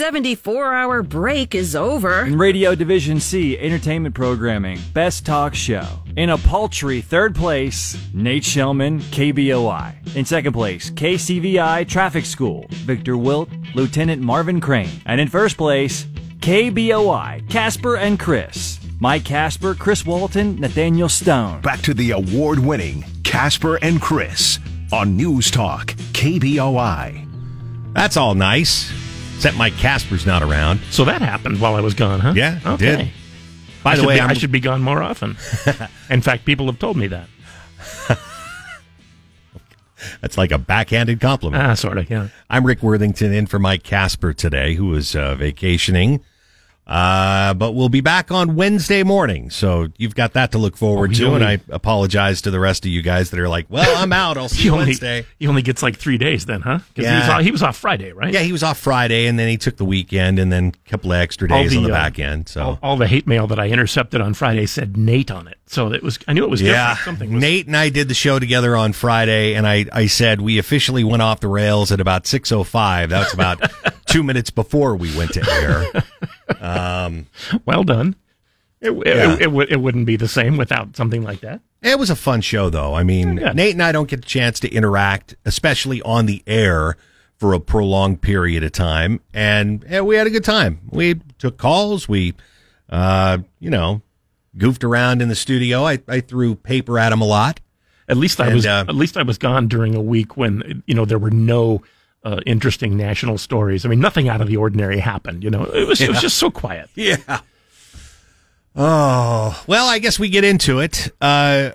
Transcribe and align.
74 0.00 0.72
hour 0.72 1.02
break 1.02 1.54
is 1.54 1.76
over. 1.76 2.24
In 2.24 2.38
Radio 2.38 2.74
Division 2.74 3.20
C 3.20 3.58
entertainment 3.58 4.14
programming, 4.14 4.80
Best 4.94 5.26
Talk 5.26 5.54
Show. 5.54 5.86
In 6.16 6.30
a 6.30 6.38
paltry 6.38 7.02
third 7.02 7.34
place, 7.34 7.98
Nate 8.14 8.42
Shelman, 8.42 9.00
KBOI. 9.00 10.16
In 10.16 10.24
second 10.24 10.54
place, 10.54 10.88
KCVI 10.92 11.86
Traffic 11.86 12.24
School, 12.24 12.64
Victor 12.70 13.18
Wilt, 13.18 13.50
Lieutenant 13.74 14.22
Marvin 14.22 14.58
Crane. 14.58 15.02
And 15.04 15.20
in 15.20 15.28
first 15.28 15.58
place, 15.58 16.04
KBOI, 16.38 17.50
Casper 17.50 17.98
and 17.98 18.18
Chris. 18.18 18.80
Mike 19.00 19.26
Casper, 19.26 19.74
Chris 19.74 20.06
Walton, 20.06 20.58
Nathaniel 20.58 21.10
Stone. 21.10 21.60
Back 21.60 21.82
to 21.82 21.92
the 21.92 22.12
award 22.12 22.58
winning 22.58 23.04
Casper 23.22 23.76
and 23.82 24.00
Chris 24.00 24.60
on 24.94 25.14
News 25.14 25.50
Talk, 25.50 25.88
KBOI. 26.14 27.92
That's 27.92 28.16
all 28.16 28.34
nice. 28.34 29.09
Except 29.40 29.56
Mike 29.56 29.78
Casper's 29.78 30.26
not 30.26 30.42
around. 30.42 30.80
So 30.90 31.06
that 31.06 31.22
happened 31.22 31.62
while 31.62 31.74
I 31.74 31.80
was 31.80 31.94
gone, 31.94 32.20
huh? 32.20 32.34
Yeah, 32.36 32.58
it 32.58 32.66
okay. 32.66 32.96
did. 32.96 33.10
By 33.82 33.92
I 33.92 33.96
the 33.96 34.06
way, 34.06 34.16
be, 34.16 34.20
I 34.20 34.34
should 34.34 34.52
be 34.52 34.60
gone 34.60 34.82
more 34.82 35.02
often. 35.02 35.38
In 36.10 36.20
fact, 36.20 36.44
people 36.44 36.66
have 36.66 36.78
told 36.78 36.98
me 36.98 37.06
that. 37.06 37.26
That's 40.20 40.36
like 40.36 40.50
a 40.52 40.58
backhanded 40.58 41.22
compliment. 41.22 41.62
Ah, 41.62 41.72
sort 41.72 41.96
of, 41.96 42.10
yeah. 42.10 42.28
I'm 42.50 42.66
Rick 42.66 42.82
Worthington 42.82 43.32
in 43.32 43.46
for 43.46 43.58
Mike 43.58 43.82
Casper 43.82 44.34
today, 44.34 44.74
who 44.74 44.94
is 44.94 45.16
uh, 45.16 45.36
vacationing. 45.36 46.20
Uh, 46.90 47.54
but 47.54 47.70
we'll 47.72 47.88
be 47.88 48.00
back 48.00 48.32
on 48.32 48.56
Wednesday 48.56 49.04
morning. 49.04 49.48
So 49.48 49.88
you've 49.96 50.16
got 50.16 50.32
that 50.32 50.50
to 50.52 50.58
look 50.58 50.76
forward 50.76 51.12
Oh, 51.12 51.14
to. 51.14 51.24
only- 51.26 51.36
and 51.36 51.44
I 51.44 51.60
apologize 51.74 52.42
to 52.42 52.50
the 52.50 52.58
rest 52.58 52.84
of 52.84 52.90
you 52.90 53.00
guys 53.00 53.30
that 53.30 53.38
are 53.38 53.48
like, 53.48 53.66
well, 53.68 53.96
I'm 53.96 54.12
out. 54.12 54.36
I'll 54.36 54.48
see 54.50 54.64
you 54.64 54.72
only, 54.72 54.86
Wednesday. 54.86 55.24
he 55.38 55.46
only 55.46 55.62
gets 55.62 55.84
like 55.84 55.96
three 55.96 56.18
days 56.18 56.46
then, 56.46 56.62
huh? 56.62 56.78
'Cause 56.78 56.84
he, 56.96 57.02
was 57.02 57.10
Yeah. 57.12 57.30
off, 57.36 57.42
he 57.42 57.50
was 57.52 57.62
off 57.62 57.76
Friday, 57.76 58.10
right? 58.12 58.34
Yeah, 58.34 58.40
he 58.40 58.50
was 58.50 58.64
off 58.64 58.76
Friday 58.78 59.26
and 59.28 59.38
then 59.38 59.48
he 59.48 59.56
took 59.56 59.76
the 59.76 59.84
weekend 59.84 60.40
and 60.40 60.50
then 60.52 60.72
a 60.84 60.90
couple 60.90 61.12
of 61.12 61.18
extra 61.20 61.46
days 61.48 61.76
on 61.76 61.84
the 61.84 61.90
uh, 61.90 61.92
back 61.94 62.18
end. 62.18 62.48
So 62.48 62.60
all, 62.62 62.78
all 62.82 62.96
the 62.96 63.06
hate 63.06 63.26
mail 63.28 63.46
that 63.46 63.60
I 63.60 63.68
intercepted 63.68 64.20
on 64.20 64.34
Friday 64.34 64.66
said 64.66 64.96
Nate 64.96 65.30
on 65.30 65.46
it. 65.46 65.58
So 65.66 65.92
it 65.92 66.02
was, 66.02 66.18
I 66.26 66.32
knew 66.32 66.42
it 66.42 66.50
was 66.50 66.60
yeah, 66.60 66.96
different. 66.96 67.04
Something 67.04 67.34
was, 67.34 67.40
Nate 67.40 67.68
and 67.68 67.76
I 67.76 67.90
did 67.90 68.08
the 68.08 68.14
show 68.14 68.40
together 68.40 68.76
on 68.76 68.92
Friday, 68.92 69.54
and 69.54 69.64
I, 69.68 69.86
I 69.92 70.06
said 70.08 70.40
we 70.40 70.58
officially 70.58 71.04
went 71.04 71.22
off 71.22 71.38
the 71.38 71.46
rails 71.46 71.92
at 71.92 72.00
about 72.00 72.26
six 72.26 72.50
oh 72.50 72.64
five. 72.64 73.10
That's 73.10 73.32
about 73.32 73.70
two 74.06 74.24
minutes 74.24 74.50
before 74.50 74.96
we 74.96 75.16
went 75.16 75.32
to 75.34 75.48
air. 75.48 76.02
Um, 76.60 77.26
well 77.64 77.84
done. 77.84 78.16
It, 78.80 78.90
it, 78.92 79.06
Yeah. 79.06 79.36
it, 79.40 79.52
would- 79.52 79.70
it 79.70 79.80
wouldn't 79.80 80.06
be 80.06 80.16
the 80.16 80.28
same 80.28 80.56
without 80.56 80.96
something 80.96 81.22
like 81.22 81.40
that. 81.40 81.60
It 81.82 81.98
was 81.98 82.10
a 82.10 82.16
fun 82.16 82.40
show, 82.40 82.70
though. 82.70 82.94
I 82.94 83.02
mean, 83.04 83.36
Yeah. 83.38 83.52
Nate 83.52 83.74
and 83.74 83.82
I 83.82 83.92
don't 83.92 84.08
get 84.08 84.22
the 84.22 84.26
chance 84.26 84.60
to 84.60 84.68
interact, 84.72 85.34
especially 85.44 86.00
on 86.02 86.26
the 86.26 86.42
air, 86.46 86.96
for 87.38 87.54
a 87.54 87.60
prolonged 87.60 88.20
period 88.20 88.62
of 88.62 88.72
time, 88.72 89.18
and 89.32 89.82
yeah, 89.88 90.02
we 90.02 90.14
had 90.16 90.26
a 90.26 90.30
good 90.30 90.44
time. 90.44 90.78
We 90.90 91.14
took 91.38 91.56
calls. 91.56 92.06
We, 92.06 92.34
uh, 92.90 93.38
you 93.60 93.70
know, 93.70 94.02
goofed 94.58 94.84
around 94.84 95.22
in 95.22 95.28
the 95.30 95.34
studio. 95.34 95.86
I, 95.86 96.00
I 96.06 96.20
threw 96.20 96.54
paper 96.54 96.98
at 96.98 97.12
him 97.14 97.22
a 97.22 97.24
lot. 97.24 97.60
At 98.10 98.18
least 98.18 98.40
I 98.42 98.46
And, 98.46 98.54
was 98.56 98.66
uh, 98.66 98.84
at 98.88 98.94
least 98.94 99.16
I 99.16 99.22
was 99.22 99.38
gone 99.38 99.68
during 99.68 99.94
a 99.94 100.02
week 100.02 100.36
when 100.36 100.82
you 100.86 100.94
know 100.94 101.06
there 101.06 101.18
were 101.18 101.30
no 101.30 101.80
uh, 102.22 102.40
interesting 102.46 102.96
national 102.96 103.38
stories. 103.38 103.84
I 103.84 103.88
mean, 103.88 104.00
nothing 104.00 104.28
out 104.28 104.40
of 104.40 104.48
the 104.48 104.56
ordinary 104.56 104.98
happened. 104.98 105.42
You 105.42 105.50
know, 105.50 105.64
it 105.64 105.86
was 105.86 106.00
it 106.00 106.08
was 106.08 106.20
just 106.20 106.38
so 106.38 106.50
quiet. 106.50 106.88
Yeah. 106.94 107.40
Oh, 108.76 109.62
well, 109.66 109.88
I 109.88 109.98
guess 109.98 110.18
we 110.18 110.28
get 110.28 110.44
into 110.44 110.78
it. 110.78 111.10
Uh, 111.20 111.70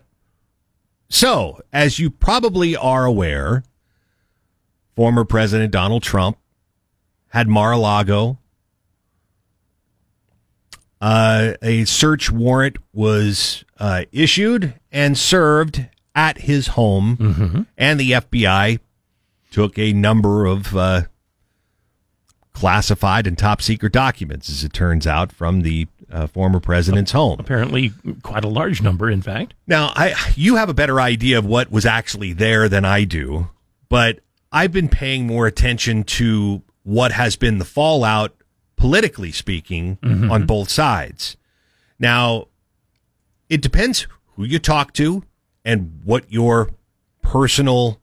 so, 1.10 1.62
as 1.74 2.00
you 2.00 2.10
probably 2.10 2.76
are 2.76 3.06
aware, 3.06 3.64
former 4.96 5.26
President 5.26 5.72
Donald 5.72 6.04
Trump 6.04 6.38
had 7.30 7.48
Mar-a-Lago. 7.50 8.40
Uh, 11.02 11.54
a 11.62 11.84
search 11.86 12.32
warrant 12.32 12.78
was 12.94 13.66
uh, 13.78 14.06
issued 14.12 14.74
and 14.92 15.18
served 15.18 15.88
at 16.16 16.40
his 16.40 16.68
home, 16.68 17.68
and 17.78 18.00
the 18.00 18.12
FBI 18.14 18.80
took 19.56 19.80
a 19.80 19.94
number 19.94 20.46
of 20.46 20.76
uh, 20.76 21.04
classified 22.52 23.26
and 23.26 23.38
top 23.38 23.62
secret 23.62 23.94
documents, 23.94 24.50
as 24.50 24.66
it 24.66 24.74
turns 24.74 25.08
out, 25.08 25.32
from 25.32 25.62
the 25.62 25.88
uh, 26.12 26.28
former 26.28 26.60
president's 26.60 27.14
home. 27.14 27.40
Apparently, 27.40 27.94
quite 28.22 28.44
a 28.44 28.50
large 28.50 28.82
number, 28.82 29.10
in 29.10 29.22
fact. 29.22 29.54
Now, 29.66 29.94
I 29.96 30.14
you 30.36 30.58
have 30.58 30.68
a 30.68 30.74
better 30.74 31.00
idea 31.00 31.38
of 31.38 31.46
what 31.46 31.72
was 31.72 31.86
actually 31.86 32.34
there 32.34 32.68
than 32.68 32.84
I 32.84 33.06
do, 33.06 33.48
but 33.88 34.20
I've 34.52 34.74
been 34.74 34.90
paying 34.90 35.26
more 35.26 35.48
attention 35.48 36.04
to 36.04 36.62
what 36.84 37.14
has 37.14 37.38
been 37.38 37.58
the 37.58 37.64
fallout, 37.64 38.36
politically 38.76 39.32
speaking, 39.32 40.00
on 40.04 40.46
both 40.46 40.70
sides. 40.70 41.38
Now, 41.98 42.50
it 43.50 43.62
depends 43.62 44.06
who 44.36 44.44
you 44.44 44.60
talk 44.60 44.92
to 44.96 45.24
and 45.64 46.02
what 46.04 46.30
your 46.30 46.72
personal 47.22 48.02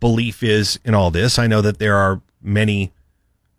belief 0.00 0.42
is 0.42 0.78
in 0.84 0.94
all 0.94 1.10
this. 1.10 1.38
I 1.38 1.46
know 1.46 1.60
that 1.60 1.78
there 1.78 1.96
are 1.96 2.20
many 2.42 2.92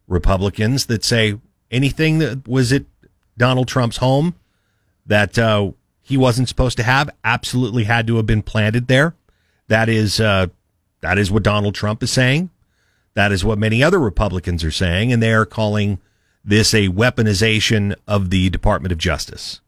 Republicans 0.08 0.88
that 0.88 1.04
say 1.04 1.40
anything 1.72 2.20
that 2.20 2.48
was 2.48 2.74
at 2.74 2.84
Donald 3.38 3.68
Trump's 3.68 3.98
home 3.98 4.36
that 5.06 5.38
uh, 5.38 5.72
he 6.02 6.18
wasn't 6.18 6.50
supposed 6.50 6.78
to 6.78 6.84
have 6.84 7.10
absolutely 7.24 7.86
had 7.86 8.08
to 8.08 8.18
have 8.18 8.26
been 8.26 8.42
planted 8.42 8.88
there. 8.88 9.16
That 9.68 9.90
is 9.90 10.20
uh, 10.20 10.48
that 11.02 11.18
is 11.18 11.32
what 11.32 11.44
Donald 11.44 11.76
Trump 11.76 12.04
is 12.04 12.12
saying. 12.12 12.50
That 13.14 13.32
is 13.32 13.44
what 13.44 13.58
many 13.58 13.84
other 13.84 14.00
Republicans 14.00 14.64
are 14.64 14.72
saying, 14.72 15.12
and 15.12 15.22
they 15.22 15.34
are 15.34 15.46
calling 15.46 16.00
this 16.44 16.74
a 16.74 16.88
weaponization 16.90 17.96
of 18.08 18.30
the 18.30 18.50
Department 18.50 18.92
of 18.92 18.98
Justice. 18.98 19.62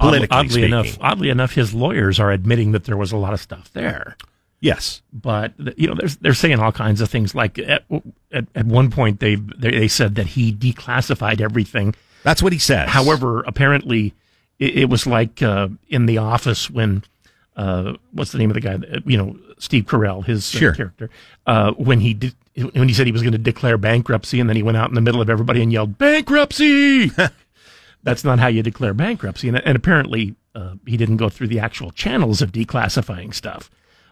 Oddly, 0.00 0.26
speaking. 0.48 0.64
enough, 0.64 0.98
oddly 1.00 1.28
enough, 1.28 1.52
his 1.52 1.74
lawyers 1.74 2.18
are 2.18 2.30
admitting 2.30 2.72
that 2.72 2.84
there 2.84 2.96
was 2.96 3.12
a 3.12 3.16
lot 3.16 3.34
of 3.34 3.40
stuff 3.40 3.70
there. 3.72 4.16
Yes, 4.60 5.00
but 5.12 5.54
you 5.76 5.88
know, 5.88 5.94
they're 5.94 6.08
they're 6.20 6.34
saying 6.34 6.58
all 6.58 6.72
kinds 6.72 7.00
of 7.00 7.08
things. 7.08 7.34
Like 7.34 7.58
at 7.58 7.84
at, 8.30 8.46
at 8.54 8.66
one 8.66 8.90
point, 8.90 9.20
they 9.20 9.36
they 9.36 9.70
they 9.70 9.88
said 9.88 10.16
that 10.16 10.28
he 10.28 10.52
declassified 10.52 11.40
everything. 11.40 11.94
That's 12.24 12.42
what 12.42 12.52
he 12.52 12.58
said. 12.58 12.88
However, 12.88 13.40
apparently, 13.46 14.14
it, 14.58 14.78
it 14.80 14.90
was 14.90 15.06
like 15.06 15.40
uh, 15.42 15.68
in 15.88 16.04
the 16.04 16.18
office 16.18 16.68
when 16.68 17.04
uh, 17.56 17.94
what's 18.12 18.32
the 18.32 18.38
name 18.38 18.50
of 18.50 18.54
the 18.54 18.60
guy? 18.60 18.78
You 19.06 19.16
know, 19.16 19.38
Steve 19.58 19.84
Carell, 19.84 20.24
his 20.24 20.54
uh, 20.54 20.72
character, 20.74 21.10
uh, 21.46 21.72
when 21.72 22.00
he 22.00 22.14
did 22.14 22.34
when 22.72 22.88
he 22.88 22.94
said 22.94 23.06
he 23.06 23.12
was 23.12 23.22
going 23.22 23.32
to 23.32 23.38
declare 23.38 23.78
bankruptcy, 23.78 24.40
and 24.40 24.48
then 24.48 24.56
he 24.56 24.62
went 24.62 24.76
out 24.76 24.88
in 24.88 24.94
the 24.94 25.00
middle 25.00 25.20
of 25.20 25.30
everybody 25.30 25.62
and 25.62 25.72
yelled 25.72 25.98
bankruptcy. 25.98 27.10
That's 28.02 28.24
not 28.24 28.38
how 28.38 28.46
you 28.46 28.62
declare 28.62 28.94
bankruptcy, 28.94 29.48
and, 29.48 29.60
and 29.64 29.76
apparently 29.76 30.34
uh, 30.54 30.74
he 30.86 30.96
didn't 30.96 31.18
go 31.18 31.28
through 31.28 31.48
the 31.48 31.60
actual 31.60 31.90
channels 31.90 32.40
of 32.40 32.52
declassifying 32.52 33.34
stuff, 33.34 33.70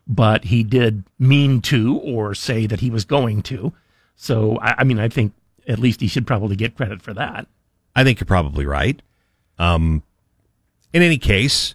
but 0.09 0.45
he 0.45 0.63
did 0.63 1.05
mean 1.19 1.61
to 1.61 1.99
or 1.99 2.35
say 2.35 2.67
that 2.67 2.81
he 2.81 2.91
was 2.91 3.05
going 3.05 3.43
to. 3.43 3.73
So 4.17 4.59
I, 4.61 4.77
I 4.79 4.85
mean, 4.85 4.99
I 4.99 5.09
think 5.09 5.35
at 5.69 5.79
least 5.79 6.01
he 6.01 6.09
should 6.09 6.27
probably 6.27 6.57
get 6.57 6.77
credit 6.77 7.03
for 7.03 7.13
that. 7.15 7.47
I 7.95 8.05
think 8.05 8.19
you're 8.19 8.27
probably 8.27 8.65
right. 8.65 9.01
Um, 9.59 10.03
in 10.93 11.03
any 11.03 11.19
case, 11.19 11.75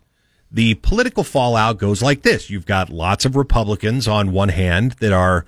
the 0.51 0.75
political 0.75 1.23
fallout 1.23 1.77
goes 1.77 2.01
like 2.01 2.23
this. 2.23 2.49
You've 2.49 2.65
got 2.65 2.89
lots 2.89 3.25
of 3.25 3.35
Republicans 3.35 4.07
on 4.07 4.31
one 4.31 4.49
hand 4.49 4.93
that 4.93 5.11
are 5.11 5.45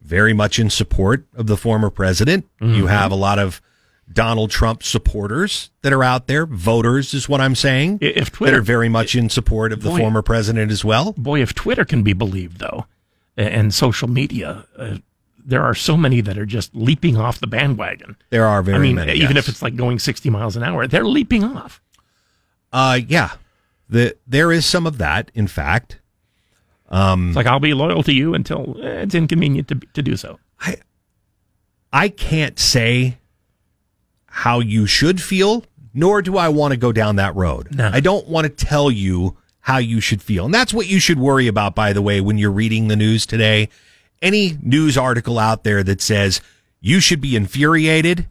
very 0.00 0.32
much 0.32 0.58
in 0.58 0.70
support 0.70 1.26
of 1.34 1.46
the 1.46 1.56
former 1.56 1.90
president. 1.90 2.48
You 2.60 2.86
have 2.86 3.10
a 3.10 3.16
lot 3.16 3.38
of 3.38 3.60
Donald 4.12 4.50
Trump 4.50 4.82
supporters 4.82 5.70
that 5.82 5.92
are 5.92 6.04
out 6.04 6.26
there, 6.26 6.46
voters 6.46 7.12
is 7.12 7.28
what 7.28 7.40
I'm 7.40 7.54
saying, 7.54 7.98
If 8.00 8.30
Twitter 8.32 8.52
that 8.52 8.58
are 8.58 8.62
very 8.62 8.88
much 8.88 9.14
in 9.14 9.28
support 9.28 9.72
of 9.72 9.82
the 9.82 9.90
Boy. 9.90 9.98
former 9.98 10.22
president 10.22 10.70
as 10.70 10.84
well. 10.84 11.12
boy, 11.12 11.42
if 11.42 11.54
Twitter 11.54 11.84
can 11.84 12.02
be 12.02 12.12
believed, 12.12 12.58
though, 12.58 12.86
and 13.36 13.74
social 13.74 14.08
media, 14.08 14.66
uh, 14.78 14.98
there 15.44 15.62
are 15.62 15.74
so 15.74 15.96
many 15.96 16.20
that 16.20 16.38
are 16.38 16.46
just 16.46 16.74
leaping 16.74 17.16
off 17.16 17.38
the 17.40 17.46
bandwagon. 17.46 18.16
There 18.30 18.46
are 18.46 18.62
very 18.62 18.78
I 18.78 18.80
mean, 18.80 18.94
many. 18.96 19.12
even 19.14 19.36
yes. 19.36 19.44
if 19.44 19.48
it's 19.48 19.62
like 19.62 19.76
going 19.76 19.98
60 19.98 20.30
miles 20.30 20.56
an 20.56 20.62
hour, 20.62 20.86
they're 20.86 21.04
leaping 21.04 21.44
off. 21.44 21.80
uh, 22.72 22.98
yeah, 23.06 23.32
the, 23.88 24.16
there 24.26 24.50
is 24.52 24.66
some 24.66 24.86
of 24.86 24.98
that, 24.98 25.30
in 25.34 25.46
fact. 25.46 26.00
Um, 26.88 27.28
It's 27.28 27.36
like, 27.36 27.46
I'll 27.46 27.60
be 27.60 27.74
loyal 27.74 28.02
to 28.04 28.12
you 28.12 28.34
until 28.34 28.76
eh, 28.80 29.02
it's 29.02 29.14
inconvenient 29.14 29.68
to, 29.68 29.74
to 29.94 30.02
do 30.02 30.16
so. 30.16 30.38
I 30.60 30.76
I 31.92 32.08
can't 32.08 32.58
say 32.58 33.18
how 34.40 34.60
you 34.60 34.86
should 34.86 35.20
feel, 35.22 35.64
nor 35.94 36.20
do 36.20 36.36
I 36.36 36.48
want 36.50 36.72
to 36.72 36.76
go 36.76 36.92
down 36.92 37.16
that 37.16 37.34
road. 37.34 37.74
No. 37.74 37.88
I 37.90 38.00
don't 38.00 38.28
want 38.28 38.44
to 38.44 38.50
tell 38.66 38.90
you 38.90 39.34
how 39.60 39.78
you 39.78 39.98
should 40.00 40.20
feel. 40.20 40.44
And 40.44 40.52
that's 40.52 40.74
what 40.74 40.86
you 40.86 41.00
should 41.00 41.18
worry 41.18 41.46
about, 41.46 41.74
by 41.74 41.94
the 41.94 42.02
way, 42.02 42.20
when 42.20 42.36
you're 42.36 42.52
reading 42.52 42.88
the 42.88 42.96
news 42.96 43.24
today. 43.24 43.70
Any 44.20 44.58
news 44.60 44.98
article 44.98 45.38
out 45.38 45.64
there 45.64 45.82
that 45.82 46.02
says 46.02 46.42
you 46.80 47.00
should 47.00 47.22
be 47.22 47.34
infuriated 47.34 48.26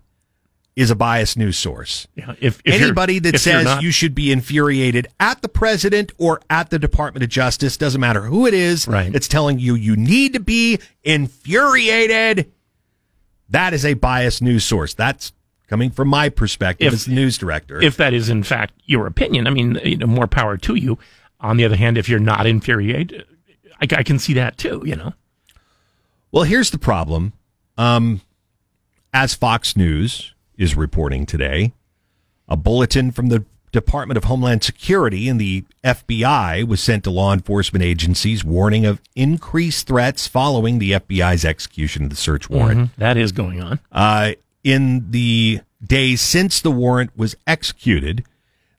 is 0.75 0.92
a 0.92 0.96
biased 0.96 1.38
news 1.38 1.57
source. 1.57 2.08
Yeah, 2.16 2.36
if, 2.40 2.62
if 2.63 2.80
Anybody 2.81 3.18
that 3.19 3.40
says 3.40 3.66
not- 3.66 3.81
you 3.81 3.90
should 3.90 4.13
be 4.13 4.31
infuriated 4.31 5.08
at 5.19 5.42
the 5.42 5.48
president 5.50 6.12
or 6.19 6.40
at 6.51 6.69
the 6.69 6.78
Department 6.78 7.24
of 7.24 7.30
Justice, 7.30 7.78
doesn't 7.78 8.00
matter 8.01 8.22
who 8.22 8.46
it 8.46 8.54
is, 8.54 8.88
Right. 8.88 9.13
it's 9.16 9.28
telling 9.28 9.58
you 9.58 9.74
you 9.74 9.96
need 9.96 10.34
to 10.34 10.40
be 10.40 10.78
infuriated 11.04 12.51
That 13.50 13.74
is 13.74 13.86
a 13.86 13.94
biased 13.94 14.42
news 14.42 14.63
source. 14.66 14.94
That's 14.94 15.31
coming 15.67 15.89
from 15.91 16.07
my 16.07 16.29
perspective 16.29 16.88
If- 16.88 16.94
as 16.94 17.06
the 17.06 17.13
news 17.13 17.38
director. 17.38 17.81
If 17.81 17.97
that 17.97 18.13
is 18.13 18.29
in 18.29 18.44
fact 18.44 18.73
your 18.85 19.07
opinion, 19.07 19.47
I 19.47 19.50
mean, 19.50 19.79
you 19.83 19.97
know, 19.97 20.07
more 20.07 20.27
power 20.27 20.57
to 20.57 20.75
you. 20.75 20.97
On 21.41 21.57
the 21.57 21.65
other 21.65 21.75
hand, 21.75 21.97
if 21.97 22.07
you're 22.09 22.19
not 22.19 22.45
infuriated, 22.47 23.25
I, 23.81 23.88
I 23.97 24.03
can 24.03 24.19
see 24.19 24.33
that 24.33 24.57
too. 24.57 24.81
You 24.85 24.95
know, 24.95 25.13
Well, 26.31 26.44
here's 26.44 26.71
the 26.71 26.77
problem. 26.79 27.33
Um, 27.77 28.21
as 29.13 29.33
Fox 29.33 29.75
News 29.75 30.33
is 30.57 30.75
reporting 30.75 31.25
today, 31.25 31.73
a 32.47 32.56
bulletin 32.56 33.12
from 33.12 33.27
the 33.27 33.45
Department 33.71 34.17
of 34.17 34.23
Homeland 34.23 34.63
Security 34.63 35.27
and 35.27 35.39
the 35.39 35.65
FBI 35.83 36.65
was 36.65 36.79
sent 36.79 37.03
to 37.03 37.12
law 37.12 37.33
enforcement 37.33 37.83
agencies 37.83 38.45
warning 38.45 38.85
of 38.85 39.01
increased 39.15 39.88
threats 39.88 40.27
following 40.27 40.79
the 40.79 40.91
FBI's 40.94 41.44
execution 41.44 42.03
of 42.06 42.09
the 42.09 42.15
search 42.15 42.50
warrant. 42.50 42.91
that 42.97 43.17
is 43.17 43.33
going 43.33 43.62
on. 43.62 43.79
Uh, 43.91 44.31
in 44.65 45.12
the 45.12 45.62
days 45.81 46.19
since 46.19 46.59
the 46.59 46.71
warrant 46.71 47.15
was 47.15 47.38
executed, 47.45 48.25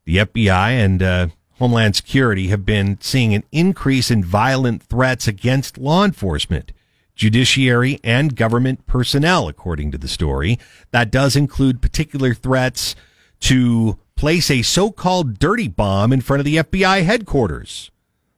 the 0.04 0.16
FBI 0.18 0.70
and 0.70 1.02
uh, 1.02 1.28
Homeland 1.58 1.94
Security 1.94 2.48
have 2.48 2.66
been 2.66 2.98
seeing 3.00 3.32
an 3.34 3.44
increase 3.52 4.10
in 4.10 4.24
violent 4.24 4.82
threats 4.82 5.28
against 5.28 5.78
law 5.78 6.04
enforcement, 6.04 6.72
judiciary, 7.14 8.00
and 8.02 8.34
government 8.34 8.86
personnel, 8.86 9.46
according 9.46 9.92
to 9.92 9.98
the 9.98 10.08
story. 10.08 10.58
That 10.90 11.12
does 11.12 11.36
include 11.36 11.80
particular 11.80 12.34
threats 12.34 12.96
to 13.40 13.96
place 14.16 14.50
a 14.50 14.62
so 14.62 14.90
called 14.90 15.38
dirty 15.38 15.68
bomb 15.68 16.12
in 16.12 16.20
front 16.20 16.40
of 16.40 16.44
the 16.44 16.56
FBI 16.56 17.04
headquarters. 17.04 17.92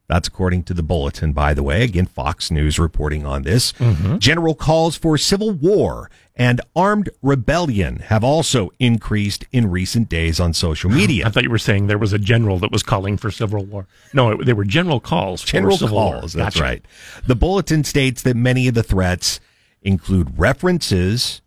That's 0.08 0.26
according 0.26 0.62
to 0.64 0.74
the 0.74 0.82
bulletin, 0.82 1.32
by 1.34 1.52
the 1.52 1.62
way. 1.62 1.82
Again, 1.82 2.06
Fox 2.06 2.50
News 2.50 2.78
reporting 2.78 3.26
on 3.26 3.42
this. 3.42 3.72
Mm-hmm. 3.74 4.18
General 4.18 4.54
calls 4.54 4.96
for 4.96 5.18
civil 5.18 5.50
war 5.52 6.10
and 6.34 6.60
armed 6.74 7.10
rebellion 7.20 7.98
have 7.98 8.24
also 8.24 8.70
increased 8.78 9.44
in 9.52 9.70
recent 9.70 10.08
days 10.08 10.40
on 10.40 10.54
social 10.54 10.88
media. 11.00 11.26
I 11.26 11.30
thought 11.30 11.42
you 11.42 11.50
were 11.50 11.58
saying 11.58 11.88
there 11.88 11.98
was 11.98 12.14
a 12.14 12.18
general 12.18 12.58
that 12.60 12.72
was 12.72 12.82
calling 12.82 13.18
for 13.18 13.30
civil 13.30 13.64
war. 13.66 13.86
No, 14.14 14.30
it, 14.30 14.46
they 14.46 14.54
were 14.54 14.64
general 14.64 14.98
calls. 14.98 15.42
for 15.42 15.48
General 15.48 15.76
civil 15.76 15.96
war. 15.98 16.20
calls, 16.20 16.32
that's 16.32 16.56
Gotcha. 16.56 16.64
right. 16.64 16.84
The 17.26 17.36
bulletin 17.36 17.84
states 17.84 18.22
that 18.22 18.34
many 18.36 18.66
of 18.66 18.74
the 18.74 18.82
threats 18.82 19.40
include 19.82 20.38
references 20.38 21.42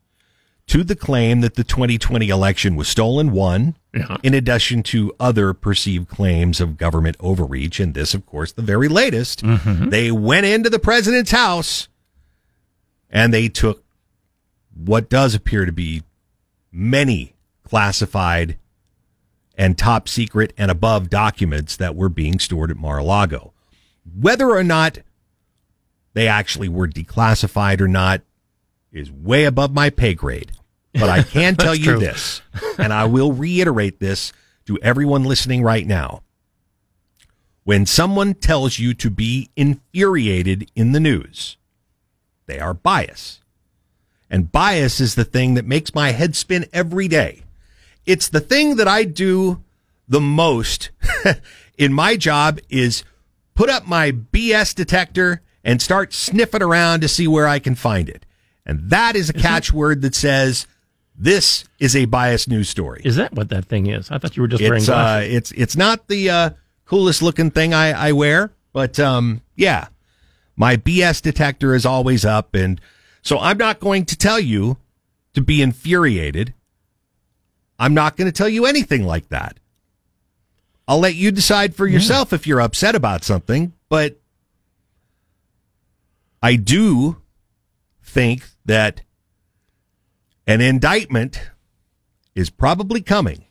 to 0.72 0.86
the 0.86 0.96
claim 0.96 1.42
that 1.42 1.56
the 1.56 1.66
2020 1.66 2.30
election 2.30 2.78
was 2.78 2.88
stolen, 2.88 3.32
one, 3.32 3.76
Yeah. 3.94 4.16
in 4.24 4.34
addition 4.34 4.84
to 4.84 5.14
other 5.20 5.54
perceived 5.54 6.08
claims 6.08 6.62
of 6.62 6.78
government 6.78 7.18
overreach. 7.20 7.82
And 7.82 7.94
this, 7.94 8.14
of 8.14 8.26
course, 8.26 8.54
the 8.54 8.62
very 8.62 8.88
latest. 8.88 9.44
Mm-hmm. 9.44 9.90
They 9.90 10.12
went 10.12 10.46
into 10.46 10.70
the 10.70 10.80
president's 10.80 11.32
house 11.32 11.90
and 13.10 13.34
they 13.34 13.50
took 13.50 13.84
what 14.74 15.10
does 15.10 15.36
appear 15.36 15.66
to 15.66 15.74
be 15.74 16.04
many 16.72 17.34
classified 17.66 18.58
and 19.58 19.78
top 19.78 20.08
secret 20.08 20.54
and 20.58 20.72
above 20.72 21.10
documents 21.10 21.76
that 21.76 21.98
were 21.98 22.08
being 22.08 22.40
stored 22.40 22.72
at 22.72 22.78
Mar-a-Lago. 22.78 23.52
Whether 24.18 24.50
or 24.50 24.64
not 24.64 25.00
they 26.14 26.30
actually 26.30 26.70
were 26.70 26.88
declassified 26.88 27.82
or 27.82 27.90
not 27.90 28.22
is 28.94 29.12
way 29.12 29.44
above 29.44 29.74
my 29.74 29.90
pay 29.90 30.14
grade. 30.14 30.54
But 30.94 31.10
I 31.10 31.24
can 31.24 31.56
tell 31.56 31.76
you 31.76 31.92
true. 31.92 32.00
this, 32.00 32.42
and 32.78 32.92
I 32.92 33.06
will 33.06 33.32
reiterate 33.32 34.00
this 34.00 34.34
to 34.66 34.78
everyone 34.82 35.24
listening 35.24 35.64
right 35.64 35.86
now. 35.86 36.24
When 37.64 37.86
someone 37.86 38.34
tells 38.34 38.80
you 38.80 38.94
to 38.96 39.10
be 39.10 39.50
infuriated 39.56 40.70
in 40.76 40.92
the 40.92 41.00
news, 41.00 41.58
they 42.48 42.60
are 42.60 42.74
biased. 42.74 43.42
And 44.30 44.52
bias 44.52 45.00
is 45.00 45.16
the 45.16 45.26
thing 45.26 45.54
that 45.56 45.66
makes 45.66 45.94
my 45.94 46.12
head 46.12 46.36
spin 46.36 46.66
every 46.74 47.08
day. 47.08 47.44
It's 48.06 48.30
the 48.30 48.40
thing 48.40 48.78
that 48.78 48.88
I 48.88 49.04
do 49.04 49.64
the 50.08 50.22
most 50.22 50.90
in 51.78 51.94
my 51.94 52.16
job 52.18 52.60
is 52.70 53.04
put 53.54 53.70
up 53.70 53.88
my 53.88 54.12
BS 54.12 54.74
detector 54.74 55.42
and 55.64 55.82
start 55.82 56.14
sniffing 56.14 56.64
around 56.64 57.02
to 57.02 57.08
see 57.08 57.28
where 57.28 57.48
I 57.48 57.60
can 57.60 57.76
find 57.76 58.10
it. 58.10 58.26
And 58.66 58.90
that 58.90 59.16
is 59.16 59.30
a 59.30 59.34
catchword 59.34 60.02
that 60.02 60.16
says 60.16 60.66
this 61.22 61.66
is 61.78 61.96
a 61.96 62.06
biased 62.06 62.50
news 62.50 62.68
story. 62.68 63.02
Is 63.06 63.16
that 63.18 63.32
what 63.34 63.50
that 63.50 63.66
thing 63.66 63.86
is? 63.86 64.10
I 64.10 64.18
thought 64.18 64.36
you 64.36 64.42
were 64.42 64.48
just 64.48 64.64
wearing 64.64 64.78
It's 64.80 64.90
uh, 64.90 64.94
glasses. 64.94 65.34
it's 65.34 65.52
it's 65.52 65.78
not 65.78 66.08
the 66.08 66.30
uh, 66.32 66.50
coolest 66.86 67.22
looking 67.22 67.52
thing 67.52 67.76
I, 67.76 68.10
I 68.10 68.12
wear, 68.12 68.52
but 68.74 69.00
um, 69.00 69.42
yeah, 69.56 69.90
my 70.56 70.78
BS 70.78 71.22
detector 71.22 71.76
is 71.76 71.86
always 71.86 72.26
up, 72.26 72.56
and 72.56 72.82
so 73.22 73.38
I'm 73.38 73.60
not 73.60 73.80
going 73.80 74.06
to 74.06 74.18
tell 74.18 74.40
you 74.40 74.78
to 75.36 75.42
be 75.42 75.62
infuriated. 75.62 76.56
I'm 77.78 77.94
not 77.94 78.18
going 78.18 78.26
to 78.26 78.32
tell 78.32 78.50
you 78.50 78.66
anything 78.66 79.06
like 79.06 79.30
that. 79.30 79.60
I'll 80.88 81.00
let 81.00 81.14
you 81.16 81.32
decide 81.32 81.76
for 81.76 81.86
yourself 81.86 82.34
if 82.34 82.48
you're 82.48 82.62
upset 82.62 82.96
about 82.96 83.24
something, 83.24 83.74
but 83.90 84.20
I 86.42 86.56
do 86.56 87.22
think 88.04 88.50
that 88.66 89.02
an 90.48 90.62
indictment 90.62 91.52
is 92.36 92.50
probably 92.50 93.02
coming. 93.02 93.46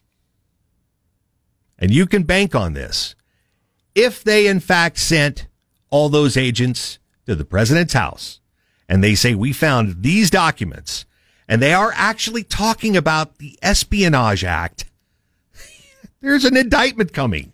And 1.79 1.91
you 1.91 2.07
can 2.07 2.25
bank 2.25 2.55
on 2.55 2.75
this. 2.75 3.15
If 3.95 4.23
they, 4.23 4.47
in 4.47 4.61
fact, 4.61 4.99
sent 4.99 5.47
all 5.89 6.09
those 6.09 6.37
agents 6.37 6.99
to 7.27 7.35
the 7.35 7.45
president's 7.45 7.95
house 7.95 8.41
and 8.89 9.03
they 9.03 9.15
say, 9.15 9.35
We 9.35 9.53
found 9.53 10.03
these 10.03 10.31
documents, 10.31 11.07
and 11.49 11.63
they 11.63 11.73
are 11.73 11.93
actually 11.95 12.45
talking 12.45 12.97
about 12.97 13.39
the 13.39 13.59
Espionage 13.63 14.45
Act, 14.45 14.85
there's 16.21 16.45
an 16.45 16.57
indictment 16.57 17.13
coming. 17.13 17.53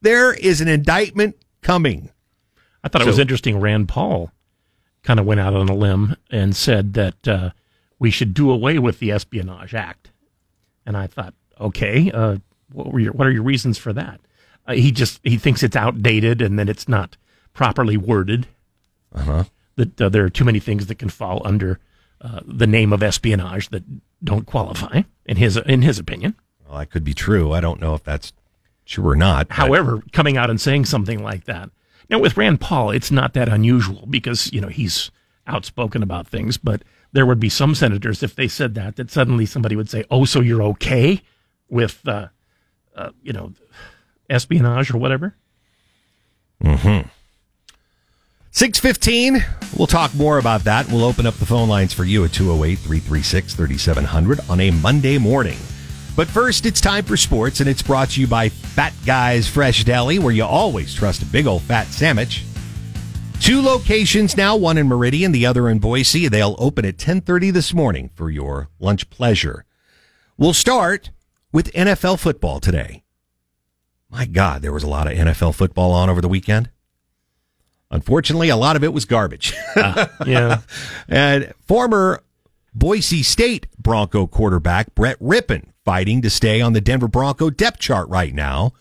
There 0.00 0.32
is 0.32 0.60
an 0.60 0.68
indictment 0.68 1.36
coming. 1.62 2.10
I 2.82 2.88
thought 2.88 3.02
it 3.02 3.06
was 3.06 3.18
interesting. 3.18 3.58
Rand 3.58 3.88
Paul 3.88 4.30
kind 5.02 5.18
of 5.18 5.26
went 5.26 5.40
out 5.40 5.54
on 5.54 5.68
a 5.68 5.74
limb 5.74 6.16
and 6.30 6.54
said 6.54 6.94
that 6.94 7.28
uh, 7.28 7.50
we 7.98 8.10
should 8.10 8.34
do 8.34 8.50
away 8.50 8.78
with 8.78 8.98
the 8.98 9.10
Espionage 9.12 9.74
Act. 9.74 10.10
And 10.86 10.96
I 10.96 11.06
thought, 11.06 11.34
okay, 11.60 12.10
uh, 12.12 12.38
what 12.72 12.92
were 12.92 13.00
your 13.00 13.12
what 13.12 13.26
are 13.26 13.30
your 13.32 13.42
reasons 13.42 13.78
for 13.78 13.92
that? 13.92 14.20
Uh, 14.66 14.74
he 14.74 14.90
just 14.92 15.20
he 15.22 15.36
thinks 15.36 15.62
it's 15.62 15.76
outdated 15.76 16.42
and 16.42 16.58
that 16.58 16.68
it's 16.68 16.88
not 16.88 17.16
properly 17.52 17.96
worded. 17.96 18.46
Uh-huh. 19.14 19.44
That 19.76 20.00
uh, 20.00 20.08
there 20.08 20.24
are 20.24 20.30
too 20.30 20.44
many 20.44 20.60
things 20.60 20.86
that 20.86 20.96
can 20.96 21.08
fall 21.08 21.42
under 21.44 21.78
uh, 22.20 22.40
the 22.46 22.66
name 22.66 22.92
of 22.92 23.02
espionage 23.02 23.68
that 23.70 23.82
don't 24.22 24.46
qualify 24.46 25.02
in 25.26 25.36
his 25.36 25.56
in 25.56 25.82
his 25.82 25.98
opinion. 25.98 26.34
Well, 26.68 26.78
that 26.78 26.90
could 26.90 27.04
be 27.04 27.14
true. 27.14 27.52
I 27.52 27.60
don't 27.60 27.80
know 27.80 27.94
if 27.94 28.02
that's 28.04 28.32
true 28.86 29.08
or 29.08 29.16
not. 29.16 29.48
but- 29.48 29.54
However, 29.56 30.02
coming 30.12 30.36
out 30.36 30.50
and 30.50 30.60
saying 30.60 30.86
something 30.86 31.22
like 31.22 31.44
that. 31.44 31.70
Now, 32.10 32.18
with 32.18 32.36
Rand 32.36 32.60
Paul, 32.60 32.90
it's 32.90 33.10
not 33.10 33.32
that 33.32 33.48
unusual 33.48 34.06
because, 34.10 34.52
you 34.52 34.60
know, 34.60 34.68
he's 34.68 35.10
outspoken 35.46 36.02
about 36.02 36.26
things, 36.26 36.58
but 36.58 36.82
there 37.14 37.24
would 37.24 37.40
be 37.40 37.48
some 37.48 37.74
senators, 37.76 38.22
if 38.22 38.34
they 38.34 38.48
said 38.48 38.74
that, 38.74 38.96
that 38.96 39.08
suddenly 39.10 39.46
somebody 39.46 39.76
would 39.76 39.88
say, 39.88 40.04
oh, 40.10 40.24
so 40.24 40.40
you're 40.40 40.62
okay 40.62 41.22
with, 41.70 42.06
uh, 42.06 42.26
uh, 42.96 43.10
you 43.22 43.32
know, 43.32 43.52
espionage 44.28 44.92
or 44.92 44.98
whatever? 44.98 45.36
Hmm. 46.60 47.02
615. 48.50 49.44
We'll 49.76 49.86
talk 49.86 50.12
more 50.14 50.38
about 50.38 50.64
that. 50.64 50.88
We'll 50.88 51.04
open 51.04 51.24
up 51.24 51.34
the 51.34 51.46
phone 51.46 51.68
lines 51.68 51.92
for 51.92 52.04
you 52.04 52.24
at 52.24 52.32
208 52.32 52.78
336 52.80 53.54
3700 53.54 54.40
on 54.50 54.60
a 54.60 54.70
Monday 54.72 55.16
morning. 55.18 55.58
But 56.16 56.28
first, 56.28 56.66
it's 56.66 56.80
time 56.80 57.04
for 57.04 57.16
sports, 57.16 57.60
and 57.60 57.68
it's 57.68 57.82
brought 57.82 58.10
to 58.10 58.20
you 58.20 58.26
by 58.26 58.48
Fat 58.48 58.92
Guys 59.06 59.48
Fresh 59.48 59.84
Deli, 59.84 60.18
where 60.18 60.32
you 60.32 60.44
always 60.44 60.94
trust 60.94 61.22
a 61.22 61.26
big 61.26 61.46
old 61.46 61.62
fat 61.62 61.86
sandwich. 61.88 62.44
Two 63.44 63.60
locations 63.60 64.38
now, 64.38 64.56
one 64.56 64.78
in 64.78 64.88
Meridian, 64.88 65.30
the 65.30 65.44
other 65.44 65.68
in 65.68 65.78
Boise. 65.78 66.28
They'll 66.28 66.56
open 66.58 66.86
at 66.86 66.96
10:30 66.96 67.50
this 67.50 67.74
morning 67.74 68.08
for 68.14 68.30
your 68.30 68.70
lunch 68.80 69.10
pleasure. 69.10 69.66
We'll 70.38 70.54
start 70.54 71.10
with 71.52 71.70
NFL 71.74 72.20
football 72.20 72.58
today. 72.58 73.02
My 74.08 74.24
God, 74.24 74.62
there 74.62 74.72
was 74.72 74.82
a 74.82 74.88
lot 74.88 75.06
of 75.06 75.12
NFL 75.12 75.54
football 75.54 75.92
on 75.92 76.08
over 76.08 76.22
the 76.22 76.28
weekend. 76.28 76.70
Unfortunately, 77.90 78.48
a 78.48 78.56
lot 78.56 78.76
of 78.76 78.82
it 78.82 78.94
was 78.94 79.04
garbage. 79.04 79.52
Uh, 79.76 80.06
yeah. 80.24 80.62
and 81.08 81.52
former 81.66 82.22
Boise 82.74 83.22
State 83.22 83.66
Bronco 83.78 84.26
quarterback 84.26 84.94
Brett 84.94 85.18
Rypien 85.20 85.66
fighting 85.84 86.22
to 86.22 86.30
stay 86.30 86.62
on 86.62 86.72
the 86.72 86.80
Denver 86.80 87.08
Bronco 87.08 87.50
depth 87.50 87.78
chart 87.78 88.08
right 88.08 88.32
now. 88.32 88.72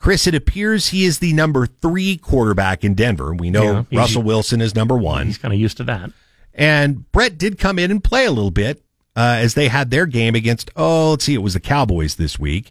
Chris, 0.00 0.26
it 0.26 0.34
appears 0.34 0.88
he 0.88 1.04
is 1.04 1.18
the 1.18 1.32
number 1.34 1.66
three 1.66 2.16
quarterback 2.16 2.82
in 2.82 2.94
Denver. 2.94 3.34
We 3.34 3.50
know 3.50 3.86
Yeah, 3.90 3.98
Russell 3.98 4.22
Wilson 4.22 4.60
is 4.62 4.74
number 4.74 4.96
one. 4.96 5.26
He's 5.26 5.38
kind 5.38 5.52
of 5.52 5.60
used 5.60 5.76
to 5.76 5.84
that. 5.84 6.10
And 6.54 7.10
Brett 7.12 7.38
did 7.38 7.58
come 7.58 7.78
in 7.78 7.90
and 7.90 8.02
play 8.02 8.24
a 8.24 8.32
little 8.32 8.50
bit 8.50 8.82
uh, 9.14 9.36
as 9.38 9.54
they 9.54 9.68
had 9.68 9.90
their 9.90 10.06
game 10.06 10.34
against, 10.34 10.70
oh, 10.74 11.10
let's 11.10 11.26
see, 11.26 11.34
it 11.34 11.42
was 11.42 11.52
the 11.52 11.60
Cowboys 11.60 12.14
this 12.14 12.38
week. 12.38 12.70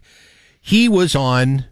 He 0.60 0.88
was 0.88 1.14
on 1.14 1.66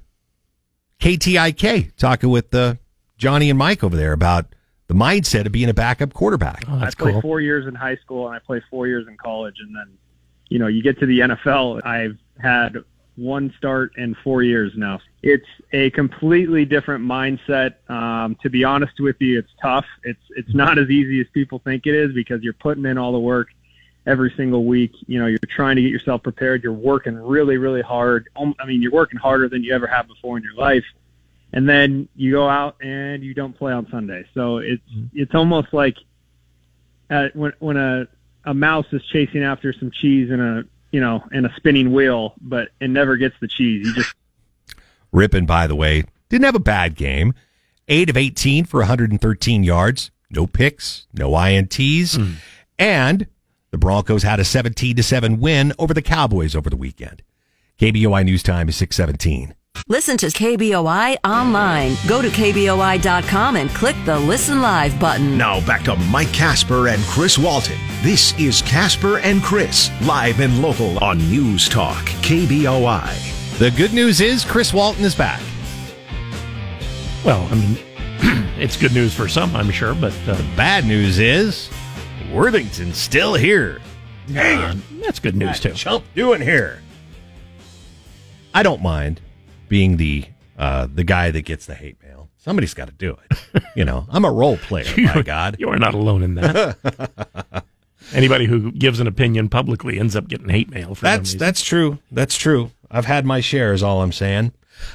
KTIK 1.01 1.97
talking 1.97 2.31
with 2.31 2.55
uh, 2.55 2.77
Johnny 3.17 3.51
and 3.51 3.59
Mike 3.59 3.83
over 3.83 3.97
there 3.97 4.13
about 4.13 4.55
the 4.87 4.95
mindset 4.95 5.45
of 5.45 5.53
being 5.53 5.69
a 5.69 5.75
backup 5.75 6.15
quarterback. 6.15 6.65
Oh, 6.69 6.79
that's 6.79 6.95
I 6.95 7.03
played 7.03 7.13
cool. 7.15 7.21
four 7.21 7.41
years 7.41 7.67
in 7.67 7.75
high 7.75 7.97
school 7.97 8.29
and 8.29 8.37
I 8.37 8.39
played 8.39 8.63
four 8.71 8.87
years 8.87 9.09
in 9.09 9.17
college, 9.17 9.57
and 9.61 9.75
then 9.75 9.99
you 10.49 10.59
know 10.59 10.67
you 10.69 10.83
get 10.83 10.99
to 11.01 11.07
the 11.07 11.21
NFL. 11.21 11.85
I've 11.85 12.17
had 12.41 12.79
one 13.17 13.53
start 13.59 13.93
in 13.97 14.17
four 14.25 14.43
years 14.43 14.73
now. 14.77 15.01
It's 15.23 15.47
a 15.73 15.91
completely 15.91 16.65
different 16.65 17.05
mindset. 17.05 17.75
Um, 17.91 18.37
to 18.43 18.51
be 18.51 18.63
honest 18.63 19.01
with 19.01 19.17
you, 19.21 19.39
it's 19.39 19.51
tough. 19.61 19.87
It's 20.05 20.23
it's 20.37 20.55
not 20.55 20.79
as 20.79 20.89
easy 20.91 21.21
as 21.21 21.27
people 21.35 21.59
think 21.59 21.87
it 21.87 21.95
is 21.95 22.13
because 22.13 22.43
you're 22.43 22.53
putting 22.53 22.85
in 22.87 22.99
all 22.99 23.13
the 23.13 23.19
work 23.19 23.49
every 24.07 24.33
single 24.37 24.65
week. 24.65 24.93
You 25.07 25.19
know, 25.19 25.27
you're 25.27 25.39
trying 25.49 25.77
to 25.77 25.83
get 25.83 25.91
yourself 25.91 26.23
prepared. 26.23 26.63
You're 26.63 26.73
working 26.73 27.17
really, 27.17 27.57
really 27.57 27.83
hard. 27.83 28.29
Um, 28.37 28.55
I 28.61 28.67
mean, 28.67 28.81
you're 28.81 28.93
working 28.93 29.19
harder 29.19 29.49
than 29.49 29.65
you 29.65 29.75
ever 29.75 29.89
have 29.89 30.07
before 30.07 30.37
in 30.37 30.45
your 30.45 30.55
life. 30.55 30.85
And 31.53 31.69
then 31.69 32.09
you 32.15 32.33
go 32.33 32.49
out 32.49 32.77
and 32.83 33.23
you 33.23 33.35
don't 33.35 33.57
play 33.57 33.73
on 33.73 33.89
Sunday. 33.91 34.25
So 34.35 34.59
it's 34.59 34.83
it's 35.15 35.35
almost 35.35 35.73
like 35.73 35.97
uh, 37.11 37.29
when 37.35 37.53
when 37.59 37.77
a 37.77 38.07
a 38.45 38.55
mouse 38.55 38.87
is 38.93 39.05
chasing 39.07 39.43
after 39.43 39.73
some 39.73 39.91
cheese 39.91 40.31
in 40.31 40.41
a 40.41 40.65
you 40.91 41.01
know 41.01 41.25
in 41.33 41.45
a 41.45 41.55
spinning 41.57 41.93
wheel, 41.93 42.35
but 42.41 42.69
it 42.81 42.91
never 42.91 43.17
gets 43.17 43.35
the 43.41 43.49
cheese. 43.49 43.87
You 43.87 43.95
just 43.95 44.15
Rypien, 45.13 45.47
by 45.47 45.67
the 45.67 45.77
way, 45.77 46.05
didn't 46.29 46.45
have 46.45 46.55
a 46.55 46.61
bad 46.61 46.95
game. 46.95 47.35
Eight 47.89 48.11
of 48.11 48.17
18 48.17 48.65
for 48.65 48.81
113 48.81 49.65
yards, 49.65 50.11
no 50.31 50.47
picks, 50.47 51.07
no 51.15 51.31
INTs, 51.31 52.17
hmm. 52.17 52.35
and 52.79 53.27
the 53.71 53.79
Broncos 53.79 54.23
had 54.23 54.41
a 54.41 54.45
17 54.45 54.97
to 54.97 55.03
7 55.03 55.41
win 55.41 55.73
over 55.79 55.95
the 55.95 56.03
Cowboys 56.03 56.55
over 56.55 56.69
the 56.69 56.77
weekend. 56.77 57.23
KBOI 57.79 58.25
News 58.25 58.43
Time 58.43 58.69
is 58.69 58.77
617. 58.77 59.55
Listen 59.87 60.17
to 60.19 60.27
KBOI 60.27 61.17
online. 61.25 61.97
Go 62.09 62.21
to 62.21 62.29
KBOI.com 62.29 63.57
and 63.57 63.71
click 63.71 63.97
the 64.05 64.19
Listen 64.19 64.61
Live 64.61 64.99
button. 64.99 65.39
Now 65.39 65.65
back 65.65 65.85
to 65.85 65.97
Mike 65.97 66.33
Casper 66.33 66.89
and 66.89 67.03
Chris 67.05 67.39
Walton. 67.39 67.79
This 68.03 68.39
is 68.39 68.63
Casper 68.63 69.19
and 69.19 69.43
Chris, 69.43 69.91
live 70.03 70.41
and 70.41 70.61
local 70.61 70.99
on 71.03 71.19
News 71.19 71.69
Talk, 71.69 72.05
KBOI. 72.23 73.38
The 73.59 73.73
good 73.73 73.93
news 73.93 74.21
is 74.21 74.45
Chris 74.45 74.73
Walton 74.73 75.05
is 75.05 75.17
back. 75.17 75.41
Well, 77.25 77.43
I 77.51 77.55
mean, 77.57 77.77
it's 78.59 78.77
good 78.77 78.95
news 78.95 79.13
for 79.13 79.27
some, 79.27 79.55
I'm 79.57 79.71
sure, 79.73 79.95
but 79.95 80.15
uh, 80.29 80.41
Bad 80.57 80.85
news 80.85 81.19
is 81.19 81.69
Worthington's 82.33 82.97
still 82.97 83.35
here. 83.35 83.81
uh, 84.37 84.77
that's 85.03 85.19
good 85.19 85.35
news 85.35 85.59
too. 85.59 85.73
Chump 85.73 86.05
doing 86.15 86.41
here? 86.41 86.81
I 88.55 88.63
don't 88.63 88.81
mind 88.81 89.21
being 89.69 89.97
the 89.97 90.27
uh, 90.57 90.87
the 90.93 91.05
guy 91.05 91.33
that 91.33 91.43
gets 91.43 91.67
the 91.67 91.75
hate 91.75 92.01
mail. 92.03 92.29
Somebody's 92.37 92.75
got 92.75 92.87
to 92.87 92.95
do 92.95 93.17
it. 93.31 93.63
you 93.77 93.85
know, 93.85 94.07
I'm 94.09 94.25
a 94.25 94.31
role 94.31 94.57
player. 94.57 94.87
my 94.99 95.23
God, 95.23 95.57
You 95.59 95.69
are 95.71 95.79
not 95.79 95.95
alone 95.95 96.23
in 96.23 96.37
that. 96.37 97.65
Anybody 98.13 98.47
who 98.47 98.71
gives 98.73 99.01
an 99.01 99.07
opinion 99.09 99.49
publicly 99.49 99.99
ends 99.99 100.15
up 100.15 100.29
getting 100.29 100.49
hate 100.49 100.71
mail. 100.71 100.95
That's 100.95 101.35
that's 101.35 101.63
true. 101.63 101.99
That's 102.13 102.39
true. 102.39 102.71
I've 102.91 103.07
had 103.07 103.25
my 103.27 103.41
share. 103.41 103.73
Is 103.73 103.83
all 103.83 104.03
I'm 104.03 104.13
saying. 104.13 104.53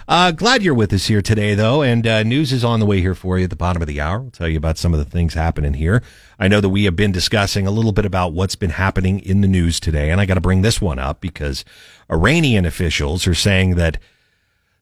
Uh, 0.08 0.32
glad 0.32 0.64
you're 0.64 0.74
with 0.74 0.94
us 0.94 1.08
here 1.08 1.22
today, 1.22 1.56
though, 1.56 1.82
and 1.82 2.08
uh, 2.08 2.24
news 2.24 2.54
is 2.54 2.64
on 2.64 2.80
the 2.80 2.86
way 2.86 3.02
here 3.02 3.16
for 3.16 3.38
you 3.38 3.46
at 3.46 3.50
the 3.50 3.56
bottom 3.56 3.82
of 3.82 3.88
the 3.88 4.00
hour. 4.00 4.22
We'll 4.22 4.32
tell 4.32 4.48
you 4.48 4.58
about 4.58 4.78
some 4.78 4.94
of 4.94 5.00
the 5.00 5.10
things 5.10 5.34
happening 5.34 5.74
here. 5.74 6.02
I 6.40 6.48
know 6.48 6.62
that 6.62 6.70
we 6.70 6.86
have 6.86 6.96
been 6.96 7.12
discussing 7.12 7.68
a 7.68 7.72
little 7.72 7.92
bit 7.92 8.06
about 8.06 8.34
what's 8.34 8.56
been 8.56 8.72
happening 8.72 9.20
in 9.20 9.42
the 9.42 9.48
news 9.48 9.80
today, 9.80 10.10
and 10.10 10.20
I 10.22 10.26
got 10.26 10.36
to 10.36 10.42
bring 10.42 10.62
this 10.62 10.82
one 10.82 11.00
up 11.00 11.22
because 11.22 11.66
Iranian 12.10 12.66
officials 12.66 13.28
are 13.28 13.36
saying 13.36 13.76
that 13.76 13.98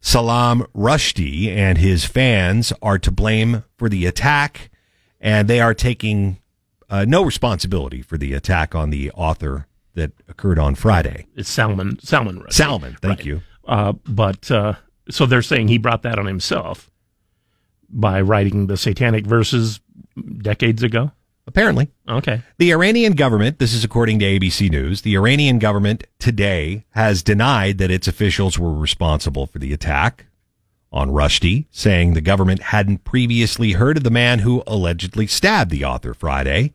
Salam 0.02 0.66
Rushdie 0.76 1.48
and 1.50 1.78
his 1.78 2.06
fans 2.06 2.74
are 2.82 2.98
to 3.00 3.12
blame 3.12 3.64
for 3.78 3.90
the 3.90 4.06
attack, 4.06 4.70
and 5.20 5.48
they 5.48 5.60
are 5.60 5.74
taking 5.74 6.40
uh, 6.90 7.06
no 7.08 7.24
responsibility 7.24 8.02
for 8.02 8.18
the 8.18 8.34
attack 8.34 8.76
on 8.76 8.90
the 8.90 9.12
author 9.12 9.68
that 9.96 10.12
occurred 10.30 10.60
on 10.60 10.76
Friday. 10.76 11.28
it's 11.36 11.50
Salman 11.50 12.00
Salman 12.00 12.40
Rushdie. 12.40 12.54
Salman, 12.54 12.98
thank 13.02 13.20
Right. 13.20 13.26
you. 13.26 13.42
Uh, 13.68 13.94
but 14.06 14.50
uh, 14.52 14.74
so 15.10 15.26
they're 15.26 15.42
saying 15.42 15.68
he 15.68 15.78
brought 15.78 16.02
that 16.04 16.18
on 16.20 16.26
himself 16.26 16.90
by 17.90 18.22
writing 18.22 18.68
the 18.68 18.78
satanic 18.78 19.26
verses 19.26 19.80
decades 20.40 20.84
ago. 20.84 21.12
Apparently, 21.48 21.90
Okay, 22.08 22.42
the 22.60 22.72
Iranian 22.72 23.14
government, 23.14 23.58
this 23.60 23.74
is 23.74 23.84
according 23.84 24.20
to 24.20 24.26
ABC 24.26 24.70
News, 24.70 25.02
the 25.02 25.16
Iranian 25.18 25.58
government 25.60 26.06
today 26.20 26.86
has 26.92 27.24
denied 27.24 27.78
that 27.80 27.92
its 27.92 28.08
officials 28.08 28.58
were 28.60 28.74
responsible 28.74 29.48
for 29.48 29.58
the 29.60 29.74
attack 29.74 30.28
on 30.94 31.10
Rushdie, 31.10 31.66
saying 31.72 32.14
the 32.14 32.22
government 32.22 32.62
hadn't 32.64 33.04
previously 33.04 33.74
heard 33.74 33.98
of 33.98 34.04
the 34.04 34.12
man 34.12 34.40
who 34.40 34.64
allegedly 34.68 35.26
stabbed 35.28 35.72
the 35.72 35.84
author 35.84 36.14
Friday. 36.14 36.74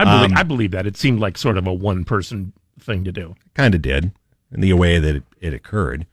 I 0.00 0.04
believe 0.04 0.32
Um, 0.32 0.36
I 0.38 0.42
believe 0.42 0.70
that 0.72 0.86
it 0.86 0.96
seemed 0.96 1.20
like 1.20 1.36
sort 1.38 1.56
of 1.56 1.66
a 1.66 1.72
one 1.72 2.04
person 2.04 2.52
thing 2.78 3.04
to 3.04 3.12
do. 3.12 3.34
kind 3.54 3.74
of 3.74 3.82
did 3.82 4.12
in 4.52 4.60
the 4.60 4.72
way 4.72 4.98
that 4.98 5.16
it, 5.16 5.22
it 5.40 5.54
occurred. 5.54 6.06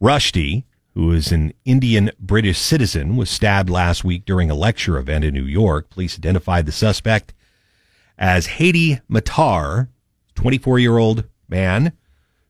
Rushdie, 0.00 0.64
who 0.94 1.12
is 1.12 1.30
an 1.32 1.52
Indian 1.64 2.10
British 2.18 2.58
citizen, 2.58 3.16
was 3.16 3.30
stabbed 3.30 3.70
last 3.70 4.04
week 4.04 4.24
during 4.24 4.50
a 4.50 4.54
lecture 4.54 4.98
event 4.98 5.24
in 5.24 5.32
New 5.34 5.44
York. 5.44 5.88
Police 5.90 6.18
identified 6.18 6.66
the 6.66 6.72
suspect 6.72 7.32
as 8.18 8.46
Hadi 8.58 9.00
Matar, 9.10 9.88
24 10.34 10.78
year 10.78 10.98
old 10.98 11.24
man, 11.48 11.92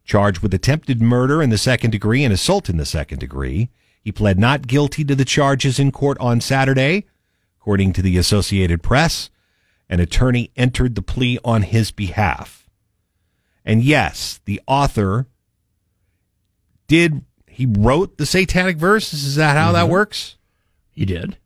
charged 0.04 0.40
with 0.40 0.52
attempted 0.54 1.00
murder 1.00 1.42
in 1.42 1.50
the 1.50 1.58
second 1.58 1.90
degree 1.90 2.24
and 2.24 2.32
assault 2.32 2.68
in 2.68 2.76
the 2.78 2.86
second 2.86 3.18
degree. 3.18 3.68
He 4.02 4.10
pled 4.10 4.38
not 4.38 4.66
guilty 4.66 5.04
to 5.04 5.14
the 5.14 5.24
charges 5.24 5.78
in 5.78 5.92
court 5.92 6.18
on 6.18 6.40
Saturday, 6.40 7.04
according 7.60 7.92
to 7.92 8.02
the 8.02 8.18
Associated 8.18 8.82
Press. 8.82 9.30
An 9.92 10.00
attorney 10.00 10.50
entered 10.56 10.94
the 10.94 11.02
plea 11.02 11.38
on 11.44 11.60
his 11.60 11.90
behalf. 11.90 12.66
And 13.62 13.82
yes, 13.84 14.40
the 14.46 14.58
author 14.66 15.26
did, 16.86 17.26
he 17.46 17.66
wrote 17.66 18.16
the 18.16 18.24
satanic 18.24 18.78
verses. 18.78 19.22
Is 19.22 19.34
that 19.36 19.54
how 19.54 19.70
that 19.72 19.82
mm-hmm. 19.82 19.92
works? 19.92 20.38
He 20.90 21.04
did. 21.04 21.36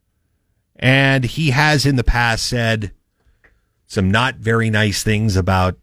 And 0.77 1.25
he 1.25 1.51
has 1.51 1.85
in 1.85 1.97
the 1.97 2.05
past 2.05 2.47
said 2.47 2.93
some 3.89 4.13
not 4.13 4.37
very 4.37 4.71
nice 4.71 5.03
things 5.03 5.35
about, 5.35 5.77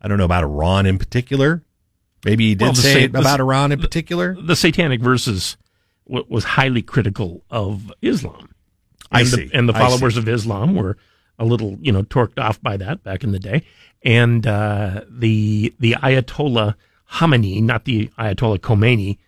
I 0.00 0.08
don't 0.08 0.16
know, 0.16 0.24
about 0.24 0.44
Iran 0.44 0.86
in 0.86 0.96
particular. 0.96 1.62
Maybe 2.24 2.48
he 2.48 2.54
did 2.54 2.64
Well, 2.64 2.74
say 2.74 2.92
sa- 2.92 2.98
it 3.00 3.12
the 3.12 3.18
about 3.18 3.38
s- 3.38 3.40
Iran 3.40 3.70
in 3.70 3.80
particular. 3.82 4.34
The 4.40 4.56
satanic 4.56 5.02
verses 5.02 5.58
w- 6.08 6.24
was 6.26 6.44
highly 6.44 6.80
critical 6.80 7.44
of 7.50 7.92
Islam. 8.00 8.48
I 9.10 9.20
and 9.20 9.28
see. 9.28 9.44
The, 9.46 9.56
and 9.56 9.68
the 9.68 9.72
followers 9.72 10.16
of 10.16 10.28
Islam 10.28 10.74
were 10.74 10.96
a 11.38 11.44
little, 11.44 11.76
you 11.80 11.92
know, 11.92 12.02
torqued 12.02 12.38
off 12.38 12.60
by 12.62 12.76
that 12.76 13.02
back 13.02 13.24
in 13.24 13.32
the 13.32 13.38
day. 13.38 13.62
And 14.02 14.46
uh, 14.46 15.02
the 15.08 15.74
the 15.78 15.92
Ayatollah 15.94 16.74
Khamenei, 17.12 17.62
not 17.62 17.84
the 17.84 18.08
Ayatollah 18.18 18.58
Khomeini 18.58 19.18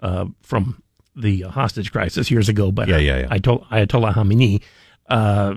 uh, 0.00 0.26
from 0.42 0.82
the 1.14 1.42
hostage 1.42 1.92
crisis 1.92 2.30
years 2.30 2.48
ago, 2.48 2.70
but 2.70 2.88
Yeah, 2.88 2.98
yeah, 2.98 3.20
yeah. 3.20 3.28
Ayatollah, 3.28 3.68
Ayatollah 3.68 4.14
Khamenei 4.14 4.62
uh, 5.08 5.54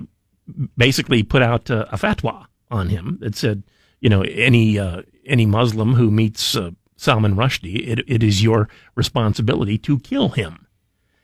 basically 0.76 1.22
put 1.22 1.42
out 1.42 1.70
uh, 1.70 1.86
a 1.90 1.96
fatwa 1.96 2.46
on 2.70 2.88
him 2.88 3.18
that 3.20 3.36
said, 3.36 3.62
you 4.00 4.08
know, 4.08 4.22
any 4.22 4.78
uh, 4.78 5.02
any 5.26 5.46
Muslim 5.46 5.94
who 5.94 6.10
meets 6.10 6.56
uh, 6.56 6.70
Salman 6.96 7.36
Rushdie, 7.36 7.86
it, 7.86 8.04
it 8.08 8.22
is 8.22 8.42
your 8.42 8.68
responsibility 8.94 9.78
to 9.78 9.98
kill 10.00 10.30
him. 10.30 10.66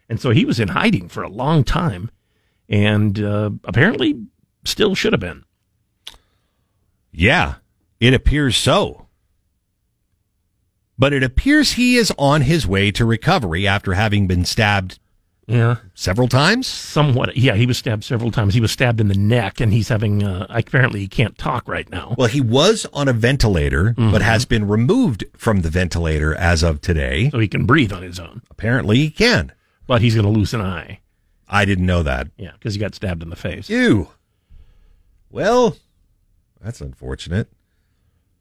And 0.09 0.21
so 0.21 0.31
he 0.31 0.45
was 0.45 0.59
in 0.59 0.69
hiding 0.69 1.09
for 1.09 1.23
a 1.23 1.29
long 1.29 1.65
time, 1.65 2.11
and 2.69 3.19
uh, 3.23 3.51
apparently 3.65 4.21
still 4.65 4.95
should 4.95 5.13
have 5.13 5.21
been. 5.21 5.45
Yeah, 7.13 7.55
it 8.01 8.15
appears 8.15 8.57
so. 8.57 9.07
But 10.99 11.13
it 11.13 11.23
appears 11.23 11.73
he 11.73 11.97
is 11.97 12.13
on 12.19 12.43
his 12.43 12.67
way 12.67 12.91
to 12.93 13.05
recovery 13.05 13.67
after 13.67 13.95
having 13.95 14.27
been 14.27 14.45
stabbed 14.45 14.99
Yeah, 15.47 15.77
several 15.95 16.27
times. 16.27 16.67
somewhat. 16.67 17.37
Yeah, 17.37 17.55
he 17.55 17.67
was 17.67 17.79
stabbed 17.79 18.03
several 18.03 18.33
times. 18.33 18.53
He 18.55 18.61
was 18.61 18.73
stabbed 18.73 19.01
in 19.01 19.07
the 19.07 19.15
neck, 19.17 19.61
and 19.61 19.73
he's 19.73 19.89
having. 19.89 20.25
Uh, 20.25 20.47
apparently, 20.51 20.99
he 21.01 21.09
can't 21.09 21.39
talk 21.39 21.69
right 21.69 21.89
now. 21.89 22.17
Well, 22.19 22.27
he 22.29 22.41
was 22.41 22.85
on 22.93 23.07
a 23.09 23.13
ventilator, 23.13 23.95
Mm-hmm. 23.95 24.11
but 24.11 24.23
has 24.23 24.45
been 24.45 24.67
removed 24.67 25.25
from 25.37 25.61
the 25.61 25.71
ventilator 25.71 26.35
as 26.35 26.63
of 26.65 26.81
today. 26.81 27.31
So 27.31 27.39
he 27.39 27.49
can 27.49 27.65
breathe 27.65 27.93
on 27.93 28.03
his 28.03 28.19
own, 28.19 28.43
Apparently, 28.51 28.97
he 28.99 29.11
can. 29.11 29.53
but 29.87 30.03
he's 30.03 30.15
going 30.17 30.27
to 30.27 30.33
lose 30.33 30.53
an 30.53 30.61
eye. 30.63 30.99
I 31.49 31.65
didn't 31.65 31.87
know 31.87 32.03
that. 32.03 32.29
Yeah, 32.37 32.53
because 32.53 32.75
he 32.75 32.81
got 32.81 32.95
stabbed 32.95 33.23
in 33.23 33.31
the 33.31 33.37
face. 33.37 33.71
Ew. 33.71 34.09
Well, 35.31 35.77
that's 36.61 36.81
unfortunate. 36.81 37.49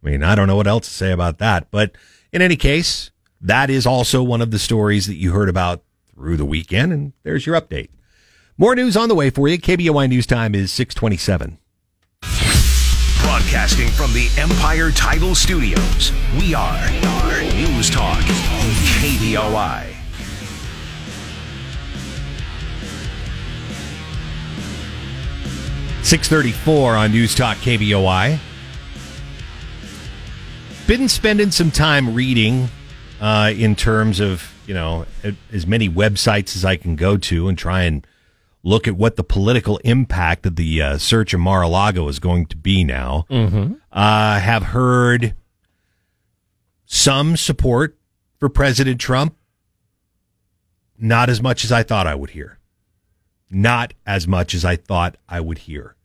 I 0.03 0.09
mean, 0.09 0.23
I 0.23 0.35
don't 0.35 0.47
know 0.47 0.55
what 0.55 0.67
else 0.67 0.87
to 0.87 0.93
say 0.93 1.11
about 1.11 1.37
that. 1.39 1.71
But 1.71 1.93
in 2.31 2.41
any 2.41 2.55
case, 2.55 3.11
that 3.41 3.69
is 3.69 3.85
also 3.85 4.21
one 4.23 4.41
of 4.41 4.51
the 4.51 4.59
stories 4.59 5.07
that 5.07 5.15
you 5.15 5.31
heard 5.31 5.49
about 5.49 5.83
through 6.13 6.37
the 6.37 6.45
weekend. 6.45 6.93
And 6.93 7.13
there's 7.23 7.45
your 7.45 7.59
update. 7.59 7.89
More 8.57 8.75
news 8.75 8.97
on 8.97 9.09
the 9.09 9.15
way 9.15 9.29
for 9.29 9.47
you. 9.47 9.57
KBOI 9.57 10.09
News 10.09 10.25
Time 10.25 10.55
is 10.55 10.71
627. 10.71 11.59
Broadcasting 13.21 13.89
from 13.89 14.13
the 14.13 14.29
Empire 14.37 14.91
Title 14.91 15.35
Studios, 15.35 16.11
we 16.39 16.53
are, 16.55 16.89
are 17.05 17.41
News 17.53 17.89
Talk, 17.89 18.19
KBOI. 18.99 19.96
634 26.07 26.95
on 26.95 27.11
News 27.11 27.35
Talk 27.35 27.57
KBOI. 27.57 28.39
Been 30.87 31.09
spending 31.09 31.51
some 31.51 31.69
time 31.69 32.13
reading 32.13 32.69
uh, 33.19 33.51
in 33.53 33.75
terms 33.75 34.21
of, 34.21 34.53
you 34.65 34.73
know, 34.73 35.05
as 35.51 35.67
many 35.67 35.89
websites 35.89 36.55
as 36.55 36.63
I 36.63 36.77
can 36.77 36.95
go 36.95 37.17
to 37.17 37.49
and 37.49 37.57
try 37.57 37.83
and 37.83 38.07
look 38.63 38.87
at 38.87 38.95
what 38.95 39.17
the 39.17 39.23
political 39.25 39.79
impact 39.79 40.45
of 40.45 40.55
the 40.55 40.81
uh, 40.81 40.97
search 40.97 41.33
of 41.33 41.41
Mar-a-Lago 41.41 42.07
is 42.07 42.19
going 42.19 42.45
to 42.45 42.55
be 42.55 42.85
now. 42.85 43.25
Mm-hmm. 43.29 43.73
Uh, 43.91 44.39
have 44.39 44.63
heard 44.63 45.35
some 46.85 47.35
support 47.35 47.97
for 48.39 48.47
President 48.47 49.01
Trump. 49.01 49.35
Not 50.97 51.29
as 51.29 51.41
much 51.41 51.65
as 51.65 51.71
I 51.73 51.83
thought 51.83 52.07
I 52.07 52.15
would 52.15 52.29
hear. 52.29 52.59
Not 53.51 53.93
as 54.05 54.25
much 54.25 54.53
as 54.53 54.63
I 54.63 54.77
thought 54.77 55.17
I 55.27 55.41
would 55.41 55.57
hear 55.57 55.95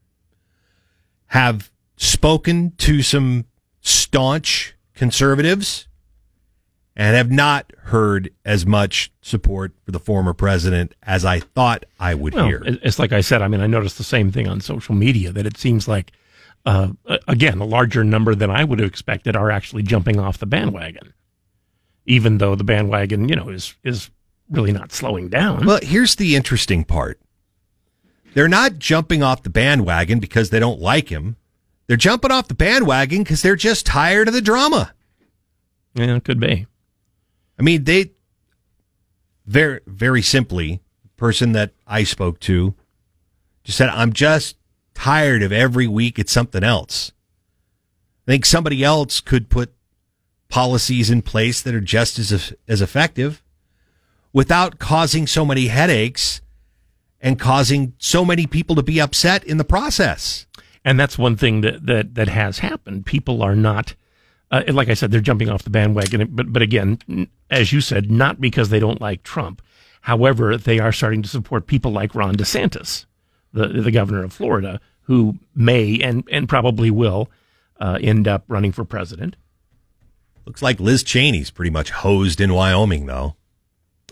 have 1.33 1.71
spoken 1.97 2.71
to 2.77 3.01
some 3.01 3.43
staunch 3.81 4.75
conservatives 4.93 5.87
and 6.95 7.15
have 7.15 7.31
not 7.31 7.73
heard 7.85 8.29
as 8.45 8.67
much 8.67 9.11
support 9.23 9.73
for 9.83 9.89
the 9.89 9.99
former 9.99 10.35
president 10.35 10.93
as 11.01 11.25
I 11.25 11.39
thought 11.39 11.85
I 11.99 12.13
would 12.13 12.35
well, 12.35 12.45
hear. 12.45 12.61
It's 12.63 12.99
like 12.99 13.13
I 13.13 13.21
said. 13.21 13.41
I 13.41 13.47
mean, 13.47 13.61
I 13.61 13.65
noticed 13.65 13.97
the 13.97 14.03
same 14.03 14.31
thing 14.31 14.47
on 14.47 14.61
social 14.61 14.93
media 14.93 15.31
that 15.31 15.47
it 15.47 15.57
seems 15.57 15.87
like, 15.87 16.11
uh, 16.67 16.89
again, 17.27 17.57
a 17.57 17.65
larger 17.65 18.03
number 18.03 18.35
than 18.35 18.51
I 18.51 18.63
would 18.63 18.77
have 18.77 18.87
expected 18.87 19.35
are 19.35 19.49
actually 19.49 19.81
jumping 19.81 20.19
off 20.19 20.37
the 20.37 20.45
bandwagon, 20.45 21.15
even 22.05 22.37
though 22.37 22.53
the 22.53 22.63
bandwagon, 22.63 23.27
you 23.27 23.35
know, 23.35 23.49
is 23.49 23.73
is 23.83 24.11
really 24.51 24.71
not 24.71 24.91
slowing 24.91 25.29
down. 25.29 25.65
Well, 25.65 25.79
here's 25.81 26.13
the 26.13 26.35
interesting 26.35 26.83
part. 26.83 27.19
They're 28.33 28.47
not 28.47 28.79
jumping 28.79 29.21
off 29.21 29.43
the 29.43 29.49
bandwagon 29.49 30.19
because 30.19 30.49
they 30.49 30.59
don't 30.59 30.79
like 30.79 31.09
him. 31.09 31.35
They're 31.87 31.97
jumping 31.97 32.31
off 32.31 32.47
the 32.47 32.53
bandwagon 32.53 33.23
because 33.23 33.41
they're 33.41 33.55
just 33.55 33.85
tired 33.85 34.27
of 34.27 34.33
the 34.33 34.41
drama. 34.41 34.93
Yeah, 35.93 36.15
it 36.15 36.23
could 36.23 36.39
be. 36.39 36.65
I 37.59 37.61
mean, 37.61 37.83
they 37.83 38.11
very, 39.45 39.81
very 39.85 40.21
simply, 40.21 40.81
the 41.03 41.09
person 41.17 41.51
that 41.51 41.73
I 41.85 42.03
spoke 42.03 42.39
to 42.41 42.73
just 43.63 43.77
said, 43.77 43.89
I'm 43.89 44.13
just 44.13 44.57
tired 44.93 45.43
of 45.43 45.51
every 45.51 45.87
week 45.87 46.17
it's 46.17 46.31
something 46.31 46.63
else. 46.63 47.11
I 48.25 48.31
think 48.31 48.45
somebody 48.45 48.83
else 48.83 49.21
could 49.21 49.49
put 49.49 49.73
policies 50.49 51.09
in 51.09 51.21
place 51.21 51.61
that 51.61 51.75
are 51.75 51.81
just 51.81 52.19
as, 52.19 52.53
as 52.67 52.81
effective 52.81 53.43
without 54.31 54.79
causing 54.79 55.27
so 55.27 55.45
many 55.45 55.67
headaches 55.67 56.41
and 57.23 57.39
causing 57.39 57.93
so 57.97 58.25
many 58.25 58.45
people 58.45 58.75
to 58.75 58.83
be 58.83 58.99
upset 58.99 59.43
in 59.45 59.57
the 59.57 59.63
process. 59.63 60.45
And 60.85 60.99
that's 60.99 61.17
one 61.17 61.37
thing 61.37 61.61
that 61.61 61.85
that 61.87 62.15
that 62.15 62.27
has 62.27 62.59
happened. 62.59 63.05
People 63.05 63.41
are 63.41 63.55
not, 63.55 63.95
uh, 64.51 64.63
like 64.67 64.89
I 64.89 64.93
said, 64.93 65.09
they're 65.09 65.21
jumping 65.21 65.49
off 65.49 65.63
the 65.63 65.69
bandwagon. 65.69 66.27
But 66.31 66.51
but 66.51 66.61
again, 66.61 67.29
as 67.49 67.71
you 67.71 67.79
said, 67.79 68.11
not 68.11 68.41
because 68.41 68.69
they 68.69 68.79
don't 68.79 69.01
like 69.01 69.23
Trump. 69.23 69.61
However, 70.01 70.57
they 70.57 70.79
are 70.79 70.91
starting 70.91 71.21
to 71.21 71.29
support 71.29 71.65
people 71.65 71.91
like 71.91 72.13
Ron 72.13 72.35
DeSantis, 72.35 73.05
the 73.53 73.69
the 73.69 73.91
governor 73.91 74.25
of 74.25 74.33
Florida, 74.33 74.81
who 75.03 75.39
may 75.55 76.01
and 76.01 76.27
and 76.29 76.49
probably 76.49 76.91
will 76.91 77.31
uh, 77.79 77.97
end 78.01 78.27
up 78.27 78.43
running 78.49 78.73
for 78.73 78.83
president. 78.83 79.37
Looks 80.45 80.61
like 80.61 80.81
Liz 80.81 81.03
Cheney's 81.03 81.51
pretty 81.51 81.71
much 81.71 81.91
hosed 81.91 82.41
in 82.41 82.53
Wyoming, 82.53 83.05
though. 83.05 83.37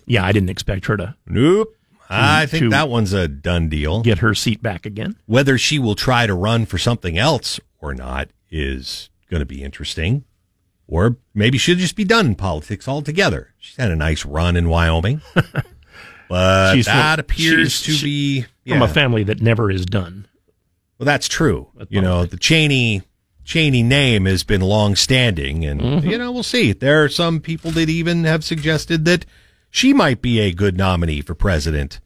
Yeah, 0.05 0.23
I 0.23 0.31
didn't 0.31 0.49
expect 0.49 0.85
her 0.85 0.95
to. 0.95 1.15
Nope. 1.27 1.75
I 2.11 2.45
think 2.45 2.71
that 2.71 2.89
one's 2.89 3.13
a 3.13 3.27
done 3.27 3.69
deal. 3.69 4.01
Get 4.01 4.19
her 4.19 4.33
seat 4.35 4.61
back 4.61 4.85
again. 4.85 5.15
Whether 5.25 5.57
she 5.57 5.79
will 5.79 5.95
try 5.95 6.27
to 6.27 6.33
run 6.33 6.65
for 6.65 6.77
something 6.77 7.17
else 7.17 7.59
or 7.79 7.93
not 7.93 8.29
is 8.49 9.09
going 9.29 9.39
to 9.39 9.45
be 9.45 9.63
interesting. 9.63 10.25
Or 10.87 11.15
maybe 11.33 11.57
she'll 11.57 11.77
just 11.77 11.95
be 11.95 12.03
done 12.03 12.27
in 12.27 12.35
politics 12.35 12.87
altogether. 12.87 13.53
She's 13.57 13.77
had 13.77 13.91
a 13.91 13.95
nice 13.95 14.25
run 14.25 14.57
in 14.57 14.67
Wyoming. 14.67 15.21
but 16.29 16.73
she's 16.75 16.85
that 16.85 17.15
from, 17.15 17.19
appears 17.21 17.81
to 17.83 17.97
be 18.03 18.45
yeah. 18.65 18.75
from 18.75 18.81
a 18.81 18.87
family 18.89 19.23
that 19.23 19.41
never 19.41 19.71
is 19.71 19.85
done. 19.85 20.27
Well, 20.99 21.05
that's 21.05 21.29
true. 21.29 21.69
you 21.89 22.01
know, 22.01 22.25
the 22.25 22.37
Cheney 22.37 23.03
Cheney 23.43 23.83
name 23.83 24.25
has 24.25 24.43
been 24.43 24.61
long 24.61 24.95
standing, 24.95 25.65
and 25.65 25.81
mm-hmm. 25.81 26.07
you 26.07 26.17
know, 26.17 26.31
we'll 26.31 26.43
see. 26.43 26.73
There 26.73 27.03
are 27.03 27.09
some 27.09 27.39
people 27.39 27.71
that 27.71 27.89
even 27.89 28.23
have 28.25 28.43
suggested 28.43 29.05
that 29.05 29.25
she 29.71 29.93
might 29.93 30.21
be 30.21 30.39
a 30.39 30.51
good 30.51 30.77
nominee 30.77 31.21
for 31.21 31.33
president 31.33 31.99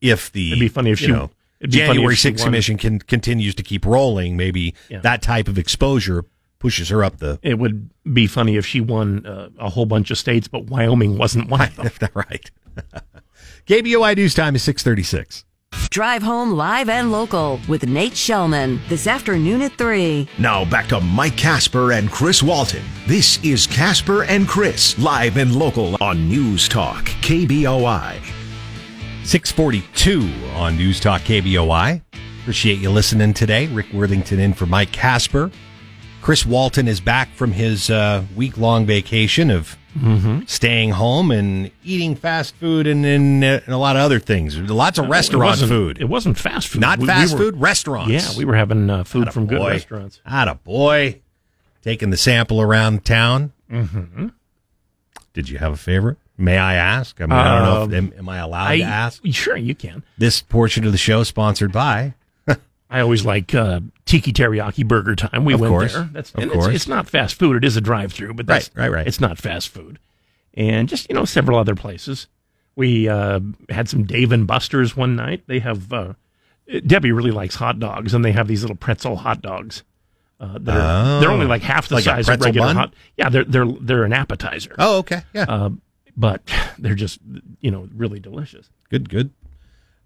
if 0.00 0.32
the 0.32 0.48
it'd 0.52 0.60
be 0.60 0.68
funny 0.68 0.90
if 0.90 0.98
she 0.98 1.08
know, 1.08 1.30
January 1.66 2.16
6th 2.16 2.42
commission 2.42 2.76
can, 2.76 2.98
continues 2.98 3.54
to 3.54 3.62
keep 3.62 3.86
rolling. 3.86 4.36
Maybe 4.36 4.74
yeah. 4.88 5.00
that 5.00 5.22
type 5.22 5.48
of 5.48 5.58
exposure 5.58 6.24
pushes 6.58 6.88
her 6.88 7.04
up 7.04 7.18
the. 7.18 7.38
It 7.42 7.58
would 7.58 7.90
be 8.12 8.26
funny 8.26 8.56
if 8.56 8.66
she 8.66 8.80
won 8.80 9.26
uh, 9.26 9.50
a 9.58 9.70
whole 9.70 9.86
bunch 9.86 10.10
of 10.10 10.18
states, 10.18 10.48
but 10.48 10.64
Wyoming 10.64 11.18
wasn't 11.18 11.48
one 11.48 11.72
of 11.78 11.98
them. 11.98 12.10
right. 12.14 12.50
KBOI 13.66 14.16
news 14.16 14.34
time 14.34 14.56
is 14.56 14.62
636. 14.62 15.44
Drive 15.92 16.22
home 16.22 16.52
live 16.52 16.88
and 16.88 17.12
local 17.12 17.60
with 17.68 17.86
Nate 17.86 18.14
Shelman 18.14 18.80
this 18.88 19.06
afternoon 19.06 19.60
at 19.60 19.76
3. 19.76 20.26
Now 20.38 20.64
back 20.64 20.86
to 20.88 21.00
Mike 21.00 21.36
Casper 21.36 21.92
and 21.92 22.10
Chris 22.10 22.42
Walton. 22.42 22.82
This 23.06 23.38
is 23.44 23.66
Casper 23.66 24.24
and 24.24 24.48
Chris, 24.48 24.98
live 24.98 25.36
and 25.36 25.54
local 25.54 26.02
on 26.02 26.30
News 26.30 26.66
Talk, 26.66 27.04
KBOI. 27.20 28.24
642 29.24 30.32
on 30.54 30.78
News 30.78 30.98
Talk 30.98 31.20
KBOI. 31.20 32.00
Appreciate 32.40 32.78
you 32.78 32.88
listening 32.88 33.34
today. 33.34 33.66
Rick 33.66 33.92
Worthington 33.92 34.40
in 34.40 34.54
for 34.54 34.64
Mike 34.64 34.92
Casper. 34.92 35.50
Chris 36.22 36.46
Walton 36.46 36.86
is 36.86 37.00
back 37.00 37.34
from 37.34 37.50
his 37.50 37.90
uh, 37.90 38.24
week 38.36 38.56
long 38.56 38.86
vacation 38.86 39.50
of 39.50 39.76
mm-hmm. 39.98 40.42
staying 40.46 40.90
home 40.90 41.32
and 41.32 41.70
eating 41.82 42.14
fast 42.14 42.54
food 42.54 42.86
and, 42.86 43.04
and, 43.04 43.42
uh, 43.42 43.60
and, 43.66 43.74
a 43.74 43.76
lot 43.76 43.96
of 43.96 44.02
other 44.02 44.20
things. 44.20 44.56
Lots 44.56 44.98
of 44.98 45.08
restaurant 45.08 45.60
it 45.60 45.66
food. 45.66 46.00
It 46.00 46.04
wasn't 46.04 46.38
fast 46.38 46.68
food. 46.68 46.80
Not 46.80 47.00
we, 47.00 47.08
fast 47.08 47.34
we 47.34 47.38
were, 47.38 47.50
food, 47.50 47.60
restaurants. 47.60 48.10
Yeah, 48.10 48.38
we 48.38 48.44
were 48.44 48.54
having 48.54 48.88
uh, 48.88 49.02
food 49.02 49.22
Atta 49.22 49.32
from 49.32 49.46
boy. 49.46 49.56
good 49.56 49.70
restaurants. 49.72 50.20
a 50.24 50.54
boy. 50.54 51.20
Taking 51.82 52.10
the 52.10 52.16
sample 52.16 52.60
around 52.60 53.04
town. 53.04 53.52
Mm-hmm. 53.68 54.28
Did 55.32 55.48
you 55.48 55.58
have 55.58 55.72
a 55.72 55.76
favorite? 55.76 56.18
May 56.38 56.56
I 56.56 56.74
ask? 56.74 57.20
I 57.20 57.24
mean, 57.24 57.32
I 57.32 57.58
don't 57.58 57.90
know. 57.90 57.96
If, 57.96 58.04
am, 58.04 58.18
am 58.18 58.28
I 58.28 58.38
allowed 58.38 58.68
I, 58.68 58.78
to 58.78 58.84
ask? 58.84 59.22
Sure, 59.32 59.56
you 59.56 59.74
can. 59.74 60.04
This 60.16 60.40
portion 60.40 60.84
of 60.86 60.92
the 60.92 60.98
show 60.98 61.24
sponsored 61.24 61.72
by. 61.72 62.14
I 62.92 63.00
always 63.00 63.24
like 63.24 63.54
uh, 63.54 63.80
Tiki 64.04 64.34
Teriyaki 64.34 64.86
Burger 64.86 65.16
Time. 65.16 65.46
We 65.46 65.54
of 65.54 65.60
went 65.60 65.70
course. 65.70 65.94
there. 65.94 66.10
That's 66.12 66.30
of 66.34 66.50
course. 66.50 66.66
It's, 66.66 66.74
it's, 66.76 66.88
not 66.88 67.08
fast 67.08 67.36
food. 67.36 67.56
It 67.56 67.64
is 67.64 67.74
a 67.74 67.80
drive-through, 67.80 68.34
but 68.34 68.46
that's, 68.46 68.70
right, 68.76 68.82
right, 68.84 68.96
right. 68.96 69.06
It's 69.06 69.18
not 69.18 69.38
fast 69.38 69.70
food. 69.70 69.98
And 70.52 70.90
just 70.90 71.08
you 71.08 71.14
know, 71.14 71.24
several 71.24 71.58
other 71.58 71.74
places. 71.74 72.26
We 72.76 73.08
uh, 73.08 73.40
had 73.70 73.88
some 73.88 74.04
Dave 74.04 74.30
and 74.30 74.46
Buster's 74.46 74.94
one 74.94 75.16
night. 75.16 75.44
They 75.46 75.58
have 75.60 75.90
uh, 75.90 76.12
Debbie 76.86 77.12
really 77.12 77.30
likes 77.30 77.54
hot 77.54 77.78
dogs, 77.78 78.12
and 78.12 78.22
they 78.22 78.32
have 78.32 78.46
these 78.46 78.60
little 78.60 78.76
pretzel 78.76 79.16
hot 79.16 79.40
dogs. 79.40 79.84
Uh, 80.38 80.58
they're, 80.60 80.76
oh, 80.76 81.20
they're 81.20 81.30
only 81.30 81.46
like 81.46 81.62
half 81.62 81.88
the 81.88 81.94
like 81.94 82.04
size 82.04 82.28
of 82.28 82.40
regular 82.40 82.68
bun? 82.68 82.76
hot. 82.76 82.94
Yeah, 83.16 83.30
they're 83.30 83.44
they're 83.44 83.66
they're 83.80 84.04
an 84.04 84.12
appetizer. 84.12 84.74
Oh, 84.78 84.98
okay, 84.98 85.22
yeah. 85.32 85.46
Uh, 85.48 85.70
but 86.14 86.42
they're 86.78 86.94
just 86.94 87.20
you 87.60 87.70
know 87.70 87.88
really 87.94 88.20
delicious. 88.20 88.68
Good, 88.90 89.08
good. 89.08 89.30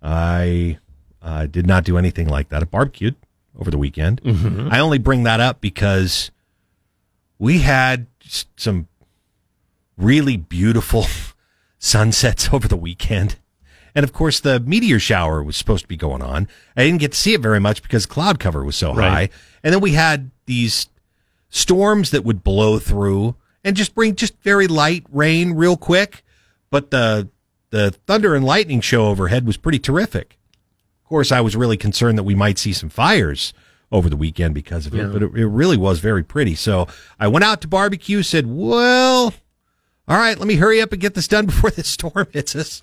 I 0.02 0.78
uh, 1.26 1.44
did 1.46 1.66
not 1.66 1.82
do 1.84 1.98
anything 1.98 2.28
like 2.28 2.50
that. 2.50 2.62
I 2.62 2.66
barbecued 2.66 3.16
over 3.58 3.68
the 3.68 3.78
weekend. 3.78 4.22
Mm-hmm. 4.22 4.68
I 4.70 4.78
only 4.78 4.98
bring 4.98 5.24
that 5.24 5.40
up 5.40 5.60
because 5.60 6.30
we 7.36 7.58
had 7.58 8.06
some 8.56 8.86
really 9.98 10.36
beautiful 10.36 11.06
sunsets 11.80 12.48
over 12.52 12.68
the 12.68 12.76
weekend. 12.76 13.36
And 13.92 14.04
of 14.04 14.12
course, 14.12 14.38
the 14.38 14.60
meteor 14.60 15.00
shower 15.00 15.42
was 15.42 15.56
supposed 15.56 15.82
to 15.82 15.88
be 15.88 15.96
going 15.96 16.22
on. 16.22 16.46
I 16.76 16.84
didn't 16.84 17.00
get 17.00 17.12
to 17.12 17.18
see 17.18 17.34
it 17.34 17.40
very 17.40 17.60
much 17.60 17.82
because 17.82 18.06
cloud 18.06 18.38
cover 18.38 18.64
was 18.64 18.76
so 18.76 18.94
right. 18.94 19.10
high. 19.10 19.28
And 19.64 19.74
then 19.74 19.80
we 19.80 19.92
had 19.92 20.30
these 20.44 20.88
storms 21.48 22.12
that 22.12 22.22
would 22.22 22.44
blow 22.44 22.78
through 22.78 23.34
and 23.64 23.74
just 23.74 23.96
bring 23.96 24.14
just 24.14 24.40
very 24.42 24.68
light 24.68 25.04
rain 25.10 25.54
real 25.54 25.76
quick. 25.76 26.22
But 26.70 26.92
the 26.92 27.30
the 27.70 27.90
thunder 28.06 28.34
and 28.36 28.44
lightning 28.44 28.80
show 28.80 29.06
overhead 29.06 29.44
was 29.44 29.56
pretty 29.56 29.80
terrific. 29.80 30.38
Of 31.06 31.08
course, 31.08 31.30
I 31.30 31.40
was 31.40 31.54
really 31.54 31.76
concerned 31.76 32.18
that 32.18 32.24
we 32.24 32.34
might 32.34 32.58
see 32.58 32.72
some 32.72 32.88
fires 32.88 33.52
over 33.92 34.10
the 34.10 34.16
weekend 34.16 34.54
because 34.54 34.86
of 34.86 34.92
it, 34.96 35.12
but 35.12 35.22
it, 35.22 35.32
it 35.36 35.46
really 35.46 35.76
was 35.76 36.00
very 36.00 36.24
pretty. 36.24 36.56
So 36.56 36.88
I 37.20 37.28
went 37.28 37.44
out 37.44 37.60
to 37.60 37.68
barbecue, 37.68 38.24
said, 38.24 38.44
well, 38.48 39.32
all 40.08 40.16
right, 40.18 40.36
let 40.36 40.48
me 40.48 40.56
hurry 40.56 40.80
up 40.80 40.90
and 40.90 41.00
get 41.00 41.14
this 41.14 41.28
done 41.28 41.46
before 41.52 41.70
this 41.70 41.86
storm 41.86 42.26
hits 42.32 42.56
us. 42.56 42.82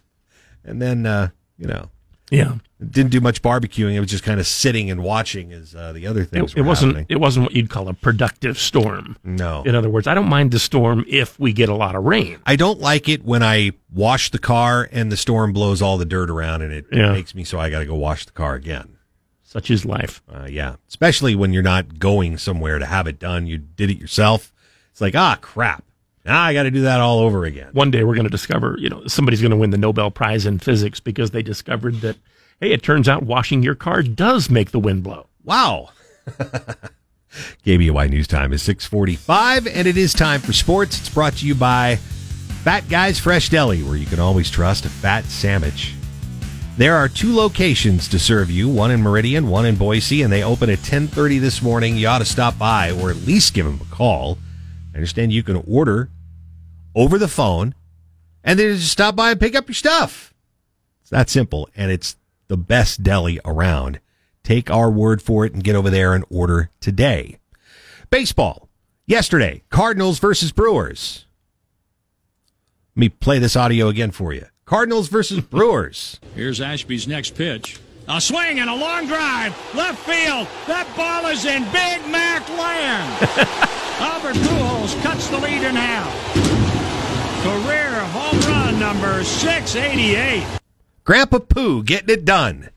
And 0.64 0.82
then, 0.82 1.06
uh, 1.06 1.32
you 1.58 1.68
know, 1.68 1.90
yeah, 2.34 2.56
didn't 2.90 3.12
do 3.12 3.22
much 3.22 3.42
barbecuing. 3.42 3.94
It 3.94 4.00
was 4.00 4.10
just 4.10 4.24
kind 4.24 4.40
of 4.40 4.48
sitting 4.48 4.90
and 4.90 5.04
watching 5.04 5.54
as 5.54 5.76
uh, 5.76 5.94
the 5.94 6.08
other 6.08 6.24
things. 6.24 6.54
It, 6.54 6.60
it 6.60 6.62
wasn't. 6.64 6.94
Happening. 6.94 7.06
It 7.10 7.20
wasn't 7.20 7.46
what 7.46 7.56
you'd 7.56 7.70
call 7.70 7.88
a 7.90 7.94
productive 7.94 8.58
storm. 8.58 9.18
No. 9.24 9.64
In 9.64 9.76
other 9.76 9.90
words, 9.90 10.08
I 10.08 10.14
don't 10.14 10.30
mind 10.30 10.52
the 10.52 10.60
storm 10.60 11.06
if 11.08 11.40
we 11.40 11.54
get 11.54 11.70
a 11.70 11.76
lot 11.76 11.96
of 11.96 12.04
rain. 12.04 12.40
I 12.46 12.56
don't 12.56 12.80
like 12.80 13.08
it 13.08 13.24
when 13.24 13.44
I 13.44 13.72
wash 13.94 14.32
the 14.32 14.40
car 14.40 14.90
and 14.92 15.12
the 15.12 15.18
storm 15.18 15.54
blows 15.54 15.82
all 15.82 15.98
the 15.98 16.06
dirt 16.06 16.30
around 16.30 16.62
and 16.64 16.74
it, 16.74 16.86
yeah. 16.92 17.12
makes 17.12 17.36
me 17.36 17.44
so 17.44 17.60
I 17.60 17.70
got 17.70 17.80
to 17.80 17.86
go 17.86 17.96
wash 17.96 18.26
the 18.26 18.32
car 18.32 18.56
again. 18.56 18.98
Such 19.44 19.70
is 19.70 19.86
life. 19.86 20.24
Uh, 20.28 20.48
yeah, 20.50 20.78
especially 20.90 21.36
when 21.36 21.54
you're 21.54 21.62
not 21.62 22.00
going 22.00 22.40
somewhere 22.40 22.80
to 22.80 22.88
have 22.88 23.06
it 23.06 23.20
done. 23.20 23.46
You 23.46 23.60
did 23.60 23.92
it 23.92 24.00
yourself. 24.00 24.52
It's 24.92 25.02
like, 25.02 25.16
ah, 25.16 25.38
crap. 25.40 25.84
Now 26.26 26.42
I 26.42 26.54
got 26.54 26.64
to 26.64 26.72
do 26.72 26.82
that 26.82 27.02
all 27.02 27.20
over 27.20 27.46
again. 27.46 27.70
One 27.74 27.92
day 27.92 28.04
we're 28.04 28.16
going 28.16 28.26
to 28.26 28.30
discover, 28.30 28.76
you 28.80 28.90
know, 28.90 29.06
somebody's 29.08 29.42
going 29.42 29.52
to 29.52 29.58
win 29.58 29.72
the 29.72 29.78
Nobel 29.78 30.10
Prize 30.10 30.46
in 30.46 30.60
physics 30.60 31.00
because 31.00 31.32
they 31.32 31.44
discovered 31.44 31.96
that, 32.02 32.16
hey, 32.60 32.72
it 32.72 32.82
turns 32.82 33.10
out 33.10 33.24
washing 33.24 33.62
your 33.62 33.76
car 33.76 34.02
does 34.02 34.50
make 34.50 34.72
the 34.72 34.80
wind 34.80 35.04
blow. 35.04 35.28
Wow. 35.44 35.90
KBOI 37.66 38.10
News 38.10 38.28
Time 38.28 38.54
is 38.54 38.62
645, 38.62 39.68
and 39.68 39.88
it 39.88 39.98
is 39.98 40.14
time 40.14 40.40
for 40.40 40.54
sports. 40.54 41.00
It's 41.00 41.10
brought 41.10 41.34
to 41.38 41.48
you 41.48 41.56
by 41.56 41.98
Fat 42.64 42.88
Guys 42.88 43.20
Fresh 43.20 43.50
Deli, 43.50 43.84
where 43.84 43.98
you 43.98 44.06
can 44.06 44.20
always 44.20 44.50
trust 44.50 44.86
a 44.86 44.90
fat 44.90 45.26
sandwich. 45.26 45.96
There 46.78 46.96
are 46.96 47.10
two 47.10 47.36
locations 47.36 48.08
to 48.10 48.18
serve 48.18 48.50
you, 48.50 48.70
one 48.70 48.92
in 48.92 49.02
Meridian, 49.02 49.48
one 49.50 49.66
in 49.66 49.76
Boise, 49.76 50.22
and 50.22 50.32
they 50.32 50.44
open 50.44 50.70
at 50.70 50.80
1030 50.80 51.40
this 51.40 51.62
morning. 51.62 51.98
You 51.98 52.08
ought 52.08 52.20
to 52.20 52.26
stop 52.26 52.58
by 52.58 52.92
or 52.92 53.10
at 53.10 53.18
least 53.18 53.54
give 53.54 53.66
them 53.66 53.80
a 53.82 53.96
call. 53.96 54.38
I 54.94 54.98
understand 54.98 55.34
you 55.34 55.44
can 55.44 55.64
order 55.68 56.10
over 56.96 57.18
the 57.18 57.28
phone 57.28 57.76
and 58.44 58.60
then 58.60 58.76
just 58.76 58.92
stop 58.92 59.16
by 59.16 59.32
and 59.32 59.40
pick 59.40 59.56
up 59.56 59.68
your 59.68 59.76
stuff. 59.76 60.34
It's 61.02 61.10
that 61.10 61.30
simple, 61.30 61.70
and 61.76 61.92
it's 61.92 62.18
the 62.48 62.58
best 62.58 63.04
deli 63.04 63.40
around. 63.46 64.00
Take 64.44 64.70
our 64.70 64.92
word 64.92 65.22
for 65.22 65.46
it 65.46 65.54
and 65.54 65.64
get 65.64 65.76
over 65.76 65.90
there 65.90 66.14
and 66.14 66.26
order 66.30 66.70
today. 66.80 67.40
Baseball. 68.10 68.70
Yesterday, 69.06 69.64
Cardinals 69.70 70.20
versus 70.20 70.52
Brewers. 70.52 71.26
Let 72.96 73.00
me 73.00 73.10
play 73.10 73.40
this 73.40 73.56
audio 73.56 73.88
again 73.88 74.12
for 74.12 74.34
you. 74.34 74.46
Cardinals 74.66 75.08
versus 75.08 75.40
Brewers. 75.42 76.20
Here's 76.36 76.62
Ashby's 76.62 77.08
next 77.08 77.36
pitch. 77.36 77.80
A 78.08 78.20
swing 78.20 78.60
and 78.60 78.70
a 78.70 78.76
long 78.76 79.08
drive. 79.08 79.58
Left 79.74 79.98
field. 80.00 80.48
That 80.68 80.92
ball 80.96 81.32
is 81.32 81.46
in 81.46 81.64
Big 81.66 82.12
Mac 82.12 82.48
land. 82.50 83.30
Albert 84.00 84.36
Pujols 84.36 85.02
cuts 85.02 85.30
the 85.30 85.38
lead 85.38 85.64
in 85.64 85.76
half. 85.76 86.43
Career 87.44 88.00
home 88.00 88.40
run 88.40 88.80
number 88.80 89.22
688. 89.26 90.46
Grandpa 91.04 91.40
Pooh 91.40 91.84
getting 91.84 92.08
it 92.10 92.24
done. 92.24 92.70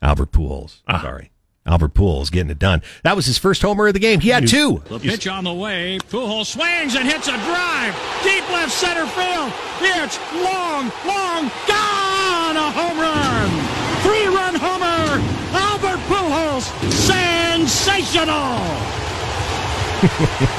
Albert 0.00 0.32
Pujols. 0.32 0.80
Ah. 0.88 1.02
Sorry. 1.02 1.30
Albert 1.66 1.92
Pujols 1.92 2.30
getting 2.30 2.48
it 2.50 2.58
done. 2.58 2.80
That 3.02 3.14
was 3.14 3.26
his 3.26 3.36
first 3.36 3.60
homer 3.60 3.86
of 3.88 3.92
the 3.92 4.00
game. 4.00 4.20
He 4.20 4.30
had 4.30 4.48
two. 4.48 4.82
The 4.88 4.98
pitch 4.98 5.26
on 5.26 5.44
the 5.44 5.52
way. 5.52 5.98
Pujols 6.08 6.46
swings 6.46 6.94
and 6.94 7.06
hits 7.06 7.28
a 7.28 7.32
drive. 7.32 7.94
Deep 8.22 8.48
left 8.50 8.72
center 8.72 9.04
field. 9.04 9.52
It's 9.82 10.18
long, 10.32 10.90
long, 11.04 11.50
gone. 11.68 12.56
A 12.56 12.70
home 12.72 12.98
run. 12.98 13.50
Three 14.00 14.28
run 14.28 14.54
homer. 14.54 15.20
Albert 15.52 16.00
Pujols. 16.08 16.72
Sensational. 16.90 18.60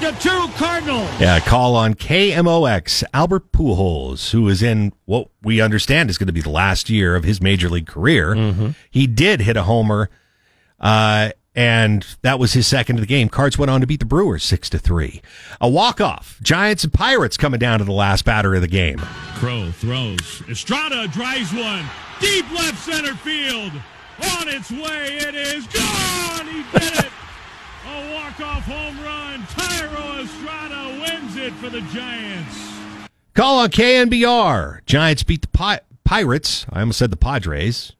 Six 0.00 0.22
to 0.22 0.28
two 0.28 0.48
Cardinals. 0.56 1.08
Yeah, 1.20 1.40
call 1.40 1.74
on 1.74 1.94
KMOX 1.94 3.02
Albert 3.12 3.52
Pujols, 3.52 4.30
who 4.30 4.48
is 4.48 4.62
in 4.62 4.92
what 5.06 5.28
we 5.42 5.60
understand 5.60 6.10
is 6.10 6.18
going 6.18 6.26
to 6.28 6.32
be 6.32 6.40
the 6.40 6.50
last 6.50 6.88
year 6.90 7.16
of 7.16 7.24
his 7.24 7.40
major 7.40 7.68
league 7.68 7.86
career. 7.86 8.74
He 8.90 9.06
did 9.06 9.40
hit 9.40 9.56
a 9.56 9.62
homer, 9.64 10.10
uh, 10.80 11.30
and 11.54 12.06
that 12.22 12.38
was 12.38 12.52
his 12.52 12.66
second 12.66 12.96
of 12.96 13.00
the 13.00 13.06
game. 13.06 13.28
Cards 13.28 13.58
went 13.58 13.70
on 13.70 13.80
to 13.80 13.86
beat 13.86 14.00
the 14.00 14.06
Brewers 14.06 14.44
six 14.44 14.70
to 14.70 14.78
three. 14.78 15.20
A 15.60 15.68
walk 15.68 16.00
off. 16.00 16.38
Giants 16.42 16.84
and 16.84 16.92
Pirates 16.92 17.36
coming 17.36 17.58
down 17.58 17.78
to 17.80 17.84
the 17.84 17.92
last 17.92 18.24
batter 18.24 18.54
of 18.54 18.60
the 18.60 18.68
game. 18.68 18.98
Crowe 19.34 19.70
throws. 19.72 20.42
Estrada 20.48 21.08
drives 21.08 21.52
one. 21.52 21.84
Deep 22.20 22.48
left 22.52 22.78
center 22.78 23.14
field. 23.14 23.72
On 24.36 24.48
its 24.48 24.70
way. 24.70 25.16
It 25.18 25.34
is 25.34 25.66
gone. 25.68 26.46
He 26.46 26.62
did 26.78 27.04
it. 27.04 27.12
A 27.90 28.12
walk-off 28.14 28.64
home 28.64 29.00
run. 29.02 29.40
Thairo 29.42 30.22
Estrada 30.24 31.00
wins 31.00 31.36
it 31.36 31.52
for 31.54 31.70
the 31.70 31.80
Giants. 31.92 32.56
Call 33.34 33.60
on 33.60 33.70
KNBR. 33.70 34.80
Giants 34.84 35.22
beat 35.22 35.42
the 35.42 35.48
Pi- 35.48 35.80
Pirates. 36.04 36.66
I 36.70 36.80
almost 36.80 36.98
said 36.98 37.10
the 37.10 37.16
Padres. 37.16 37.92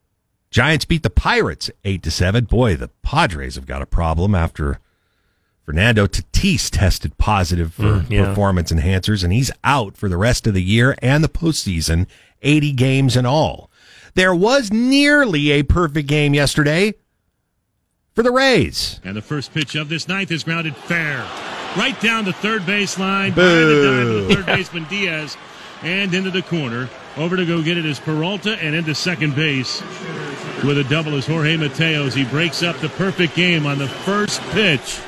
Giants 0.51 0.85
beat 0.85 1.03
the 1.03 1.11
Pirates 1.11 1.71
eight 1.85 2.03
to 2.03 2.11
seven. 2.11 2.45
Boy, 2.45 2.75
the 2.77 2.89
Padres 3.03 3.55
have 3.55 3.67
got 3.67 3.83
a 3.83 3.87
problem 3.87 4.35
after 4.35 4.81
Fernando 5.65 6.07
Tatis 6.07 6.71
tested 6.71 7.17
positive 7.19 7.73
for 7.75 7.83
Mm, 8.01 8.11
yeah. 8.11 8.25
performance 8.25 8.73
enhancers, 8.73 9.23
and 9.23 9.33
he's 9.33 9.51
out 9.63 9.97
for 9.97 10.09
the 10.09 10.17
rest 10.17 10.47
of 10.47 10.55
the 10.55 10.63
year 10.63 10.97
and 11.03 11.23
the 11.23 11.29
postseason, 11.29 12.07
eighty 12.43 12.73
games 12.73 13.17
in 13.17 13.27
all. 13.27 13.71
There 14.15 14.35
was 14.35 14.73
nearly 14.73 15.51
a 15.51 15.63
perfect 15.63 16.09
game 16.09 16.33
yesterday 16.35 16.95
for 18.19 18.25
the 18.25 18.33
Rays. 18.33 18.99
And 19.05 19.17
the 19.17 19.23
first 19.23 19.55
pitch 19.55 19.77
of 19.77 19.89
this 19.89 20.09
ninth 20.09 20.33
is 20.33 20.43
grounded 20.43 20.75
fair. 20.75 21.19
Right 21.77 21.95
down 22.01 22.25
the 22.25 22.33
third 22.33 22.63
baseline. 22.63 23.33
By 23.33 23.45
the 23.45 23.85
dive 23.87 24.09
of 24.09 24.27
the 24.29 24.35
third 24.35 24.47
baseman 24.57 24.87
Diaz. 24.91 25.37
And 25.83 26.13
into 26.13 26.33
the 26.33 26.43
corner. 26.43 26.89
Over 27.17 27.37
to 27.37 27.47
go 27.47 27.63
get 27.63 27.79
it 27.79 27.87
is 27.87 28.01
Peralta 28.01 28.59
and 28.59 28.75
into 28.75 28.93
second 28.93 29.37
base 29.37 29.83
with 30.65 30.79
a 30.79 30.87
double 30.91 31.15
is 31.15 31.29
Jorge 31.29 31.57
Mateos. 31.59 32.13
He 32.13 32.25
breaks 32.25 32.65
up 32.65 32.77
the 32.79 32.89
perfect 32.89 33.37
game 33.37 33.67
on 33.67 33.79
the 33.79 33.87
first 33.87 34.41
pitch 34.51 34.99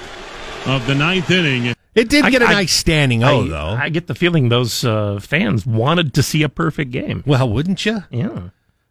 of 0.67 0.87
the 0.87 0.95
ninth 0.95 1.33
inning. 1.33 1.75
It 1.97 2.09
did 2.09 2.31
get 2.31 2.43
a 2.43 2.47
I- 2.47 2.53
nice 2.53 2.73
standing 2.73 3.25
I, 3.25 3.33
O, 3.33 3.43
though. 3.49 3.71
I 3.77 3.89
get 3.89 4.07
the 4.07 4.15
feeling 4.15 4.51
those 4.51 4.85
uh, 4.85 5.19
fans 5.21 5.67
wanted 5.67 6.15
to 6.15 6.23
see 6.23 6.45
a 6.45 6.49
perfect 6.49 6.93
game. 6.93 7.25
well, 7.27 7.51
wouldn't 7.51 7.85
you? 7.85 8.05
Yeah. 8.13 8.51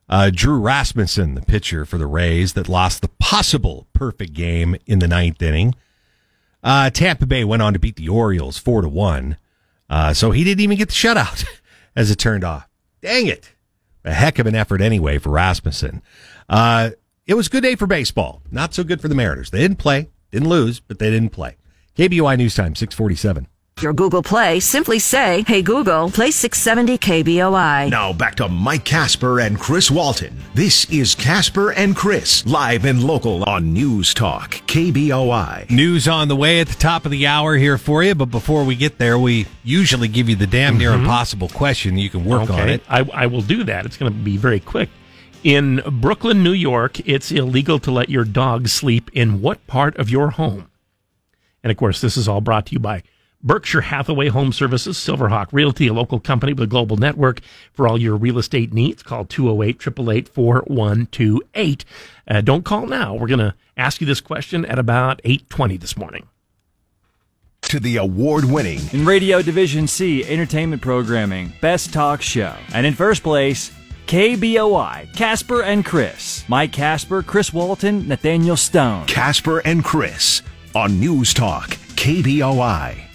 Uh, 0.09 0.31
Drew 0.33 0.59
Rasmussen, 0.59 1.35
the 1.35 1.41
pitcher 1.41 1.85
for 1.85 1.97
the 1.97 2.07
Rays 2.07 2.53
that 2.53 2.67
lost 2.67 3.01
the 3.01 3.09
possible 3.19 3.87
perfect 3.93 4.33
game 4.33 4.75
in 4.87 4.99
the 4.99 5.07
ninth 5.07 5.41
inning. 5.41 5.75
Uh, 6.63 6.89
Tampa 6.89 7.25
Bay 7.27 7.43
went 7.43 7.61
on 7.61 7.73
to 7.73 7.79
beat 7.79 7.95
the 7.95 8.09
Orioles 8.09 8.57
four 8.57 8.81
to 8.81 8.89
one. 8.89 9.37
Uh, 9.89 10.13
so 10.13 10.31
he 10.31 10.43
didn't 10.43 10.61
even 10.61 10.77
get 10.77 10.89
the 10.89 10.93
shutout 10.93 11.45
as 11.95 12.09
it 12.09 12.17
turned 12.17 12.43
off. 12.43 12.67
Dang 13.01 13.27
it. 13.27 13.51
A 14.03 14.13
heck 14.13 14.39
of 14.39 14.47
an 14.47 14.55
effort 14.55 14.81
anyway 14.81 15.19
for 15.19 15.29
Rasmussen. 15.29 16.01
Uh, 16.47 16.91
it 17.27 17.35
was 17.35 17.47
a 17.47 17.49
good 17.49 17.63
day 17.63 17.75
for 17.75 17.85
baseball. 17.85 18.41
Not 18.51 18.73
so 18.73 18.83
good 18.83 19.01
for 19.01 19.07
the 19.07 19.15
Mariners. 19.15 19.51
They 19.51 19.59
didn't 19.59 19.77
play, 19.77 20.09
didn't 20.31 20.49
lose, 20.49 20.79
but 20.79 20.99
they 20.99 21.11
didn't 21.11 21.29
play. 21.29 21.57
KBY 21.95 22.37
News 22.37 22.55
Time, 22.55 22.75
647. 22.75 23.47
Your 23.81 23.93
Google 23.93 24.21
Play, 24.21 24.59
simply 24.59 24.99
say, 24.99 25.43
Hey 25.47 25.61
Google, 25.61 26.09
play 26.09 26.31
670 26.31 26.97
KBOI. 26.97 27.89
Now 27.89 28.11
back 28.11 28.35
to 28.35 28.49
Mike 28.49 28.83
Casper 28.83 29.39
and 29.39 29.57
Chris 29.57 29.89
Walton. 29.89 30.37
This 30.53 30.89
is 30.89 31.15
Casper 31.15 31.71
and 31.71 31.95
Chris, 31.95 32.45
live 32.45 32.83
and 32.83 33.01
local 33.01 33.43
on 33.45 33.71
News 33.71 34.13
Talk, 34.13 34.55
KBOI. 34.67 35.69
News 35.69 36.07
on 36.09 36.27
the 36.27 36.35
way 36.35 36.59
at 36.59 36.67
the 36.67 36.75
top 36.75 37.05
of 37.05 37.11
the 37.11 37.25
hour 37.25 37.55
here 37.55 37.77
for 37.77 38.03
you, 38.03 38.15
but 38.15 38.25
before 38.25 38.65
we 38.65 38.75
get 38.75 38.97
there, 38.97 39.17
we 39.17 39.45
usually 39.63 40.09
give 40.09 40.27
you 40.27 40.35
the 40.35 40.47
damn 40.47 40.77
near 40.77 40.91
mm-hmm. 40.91 41.01
impossible 41.01 41.47
question. 41.47 41.97
You 41.97 42.09
can 42.09 42.25
work 42.25 42.49
on 42.49 42.67
it. 42.67 42.83
I, 42.89 43.07
I 43.13 43.27
will 43.27 43.41
do 43.41 43.63
that. 43.63 43.85
It's 43.85 43.95
going 43.95 44.11
to 44.11 44.17
be 44.17 44.35
very 44.35 44.59
quick. 44.59 44.89
In 45.43 45.81
Brooklyn, 45.89 46.43
New 46.43 46.51
York, 46.51 46.99
it's 47.07 47.31
illegal 47.31 47.79
to 47.79 47.91
let 47.91 48.09
your 48.09 48.25
dog 48.25 48.67
sleep 48.67 49.09
in 49.13 49.41
what 49.41 49.65
part 49.67 49.95
of 49.97 50.09
your 50.09 50.31
home? 50.31 50.69
And 51.63 51.71
of 51.71 51.77
course, 51.77 52.01
this 52.01 52.17
is 52.17 52.27
all 52.27 52.41
brought 52.41 52.65
to 52.67 52.73
you 52.73 52.79
by 52.79 53.03
Berkshire 53.41 53.81
Hathaway 53.81 54.27
Home 54.27 54.51
Services, 54.51 54.97
Silverhawk 54.97 55.47
Realty, 55.53 55.87
a 55.87 55.93
local 55.93 56.19
company 56.19 56.51
with 56.53 56.63
a 56.63 56.67
global 56.67 56.97
network 56.97 57.39
for 57.71 57.87
all 57.87 57.97
your 57.97 58.17
real 58.17 58.37
estate 58.37 58.73
needs. 58.73 59.01
Call 59.01 59.25
208 59.25 59.75
888 59.81 60.27
4128. 60.27 61.85
Uh, 62.27 62.41
Don't 62.41 62.65
call 62.65 62.85
now. 62.85 63.15
We're 63.15 63.27
going 63.27 63.39
to 63.39 63.55
ask 63.77 64.01
you 64.01 64.07
this 64.07 64.19
question 64.21 64.65
at 64.65 64.77
about 64.77 65.21
820 65.23 65.77
this 65.77 65.95
morning. 65.95 66.27
To 67.63 67.79
the 67.79 67.97
award 67.97 68.45
winning 68.45 68.79
In 68.93 69.05
Radio 69.05 69.41
Division 69.41 69.87
C 69.87 70.25
entertainment 70.25 70.81
programming, 70.81 71.53
Best 71.61 71.93
Talk 71.93 72.21
Show. 72.21 72.55
And 72.73 72.85
in 72.85 72.93
first 72.93 73.21
place, 73.21 73.71
KBOI, 74.07 75.13
Casper 75.15 75.61
and 75.61 75.85
Chris. 75.85 76.43
Mike 76.49 76.71
Casper, 76.73 77.21
Chris 77.21 77.53
Walton, 77.53 78.07
Nathaniel 78.07 78.57
Stone. 78.57 79.05
Casper 79.05 79.59
and 79.59 79.83
Chris 79.83 80.41
on 80.73 80.99
News 80.99 81.33
Talk, 81.33 81.69
KBOI. 81.95 83.08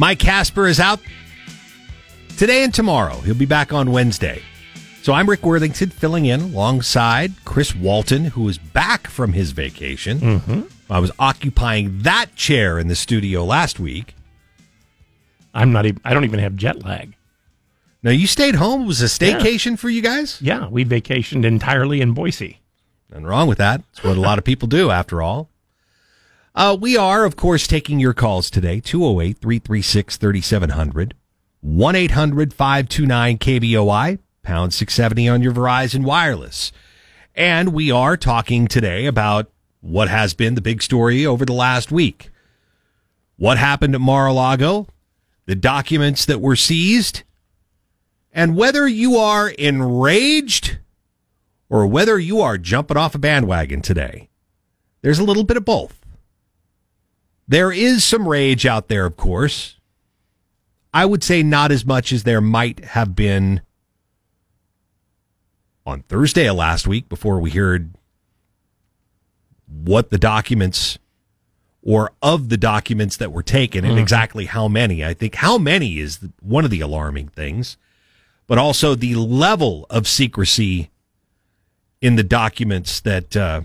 Mike 0.00 0.20
Casper 0.20 0.68
is 0.68 0.78
out 0.78 1.00
today 2.36 2.62
and 2.62 2.72
tomorrow. 2.72 3.16
He'll 3.22 3.34
be 3.34 3.46
back 3.46 3.72
on 3.72 3.90
Wednesday. 3.90 4.42
So 5.02 5.12
I'm 5.12 5.28
Rick 5.28 5.44
Worthington 5.44 5.90
filling 5.90 6.26
in 6.26 6.40
alongside 6.40 7.32
Chris 7.44 7.74
Walton, 7.74 8.26
who 8.26 8.48
is 8.48 8.58
back 8.58 9.08
from 9.08 9.32
his 9.32 9.50
vacation. 9.50 10.18
Mm-hmm. 10.20 10.60
I 10.88 11.00
was 11.00 11.10
occupying 11.18 12.02
that 12.02 12.36
chair 12.36 12.78
in 12.78 12.86
the 12.86 12.94
studio 12.94 13.44
last 13.44 13.80
week. 13.80 14.14
I'm 15.52 15.72
not 15.72 15.84
even, 15.84 16.00
I 16.04 16.14
don't 16.14 16.24
even 16.24 16.38
have 16.38 16.54
jet 16.54 16.84
lag. 16.84 17.16
Now, 18.00 18.12
you 18.12 18.28
stayed 18.28 18.54
home. 18.54 18.82
It 18.82 18.86
was 18.86 19.02
a 19.02 19.06
staycation 19.06 19.76
for 19.76 19.88
you 19.88 20.00
guys? 20.00 20.40
Yeah, 20.40 20.68
we 20.68 20.84
vacationed 20.84 21.44
entirely 21.44 22.00
in 22.00 22.12
Boise. 22.12 22.60
Nothing 23.10 23.26
wrong 23.26 23.48
with 23.48 23.58
that. 23.58 23.82
It's 23.90 24.04
what 24.04 24.16
a 24.16 24.20
lot 24.20 24.38
of 24.38 24.44
people 24.44 24.68
do, 24.68 24.92
after 24.92 25.20
all. 25.20 25.48
Uh, 26.58 26.74
we 26.74 26.96
are, 26.96 27.24
of 27.24 27.36
course, 27.36 27.68
taking 27.68 28.00
your 28.00 28.12
calls 28.12 28.50
today 28.50 28.80
208 28.80 29.38
336 29.38 30.16
3700, 30.16 31.14
1 31.60 31.94
800 31.94 32.52
529 32.52 33.38
KBOI. 33.38 34.18
pound 34.42 34.74
670 34.74 35.28
on 35.28 35.40
your 35.40 35.52
Verizon 35.52 36.02
Wireless. 36.02 36.72
And 37.36 37.72
we 37.72 37.92
are 37.92 38.16
talking 38.16 38.66
today 38.66 39.06
about 39.06 39.52
what 39.82 40.08
has 40.08 40.34
been 40.34 40.56
the 40.56 40.60
big 40.60 40.82
story 40.82 41.24
over 41.24 41.44
the 41.44 41.52
last 41.52 41.92
week. 41.92 42.30
What 43.36 43.56
happened 43.56 43.94
at 43.94 44.00
Mar-a-Lago, 44.00 44.88
the 45.46 45.54
documents 45.54 46.26
that 46.26 46.40
were 46.40 46.56
seized, 46.56 47.22
and 48.32 48.56
whether 48.56 48.88
you 48.88 49.16
are 49.16 49.50
enraged 49.50 50.78
or 51.70 51.86
whether 51.86 52.18
you 52.18 52.40
are 52.40 52.58
jumping 52.58 52.96
off 52.96 53.14
a 53.14 53.18
bandwagon 53.18 53.80
today. 53.80 54.28
There's 55.02 55.20
a 55.20 55.24
little 55.24 55.44
bit 55.44 55.56
of 55.56 55.64
both. 55.64 55.97
There 57.48 57.72
is 57.72 58.04
some 58.04 58.28
rage 58.28 58.66
out 58.66 58.88
there, 58.88 59.06
of 59.06 59.16
course. 59.16 59.76
I 60.92 61.06
would 61.06 61.24
say 61.24 61.42
not 61.42 61.72
as 61.72 61.84
much 61.86 62.12
as 62.12 62.24
there 62.24 62.42
might 62.42 62.84
have 62.84 63.16
been 63.16 63.62
on 65.86 66.02
Thursday 66.02 66.46
of 66.46 66.56
last 66.56 66.86
week 66.86 67.08
before 67.08 67.40
we 67.40 67.50
heard 67.50 67.94
what 69.66 70.10
the 70.10 70.18
documents 70.18 70.98
or 71.82 72.12
of 72.20 72.50
the 72.50 72.56
documents 72.58 73.16
that 73.16 73.32
were 73.32 73.42
taken 73.42 73.84
and 73.84 73.98
exactly 73.98 74.44
how 74.44 74.68
many. 74.68 75.02
I 75.02 75.14
think 75.14 75.36
how 75.36 75.56
many 75.56 75.98
is 75.98 76.18
one 76.42 76.64
of 76.64 76.70
the 76.70 76.80
alarming 76.80 77.28
things, 77.28 77.78
but 78.46 78.58
also 78.58 78.94
the 78.94 79.14
level 79.14 79.86
of 79.88 80.06
secrecy 80.06 80.90
in 82.02 82.16
the 82.16 82.22
documents 82.22 83.00
that 83.00 83.36
uh, 83.36 83.62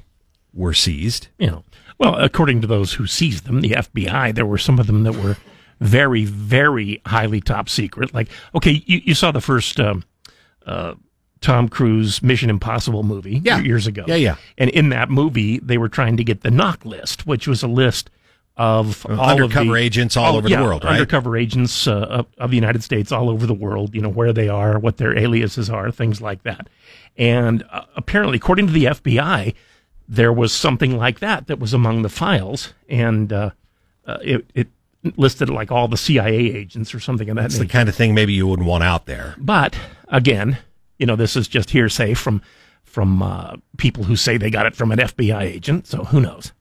were 0.54 0.74
seized. 0.74 1.28
You 1.38 1.48
know, 1.48 1.63
well, 1.97 2.15
according 2.15 2.62
to 2.62 2.67
those 2.67 2.93
who 2.93 3.08
seized 3.08 3.45
them, 3.45 3.62
the 3.62 3.71
FBI, 3.71 4.34
there 4.36 4.45
were 4.45 4.58
some 4.58 4.79
of 4.79 4.88
them 4.88 5.03
that 5.03 5.13
were 5.15 5.38
very, 5.79 6.25
very 6.25 7.01
highly 7.06 7.41
top 7.41 7.69
secret. 7.69 8.13
Like, 8.13 8.29
okay, 8.56 8.84
you, 8.86 9.01
you 9.03 9.13
saw 9.13 9.32
the 9.32 9.41
first 9.41 9.79
um, 9.79 10.03
uh, 10.65 10.93
Tom 11.41 11.67
Cruise 11.67 12.23
Mission 12.23 12.49
Impossible 12.49 13.03
movie 13.03 13.41
Yeah. 13.43 13.60
years 13.60 13.86
ago. 13.88 14.06
Yeah, 14.08 14.15
yeah. 14.15 14.36
And 14.58 14.69
in 14.69 14.89
that 14.89 15.10
movie, 15.10 15.60
they 15.60 15.77
were 15.77 15.89
trying 15.89 16.17
to 16.17 16.23
get 16.23 16.41
the 16.41 16.51
knock 16.51 16.86
list, 16.86 17.27
which 17.27 17.47
was 17.47 17.63
a 17.63 17.67
list 17.67 18.10
of 18.56 19.06
all 19.08 19.19
undercover 19.32 19.62
of 19.62 19.67
the, 19.67 19.82
agents 19.82 20.15
all 20.15 20.36
over 20.38 20.47
the 20.47 20.56
world, 20.58 20.84
right? 20.84 20.93
Undercover 20.93 21.36
agents 21.36 21.88
uh, 21.88 22.01
of, 22.01 22.27
of 22.38 22.51
the 22.51 22.56
United 22.56 22.84
States 22.84 23.12
all 23.12 23.29
over 23.29 23.47
the 23.47 23.53
world, 23.53 23.95
you 23.95 24.01
know, 24.01 24.10
where 24.10 24.32
they 24.32 24.47
are, 24.47 24.77
what 24.77 24.97
their 24.97 25.17
aliases 25.17 25.69
are, 25.71 25.89
things 25.91 26.21
like 26.21 26.43
that. 26.43 26.69
And 27.17 27.63
uh, 27.71 27.86
apparently, 27.95 28.38
according 28.38 28.67
to 28.67 28.73
the 28.73 28.86
FBI, 28.86 29.56
there 30.07 30.33
was 30.33 30.53
something 30.53 30.97
like 30.97 31.19
that 31.19 31.47
that 31.47 31.59
was 31.59 31.73
among 31.73 32.01
the 32.01 32.09
files, 32.09 32.73
and 32.89 33.31
uh, 33.31 33.51
uh, 34.05 34.17
it, 34.21 34.45
it 34.53 34.67
listed 35.17 35.49
like 35.49 35.71
all 35.71 35.87
the 35.87 35.97
CIA 35.97 36.35
agents 36.35 36.93
or 36.93 36.99
something 36.99 37.29
of 37.29 37.35
that 37.35 37.43
That's 37.43 37.57
the 37.57 37.67
kind 37.67 37.89
of 37.89 37.95
thing 37.95 38.13
maybe 38.13 38.33
you 38.33 38.47
wouldn't 38.47 38.67
want 38.67 38.83
out 38.83 39.05
there. 39.05 39.35
But 39.37 39.75
again, 40.07 40.57
you 40.97 41.05
know, 41.05 41.15
this 41.15 41.35
is 41.35 41.47
just 41.47 41.71
hearsay 41.71 42.13
from 42.13 42.41
from 42.83 43.23
uh, 43.23 43.55
people 43.77 44.03
who 44.03 44.15
say 44.15 44.37
they 44.37 44.51
got 44.51 44.65
it 44.65 44.75
from 44.75 44.91
an 44.91 44.99
FBI 44.99 45.41
agent. 45.41 45.87
So 45.87 46.03
who 46.05 46.21
knows? 46.21 46.53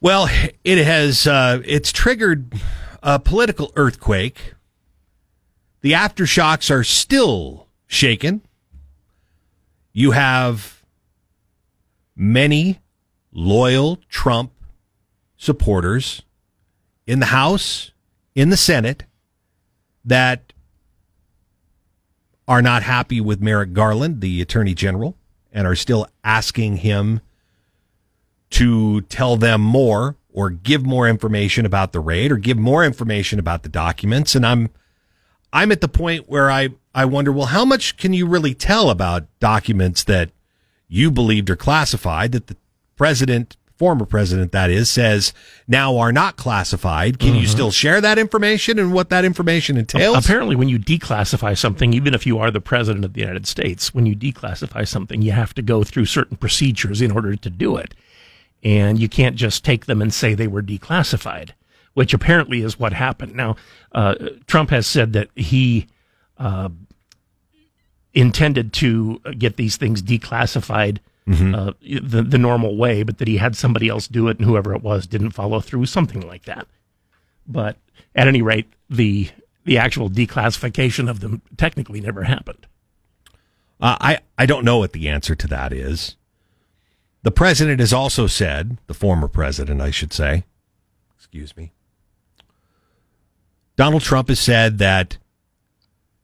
Well, 0.00 0.28
it 0.64 0.84
has 0.84 1.26
uh, 1.26 1.62
it's 1.64 1.92
triggered 1.92 2.54
a 3.02 3.18
political 3.18 3.72
earthquake. 3.76 4.54
The 5.80 5.92
aftershocks 5.92 6.70
are 6.70 6.84
still 6.84 7.66
shaken. 7.86 8.42
You 9.92 10.12
have 10.12 10.81
many 12.16 12.80
loyal 13.32 13.96
Trump 14.08 14.52
supporters 15.36 16.22
in 17.06 17.20
the 17.20 17.26
House, 17.26 17.92
in 18.34 18.50
the 18.50 18.56
Senate, 18.56 19.04
that 20.04 20.52
are 22.46 22.62
not 22.62 22.82
happy 22.82 23.20
with 23.20 23.40
Merrick 23.40 23.72
Garland, 23.72 24.20
the 24.20 24.42
Attorney 24.42 24.74
General, 24.74 25.16
and 25.52 25.66
are 25.66 25.76
still 25.76 26.06
asking 26.24 26.78
him 26.78 27.20
to 28.50 29.00
tell 29.02 29.36
them 29.36 29.60
more 29.60 30.16
or 30.32 30.50
give 30.50 30.84
more 30.84 31.08
information 31.08 31.66
about 31.66 31.92
the 31.92 32.00
raid 32.00 32.32
or 32.32 32.36
give 32.36 32.58
more 32.58 32.84
information 32.84 33.38
about 33.38 33.62
the 33.62 33.68
documents. 33.68 34.34
And 34.34 34.46
I'm 34.46 34.70
I'm 35.52 35.72
at 35.72 35.80
the 35.80 35.88
point 35.88 36.28
where 36.28 36.50
I 36.50 36.70
I 36.94 37.04
wonder 37.04 37.32
well 37.32 37.46
how 37.46 37.64
much 37.64 37.96
can 37.96 38.12
you 38.12 38.26
really 38.26 38.54
tell 38.54 38.90
about 38.90 39.26
documents 39.40 40.04
that 40.04 40.30
you 40.92 41.10
believed 41.10 41.48
are 41.48 41.56
classified 41.56 42.32
that 42.32 42.48
the 42.48 42.56
president 42.96 43.56
former 43.76 44.04
president 44.04 44.52
that 44.52 44.70
is 44.70 44.88
says 44.88 45.32
now 45.66 45.96
are 45.96 46.12
not 46.12 46.36
classified 46.36 47.18
can 47.18 47.34
you 47.34 47.46
still 47.48 47.70
share 47.72 48.00
that 48.00 48.18
information 48.18 48.78
and 48.78 48.92
what 48.92 49.08
that 49.08 49.24
information 49.24 49.76
entails 49.76 50.16
Apparently, 50.24 50.54
when 50.54 50.68
you 50.68 50.78
declassify 50.78 51.56
something, 51.58 51.92
even 51.92 52.14
if 52.14 52.24
you 52.26 52.38
are 52.38 52.50
the 52.50 52.60
president 52.60 53.04
of 53.04 53.14
the 53.14 53.20
United 53.20 53.46
States, 53.46 53.92
when 53.92 54.06
you 54.06 54.14
declassify 54.14 54.86
something, 54.86 55.22
you 55.22 55.32
have 55.32 55.52
to 55.54 55.62
go 55.62 55.82
through 55.82 56.04
certain 56.04 56.36
procedures 56.36 57.00
in 57.00 57.10
order 57.10 57.34
to 57.34 57.50
do 57.50 57.76
it. 57.76 57.94
And 58.62 59.00
you 59.00 59.08
can't 59.08 59.34
just 59.34 59.64
take 59.64 59.86
them 59.86 60.00
and 60.00 60.14
say 60.14 60.34
they 60.34 60.46
were 60.46 60.62
declassified, 60.62 61.50
which 61.94 62.14
apparently 62.14 62.60
is 62.60 62.78
what 62.78 62.92
happened. 62.92 63.34
Now, 63.34 63.56
uh, 63.92 64.14
Trump 64.46 64.70
has 64.70 64.86
said 64.86 65.12
that 65.14 65.30
he 65.34 65.88
uh, 66.38 66.68
intended 68.14 68.72
to 68.74 69.18
get 69.38 69.56
these 69.56 69.76
things 69.76 70.02
declassified 70.02 70.98
uh, 71.54 71.72
the, 71.80 72.22
the 72.22 72.38
normal 72.38 72.76
way, 72.76 73.02
but 73.04 73.18
that 73.18 73.28
he 73.28 73.36
had 73.36 73.56
somebody 73.56 73.88
else 73.88 74.08
do 74.08 74.28
it, 74.28 74.38
and 74.38 74.46
whoever 74.46 74.74
it 74.74 74.82
was 74.82 75.06
didn't 75.06 75.30
follow 75.30 75.60
through, 75.60 75.86
something 75.86 76.20
like 76.26 76.44
that. 76.44 76.66
But 77.46 77.76
at 78.14 78.26
any 78.28 78.42
rate, 78.42 78.66
the 78.90 79.30
the 79.64 79.78
actual 79.78 80.10
declassification 80.10 81.08
of 81.08 81.20
them 81.20 81.40
technically 81.56 82.00
never 82.00 82.24
happened. 82.24 82.66
Uh, 83.80 83.96
I, 84.00 84.18
I 84.36 84.46
don't 84.46 84.64
know 84.64 84.78
what 84.78 84.92
the 84.92 85.08
answer 85.08 85.36
to 85.36 85.46
that 85.48 85.72
is. 85.72 86.16
The 87.22 87.30
president 87.30 87.78
has 87.78 87.92
also 87.92 88.26
said, 88.26 88.78
the 88.88 88.94
former 88.94 89.28
president, 89.28 89.80
I 89.80 89.92
should 89.92 90.12
say, 90.12 90.44
excuse 91.16 91.56
me, 91.56 91.70
Donald 93.76 94.02
Trump 94.02 94.28
has 94.28 94.40
said 94.40 94.78
that 94.78 95.18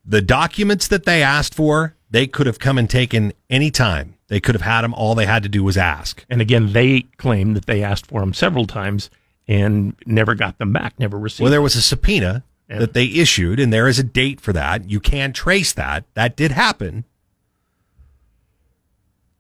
the 0.09 0.23
documents 0.23 0.89
that 0.89 1.05
they 1.05 1.23
asked 1.23 1.55
for, 1.55 1.95
they 2.11 2.27
could 2.27 2.47
have 2.47 2.59
come 2.59 2.79
and 2.79 2.89
taken 2.89 3.33
any 3.51 3.71
time. 3.71 4.15
They 4.29 4.41
could 4.41 4.55
have 4.55 4.63
had 4.63 4.81
them. 4.83 4.95
All 4.95 5.15
they 5.15 5.27
had 5.27 5.43
to 5.43 5.49
do 5.49 5.63
was 5.63 5.77
ask. 5.77 6.25
And 6.31 6.41
again, 6.41 6.73
they 6.73 7.03
claim 7.19 7.53
that 7.55 7.67
they 7.67 7.83
asked 7.83 8.07
for 8.07 8.21
them 8.21 8.33
several 8.33 8.67
times 8.67 9.11
and 9.47 9.95
never 10.07 10.35
got 10.35 10.57
them 10.59 10.73
back, 10.73 10.99
never 10.99 11.19
received. 11.19 11.43
Well, 11.43 11.51
there 11.51 11.63
was 11.63 11.77
a 11.77 11.83
subpoena 11.83 12.43
Yeah. 12.69 12.79
that 12.81 12.93
they 12.95 13.05
issued, 13.07 13.61
and 13.61 13.71
there 13.73 13.87
is 13.89 13.99
a 13.99 14.03
date 14.03 14.41
for 14.41 14.53
that. 14.55 14.89
You 14.91 14.99
can 15.01 15.33
trace 15.33 15.73
that. 15.75 16.05
That 16.15 16.37
did 16.37 16.53
happen. 16.53 17.05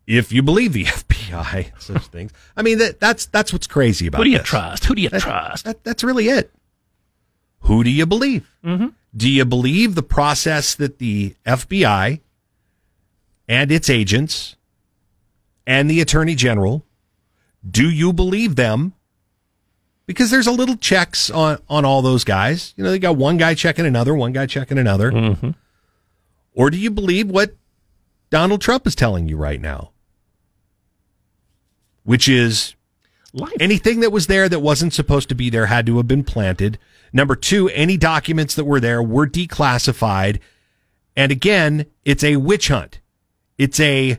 If 0.07 0.33
you 0.33 0.42
believe 0.42 0.72
the 0.72 0.85
FBI, 0.87 1.72
such 1.81 2.07
things. 2.09 2.33
I 2.57 2.62
mean, 2.62 2.78
that, 2.78 3.00
that's 3.00 3.26
that's 3.26 3.52
what's 3.52 3.66
crazy 3.66 4.07
about 4.07 4.18
Who 4.18 4.24
do 4.24 4.31
you 4.31 4.38
this. 4.38 4.46
trust? 4.46 4.85
Who 4.87 4.94
do 4.94 5.02
you 5.02 5.09
That- 5.11 5.20
trust? 5.22 5.64
that- 5.64 5.85
that's 5.85 6.02
really 6.04 6.28
it. 6.28 6.50
Who 7.62 7.83
do 7.85 7.90
you 7.90 8.07
believe? 8.07 8.48
Mm-hmm. 8.64 8.88
Do 9.16 9.29
you 9.29 9.44
believe 9.44 9.94
the 9.94 10.03
process 10.03 10.75
that 10.75 10.99
the 10.99 11.35
FBI 11.47 12.21
and 13.49 13.73
its 13.73 13.88
agents 13.88 14.57
and 15.66 15.90
the 15.90 16.01
Attorney 16.01 16.35
General 16.35 16.85
do 17.68 17.88
you 17.90 18.12
believe 18.12 18.57
them? 18.57 18.94
Because 20.07 20.31
there's 20.31 20.47
a 20.47 20.53
little 20.53 20.77
checks 20.77 21.31
on 21.31 21.59
on 21.68 21.85
all 21.85 22.01
those 22.03 22.25
guys. 22.25 22.73
You 22.77 22.85
know, 22.85 22.90
they 22.90 22.99
got 22.99 23.16
one 23.16 23.37
guy 23.37 23.55
checking 23.55 23.85
another, 23.85 24.14
one 24.14 24.33
guy 24.33 24.47
checking 24.47 24.79
another. 24.79 25.12
Mm-hmm. 25.12 25.51
Or 26.55 26.71
do 26.71 26.79
you 26.79 26.90
believe 26.90 27.29
what 27.29 27.55
Donald 28.31 28.61
Trump 28.61 28.87
is 28.87 28.94
telling 28.94 29.29
you 29.29 29.37
right 29.37 29.61
now? 29.61 29.90
Which 32.05 32.27
is 32.29 32.75
Life. 33.35 33.53
anything 33.61 34.01
that 34.01 34.11
was 34.11 34.29
there 34.29 34.49
that 34.49 34.61
wasn't 34.61 34.94
supposed 34.94 35.29
to 35.29 35.35
be 35.35 35.51
there 35.51 35.66
had 35.66 35.85
to 35.87 35.99
have 35.99 36.09
been 36.09 36.25
planted. 36.25 36.79
Number 37.12 37.37
two, 37.37 37.68
any 37.71 37.97
documents 37.97 38.55
that 38.55 38.64
were 38.64 38.81
there 38.81 39.03
were 39.03 39.27
declassified. 39.27 40.40
And 41.16 41.33
again, 41.33 41.87
it's 42.05 42.23
a 42.23 42.37
witch 42.37 42.68
hunt. 42.68 43.01
It's 43.57 43.81
a 43.81 44.18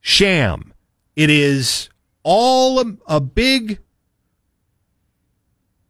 sham. 0.00 0.72
It 1.16 1.30
is 1.30 1.88
all 2.22 2.80
a, 2.80 2.96
a 3.06 3.20
big 3.20 3.78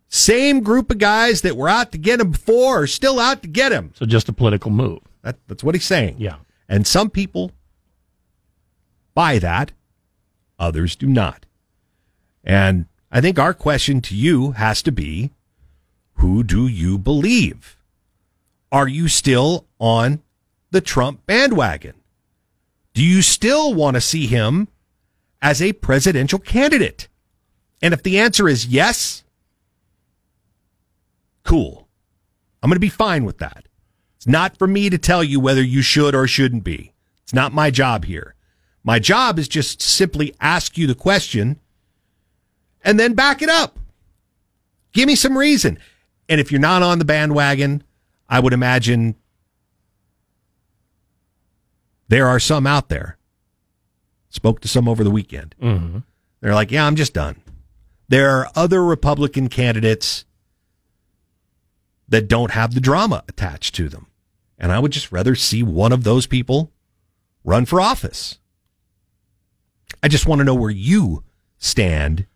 same 0.09 0.61
group 0.61 0.91
of 0.91 0.99
guys 0.99 1.43
that 1.43 1.57
were 1.57 1.69
out 1.69 1.93
to 1.93 1.99
get 1.99 2.21
him 2.21 2.33
before 2.33 2.83
are 2.83 2.87
still 2.87 3.21
out 3.21 3.43
to 3.43 3.49
get 3.49 3.73
him. 3.73 3.93
So 3.95 4.07
just 4.07 4.29
a 4.29 4.33
political 4.33 4.71
move. 4.71 5.01
That, 5.23 5.39
that's 5.47 5.63
what 5.63 5.75
he's 5.75 5.85
saying. 5.85 6.17
Yeah. 6.19 6.37
And 6.69 6.87
some 6.87 7.11
people 7.11 7.53
buy 9.15 9.39
that, 9.39 9.73
others 10.59 10.97
do 10.97 11.07
not. 11.07 11.47
And 12.43 12.87
I 13.13 13.21
think 13.21 13.39
our 13.39 13.55
question 13.55 14.01
to 14.03 14.17
you 14.17 14.53
has 14.53 14.83
to 14.83 14.93
be 14.93 15.31
who 16.21 16.45
do 16.45 16.67
you 16.67 16.99
believe? 16.99 17.79
Are 18.71 18.87
you 18.87 19.09
still 19.09 19.65
on 19.79 20.21
the 20.71 20.83
Trump 20.83 21.25
bandwagon? 21.25 21.95
Do 22.93 23.03
you 23.03 23.23
still 23.23 23.73
want 23.73 23.95
to 23.95 24.03
see 24.03 24.27
him 24.27 24.69
as 25.41 25.63
a 25.63 25.73
presidential 25.73 26.39
candidate? 26.39 27.09
And 27.81 27.95
if 27.95 28.03
the 28.03 28.19
answer 28.19 28.51
is 28.51 28.67
yes, 28.67 29.25
cool. 31.43 31.89
I'm 32.63 32.69
going 32.69 32.77
to 32.77 32.81
be 32.81 32.91
fine 32.91 33.25
with 33.25 33.39
that. 33.39 33.65
It's 34.17 34.27
not 34.27 34.59
for 34.59 34.67
me 34.67 34.91
to 34.91 34.99
tell 34.99 35.25
you 35.25 35.41
whether 35.41 35.63
you 35.63 35.81
should 35.81 36.15
or 36.15 36.27
shouldn't 36.27 36.65
be. 36.65 36.93
It's 37.23 37.33
not 37.33 37.55
my 37.55 37.71
job 37.71 38.05
here. 38.05 38.35
My 38.85 38.99
job 38.99 39.39
is 39.39 39.49
just 39.49 39.81
simply 39.81 40.35
ask 40.39 40.77
you 40.77 40.87
the 40.87 40.95
question 40.95 41.59
and 42.85 43.01
then 43.01 43.15
back 43.15 43.41
it 43.41 43.49
up. 43.49 43.79
Give 44.93 45.07
me 45.07 45.15
some 45.15 45.39
reason. 45.39 45.79
And 46.31 46.41
if 46.41 46.53
you're 46.53 46.61
not 46.61 46.83
on 46.83 47.01
the 47.01 47.05
bandwagon, 47.05 47.83
I 48.29 48.39
would 48.39 48.53
imagine 48.53 49.17
there 52.07 52.29
are 52.29 52.39
some 52.39 52.69
out 52.69 52.89
there. 52.89 53.19
Spoke 54.29 54.61
to 54.61 54.69
some 54.69 54.89
over 54.89 55.03
the 55.03 55.11
weekend. 55.11 55.57
Mm-hmm. 55.61 55.99
They're 56.41 56.55
like, 56.55 56.71
yeah, 56.71 56.87
I'm 56.87 56.95
just 56.95 57.13
done. 57.13 57.43
There 58.09 58.31
are 58.31 58.49
other 58.55 58.85
Republican 58.85 59.49
candidates 59.49 60.25
that 62.09 62.29
don't 62.29 62.53
have 62.53 62.75
the 62.75 62.81
drama 62.81 63.25
attached 63.29 63.75
to 63.75 63.89
them. 63.89 64.07
And 64.57 64.71
I 64.71 64.79
would 64.79 64.93
just 64.93 65.11
rather 65.11 65.35
see 65.35 65.65
one 65.65 65.91
of 65.91 66.05
those 66.05 66.29
people 66.29 66.71
run 67.43 67.67
for 67.67 67.81
office. 67.81 68.39
I 70.01 70.07
just 70.07 70.27
want 70.27 70.39
to 70.39 70.45
know 70.45 70.55
where 70.55 70.71
you 70.71 71.25
stand. 71.59 72.27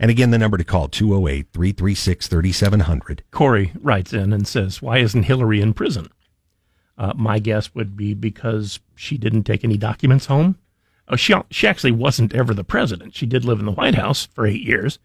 And 0.00 0.10
again, 0.10 0.30
the 0.30 0.38
number 0.38 0.56
to 0.56 0.64
call 0.64 0.88
208 0.88 1.48
336 1.52 2.26
3700. 2.26 3.22
Corey 3.30 3.72
writes 3.80 4.14
in 4.14 4.32
and 4.32 4.48
says, 4.48 4.80
Why 4.80 4.96
isn't 4.98 5.24
Hillary 5.24 5.60
in 5.60 5.74
prison? 5.74 6.08
Uh, 6.96 7.12
my 7.14 7.38
guess 7.38 7.74
would 7.74 7.96
be 7.96 8.14
because 8.14 8.80
she 8.94 9.18
didn't 9.18 9.44
take 9.44 9.62
any 9.62 9.76
documents 9.76 10.26
home. 10.26 10.56
Uh, 11.06 11.16
she, 11.16 11.34
she 11.50 11.66
actually 11.66 11.92
wasn't 11.92 12.34
ever 12.34 12.54
the 12.54 12.64
president. 12.64 13.14
She 13.14 13.26
did 13.26 13.44
live 13.44 13.60
in 13.60 13.66
the 13.66 13.72
White 13.72 13.94
House 13.94 14.24
for 14.24 14.46
eight 14.46 14.62
years, 14.62 14.98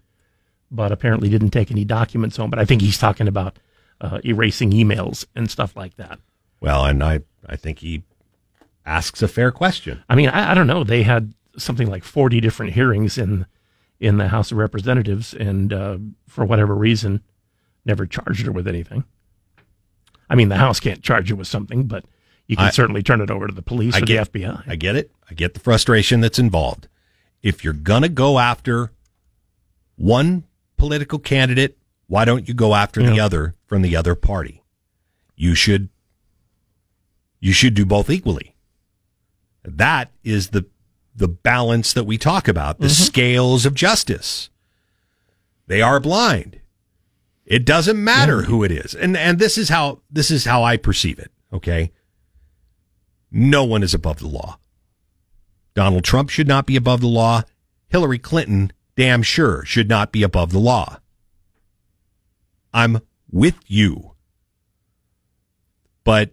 but 0.71 0.93
apparently 0.93 1.27
didn't 1.27 1.51
take 1.51 1.71
any 1.71 1.83
documents 1.83 2.37
home. 2.37 2.49
But 2.49 2.59
I 2.59 2.65
think 2.65 2.81
he's 2.81 2.97
talking 2.97 3.27
about 3.27 3.59
uh, 3.99 4.19
erasing 4.23 4.71
emails 4.71 5.25
and 5.35 5.51
stuff 5.51 5.75
like 5.75 5.97
that. 5.97 6.19
Well, 6.61 6.85
and 6.85 7.03
I, 7.03 7.19
I 7.45 7.57
think 7.57 7.79
he 7.79 8.03
asks 8.85 9.21
a 9.21 9.27
fair 9.27 9.51
question. 9.51 10.03
I 10.07 10.15
mean, 10.15 10.29
I, 10.29 10.51
I 10.51 10.53
don't 10.53 10.67
know. 10.67 10.85
They 10.85 11.03
had 11.03 11.33
something 11.57 11.89
like 11.89 12.05
40 12.05 12.39
different 12.39 12.73
hearings 12.73 13.17
in 13.17 13.45
in 14.05 14.17
the 14.17 14.27
House 14.27 14.51
of 14.51 14.57
Representatives, 14.59 15.33
and 15.33 15.73
uh, 15.73 15.97
for 16.27 16.45
whatever 16.45 16.75
reason, 16.75 17.23
never 17.85 18.05
charged 18.05 18.45
her 18.45 18.51
with 18.51 18.67
anything. 18.67 19.03
I 20.29 20.35
mean, 20.35 20.49
the 20.49 20.57
House 20.57 20.79
can't 20.79 21.01
charge 21.01 21.29
you 21.29 21.35
with 21.35 21.47
something, 21.47 21.85
but 21.85 22.05
you 22.45 22.55
can 22.55 22.67
I- 22.67 22.69
certainly 22.69 23.01
turn 23.01 23.19
it 23.21 23.31
over 23.31 23.47
to 23.47 23.53
the 23.53 23.63
police 23.63 23.95
I 23.95 23.99
or 23.99 24.01
get, 24.01 24.31
the 24.31 24.41
FBI. 24.41 24.63
I 24.67 24.75
get 24.75 24.95
it. 24.95 25.11
I 25.29 25.33
get 25.33 25.55
the 25.55 25.59
frustration 25.59 26.21
that's 26.21 26.37
involved. 26.37 26.87
If 27.41 27.63
you're 27.63 27.73
going 27.73 28.03
to 28.03 28.09
go 28.09 28.37
after 28.37 28.91
one 29.95 30.43
political 30.77 31.17
candidate, 31.17 31.77
why 32.07 32.25
don't 32.25 32.47
you 32.47 32.53
go 32.53 32.75
after 32.75 33.01
the 33.01 33.19
other 33.19 33.55
from 33.65 33.81
the 33.81 33.95
other 33.95 34.13
party? 34.13 34.63
You 35.35 35.55
should 35.55 35.89
you 37.39 37.53
should 37.53 37.73
do 37.73 37.85
both 37.85 38.09
equally. 38.09 38.55
That 39.63 40.11
is 40.23 40.49
the 40.49 40.65
the 41.15 41.27
balance 41.27 41.93
that 41.93 42.03
we 42.03 42.17
talk 42.17 42.47
about, 42.47 42.79
the 42.79 42.87
mm-hmm. 42.87 43.03
scales 43.03 43.65
of 43.65 43.73
justice. 43.73 44.49
They 45.67 45.81
are 45.81 45.99
blind. 45.99 46.59
It 47.45 47.65
doesn't 47.65 48.03
matter 48.03 48.43
who 48.43 48.63
it 48.63 48.71
is. 48.71 48.95
And 48.95 49.15
and 49.15 49.39
this 49.39 49.57
is 49.57 49.69
how 49.69 50.01
this 50.11 50.31
is 50.31 50.45
how 50.45 50.63
I 50.63 50.77
perceive 50.77 51.19
it, 51.19 51.31
okay? 51.53 51.91
No 53.31 53.63
one 53.63 53.83
is 53.83 53.93
above 53.93 54.19
the 54.19 54.27
law. 54.27 54.59
Donald 55.73 56.03
Trump 56.03 56.29
should 56.29 56.47
not 56.47 56.65
be 56.65 56.75
above 56.75 57.01
the 57.01 57.07
law. 57.07 57.43
Hillary 57.87 58.17
Clinton, 58.17 58.71
damn 58.95 59.21
sure, 59.21 59.63
should 59.65 59.89
not 59.89 60.11
be 60.11 60.23
above 60.23 60.51
the 60.51 60.59
law. 60.59 60.99
I'm 62.73 63.01
with 63.31 63.57
you. 63.67 64.11
But 66.03 66.31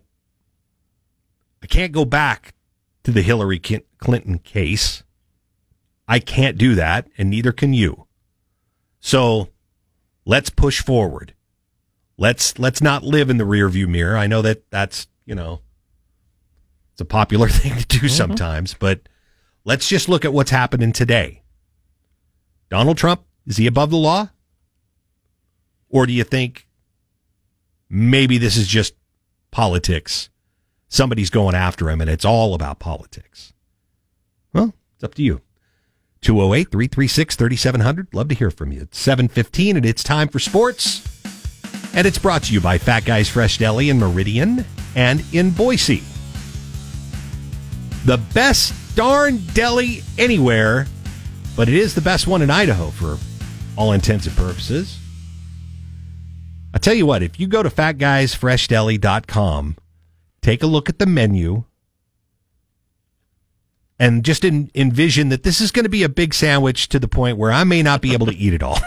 I 1.62 1.66
can't 1.66 1.92
go 1.92 2.04
back 2.04 2.54
to 3.04 3.10
the 3.10 3.22
Hillary 3.22 3.58
Clinton 3.98 4.38
case. 4.38 5.02
I 6.06 6.18
can't 6.18 6.58
do 6.58 6.74
that, 6.74 7.08
and 7.16 7.30
neither 7.30 7.52
can 7.52 7.72
you. 7.72 8.06
So 9.00 9.48
let's 10.24 10.50
push 10.50 10.82
forward. 10.82 11.34
Let's 12.16 12.58
let's 12.58 12.82
not 12.82 13.02
live 13.02 13.30
in 13.30 13.38
the 13.38 13.44
rearview 13.44 13.88
mirror. 13.88 14.16
I 14.16 14.26
know 14.26 14.42
that 14.42 14.70
that's 14.70 15.06
you 15.24 15.34
know 15.34 15.62
it's 16.92 17.00
a 17.00 17.04
popular 17.04 17.48
thing 17.48 17.76
to 17.76 17.86
do 17.86 17.98
mm-hmm. 17.98 18.08
sometimes, 18.08 18.74
but 18.74 19.08
let's 19.64 19.88
just 19.88 20.08
look 20.08 20.24
at 20.24 20.32
what's 20.32 20.50
happening 20.50 20.92
today. 20.92 21.42
Donald 22.68 22.96
Trump 22.96 23.24
is 23.46 23.56
he 23.56 23.66
above 23.66 23.90
the 23.90 23.96
law, 23.96 24.30
or 25.88 26.06
do 26.06 26.12
you 26.12 26.24
think 26.24 26.66
maybe 27.88 28.38
this 28.38 28.56
is 28.56 28.66
just 28.66 28.94
politics? 29.50 30.30
Somebody's 30.92 31.30
going 31.30 31.54
after 31.54 31.88
him, 31.88 32.02
and 32.02 32.10
it's 32.10 32.26
all 32.26 32.52
about 32.52 32.78
politics. 32.78 33.54
Well, 34.52 34.74
it's 34.94 35.02
up 35.02 35.14
to 35.14 35.22
you. 35.22 35.40
208 36.20 36.70
336 36.70 37.34
3700. 37.34 38.08
Love 38.12 38.28
to 38.28 38.34
hear 38.34 38.50
from 38.50 38.72
you. 38.72 38.82
It's 38.82 38.98
715, 38.98 39.78
and 39.78 39.86
it's 39.86 40.04
time 40.04 40.28
for 40.28 40.38
sports. 40.38 41.02
And 41.94 42.06
it's 42.06 42.18
brought 42.18 42.42
to 42.42 42.52
you 42.52 42.60
by 42.60 42.76
Fat 42.76 43.06
Guys 43.06 43.30
Fresh 43.30 43.56
Deli 43.56 43.88
in 43.88 43.98
Meridian 43.98 44.66
and 44.94 45.24
in 45.32 45.52
Boise. 45.52 46.02
The 48.04 48.18
best 48.34 48.74
darn 48.94 49.38
deli 49.54 50.02
anywhere, 50.18 50.86
but 51.56 51.70
it 51.70 51.74
is 51.74 51.94
the 51.94 52.02
best 52.02 52.26
one 52.26 52.42
in 52.42 52.50
Idaho 52.50 52.90
for 52.90 53.16
all 53.76 53.92
intents 53.92 54.26
and 54.26 54.36
purposes. 54.36 54.98
I 56.74 56.78
tell 56.78 56.92
you 56.92 57.06
what, 57.06 57.22
if 57.22 57.40
you 57.40 57.46
go 57.46 57.62
to 57.62 57.70
fatguysfreshdeli.com, 57.70 59.76
take 60.42 60.62
a 60.62 60.66
look 60.66 60.88
at 60.88 60.98
the 60.98 61.06
menu, 61.06 61.64
and 63.98 64.24
just 64.24 64.44
in, 64.44 64.70
envision 64.74 65.28
that 65.28 65.44
this 65.44 65.60
is 65.60 65.70
going 65.70 65.84
to 65.84 65.88
be 65.88 66.02
a 66.02 66.08
big 66.08 66.34
sandwich 66.34 66.88
to 66.88 66.98
the 66.98 67.08
point 67.08 67.38
where 67.38 67.52
I 67.52 67.64
may 67.64 67.82
not 67.82 68.02
be 68.02 68.12
able 68.12 68.26
to 68.26 68.34
eat 68.34 68.52
it 68.52 68.62
all. 68.62 68.78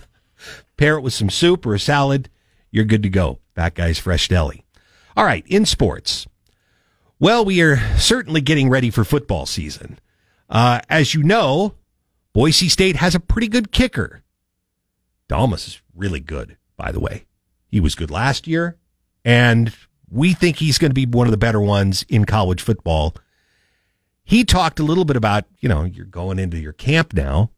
Pair 0.76 0.96
it 0.96 1.02
with 1.02 1.12
some 1.12 1.30
soup 1.30 1.66
or 1.66 1.74
a 1.74 1.80
salad, 1.80 2.30
you're 2.70 2.84
good 2.84 3.02
to 3.02 3.08
go. 3.08 3.40
Fat 3.54 3.74
Guys 3.74 3.98
Fresh 3.98 4.28
Deli. 4.28 4.64
All 5.16 5.24
right, 5.24 5.44
in 5.46 5.66
sports. 5.66 6.26
Well, 7.20 7.44
we 7.44 7.60
are 7.62 7.78
certainly 7.96 8.40
getting 8.40 8.68
ready 8.68 8.90
for 8.90 9.04
football 9.04 9.46
season. 9.46 9.98
Uh, 10.48 10.80
as 10.88 11.14
you 11.14 11.22
know, 11.22 11.74
Boise 12.32 12.68
State 12.68 12.96
has 12.96 13.14
a 13.14 13.20
pretty 13.20 13.48
good 13.48 13.70
kicker. 13.70 14.22
Dalmas 15.28 15.68
is 15.68 15.82
really 15.94 16.20
good, 16.20 16.56
by 16.76 16.92
the 16.92 17.00
way. 17.00 17.26
He 17.68 17.80
was 17.80 17.94
good 17.94 18.10
last 18.10 18.46
year, 18.46 18.76
and 19.24 19.72
we 20.10 20.32
think 20.32 20.56
he's 20.56 20.78
going 20.78 20.90
to 20.90 20.94
be 20.94 21.06
one 21.06 21.26
of 21.26 21.30
the 21.30 21.36
better 21.36 21.60
ones 21.60 22.04
in 22.08 22.24
college 22.24 22.62
football. 22.62 23.14
He 24.22 24.44
talked 24.44 24.80
a 24.80 24.82
little 24.82 25.04
bit 25.04 25.16
about, 25.16 25.44
you 25.60 25.68
know, 25.68 25.84
you're 25.84 26.06
going 26.06 26.38
into 26.38 26.58
your 26.58 26.72
camp 26.72 27.12
now. 27.12 27.50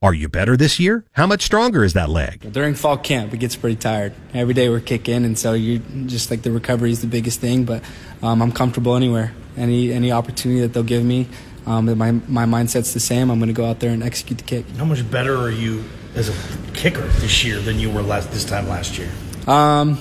Are 0.00 0.14
you 0.14 0.28
better 0.28 0.56
this 0.56 0.78
year? 0.78 1.04
How 1.12 1.26
much 1.26 1.42
stronger 1.42 1.82
is 1.82 1.94
that 1.94 2.08
leg? 2.08 2.52
During 2.52 2.74
fall 2.74 2.96
camp, 2.96 3.34
it 3.34 3.38
gets 3.38 3.56
pretty 3.56 3.74
tired. 3.74 4.14
Every 4.32 4.54
day 4.54 4.68
we're 4.68 4.78
kicking, 4.78 5.24
and 5.24 5.36
so 5.36 5.54
you 5.54 5.80
just 6.06 6.30
like 6.30 6.42
the 6.42 6.52
recovery 6.52 6.92
is 6.92 7.00
the 7.00 7.08
biggest 7.08 7.40
thing. 7.40 7.64
But 7.64 7.82
um, 8.22 8.40
I'm 8.40 8.52
comfortable 8.52 8.94
anywhere, 8.94 9.34
any 9.56 9.92
any 9.92 10.12
opportunity 10.12 10.60
that 10.60 10.72
they'll 10.72 10.84
give 10.84 11.04
me. 11.04 11.26
Um, 11.66 11.98
my 11.98 12.12
my 12.12 12.44
mindset's 12.44 12.94
the 12.94 13.00
same. 13.00 13.28
I'm 13.28 13.40
going 13.40 13.48
to 13.48 13.52
go 13.54 13.66
out 13.66 13.80
there 13.80 13.90
and 13.90 14.04
execute 14.04 14.38
the 14.38 14.44
kick. 14.44 14.68
How 14.76 14.84
much 14.84 15.08
better 15.10 15.36
are 15.36 15.50
you 15.50 15.82
as 16.14 16.28
a 16.28 16.72
kicker 16.74 17.06
this 17.18 17.44
year 17.44 17.58
than 17.58 17.80
you 17.80 17.90
were 17.90 18.02
last 18.02 18.30
this 18.30 18.44
time 18.44 18.68
last 18.68 18.98
year? 18.98 19.10
Um, 19.48 19.98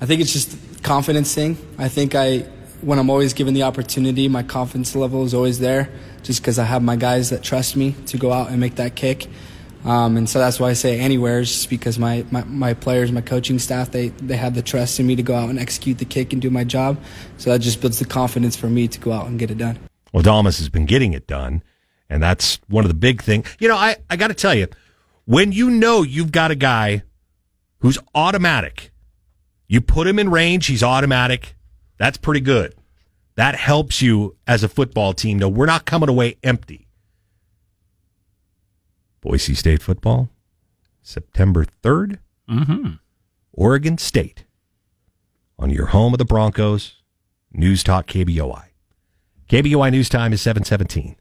I 0.00 0.06
think 0.06 0.20
it's 0.20 0.32
just 0.32 0.82
confidence 0.82 1.34
thing. 1.34 1.56
I 1.76 1.88
think 1.88 2.14
I, 2.14 2.38
when 2.82 2.98
I'm 2.98 3.10
always 3.10 3.32
given 3.32 3.54
the 3.54 3.64
opportunity, 3.64 4.28
my 4.28 4.44
confidence 4.44 4.94
level 4.94 5.24
is 5.24 5.34
always 5.34 5.58
there, 5.58 5.90
just 6.22 6.40
because 6.40 6.58
I 6.58 6.64
have 6.64 6.82
my 6.82 6.96
guys 6.96 7.30
that 7.30 7.42
trust 7.42 7.74
me 7.74 7.96
to 8.06 8.16
go 8.16 8.32
out 8.32 8.50
and 8.50 8.60
make 8.60 8.76
that 8.76 8.94
kick. 8.94 9.26
Um, 9.84 10.16
and 10.16 10.28
so 10.28 10.38
that's 10.38 10.60
why 10.60 10.70
I 10.70 10.72
say 10.74 11.00
anywhere, 11.00 11.40
is 11.40 11.50
just 11.50 11.70
because 11.70 11.98
my, 11.98 12.24
my, 12.30 12.44
my 12.44 12.74
players, 12.74 13.10
my 13.10 13.20
coaching 13.20 13.58
staff, 13.58 13.90
they, 13.90 14.08
they 14.08 14.36
have 14.36 14.54
the 14.54 14.62
trust 14.62 15.00
in 15.00 15.06
me 15.06 15.16
to 15.16 15.22
go 15.22 15.34
out 15.34 15.50
and 15.50 15.58
execute 15.58 15.98
the 15.98 16.04
kick 16.04 16.32
and 16.32 16.40
do 16.42 16.50
my 16.50 16.64
job. 16.64 16.98
So 17.38 17.50
that 17.50 17.60
just 17.60 17.80
builds 17.80 17.98
the 17.98 18.04
confidence 18.04 18.54
for 18.54 18.68
me 18.68 18.86
to 18.88 19.00
go 19.00 19.12
out 19.12 19.26
and 19.26 19.38
get 19.38 19.50
it 19.50 19.58
done. 19.58 19.78
Well, 20.12 20.22
Dalmas 20.22 20.58
has 20.58 20.68
been 20.68 20.86
getting 20.86 21.12
it 21.12 21.26
done, 21.26 21.62
and 22.08 22.22
that's 22.22 22.60
one 22.68 22.84
of 22.84 22.88
the 22.88 22.94
big 22.96 23.22
things. 23.22 23.46
You 23.58 23.68
know, 23.68 23.76
I, 23.76 23.96
I 24.08 24.16
got 24.16 24.28
to 24.28 24.34
tell 24.34 24.54
you, 24.54 24.68
when 25.24 25.52
you 25.52 25.70
know 25.70 26.02
you've 26.02 26.32
got 26.32 26.50
a 26.50 26.54
guy 26.54 27.02
who's 27.80 27.98
automatic, 28.14 28.90
you 29.68 29.80
put 29.80 30.06
him 30.06 30.18
in 30.18 30.30
range, 30.30 30.66
he's 30.66 30.82
automatic. 30.82 31.54
That's 31.98 32.16
pretty 32.16 32.40
good. 32.40 32.74
That 33.36 33.54
helps 33.54 34.02
you 34.02 34.36
as 34.46 34.64
a 34.64 34.68
football 34.68 35.12
team 35.12 35.38
know 35.38 35.48
we're 35.48 35.66
not 35.66 35.84
coming 35.84 36.08
away 36.08 36.36
empty. 36.42 36.88
Boise 39.20 39.54
State 39.54 39.82
football, 39.82 40.30
September 41.02 41.64
3rd, 41.82 42.18
Mm-hmm. 42.48 42.92
Oregon 43.52 43.98
State, 43.98 44.44
on 45.58 45.68
your 45.68 45.86
home 45.86 46.14
of 46.14 46.18
the 46.18 46.24
Broncos, 46.24 46.94
News 47.52 47.82
Talk 47.82 48.06
KBOI. 48.06 48.64
KBOI 49.50 49.90
News 49.90 50.08
Time 50.08 50.32
is 50.32 50.40
717. 50.40 51.16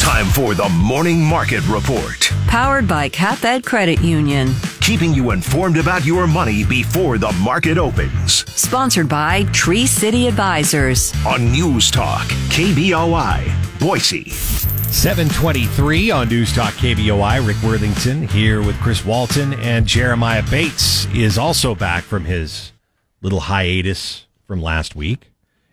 Time 0.00 0.26
for 0.26 0.52
the 0.54 0.68
Morning 0.68 1.24
Market 1.24 1.66
Report. 1.68 2.30
Powered 2.46 2.86
by 2.86 3.08
CapEd 3.08 3.64
Credit 3.64 4.00
Union. 4.02 4.48
Keeping 4.86 5.12
you 5.12 5.32
informed 5.32 5.78
about 5.78 6.04
your 6.04 6.28
money 6.28 6.64
before 6.64 7.18
the 7.18 7.32
market 7.42 7.76
opens. 7.76 8.48
Sponsored 8.52 9.08
by 9.08 9.42
Tree 9.52 9.84
City 9.84 10.28
Advisors. 10.28 11.12
On 11.26 11.50
News 11.50 11.90
Talk, 11.90 12.24
KBOI, 12.50 13.80
Boise. 13.80 14.30
723 14.30 16.12
on 16.12 16.28
News 16.28 16.54
Talk 16.54 16.72
KBOI. 16.74 17.44
Rick 17.44 17.56
Worthington 17.64 18.28
here 18.28 18.62
with 18.62 18.80
Chris 18.80 19.04
Walton, 19.04 19.54
and 19.54 19.88
Jeremiah 19.88 20.44
Bates 20.48 21.06
is 21.06 21.36
also 21.36 21.74
back 21.74 22.04
from 22.04 22.24
his 22.24 22.70
little 23.20 23.40
hiatus 23.40 24.26
from 24.46 24.62
last 24.62 24.94
week. 24.94 25.32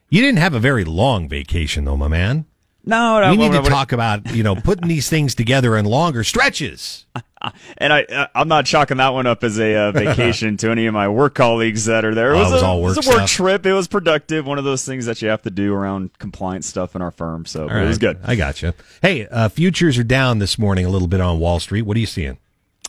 You 0.10 0.22
didn't 0.22 0.40
have 0.40 0.56
a 0.56 0.60
very 0.60 0.86
long 0.86 1.30
vacation, 1.30 1.86
though, 1.86 1.98
my 1.98 2.08
man. 2.08 2.48
No, 2.84 3.22
no 3.22 3.30
we 3.30 3.38
need 3.38 3.52
no, 3.52 3.62
to 3.62 3.70
no, 3.70 3.70
talk 3.70 3.92
about 3.92 4.36
you 4.36 4.44
know 4.44 4.56
putting 4.56 4.88
these 4.88 5.08
things 5.08 5.36
together 5.36 5.78
in 5.78 5.86
longer 5.86 6.24
stretches. 6.24 7.06
And 7.78 7.92
I, 7.92 8.04
uh, 8.04 8.28
I'm 8.36 8.48
not 8.48 8.66
chalking 8.66 8.98
that 8.98 9.10
one 9.10 9.28
up 9.28 9.44
as 9.44 9.60
a 9.60 9.76
uh, 9.76 9.92
vacation 9.94 10.58
to 10.58 10.70
any 10.72 10.86
of 10.86 10.94
my 10.94 11.08
work 11.10 11.36
colleagues 11.36 11.86
that 11.86 12.06
are 12.06 12.16
there. 12.16 12.34
It 12.34 12.38
Oh, 12.38 12.40
was, 12.40 12.52
it 12.52 12.54
was 12.54 12.62
a, 12.62 12.66
all 12.66 12.80
it 12.80 12.82
was 12.84 12.98
work 12.98 13.06
a 13.06 13.10
work 13.20 13.28
trip. 13.28 13.66
It 13.66 13.74
was 13.74 13.88
productive. 13.88 14.46
One 14.46 14.58
of 14.58 14.64
those 14.64 14.86
things 14.86 15.06
that 15.08 15.22
you 15.22 15.28
have 15.30 15.42
to 15.44 15.50
do 15.52 15.74
around 15.74 16.18
compliance 16.20 16.68
stuff 16.68 16.96
in 16.96 17.02
our 17.02 17.12
firm. 17.12 17.46
So 17.46 17.64
All 17.70 17.76
it 17.76 17.86
was 17.88 17.98
good. 17.98 18.20
I 18.24 18.36
got 18.36 18.62
you. 18.62 18.74
Hey, 19.02 19.28
uh, 19.28 19.50
futures 19.50 19.98
are 19.98 20.04
down 20.04 20.40
this 20.40 20.58
morning 20.58 20.86
a 20.86 20.90
little 20.90 21.08
bit 21.08 21.20
on 21.22 21.40
Wall 21.40 21.60
Street. 21.60 21.82
What 21.84 21.98
are 21.98 22.00
you 22.00 22.06
seeing? 22.06 22.38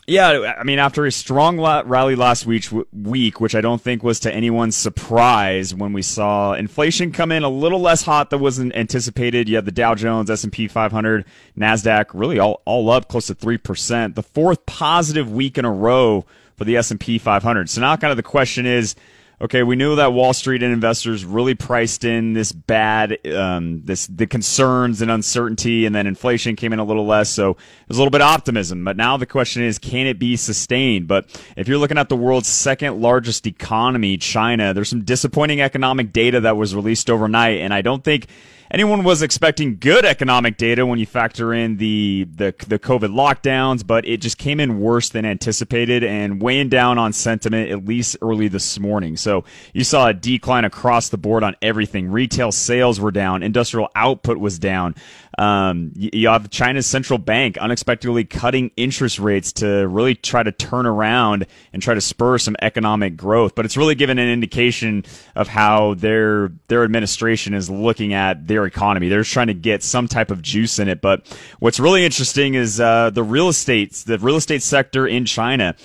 Yeah, 0.07 0.53
I 0.59 0.63
mean, 0.63 0.77
after 0.77 1.07
a 1.07 1.11
strong 1.11 1.59
rally 1.59 2.15
last 2.15 2.45
week, 2.45 2.67
week, 2.93 3.41
which 3.41 3.55
I 3.55 3.61
don't 3.61 3.81
think 3.81 4.03
was 4.03 4.19
to 4.19 4.31
anyone's 4.31 4.75
surprise, 4.75 5.73
when 5.73 5.93
we 5.93 6.03
saw 6.03 6.53
inflation 6.53 7.11
come 7.11 7.31
in 7.31 7.41
a 7.41 7.49
little 7.49 7.79
less 7.79 8.03
hot 8.03 8.29
than 8.29 8.39
was 8.39 8.59
anticipated. 8.59 9.49
You 9.49 9.55
had 9.55 9.65
the 9.65 9.71
Dow 9.71 9.95
Jones, 9.95 10.29
S 10.29 10.43
and 10.43 10.53
P 10.53 10.67
500, 10.67 11.25
Nasdaq, 11.57 12.05
really 12.13 12.37
all 12.37 12.61
all 12.65 12.91
up 12.91 13.07
close 13.07 13.27
to 13.27 13.33
three 13.33 13.57
percent. 13.57 14.13
The 14.13 14.21
fourth 14.21 14.67
positive 14.67 15.31
week 15.31 15.57
in 15.57 15.65
a 15.65 15.71
row 15.71 16.23
for 16.55 16.65
the 16.65 16.77
S 16.77 16.91
and 16.91 16.99
P 16.99 17.17
500. 17.17 17.67
So 17.67 17.81
now, 17.81 17.95
kind 17.97 18.11
of 18.11 18.17
the 18.17 18.23
question 18.23 18.67
is. 18.67 18.95
Okay, 19.41 19.63
we 19.63 19.75
knew 19.75 19.97
that 19.97 20.13
Wall 20.13 20.33
Street 20.33 20.63
and 20.63 20.71
investors 20.71 21.25
really 21.25 21.55
priced 21.55 22.05
in 22.05 22.31
this 22.31 22.53
bad, 22.53 23.19
um, 23.27 23.81
this 23.83 24.07
the 24.07 24.27
concerns 24.27 25.01
and 25.01 25.11
uncertainty, 25.11 25.85
and 25.85 25.93
then 25.93 26.07
inflation 26.07 26.55
came 26.55 26.71
in 26.71 26.79
a 26.79 26.85
little 26.85 27.05
less, 27.05 27.29
so 27.29 27.57
there's 27.87 27.97
a 27.97 28.01
little 28.01 28.11
bit 28.11 28.21
of 28.21 28.27
optimism. 28.27 28.85
But 28.85 28.95
now 28.95 29.17
the 29.17 29.25
question 29.25 29.61
is, 29.61 29.77
can 29.77 30.07
it 30.07 30.19
be 30.19 30.37
sustained? 30.37 31.09
But 31.09 31.27
if 31.57 31.67
you're 31.67 31.77
looking 31.77 31.97
at 31.97 32.07
the 32.07 32.15
world's 32.15 32.47
second 32.47 33.01
largest 33.01 33.45
economy, 33.45 34.15
China, 34.15 34.73
there's 34.73 34.89
some 34.89 35.03
disappointing 35.03 35.59
economic 35.59 36.13
data 36.13 36.39
that 36.39 36.55
was 36.55 36.73
released 36.73 37.09
overnight, 37.09 37.59
and 37.59 37.73
I 37.73 37.81
don't 37.81 38.05
think 38.05 38.27
anyone 38.75 39.05
was 39.05 39.21
expecting 39.21 39.77
good 39.77 40.03
economic 40.03 40.57
data 40.57 40.85
when 40.85 40.99
you 40.99 41.05
factor 41.05 41.53
in 41.53 41.77
the, 41.77 42.27
the 42.35 42.53
the 42.67 42.77
COVID 42.77 43.15
lockdowns, 43.15 43.87
but 43.87 44.05
it 44.05 44.17
just 44.17 44.37
came 44.37 44.59
in 44.59 44.81
worse 44.81 45.07
than 45.07 45.23
anticipated 45.23 46.03
and 46.03 46.41
weighing 46.41 46.67
down 46.67 46.97
on 46.97 47.13
sentiment 47.13 47.71
at 47.71 47.85
least 47.85 48.17
early 48.21 48.49
this 48.49 48.77
morning. 48.77 49.15
So 49.15 49.45
you 49.73 49.85
saw 49.85 50.07
a 50.07 50.13
decline 50.13 50.65
across 50.65 51.07
the 51.07 51.17
board 51.17 51.41
on 51.41 51.55
everything. 51.61 52.11
Retail 52.11 52.51
sales 52.51 52.99
were 52.99 53.11
down, 53.11 53.43
industrial 53.43 53.89
output 53.95 54.39
was 54.39 54.59
down. 54.59 54.93
Um, 55.37 55.91
you, 55.95 56.29
have 56.29 56.49
China's 56.49 56.85
central 56.85 57.19
bank 57.19 57.57
unexpectedly 57.57 58.23
cutting 58.23 58.71
interest 58.77 59.19
rates 59.19 59.51
to 59.53 59.87
really 59.87 60.15
try 60.15 60.43
to 60.43 60.51
turn 60.51 60.85
around 60.85 61.45
and 61.73 61.81
try 61.81 61.93
to 61.93 62.01
spur 62.01 62.37
some 62.37 62.55
economic 62.61 63.17
growth. 63.17 63.53
But 63.53 63.65
it's 63.65 63.75
really 63.75 63.95
given 63.95 64.17
an 64.17 64.29
indication 64.29 65.03
of 65.35 65.47
how 65.47 65.95
their 65.95 66.51
their 66.67 66.83
administration 66.83 67.53
is 67.53 67.69
looking 67.69 68.13
at 68.13 68.47
their 68.47 68.65
economy. 68.65 69.09
They're 69.09 69.23
trying 69.23 69.47
to 69.47 69.53
get 69.53 69.83
some 69.83 70.07
type 70.07 70.31
of 70.31 70.41
juice 70.41 70.79
in 70.79 70.87
it. 70.87 71.01
But 71.01 71.27
what's 71.59 71.79
really 71.79 72.05
interesting 72.05 72.53
is 72.53 72.79
uh, 72.79 73.09
the 73.09 73.23
real 73.23 73.49
estate 73.49 73.93
the 74.05 74.17
real 74.19 74.37
estate 74.37 74.63
sector 74.63 75.05
in 75.05 75.25
China. 75.25 75.75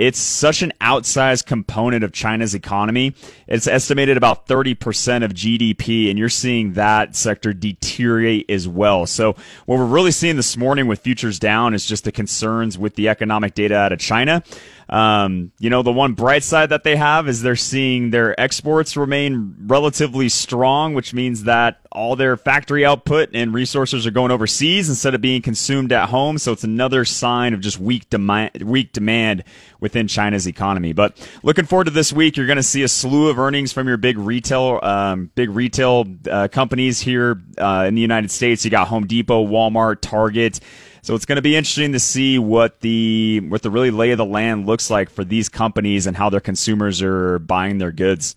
It's 0.00 0.18
such 0.18 0.62
an 0.62 0.72
outsized 0.80 1.44
component 1.44 2.04
of 2.04 2.10
China's 2.10 2.54
economy. 2.54 3.14
It's 3.46 3.66
estimated 3.66 4.16
about 4.16 4.46
30% 4.46 5.22
of 5.22 5.34
GDP, 5.34 6.08
and 6.08 6.18
you're 6.18 6.30
seeing 6.30 6.72
that 6.72 7.14
sector 7.14 7.52
deteriorate 7.52 8.48
as 8.48 8.66
well. 8.66 9.04
So, 9.04 9.36
what 9.66 9.78
we're 9.78 9.84
really 9.84 10.10
seeing 10.10 10.36
this 10.36 10.56
morning 10.56 10.86
with 10.86 11.00
futures 11.00 11.38
down 11.38 11.74
is 11.74 11.84
just 11.84 12.04
the 12.04 12.12
concerns 12.12 12.78
with 12.78 12.94
the 12.94 13.10
economic 13.10 13.52
data 13.52 13.76
out 13.76 13.92
of 13.92 13.98
China. 13.98 14.42
Um, 14.90 15.52
you 15.60 15.70
know, 15.70 15.84
the 15.84 15.92
one 15.92 16.14
bright 16.14 16.42
side 16.42 16.70
that 16.70 16.82
they 16.82 16.96
have 16.96 17.28
is 17.28 17.42
they're 17.42 17.54
seeing 17.54 18.10
their 18.10 18.38
exports 18.38 18.96
remain 18.96 19.54
relatively 19.66 20.28
strong, 20.28 20.94
which 20.94 21.14
means 21.14 21.44
that 21.44 21.78
all 21.92 22.16
their 22.16 22.36
factory 22.36 22.84
output 22.84 23.30
and 23.32 23.54
resources 23.54 24.04
are 24.04 24.10
going 24.10 24.32
overseas 24.32 24.88
instead 24.88 25.14
of 25.14 25.20
being 25.20 25.42
consumed 25.42 25.92
at 25.92 26.08
home. 26.08 26.38
So 26.38 26.50
it's 26.50 26.64
another 26.64 27.04
sign 27.04 27.54
of 27.54 27.60
just 27.60 27.78
weak 27.78 28.10
demand, 28.10 28.62
weak 28.62 28.92
demand 28.92 29.44
within 29.78 30.08
China's 30.08 30.48
economy. 30.48 30.92
But 30.92 31.16
looking 31.44 31.66
forward 31.66 31.84
to 31.84 31.92
this 31.92 32.12
week, 32.12 32.36
you're 32.36 32.46
going 32.46 32.56
to 32.56 32.62
see 32.62 32.82
a 32.82 32.88
slew 32.88 33.28
of 33.28 33.38
earnings 33.38 33.72
from 33.72 33.86
your 33.86 33.96
big 33.96 34.18
retail, 34.18 34.80
um, 34.82 35.30
big 35.36 35.50
retail 35.50 36.04
uh, 36.28 36.48
companies 36.48 36.98
here 37.00 37.40
uh, 37.58 37.84
in 37.86 37.94
the 37.94 38.02
United 38.02 38.32
States. 38.32 38.64
You 38.64 38.72
got 38.72 38.88
Home 38.88 39.06
Depot, 39.06 39.46
Walmart, 39.46 40.00
Target. 40.00 40.58
So 41.02 41.14
it's 41.14 41.24
going 41.24 41.36
to 41.36 41.42
be 41.42 41.56
interesting 41.56 41.92
to 41.92 42.00
see 42.00 42.38
what 42.38 42.80
the 42.80 43.40
what 43.48 43.62
the 43.62 43.70
really 43.70 43.90
lay 43.90 44.10
of 44.10 44.18
the 44.18 44.24
land 44.24 44.66
looks 44.66 44.90
like 44.90 45.08
for 45.10 45.24
these 45.24 45.48
companies 45.48 46.06
and 46.06 46.16
how 46.16 46.28
their 46.30 46.40
consumers 46.40 47.00
are 47.02 47.38
buying 47.38 47.78
their 47.78 47.92
goods. 47.92 48.36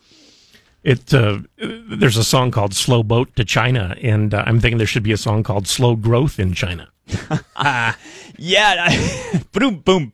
It 0.84 1.14
uh, 1.14 1.39
there's 1.57 2.18
a 2.18 2.24
song 2.24 2.51
called 2.51 2.74
"Slow 2.74 3.03
Boat 3.03 3.36
to 3.38 3.45
China," 3.45 3.95
and 4.01 4.34
uh, 4.34 4.43
I'm 4.45 4.59
thinking 4.59 4.78
there 4.78 4.88
should 4.88 5.03
be 5.03 5.14
a 5.14 5.18
song 5.18 5.43
called 5.43 5.68
"Slow 5.68 5.95
Growth 5.95 6.39
in 6.39 6.53
China." 6.53 6.89
Yeah, 8.36 8.89
boom, 9.51 9.78
boom. 9.80 10.11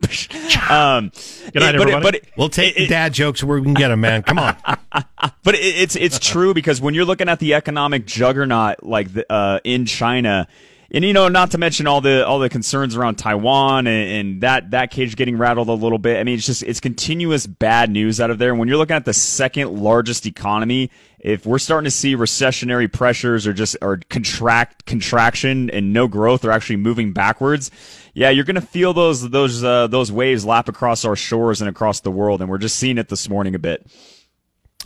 Um, 0.69 1.11
Good 1.53 1.61
night, 1.61 1.75
it- 1.75 1.77
but 1.77 1.89
it- 1.89 2.03
but 2.03 2.15
it- 2.15 2.25
We'll 2.37 2.49
take 2.49 2.75
it- 2.75 2.79
the 2.81 2.87
dad 2.87 3.13
jokes 3.13 3.41
where 3.43 3.57
we 3.57 3.63
can 3.63 3.73
get 3.73 3.87
them, 3.87 4.01
man. 4.01 4.23
Come 4.23 4.37
on. 4.37 4.57
but 5.43 5.55
it, 5.55 5.59
it's 5.59 5.95
it's 5.95 6.19
true 6.19 6.53
because 6.53 6.81
when 6.81 6.93
you're 6.93 7.05
looking 7.05 7.29
at 7.29 7.39
the 7.39 7.53
economic 7.53 8.05
juggernaut 8.05 8.83
like 8.83 9.13
the, 9.13 9.31
uh, 9.31 9.59
in 9.63 9.85
China, 9.85 10.47
and 10.91 11.05
you 11.05 11.13
know, 11.13 11.27
not 11.27 11.51
to 11.51 11.57
mention 11.57 11.85
all 11.85 12.01
the 12.01 12.25
all 12.25 12.39
the 12.39 12.49
concerns 12.49 12.95
around 12.95 13.15
Taiwan 13.15 13.85
and, 13.85 14.11
and 14.11 14.41
that 14.41 14.71
that 14.71 14.91
cage 14.91 15.15
getting 15.15 15.37
rattled 15.37 15.69
a 15.69 15.73
little 15.73 15.99
bit. 15.99 16.19
I 16.19 16.23
mean, 16.23 16.35
it's 16.35 16.45
just 16.45 16.63
it's 16.63 16.79
continuous 16.79 17.45
bad 17.45 17.91
news 17.91 18.19
out 18.19 18.31
of 18.31 18.39
there. 18.39 18.49
And 18.49 18.59
when 18.59 18.67
you're 18.67 18.77
looking 18.77 18.95
at 18.95 19.05
the 19.05 19.13
second 19.13 19.77
largest 19.77 20.25
economy, 20.25 20.89
if 21.19 21.45
we're 21.45 21.59
starting 21.59 21.85
to 21.85 21.91
see 21.91 22.15
recessionary 22.15 22.91
pressures 22.91 23.45
or 23.45 23.53
just 23.53 23.77
or 23.81 23.99
contract 24.09 24.85
contraction 24.85 25.69
and 25.69 25.93
no 25.93 26.07
growth 26.07 26.43
or 26.43 26.51
actually 26.51 26.77
moving 26.77 27.13
backwards, 27.13 27.69
yeah, 28.13 28.29
you're 28.31 28.45
going 28.45 28.55
to 28.55 28.61
feel 28.61 28.93
those 28.93 29.29
those 29.29 29.63
uh, 29.63 29.87
those 29.87 30.11
waves 30.11 30.43
lap 30.43 30.69
across 30.69 31.05
our 31.05 31.15
shores 31.15 31.61
and 31.61 31.69
across 31.69 31.99
the 31.99 32.11
world. 32.11 32.41
And 32.41 32.49
we're 32.49 32.57
just 32.57 32.77
seeing 32.77 32.97
it 32.97 33.09
this 33.09 33.29
morning 33.29 33.53
a 33.53 33.59
bit. 33.59 33.85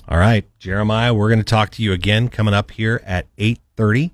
All 0.06 0.18
right, 0.18 0.46
Jeremiah, 0.60 1.14
we're 1.14 1.30
going 1.30 1.40
to 1.40 1.46
talk 1.46 1.70
to 1.72 1.84
you 1.84 1.94
again 1.94 2.28
coming 2.28 2.54
up 2.54 2.72
here 2.72 3.02
at 3.06 3.34
8:30. 3.38 4.12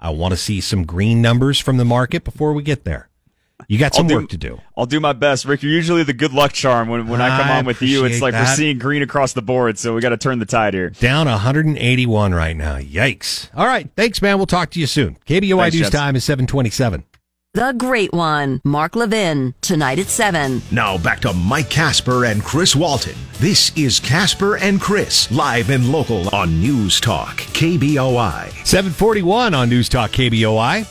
I 0.00 0.10
want 0.10 0.32
to 0.32 0.36
see 0.36 0.60
some 0.60 0.84
green 0.84 1.20
numbers 1.20 1.60
from 1.60 1.76
the 1.76 1.84
market 1.84 2.24
before 2.24 2.52
we 2.54 2.62
get 2.62 2.84
there. 2.84 3.10
You 3.68 3.78
got 3.78 3.94
some 3.94 4.06
do- 4.06 4.16
work 4.16 4.30
to 4.30 4.38
do. 4.38 4.58
I'll 4.76 4.86
do 4.86 5.00
my 5.00 5.12
best, 5.12 5.44
Rick. 5.44 5.62
You're 5.62 5.72
usually 5.72 6.02
the 6.02 6.14
good 6.14 6.32
luck 6.32 6.52
charm 6.52 6.88
when, 6.88 7.06
when 7.06 7.20
I 7.20 7.28
come 7.28 7.50
I 7.50 7.58
on 7.58 7.66
with 7.66 7.82
you. 7.82 8.04
It's 8.06 8.22
like 8.22 8.32
we're 8.32 8.46
seeing 8.46 8.78
green 8.78 9.02
across 9.02 9.34
the 9.34 9.42
board, 9.42 9.78
so 9.78 9.94
we 9.94 10.00
got 10.00 10.08
to 10.08 10.16
turn 10.16 10.38
the 10.38 10.46
tide 10.46 10.72
here. 10.72 10.90
Down 10.90 11.26
181 11.26 12.34
right 12.34 12.56
now. 12.56 12.78
Yikes. 12.78 13.50
All 13.54 13.66
right, 13.66 13.88
thanks 13.96 14.22
man. 14.22 14.38
We'll 14.38 14.46
talk 14.46 14.70
to 14.70 14.80
you 14.80 14.86
soon. 14.86 15.18
KBOI 15.26 15.58
Thanks, 15.58 15.76
news 15.76 15.90
time 15.90 16.16
is 16.16 16.24
727. 16.24 17.04
The 17.52 17.72
Great 17.76 18.12
One, 18.12 18.60
Mark 18.62 18.94
Levin, 18.94 19.56
tonight 19.60 19.98
at 19.98 20.06
7. 20.06 20.62
Now 20.70 20.96
back 20.96 21.18
to 21.22 21.32
Mike 21.32 21.68
Casper 21.68 22.26
and 22.26 22.44
Chris 22.44 22.76
Walton. 22.76 23.16
This 23.40 23.76
is 23.76 23.98
Casper 23.98 24.56
and 24.58 24.80
Chris, 24.80 25.28
live 25.32 25.68
and 25.70 25.90
local 25.90 26.32
on 26.32 26.60
News 26.60 27.00
Talk, 27.00 27.38
KBOI. 27.38 28.52
741 28.64 29.52
on 29.52 29.68
News 29.68 29.88
Talk 29.88 30.12
KBOI. 30.12 30.86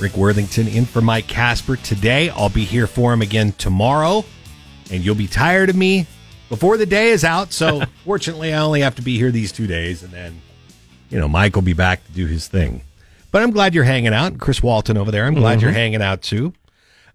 Rick 0.00 0.16
Worthington 0.16 0.66
in 0.66 0.84
for 0.84 1.00
Mike 1.00 1.28
Casper 1.28 1.76
today. 1.76 2.30
I'll 2.30 2.48
be 2.48 2.64
here 2.64 2.88
for 2.88 3.12
him 3.12 3.22
again 3.22 3.52
tomorrow, 3.52 4.24
and 4.90 5.04
you'll 5.04 5.14
be 5.14 5.28
tired 5.28 5.70
of 5.70 5.76
me 5.76 6.08
before 6.48 6.76
the 6.76 6.86
day 6.86 7.10
is 7.10 7.22
out. 7.22 7.52
So, 7.52 7.82
fortunately, 8.04 8.52
I 8.52 8.58
only 8.58 8.80
have 8.80 8.96
to 8.96 9.02
be 9.02 9.16
here 9.16 9.30
these 9.30 9.52
two 9.52 9.68
days, 9.68 10.02
and 10.02 10.12
then, 10.12 10.42
you 11.10 11.20
know, 11.20 11.28
Mike 11.28 11.54
will 11.54 11.62
be 11.62 11.74
back 11.74 12.04
to 12.06 12.10
do 12.10 12.26
his 12.26 12.48
thing. 12.48 12.82
But 13.30 13.42
I'm 13.42 13.50
glad 13.50 13.74
you're 13.74 13.84
hanging 13.84 14.14
out. 14.14 14.38
Chris 14.38 14.62
Walton 14.62 14.96
over 14.96 15.10
there, 15.10 15.26
I'm 15.26 15.34
glad 15.34 15.60
you're 15.60 15.70
hanging 15.70 16.02
out 16.02 16.22
too. 16.22 16.54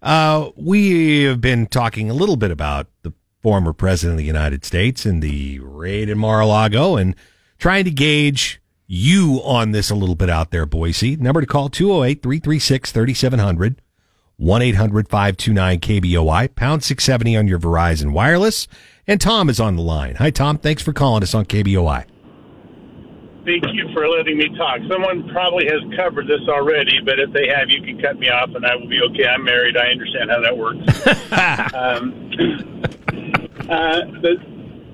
Uh, 0.02 0.50
we 0.56 1.22
have 1.24 1.40
been 1.40 1.66
talking 1.66 2.10
a 2.10 2.14
little 2.14 2.36
bit 2.36 2.50
about 2.50 2.88
the 3.02 3.12
former 3.42 3.72
president 3.72 4.14
of 4.14 4.18
the 4.18 4.24
United 4.24 4.64
States 4.64 5.04
and 5.04 5.22
the 5.22 5.58
raid 5.60 6.08
in 6.08 6.18
Mar-a-Lago 6.18 6.96
and 6.96 7.16
trying 7.58 7.84
to 7.84 7.90
gauge 7.90 8.60
you 8.86 9.40
on 9.44 9.72
this 9.72 9.90
a 9.90 9.94
little 9.94 10.14
bit 10.14 10.30
out 10.30 10.50
there, 10.50 10.66
Boise. 10.66 11.16
Number 11.16 11.40
to 11.40 11.46
call 11.46 11.68
208 11.68 12.22
336 12.22 12.92
3700 12.92 13.80
1 14.36 14.62
800 14.62 15.08
529 15.08 15.80
KBOI, 15.80 16.54
pound 16.54 16.82
670 16.82 17.36
on 17.36 17.48
your 17.48 17.58
Verizon 17.58 18.12
Wireless. 18.12 18.66
And 19.06 19.20
Tom 19.20 19.48
is 19.48 19.60
on 19.60 19.76
the 19.76 19.82
line. 19.82 20.16
Hi, 20.16 20.30
Tom. 20.30 20.58
Thanks 20.58 20.82
for 20.82 20.92
calling 20.92 21.22
us 21.22 21.34
on 21.34 21.44
KBOI. 21.44 22.06
Thank 23.44 23.64
you 23.74 23.92
for 23.92 24.08
letting 24.08 24.38
me 24.38 24.48
talk. 24.56 24.80
Someone 24.90 25.28
probably 25.28 25.66
has 25.66 25.82
covered 25.96 26.26
this 26.26 26.40
already, 26.48 27.00
but 27.04 27.20
if 27.20 27.30
they 27.32 27.46
have, 27.48 27.68
you 27.68 27.82
can 27.82 28.00
cut 28.00 28.18
me 28.18 28.30
off 28.30 28.48
and 28.54 28.64
I 28.64 28.74
will 28.74 28.88
be 28.88 29.00
okay. 29.10 29.26
I'm 29.26 29.44
married. 29.44 29.76
I 29.76 29.92
understand 29.92 30.30
how 30.30 30.40
that 30.40 30.56
works. 30.56 30.80
um, 31.76 32.08
uh, 33.68 34.00
the, 34.24 34.40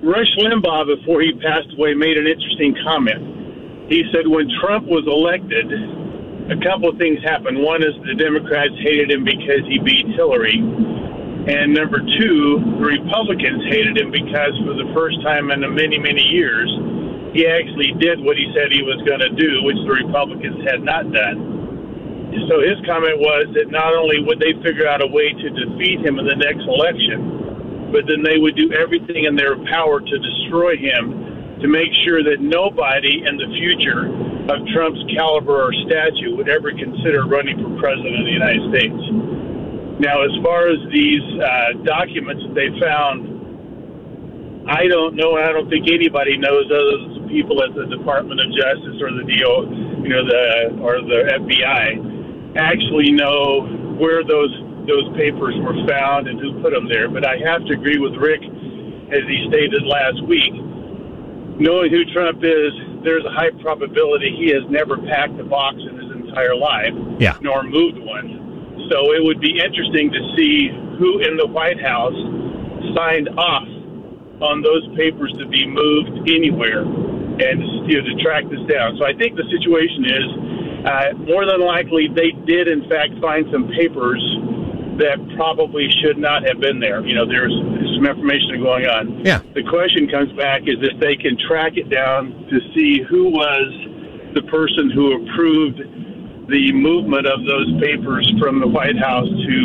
Rush 0.02 0.34
Limbaugh, 0.38 0.98
before 0.98 1.20
he 1.20 1.30
passed 1.38 1.70
away, 1.78 1.94
made 1.94 2.16
an 2.16 2.26
interesting 2.26 2.74
comment. 2.82 3.86
He 3.92 4.02
said 4.10 4.26
when 4.26 4.50
Trump 4.58 4.88
was 4.88 5.06
elected, 5.06 5.70
a 6.50 6.58
couple 6.64 6.88
of 6.88 6.98
things 6.98 7.22
happened. 7.22 7.62
One 7.62 7.82
is 7.82 7.94
the 8.02 8.18
Democrats 8.18 8.74
hated 8.82 9.12
him 9.12 9.22
because 9.22 9.62
he 9.70 9.78
beat 9.78 10.10
Hillary. 10.18 10.58
And 10.58 11.72
number 11.72 12.02
two, 12.18 12.58
the 12.80 12.98
Republicans 12.98 13.62
hated 13.70 13.98
him 13.98 14.10
because 14.10 14.58
for 14.66 14.74
the 14.74 14.90
first 14.90 15.22
time 15.22 15.50
in 15.52 15.62
many, 15.74 15.98
many 15.98 16.22
years, 16.22 16.66
he 17.32 17.46
actually 17.46 17.94
did 17.98 18.18
what 18.20 18.36
he 18.36 18.50
said 18.54 18.72
he 18.74 18.82
was 18.82 18.98
going 19.06 19.22
to 19.22 19.32
do, 19.38 19.62
which 19.62 19.78
the 19.86 19.92
Republicans 20.02 20.58
had 20.66 20.82
not 20.82 21.10
done. 21.14 21.60
So 22.46 22.62
his 22.62 22.78
comment 22.86 23.18
was 23.18 23.50
that 23.58 23.70
not 23.70 23.94
only 23.94 24.22
would 24.22 24.38
they 24.38 24.54
figure 24.62 24.86
out 24.86 25.02
a 25.02 25.10
way 25.10 25.34
to 25.34 25.46
defeat 25.50 26.02
him 26.02 26.18
in 26.18 26.26
the 26.26 26.38
next 26.38 26.62
election, 26.62 27.90
but 27.90 28.06
then 28.06 28.22
they 28.22 28.38
would 28.38 28.54
do 28.54 28.70
everything 28.70 29.26
in 29.26 29.34
their 29.34 29.58
power 29.66 29.98
to 29.98 30.16
destroy 30.18 30.78
him 30.78 31.58
to 31.58 31.66
make 31.66 31.90
sure 32.06 32.22
that 32.22 32.40
nobody 32.40 33.22
in 33.26 33.36
the 33.36 33.50
future 33.58 34.08
of 34.48 34.62
Trump's 34.72 35.02
caliber 35.12 35.58
or 35.58 35.72
stature 35.86 36.34
would 36.34 36.48
ever 36.48 36.70
consider 36.72 37.26
running 37.26 37.58
for 37.58 37.70
president 37.78 38.14
of 38.14 38.24
the 38.24 38.34
United 38.34 38.62
States. 38.72 39.02
Now, 40.00 40.24
as 40.24 40.32
far 40.40 40.72
as 40.72 40.80
these 40.88 41.20
uh, 41.36 41.82
documents 41.84 42.46
that 42.48 42.54
they 42.56 42.72
found 42.80 43.39
I 44.68 44.86
don't 44.88 45.16
know. 45.16 45.36
I 45.36 45.52
don't 45.52 45.70
think 45.70 45.88
anybody 45.88 46.36
knows 46.36 46.68
other 46.68 46.96
than 47.00 47.28
people 47.28 47.62
at 47.62 47.74
the 47.74 47.86
Department 47.86 48.40
of 48.40 48.48
Justice 48.52 49.00
or 49.00 49.10
the 49.16 49.24
DO, 49.24 50.04
you 50.04 50.10
know, 50.10 50.24
the 50.26 50.76
or 50.82 51.00
the 51.00 51.32
FBI, 51.40 52.56
actually 52.56 53.12
know 53.12 53.64
where 53.96 54.24
those 54.24 54.52
those 54.84 55.08
papers 55.16 55.54
were 55.64 55.76
found 55.88 56.28
and 56.28 56.40
who 56.40 56.60
put 56.60 56.72
them 56.72 56.88
there. 56.88 57.08
But 57.08 57.24
I 57.24 57.38
have 57.46 57.64
to 57.66 57.72
agree 57.72 57.98
with 57.98 58.14
Rick, 58.20 58.42
as 59.12 59.24
he 59.24 59.46
stated 59.48 59.86
last 59.86 60.20
week. 60.26 60.52
Knowing 61.60 61.92
who 61.92 62.04
Trump 62.12 62.40
is, 62.42 62.72
there's 63.04 63.24
a 63.24 63.32
high 63.32 63.52
probability 63.60 64.32
he 64.32 64.48
has 64.48 64.64
never 64.70 64.96
packed 64.96 65.38
a 65.38 65.44
box 65.44 65.76
in 65.76 65.92
his 65.96 66.10
entire 66.24 66.56
life, 66.56 66.92
yeah. 67.18 67.36
nor 67.42 67.62
moved 67.62 68.00
one. 68.00 68.88
So 68.88 69.12
it 69.12 69.22
would 69.22 69.40
be 69.40 69.60
interesting 69.60 70.10
to 70.10 70.20
see 70.36 70.68
who 70.96 71.20
in 71.20 71.36
the 71.36 71.46
White 71.46 71.80
House 71.80 72.16
signed 72.96 73.28
off 73.36 73.68
on 74.40 74.62
those 74.62 74.84
papers 74.96 75.32
to 75.38 75.46
be 75.48 75.66
moved 75.66 76.28
anywhere 76.28 76.82
and 76.84 77.60
you 77.88 78.00
know, 78.00 78.04
to 78.04 78.14
track 78.22 78.44
this 78.48 78.60
down. 78.68 78.96
So 78.98 79.04
I 79.04 79.12
think 79.14 79.36
the 79.36 79.48
situation 79.48 80.04
is 80.04 80.28
uh, 80.84 81.06
more 81.28 81.44
than 81.44 81.60
likely 81.60 82.08
they 82.08 82.32
did 82.44 82.68
in 82.68 82.88
fact 82.88 83.12
find 83.20 83.46
some 83.52 83.68
papers 83.68 84.20
that 85.00 85.16
probably 85.36 85.88
should 86.04 86.18
not 86.18 86.44
have 86.44 86.60
been 86.60 86.80
there. 86.80 87.04
You 87.04 87.14
know, 87.14 87.24
there's 87.24 87.52
some 87.96 88.04
information 88.04 88.60
going 88.60 88.84
on. 88.84 89.24
Yeah. 89.24 89.40
The 89.54 89.64
question 89.64 90.08
comes 90.08 90.32
back 90.36 90.62
is 90.68 90.76
if 90.80 91.00
they 91.00 91.16
can 91.16 91.36
track 91.48 91.76
it 91.76 91.88
down 91.88 92.32
to 92.52 92.60
see 92.76 93.00
who 93.08 93.32
was 93.32 93.68
the 94.34 94.42
person 94.42 94.90
who 94.92 95.24
approved 95.24 95.80
the 96.48 96.72
movement 96.72 97.26
of 97.26 97.44
those 97.46 97.68
papers 97.80 98.30
from 98.38 98.60
the 98.60 98.66
White 98.66 98.98
House 98.98 99.28
to 99.28 99.56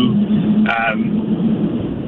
um, 0.71 1.64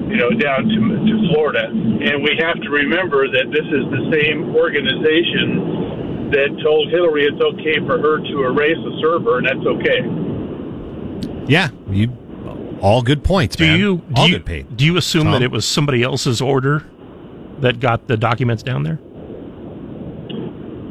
you 0.10 0.18
know, 0.18 0.32
down 0.32 0.68
to, 0.68 0.80
to 1.06 1.28
Florida. 1.34 1.68
And 1.68 2.24
we 2.24 2.38
have 2.40 2.60
to 2.62 2.70
remember 2.70 3.28
that 3.28 3.52
this 3.52 3.66
is 3.68 3.84
the 3.92 4.10
same 4.12 4.56
organization 4.56 6.32
that 6.32 6.60
told 6.64 6.90
Hillary 6.90 7.26
it's 7.26 7.42
okay 7.42 7.80
for 7.86 8.00
her 8.00 8.18
to 8.20 8.44
erase 8.44 8.78
a 8.78 9.00
server, 9.02 9.38
and 9.40 9.48
that's 9.48 9.66
okay. 9.66 10.02
Yeah, 11.48 11.70
you 11.90 12.12
all 12.82 13.02
good 13.02 13.24
points. 13.24 13.56
Do 13.56 13.66
man. 13.66 13.80
you 13.80 13.98
do 13.98 14.14
all 14.16 14.28
you, 14.28 14.34
good 14.36 14.46
paid? 14.46 14.78
do 14.78 14.86
you 14.86 14.98
assume 14.98 15.24
Tom? 15.24 15.32
that 15.34 15.42
it 15.42 15.52
was 15.52 15.66
somebody 15.66 16.04
else's 16.04 16.42
order 16.42 16.86
that 17.60 17.80
got 17.80 18.08
the 18.08 18.18
documents 18.18 18.62
down 18.62 18.84
there? 18.84 19.00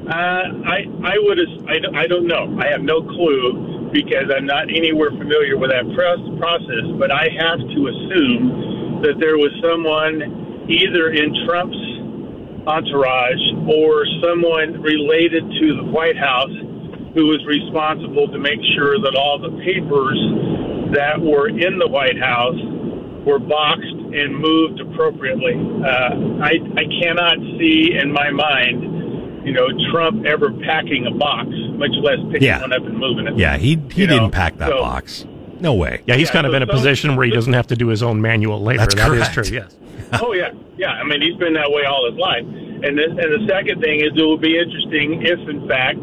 Uh, 0.09 0.47
I 0.65 0.87
I 1.05 1.19
would 1.19 1.39
I, 1.69 1.79
don't- 1.79 1.97
I 1.97 2.07
don't 2.07 2.27
know. 2.27 2.57
I 2.61 2.69
have 2.71 2.81
no 2.83 3.03
clue 3.03 3.91
because 3.93 4.31
I'm 4.35 4.47
not 4.47 4.71
anywhere 4.71 5.11
familiar 5.11 5.59
with 5.59 5.71
that 5.71 5.85
press 5.95 6.19
process. 6.39 6.87
But 6.99 7.11
I 7.11 7.29
have 7.39 7.59
to 7.59 7.89
assume 7.89 8.66
that 9.03 9.17
there 9.21 9.37
was 9.39 9.53
someone 9.63 10.67
either 10.71 11.11
in 11.13 11.35
Trump's 11.47 11.79
entourage 12.67 13.43
or 13.69 14.05
someone 14.23 14.81
related 14.83 15.45
to 15.61 15.77
the 15.77 15.85
White 15.85 16.17
House 16.17 16.51
who 17.15 17.27
was 17.31 17.41
responsible 17.47 18.29
to 18.29 18.39
make 18.39 18.61
sure 18.77 18.99
that 19.01 19.15
all 19.15 19.39
the 19.39 19.55
papers 19.65 20.19
that 20.95 21.21
were 21.21 21.49
in 21.49 21.79
the 21.79 21.87
White 21.89 22.19
House 22.19 22.59
were 23.25 23.39
boxed 23.39 23.97
and 24.13 24.37
moved 24.39 24.81
appropriately. 24.81 25.55
Uh, 25.55 26.43
I 26.43 26.59
I 26.77 26.85
cannot 27.03 27.39
see 27.59 27.97
in 28.01 28.13
my 28.13 28.31
mind 28.31 28.95
you 29.47 29.53
know, 29.53 29.69
Trump 29.93 30.27
ever 30.27 30.51
packing 30.67 31.07
a 31.07 31.11
box, 31.13 31.47
much 31.79 31.93
less 32.03 32.19
picking 32.33 32.49
Yeah. 32.49 32.61
one 32.63 32.73
up 32.73 32.83
and 32.85 32.99
moving 32.99 33.29
it. 33.29 33.37
Yeah, 33.39 33.57
he 33.57 33.79
he 33.93 34.01
You 34.03 34.07
didn't 34.09 34.33
pack 34.33 34.57
that 34.59 34.71
so- 34.71 34.81
box. 34.81 35.25
No 35.61 35.75
way. 35.75 36.03
Yeah, 36.07 36.17
he's 36.17 36.29
Yeah, 36.29 36.33
kind 36.35 36.47
of 36.47 36.55
in 36.55 36.63
a 36.63 36.67
some- 36.67 36.75
position 36.77 37.17
where 37.17 37.27
he 37.27 37.33
doesn't 37.33 37.53
have 37.53 37.67
to 37.69 37.77
do 37.77 37.89
his 37.89 38.03
own 38.03 38.21
manual 38.21 38.63
labor. 38.63 38.79
That's 38.81 38.95
That 38.95 39.13
is 39.13 39.29
correct. 39.29 39.49
true. 39.49 39.57
Yes. 39.59 39.77
oh 40.23 40.33
yeah, 40.35 40.51
yeah. 40.77 40.91
I 40.93 41.05
mean, 41.05 41.21
he's 41.23 41.37
been 41.37 41.55
that 41.55 41.71
way 41.71 41.85
all 41.85 42.09
his 42.11 42.19
life. 42.19 42.45
And 42.45 42.97
the, 42.99 43.05
and 43.09 43.19
the 43.19 43.47
second 43.49 43.81
thing 43.81 44.01
is, 44.01 44.13
it 44.15 44.23
will 44.23 44.37
be 44.39 44.59
interesting 44.59 45.23
if, 45.25 45.41
in 45.49 45.67
fact, 45.67 45.99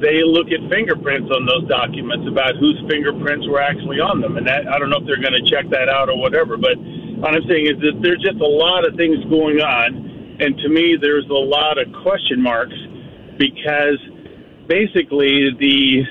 they 0.00 0.22
look 0.22 0.52
at 0.52 0.60
fingerprints 0.68 1.30
on 1.34 1.46
those 1.46 1.66
documents 1.68 2.26
about 2.28 2.56
whose 2.56 2.76
fingerprints 2.90 3.46
were 3.48 3.60
actually 3.62 3.98
on 3.98 4.20
them. 4.20 4.36
And 4.36 4.46
that 4.46 4.68
I 4.68 4.78
don't 4.78 4.90
know 4.90 4.98
if 4.98 5.06
they're 5.06 5.20
going 5.22 5.34
to 5.42 5.46
check 5.50 5.70
that 5.70 5.88
out 5.88 6.08
or 6.10 6.18
whatever. 6.18 6.56
But 6.56 6.76
what 7.22 7.34
I'm 7.34 7.42
saying 7.48 7.66
is 7.66 7.78
that 7.80 7.98
there's 8.02 8.20
just 8.20 8.38
a 8.40 8.46
lot 8.46 8.86
of 8.86 8.94
things 8.96 9.16
going 9.30 9.60
on, 9.62 10.36
and 10.38 10.58
to 10.58 10.68
me, 10.68 10.96
there's 11.00 11.26
a 11.30 11.32
lot 11.32 11.78
of 11.78 11.86
question 12.02 12.42
marks 12.42 12.74
because 13.38 13.98
basically 14.68 15.50
the 15.58 16.02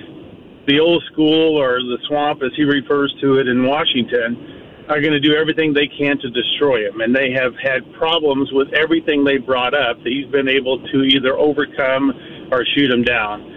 the 0.68 0.80
old 0.80 1.04
school 1.12 1.58
or 1.58 1.80
the 1.80 1.98
swamp, 2.08 2.42
as 2.44 2.52
he 2.56 2.64
refers 2.64 3.14
to 3.22 3.40
it 3.40 3.48
in 3.48 3.66
Washington, 3.66 4.86
are 4.90 5.00
going 5.00 5.14
to 5.14 5.20
do 5.20 5.36
everything 5.36 5.74
they 5.74 5.88
can 5.88 6.18
to 6.20 6.30
destroy 6.30 6.86
him. 6.88 7.02
And 7.02 7.16
they 7.16 7.32
have 7.32 7.54
had 7.62 7.92
problems 7.94 8.52
with 8.52 8.68
everything 8.74 9.24
they 9.24 9.38
brought 9.38 9.74
up 9.74 9.98
that 10.04 10.12
he's 10.12 10.30
been 10.32 10.50
able 10.50 10.80
to 10.92 11.04
either 11.04 11.38
overcome 11.38 12.12
or 12.52 12.66
shoot 12.76 12.92
him 12.92 13.04
down. 13.04 13.48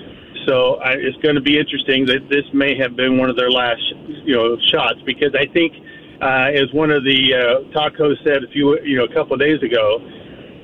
So 0.46 0.76
I, 0.76 0.92
it's 0.92 1.16
going 1.22 1.34
to 1.34 1.40
be 1.40 1.59
interesting 1.59 2.07
that 2.07 2.28
this 2.28 2.44
may 2.52 2.76
have 2.78 2.96
been 2.96 3.18
one 3.18 3.30
of 3.30 3.36
their 3.36 3.50
last, 3.50 3.82
you 4.24 4.34
know, 4.36 4.57
shots 4.70 5.00
because 5.05 5.34
I 5.34 5.46
think, 5.52 5.72
uh, 6.20 6.55
as 6.55 6.72
one 6.72 6.90
of 6.90 7.02
the 7.02 7.34
uh, 7.34 7.72
talk 7.72 7.96
hosts 7.96 8.22
said 8.24 8.44
a 8.44 8.48
few, 8.48 8.78
you 8.84 8.96
know, 8.98 9.05
a 9.05 9.12
couple 9.12 9.34
of 9.34 9.40
days 9.40 9.61
ago, 9.62 9.98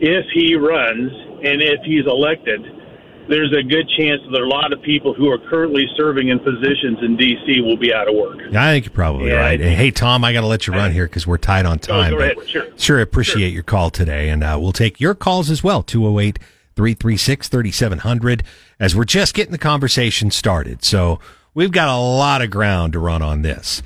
if 0.01 0.25
he 0.33 0.55
runs 0.55 1.11
and 1.45 1.61
if 1.61 1.81
he's 1.85 2.07
elected, 2.07 2.63
there's 3.31 3.53
a 3.57 3.63
good 3.63 3.89
chance 3.97 4.21
that 4.31 4.41
a 4.41 4.47
lot 4.47 4.73
of 4.73 4.83
people 4.83 5.15
who 5.15 5.31
are 5.31 5.39
currently 5.39 5.87
serving 5.97 6.29
in 6.29 6.39
positions 6.41 6.99
in 7.03 7.17
D.C. 7.17 7.61
will 7.63 7.77
be 7.77 7.95
out 7.95 8.09
of 8.09 8.15
work. 8.15 8.39
I 8.55 8.73
think 8.73 8.85
you're 8.87 8.93
probably 8.95 9.29
Yeah, 9.31 9.41
right. 9.41 9.61
Hey, 9.61 9.91
Tom, 9.91 10.25
I 10.25 10.33
got 10.33 10.41
to 10.43 10.47
let 10.47 10.67
you 10.67 10.73
run 10.73 10.93
here 10.93 11.07
because 11.07 11.27
we're 11.27 11.39
tight 11.39 11.65
on 11.65 11.79
time. 11.79 12.15
but. 12.17 12.49
Sure. 12.49 12.67
Sure, 12.77 13.01
appreciate 13.01 13.53
your 13.53 13.63
call 13.63 13.91
today. 13.91 14.29
And 14.29 14.43
uh, 14.43 14.59
we'll 14.61 14.73
take 14.73 15.01
your 15.01 15.15
calls 15.15 15.49
as 15.49 15.63
well 15.63 15.83
208 15.83 16.39
336 16.77 17.49
3700 17.49 18.43
as 18.79 18.97
we're 18.97 19.05
just 19.05 19.35
getting 19.35 19.53
the 19.53 19.59
conversation 19.59 20.31
started. 20.31 20.85
So 20.85 21.21
we've 21.55 21.73
got 21.73 21.89
a 21.89 21.99
lot 22.01 22.43
of 22.43 22.51
ground 22.51 22.93
to 22.95 22.99
run 22.99 23.23
on 23.23 23.43
this. 23.43 23.83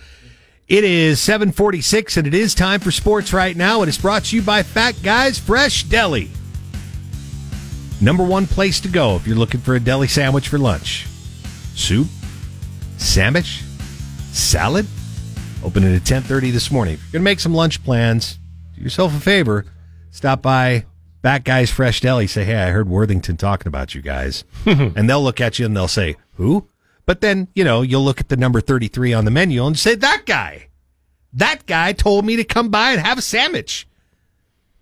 It 0.66 0.84
is 0.84 1.20
746 1.20 2.16
and 2.16 2.26
it 2.26 2.32
is 2.34 2.55
time 2.55 2.80
for 2.80 2.90
sports 2.90 3.32
right 3.32 3.57
now. 3.57 3.82
And 3.82 3.88
It 3.88 3.90
is 3.90 3.99
brought 3.99 4.24
to 4.26 4.36
you 4.36 4.42
by 4.42 4.62
Fat 4.62 4.95
Guys 5.03 5.38
Fresh 5.38 5.84
Deli. 5.84 6.30
Number 8.05 8.22
one 8.22 8.46
place 8.46 8.80
to 8.80 8.88
go 8.88 9.16
if 9.16 9.26
you're 9.26 9.34
looking 9.34 9.62
for 9.62 9.76
a 9.76 9.80
deli 9.80 10.09
sandwich 10.09 10.48
for 10.48 10.59
lunch. 10.59 11.07
Soup, 11.74 12.07
sandwich, 12.98 13.62
salad. 14.30 14.86
Opening 15.62 15.96
at 15.96 16.05
10:30 16.05 16.50
this 16.50 16.70
morning. 16.70 16.94
If 16.96 17.05
you're 17.05 17.12
gonna 17.12 17.24
make 17.24 17.40
some 17.40 17.55
lunch 17.55 17.82
plans, 17.82 18.38
do 18.74 18.82
yourself 18.82 19.16
a 19.16 19.20
favor. 19.20 19.64
Stop 20.11 20.42
by 20.42 20.84
Fat 21.22 21.44
Guys 21.44 21.70
Fresh 21.70 22.02
Deli. 22.02 22.26
Say, 22.26 22.44
hey, 22.44 22.57
I 22.57 22.72
heard 22.72 22.90
Worthington 22.90 23.38
talking 23.38 23.68
about 23.68 23.94
you 23.94 24.02
guys, 24.02 24.44
and 24.66 25.09
they'll 25.09 25.22
look 25.22 25.40
at 25.40 25.59
you 25.59 25.64
and 25.64 25.74
they'll 25.74 25.88
say, 25.88 26.16
who? 26.34 26.68
But 27.07 27.22
then 27.22 27.48
you 27.55 27.64
know 27.64 27.80
you'll 27.80 28.05
look 28.05 28.20
at 28.20 28.28
the 28.28 28.36
number 28.36 28.61
33 28.61 29.14
on 29.14 29.24
the 29.24 29.30
menu 29.30 29.64
and 29.64 29.78
say, 29.78 29.94
that 29.94 30.24
guy. 30.26 30.68
That 31.32 31.64
guy 31.64 31.94
told 31.94 32.26
me 32.26 32.36
to 32.36 32.44
come 32.44 32.68
by 32.68 32.90
and 32.90 33.00
have 33.00 33.16
a 33.16 33.22
sandwich. 33.22 33.88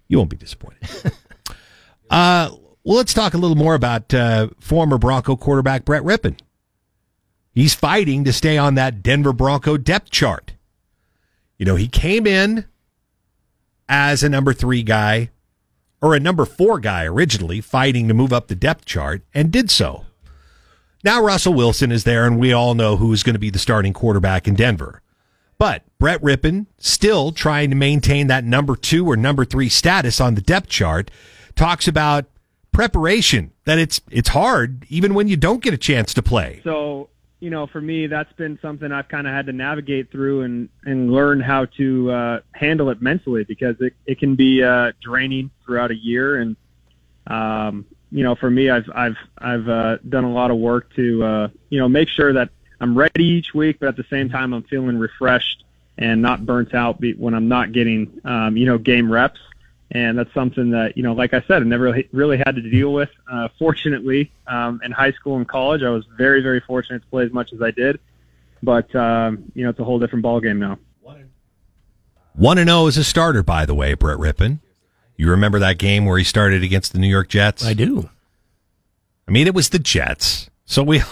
You 0.08 0.18
won't 0.18 0.28
be 0.28 0.36
disappointed. 0.36 1.12
uh, 2.10 2.50
well, 2.84 2.96
let's 2.96 3.14
talk 3.14 3.34
a 3.34 3.38
little 3.38 3.56
more 3.56 3.74
about 3.74 4.12
uh, 4.12 4.48
former 4.58 4.98
Bronco 4.98 5.36
quarterback 5.36 5.84
Brett 5.84 6.02
Rypien. 6.02 6.38
He's 7.52 7.74
fighting 7.74 8.24
to 8.24 8.32
stay 8.32 8.56
on 8.56 8.74
that 8.76 9.02
Denver 9.02 9.32
Bronco 9.32 9.76
depth 9.76 10.10
chart. 10.10 10.54
You 11.58 11.66
know, 11.66 11.76
he 11.76 11.86
came 11.86 12.26
in 12.26 12.66
as 13.88 14.22
a 14.22 14.28
number 14.28 14.52
three 14.52 14.82
guy 14.82 15.30
or 16.00 16.14
a 16.14 16.20
number 16.20 16.44
four 16.44 16.80
guy 16.80 17.04
originally, 17.04 17.60
fighting 17.60 18.08
to 18.08 18.14
move 18.14 18.32
up 18.32 18.48
the 18.48 18.56
depth 18.56 18.84
chart, 18.84 19.22
and 19.32 19.52
did 19.52 19.70
so. 19.70 20.04
Now 21.04 21.22
Russell 21.22 21.54
Wilson 21.54 21.92
is 21.92 22.04
there, 22.04 22.26
and 22.26 22.38
we 22.38 22.52
all 22.52 22.74
know 22.74 22.96
who 22.96 23.12
is 23.12 23.22
going 23.22 23.34
to 23.34 23.40
be 23.40 23.50
the 23.50 23.58
starting 23.58 23.92
quarterback 23.92 24.48
in 24.48 24.54
Denver. 24.54 25.00
But 25.58 25.84
Brett 26.00 26.20
Rypien, 26.20 26.66
still 26.78 27.30
trying 27.30 27.70
to 27.70 27.76
maintain 27.76 28.26
that 28.26 28.42
number 28.42 28.74
two 28.74 29.08
or 29.08 29.16
number 29.16 29.44
three 29.44 29.68
status 29.68 30.20
on 30.20 30.34
the 30.34 30.40
depth 30.40 30.68
chart, 30.68 31.08
talks 31.54 31.86
about 31.86 32.24
preparation, 32.72 33.52
that 33.64 33.78
it's 33.78 34.00
it's 34.10 34.30
hard 34.30 34.84
even 34.88 35.14
when 35.14 35.28
you 35.28 35.36
don't 35.36 35.62
get 35.62 35.72
a 35.72 35.78
chance 35.78 36.14
to 36.14 36.22
play. 36.22 36.60
So, 36.64 37.08
you 37.40 37.50
know, 37.50 37.66
for 37.66 37.80
me, 37.80 38.06
that's 38.06 38.32
been 38.34 38.58
something 38.62 38.90
I've 38.92 39.08
kind 39.08 39.26
of 39.26 39.32
had 39.32 39.46
to 39.46 39.52
navigate 39.52 40.10
through 40.10 40.42
and, 40.42 40.68
and 40.84 41.12
learn 41.12 41.40
how 41.40 41.64
to 41.76 42.10
uh, 42.10 42.40
handle 42.52 42.88
it 42.90 43.02
mentally 43.02 43.44
because 43.44 43.76
it, 43.80 43.94
it 44.06 44.18
can 44.18 44.36
be 44.36 44.62
uh, 44.62 44.92
draining 45.00 45.50
throughout 45.64 45.90
a 45.90 45.96
year. 45.96 46.40
And, 46.40 46.56
um, 47.26 47.84
you 48.10 48.22
know, 48.22 48.36
for 48.36 48.50
me, 48.50 48.70
I've, 48.70 48.88
I've, 48.94 49.16
I've 49.38 49.68
uh, 49.68 49.96
done 50.08 50.24
a 50.24 50.30
lot 50.30 50.50
of 50.50 50.58
work 50.58 50.94
to, 50.94 51.24
uh, 51.24 51.48
you 51.68 51.80
know, 51.80 51.88
make 51.88 52.08
sure 52.08 52.32
that 52.32 52.50
I'm 52.80 52.96
ready 52.96 53.24
each 53.24 53.54
week, 53.54 53.78
but 53.80 53.88
at 53.88 53.96
the 53.96 54.06
same 54.08 54.28
time, 54.28 54.52
I'm 54.52 54.62
feeling 54.64 54.98
refreshed 54.98 55.64
and 55.98 56.22
not 56.22 56.46
burnt 56.46 56.74
out 56.74 57.02
when 57.18 57.34
I'm 57.34 57.48
not 57.48 57.72
getting, 57.72 58.20
um, 58.24 58.56
you 58.56 58.66
know, 58.66 58.78
game 58.78 59.10
reps. 59.10 59.40
And 59.94 60.18
that's 60.18 60.32
something 60.32 60.70
that, 60.70 60.96
you 60.96 61.02
know, 61.02 61.12
like 61.12 61.34
I 61.34 61.42
said, 61.42 61.62
I 61.62 61.64
never 61.66 61.84
really, 61.84 62.08
really 62.12 62.38
had 62.38 62.56
to 62.56 62.62
deal 62.62 62.94
with. 62.94 63.10
Uh, 63.30 63.48
fortunately, 63.58 64.32
um, 64.46 64.80
in 64.82 64.90
high 64.90 65.12
school 65.12 65.36
and 65.36 65.46
college, 65.46 65.82
I 65.82 65.90
was 65.90 66.06
very, 66.16 66.40
very 66.42 66.60
fortunate 66.60 67.02
to 67.02 67.08
play 67.08 67.24
as 67.24 67.32
much 67.32 67.52
as 67.52 67.60
I 67.60 67.70
did. 67.72 68.00
But, 68.62 68.94
um, 68.96 69.52
you 69.54 69.64
know, 69.64 69.70
it's 69.70 69.78
a 69.78 69.84
whole 69.84 69.98
different 69.98 70.24
ballgame 70.24 70.56
now. 70.56 70.78
1 72.34 72.58
and 72.58 72.68
0 72.68 72.86
as 72.86 72.96
a 72.96 73.04
starter, 73.04 73.42
by 73.42 73.66
the 73.66 73.74
way, 73.74 73.94
Brett 73.94 74.18
Rypien. 74.18 74.60
You 75.16 75.30
remember 75.30 75.58
that 75.58 75.78
game 75.78 76.06
where 76.06 76.16
he 76.16 76.24
started 76.24 76.62
against 76.62 76.92
the 76.92 76.98
New 76.98 77.08
York 77.08 77.28
Jets? 77.28 77.64
I 77.64 77.74
do. 77.74 78.08
I 79.28 79.30
mean, 79.30 79.46
it 79.46 79.54
was 79.54 79.68
the 79.68 79.78
Jets. 79.78 80.48
So 80.64 80.82
we, 80.82 81.02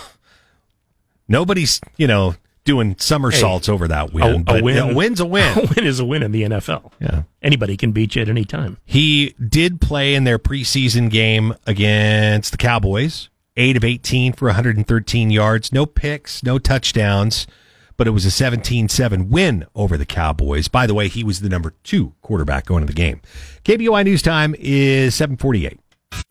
nobody's, 1.28 1.80
you 1.96 2.06
know, 2.06 2.36
doing 2.70 2.94
somersaults 3.00 3.68
over 3.68 3.88
that 3.88 4.12
win. 4.12 4.44
A, 4.46 4.54
a 4.58 4.62
win, 4.62 4.78
a 4.78 4.94
win's 4.94 5.18
a 5.18 5.26
win. 5.36 5.58
A 5.58 5.62
win 5.62 5.84
is 5.84 5.98
a 5.98 6.04
win 6.04 6.22
in 6.22 6.30
the 6.30 6.42
NFL. 6.42 6.92
Yeah. 7.00 7.22
Anybody 7.42 7.76
can 7.76 7.90
beat 7.90 8.14
you 8.14 8.22
at 8.22 8.28
any 8.28 8.44
time. 8.44 8.76
He 8.84 9.34
did 9.44 9.80
play 9.80 10.14
in 10.14 10.22
their 10.22 10.38
preseason 10.38 11.10
game 11.10 11.54
against 11.66 12.52
the 12.52 12.58
Cowboys, 12.58 13.28
8 13.56 13.76
of 13.76 13.82
18 13.82 14.34
for 14.34 14.46
113 14.46 15.30
yards, 15.30 15.72
no 15.72 15.84
picks, 15.84 16.44
no 16.44 16.60
touchdowns, 16.60 17.48
but 17.96 18.06
it 18.06 18.12
was 18.12 18.24
a 18.24 18.30
17 18.30 18.88
7 18.88 19.28
win 19.28 19.66
over 19.74 19.96
the 19.98 20.06
Cowboys. 20.06 20.68
By 20.68 20.86
the 20.86 20.94
way, 20.94 21.08
he 21.08 21.24
was 21.24 21.40
the 21.40 21.48
number 21.48 21.74
two 21.82 22.14
quarterback 22.22 22.66
going 22.66 22.82
to 22.82 22.86
the 22.86 22.92
game. 22.92 23.20
KBOI 23.64 24.04
News 24.04 24.22
Time 24.22 24.54
is 24.60 25.16
748. 25.16 25.80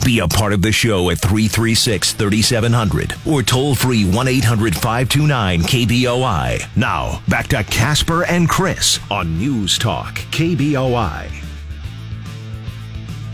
Be 0.09 0.19
a 0.19 0.27
part 0.27 0.53
of 0.53 0.61
the 0.61 0.71
show 0.71 1.09
at 1.09 1.19
336 1.19 2.13
3700 2.13 3.15
or 3.27 3.43
toll 3.43 3.75
free 3.75 4.05
1 4.09 4.27
800 4.27 4.73
529 4.73 5.61
KBOI. 5.61 6.75
Now, 6.75 7.21
back 7.27 7.47
to 7.49 7.63
Casper 7.65 8.23
and 8.25 8.49
Chris 8.49 8.99
on 9.11 9.37
News 9.37 9.77
Talk 9.77 10.15
KBOI. 10.31 11.29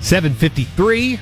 753. 0.01 1.19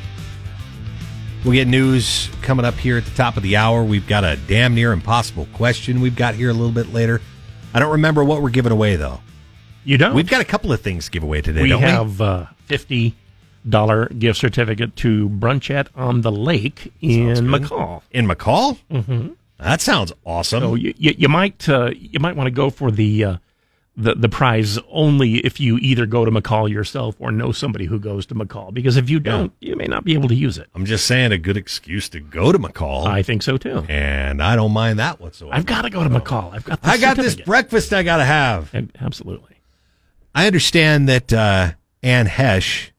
We'll 1.44 1.54
get 1.54 1.68
news 1.68 2.30
coming 2.42 2.66
up 2.66 2.76
here 2.76 2.98
at 2.98 3.06
the 3.06 3.12
top 3.12 3.38
of 3.38 3.44
the 3.44 3.56
hour. 3.56 3.84
We've 3.84 4.08
got 4.08 4.24
a 4.24 4.38
damn 4.48 4.74
near 4.74 4.92
impossible 4.92 5.48
question 5.54 6.02
we've 6.02 6.16
got 6.16 6.36
here 6.36 6.50
a 6.50 6.54
little 6.54 6.72
bit 6.72 6.94
later. 6.94 7.22
I 7.74 7.80
don't 7.80 7.92
remember 7.92 8.24
what 8.24 8.42
we're 8.42 8.50
giving 8.50 8.72
away, 8.72 8.96
though. 8.96 9.20
You 9.84 9.98
don't? 9.98 10.16
We've 10.16 10.28
got 10.30 10.42
a 10.42 10.46
couple 10.46 10.72
of 10.72 10.82
things 10.82 11.06
to 11.06 11.12
give 11.12 11.24
away 11.24 11.42
today, 11.42 11.62
we 11.62 11.70
don't 11.70 11.82
have 11.82 12.22
uh, 12.22 12.46
fifty 12.66 13.16
dollar 13.68 14.08
gift 14.08 14.40
certificate 14.40 14.96
to 14.98 15.30
Brunchette 15.30 15.88
on 15.96 16.22
the 16.22 16.32
Lake 16.32 16.92
in. 17.02 17.36
McCall. 17.48 18.02
In 18.12 18.28
McCall? 18.28 18.78
Mm-hmm. 18.92 19.30
That 19.60 19.82
sounds 19.82 20.12
awesome. 20.26 20.62
So 20.62 20.76
you, 20.76 20.94
you, 20.98 21.16
you 21.18 21.30
might 21.30 21.68
uh, 21.70 21.92
you 21.96 22.20
might 22.20 22.36
want 22.36 22.48
to 22.48 22.52
go 22.52 22.70
for 22.70 22.92
the 22.92 23.24
uh, 23.24 23.38
the 23.96 24.16
the 24.16 24.28
prize 24.28 24.78
only 24.90 25.36
if 25.46 25.60
you 25.60 25.78
either 25.78 26.06
go 26.06 26.26
to 26.26 26.32
McCall 26.32 26.70
yourself 26.70 27.16
or 27.20 27.32
know 27.32 27.52
somebody 27.52 27.86
who 27.86 28.00
goes 28.00 28.26
to 28.26 28.36
McCall. 28.36 28.74
Because 28.74 28.98
if 28.98 29.10
you 29.10 29.20
don't, 29.20 29.54
you 29.62 29.76
may 29.76 29.86
not 29.86 30.04
be 30.04 30.16
able 30.16 30.28
to 30.30 30.36
use 30.36 30.58
it. 30.58 30.68
I'm 30.76 30.86
just 30.86 31.06
saying 31.06 31.32
a 31.32 31.38
good 31.38 31.56
excuse 31.56 32.10
to 32.10 32.20
go 32.20 32.52
to 32.52 32.60
McCall. 32.60 33.06
I 33.06 33.24
think 33.24 33.44
so 33.44 33.58
too. 33.58 33.86
and 33.88 34.42
I 34.44 34.56
don't 34.56 34.74
mind 34.74 35.00
that 35.00 35.22
whatsoever. 35.22 35.56
I've 35.56 35.66
got 35.66 35.84
to 35.84 35.90
go 35.90 36.04
to 36.04 36.10
McCall. 36.10 36.54
I've 36.54 36.66
got. 36.66 36.82
The 36.82 36.90
I 36.90 36.98
got 36.98 37.16
this 37.16 37.26
certificate. 37.28 37.46
breakfast 37.46 37.94
I 37.94 38.04
got 38.04 38.18
to 38.18 38.26
have. 38.26 38.74
Absolutely. 39.00 39.56
I 40.36 40.48
understand 40.48 41.08
that 41.08 41.32
uh, 41.32 41.72
Anne 42.02 42.26
Heche 42.26 42.90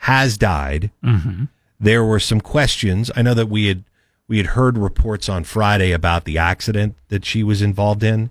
has 0.00 0.38
died. 0.38 0.90
Mm-hmm. 1.04 1.44
There 1.78 2.04
were 2.04 2.20
some 2.20 2.40
questions. 2.40 3.10
I 3.14 3.22
know 3.22 3.34
that 3.34 3.48
we 3.48 3.66
had 3.66 3.84
we 4.28 4.38
had 4.38 4.48
heard 4.48 4.78
reports 4.78 5.28
on 5.28 5.44
Friday 5.44 5.92
about 5.92 6.24
the 6.24 6.38
accident 6.38 6.94
that 7.08 7.24
she 7.24 7.42
was 7.42 7.60
involved 7.60 8.02
in, 8.02 8.30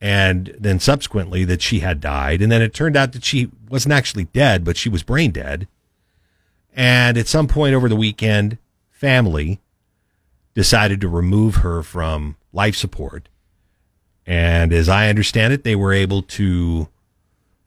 and 0.00 0.54
then 0.58 0.78
subsequently 0.78 1.44
that 1.44 1.62
she 1.62 1.80
had 1.80 2.00
died. 2.00 2.40
And 2.40 2.52
then 2.52 2.62
it 2.62 2.74
turned 2.74 2.96
out 2.96 3.12
that 3.12 3.24
she 3.24 3.50
wasn't 3.68 3.94
actually 3.94 4.24
dead, 4.26 4.64
but 4.64 4.76
she 4.76 4.88
was 4.88 5.02
brain 5.02 5.32
dead. 5.32 5.66
And 6.74 7.16
at 7.16 7.26
some 7.26 7.48
point 7.48 7.74
over 7.74 7.88
the 7.88 7.96
weekend, 7.96 8.58
family 8.90 9.60
decided 10.54 11.00
to 11.00 11.08
remove 11.08 11.56
her 11.56 11.82
from 11.82 12.36
life 12.52 12.76
support. 12.76 13.28
And 14.24 14.72
as 14.72 14.88
I 14.88 15.08
understand 15.08 15.52
it, 15.52 15.64
they 15.64 15.76
were 15.76 15.92
able 15.92 16.22
to 16.22 16.88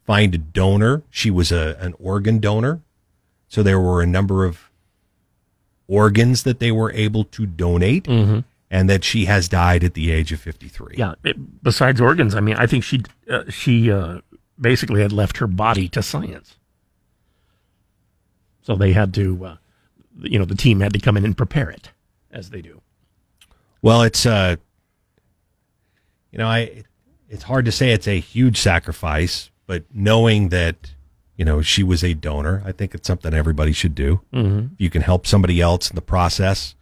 find 0.06 0.36
a 0.36 0.38
donor. 0.38 1.04
She 1.10 1.32
was 1.32 1.52
a, 1.52 1.76
an 1.80 1.96
organ 2.00 2.40
donor. 2.40 2.82
So 3.50 3.62
there 3.64 3.80
were 3.80 4.02
a 4.02 4.08
number 4.08 4.46
of 4.46 4.70
organs 5.88 6.44
that 6.44 6.60
they 6.60 6.72
were 6.72 6.92
able 6.94 7.24
to 7.26 7.46
donate 7.46 8.04
Mhm. 8.06 8.44
and 8.70 8.90
that 8.90 9.04
she 9.04 9.26
has 9.26 9.50
died 9.50 9.84
at 9.84 9.96
the 9.96 10.12
age 10.12 10.32
of 10.32 10.40
53. 10.40 10.96
Yeah. 10.98 11.16
it- 11.24 11.64
besides 11.64 12.00
organs, 12.00 12.36
I 12.36 12.40
mean, 12.42 12.56
I 12.56 12.68
think 12.68 12.84
she 12.84 13.02
uh, 13.30 13.44
she 13.50 13.92
uh, 13.92 14.20
basically 14.62 15.02
had 15.02 15.12
left 15.12 15.38
her 15.38 15.48
body 15.48 15.88
to 15.90 16.02
science. 16.04 16.58
So 18.62 18.76
they 18.76 18.94
had 18.94 19.14
to, 19.16 19.46
uh, 19.46 19.56
you 20.22 20.38
know, 20.38 20.46
the 20.46 20.56
team 20.56 20.80
had 20.82 20.94
to 20.94 21.00
come 21.00 21.18
in 21.18 21.26
and 21.26 21.36
prepare 21.36 21.70
it 21.72 21.90
as 22.32 22.50
they 22.52 22.62
do. 22.62 22.82
Well, 23.82 24.04
it's 24.04 24.26
uh 24.26 24.58
you 26.32 26.38
know, 26.38 26.48
I 26.48 26.84
it's 27.30 27.44
hard 27.44 27.66
to 27.66 27.72
say 27.72 27.92
it's 27.92 28.08
a 28.08 28.20
huge 28.20 28.58
sacrifice, 28.58 29.50
but 29.66 29.84
knowing 29.94 30.50
that 30.50 30.94
you 31.40 31.46
know 31.46 31.62
she 31.62 31.84
was 31.84 32.04
a 32.04 32.14
donor, 32.14 32.62
I 32.66 32.74
think 32.74 32.94
it's 32.94 33.08
something 33.08 33.34
everybody 33.34 33.72
should 33.72 33.96
do. 33.96 34.20
Mhm. 34.34 34.74
If 34.74 34.82
you 34.82 34.90
can 34.90 35.02
help 35.04 35.26
somebody 35.26 35.62
else 35.62 35.90
in 35.90 35.96
the 35.96 36.02
process, 36.02 36.76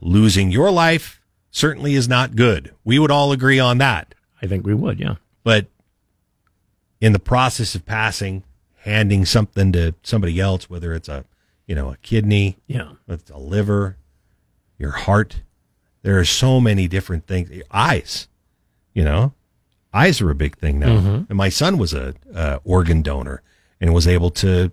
losing 0.00 0.50
your 0.50 0.72
life 0.72 1.20
certainly 1.52 1.94
is 1.94 2.08
not 2.08 2.34
good. 2.34 2.74
We 2.82 2.98
would 2.98 3.12
all 3.12 3.30
agree 3.30 3.60
on 3.60 3.78
that. 3.78 4.16
I 4.42 4.48
think 4.48 4.66
we 4.66 4.74
would, 4.74 4.98
yeah. 4.98 5.14
But 5.44 5.68
in 7.00 7.12
the 7.12 7.20
process 7.20 7.76
of 7.76 7.86
passing, 7.86 8.42
handing 8.80 9.24
something 9.24 9.70
to 9.72 9.94
somebody 10.02 10.40
else, 10.40 10.68
whether 10.68 10.92
it's 10.92 11.08
a 11.08 11.24
you 11.68 11.76
know 11.76 11.90
a 11.92 11.96
kidney, 11.98 12.56
Yeah. 12.66 12.94
it's 13.08 13.30
a 13.30 13.38
liver, 13.38 13.96
your 14.76 14.90
heart, 14.90 15.42
there 16.02 16.18
are 16.18 16.24
so 16.24 16.60
many 16.60 16.88
different 16.88 17.28
things. 17.28 17.48
Eyes, 17.70 18.26
you 18.92 19.04
know, 19.04 19.34
eyes 19.94 20.20
are 20.20 20.30
a 20.30 20.34
big 20.34 20.56
thing 20.56 20.80
now. 20.80 20.98
Mhm. 20.98 21.26
And 21.28 21.38
my 21.38 21.48
son 21.48 21.78
was 21.78 21.94
a 21.94 22.14
uh, 22.34 22.58
organ 22.64 23.00
donor 23.02 23.40
and 23.80 23.92
was 23.92 24.06
able 24.06 24.30
to 24.30 24.72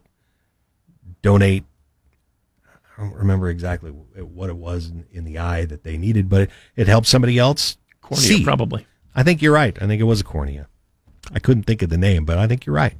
donate. 1.22 1.64
I 2.98 3.02
don't 3.02 3.16
remember 3.16 3.50
exactly 3.50 3.92
what 3.92 4.50
it 4.50 4.58
was 4.58 4.90
in, 4.90 5.06
in 5.12 5.24
the 5.24 5.38
eye 5.40 5.66
that 5.66 5.84
they 5.84 5.98
needed, 5.98 6.30
but 6.30 6.42
it, 6.42 6.52
it 6.76 6.88
helped 6.88 7.08
somebody 7.08 7.38
else 7.38 7.78
Cornea, 8.02 8.24
see. 8.24 8.44
probably. 8.44 8.86
I 9.16 9.24
think 9.24 9.42
you're 9.42 9.54
right. 9.54 9.78
I 9.82 9.88
think 9.88 10.02
it 10.02 10.06
was 10.06 10.22
a 10.22 10.24
cornea. 10.24 10.68
I 11.34 11.40
couldn't 11.40 11.64
think 11.64 11.82
of 11.82 11.90
the 11.90 11.98
name, 11.98 12.26
but 12.26 12.38
I 12.38 12.48
think 12.48 12.66
you're 12.66 12.76
right. 12.76 12.98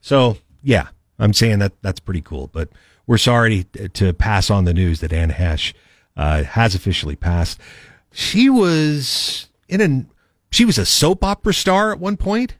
So 0.00 0.38
yeah, 0.62 0.88
I'm 1.18 1.32
saying 1.32 1.58
that 1.60 1.72
that's 1.82 2.00
pretty 2.00 2.20
cool. 2.20 2.48
But 2.52 2.68
we're 3.06 3.18
sorry 3.18 3.64
to, 3.72 3.88
to 3.88 4.12
pass 4.12 4.50
on 4.50 4.64
the 4.64 4.74
news 4.74 5.00
that 5.00 5.12
Anne 5.12 5.30
Heche 5.30 5.72
uh, 6.16 6.44
has 6.44 6.74
officially 6.74 7.16
passed. 7.16 7.60
She 8.12 8.48
was 8.50 9.48
in 9.68 9.80
an 9.80 10.10
she 10.50 10.64
was 10.64 10.78
a 10.78 10.86
soap 10.86 11.24
opera 11.24 11.54
star 11.54 11.92
at 11.92 11.98
one 11.98 12.16
point. 12.16 12.56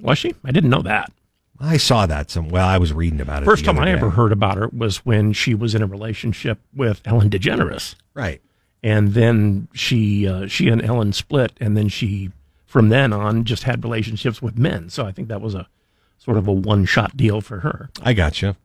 Was 0.00 0.18
she? 0.18 0.34
I 0.44 0.52
didn't 0.52 0.70
know 0.70 0.82
that. 0.82 1.12
I 1.60 1.76
saw 1.76 2.06
that 2.06 2.30
some. 2.30 2.48
Well, 2.48 2.66
I 2.66 2.78
was 2.78 2.92
reading 2.92 3.20
about 3.20 3.42
it. 3.42 3.46
First 3.46 3.64
time 3.64 3.78
I 3.78 3.84
day. 3.86 3.92
ever 3.92 4.10
heard 4.10 4.32
about 4.32 4.56
her 4.56 4.68
was 4.68 5.04
when 5.04 5.32
she 5.32 5.54
was 5.54 5.74
in 5.74 5.82
a 5.82 5.86
relationship 5.86 6.58
with 6.74 7.02
Ellen 7.04 7.28
DeGeneres. 7.28 7.96
Right. 8.14 8.40
And 8.82 9.12
then 9.12 9.68
she 9.74 10.26
uh, 10.26 10.46
she 10.46 10.68
and 10.68 10.82
Ellen 10.82 11.12
split, 11.12 11.52
and 11.60 11.76
then 11.76 11.88
she 11.88 12.30
from 12.66 12.88
then 12.88 13.12
on 13.12 13.44
just 13.44 13.64
had 13.64 13.84
relationships 13.84 14.40
with 14.40 14.56
men. 14.56 14.88
So 14.88 15.04
I 15.04 15.12
think 15.12 15.28
that 15.28 15.42
was 15.42 15.54
a 15.54 15.68
sort 16.16 16.38
of 16.38 16.48
a 16.48 16.52
one 16.52 16.86
shot 16.86 17.16
deal 17.16 17.40
for 17.40 17.60
her. 17.60 17.90
I 18.02 18.14
gotcha. 18.14 18.56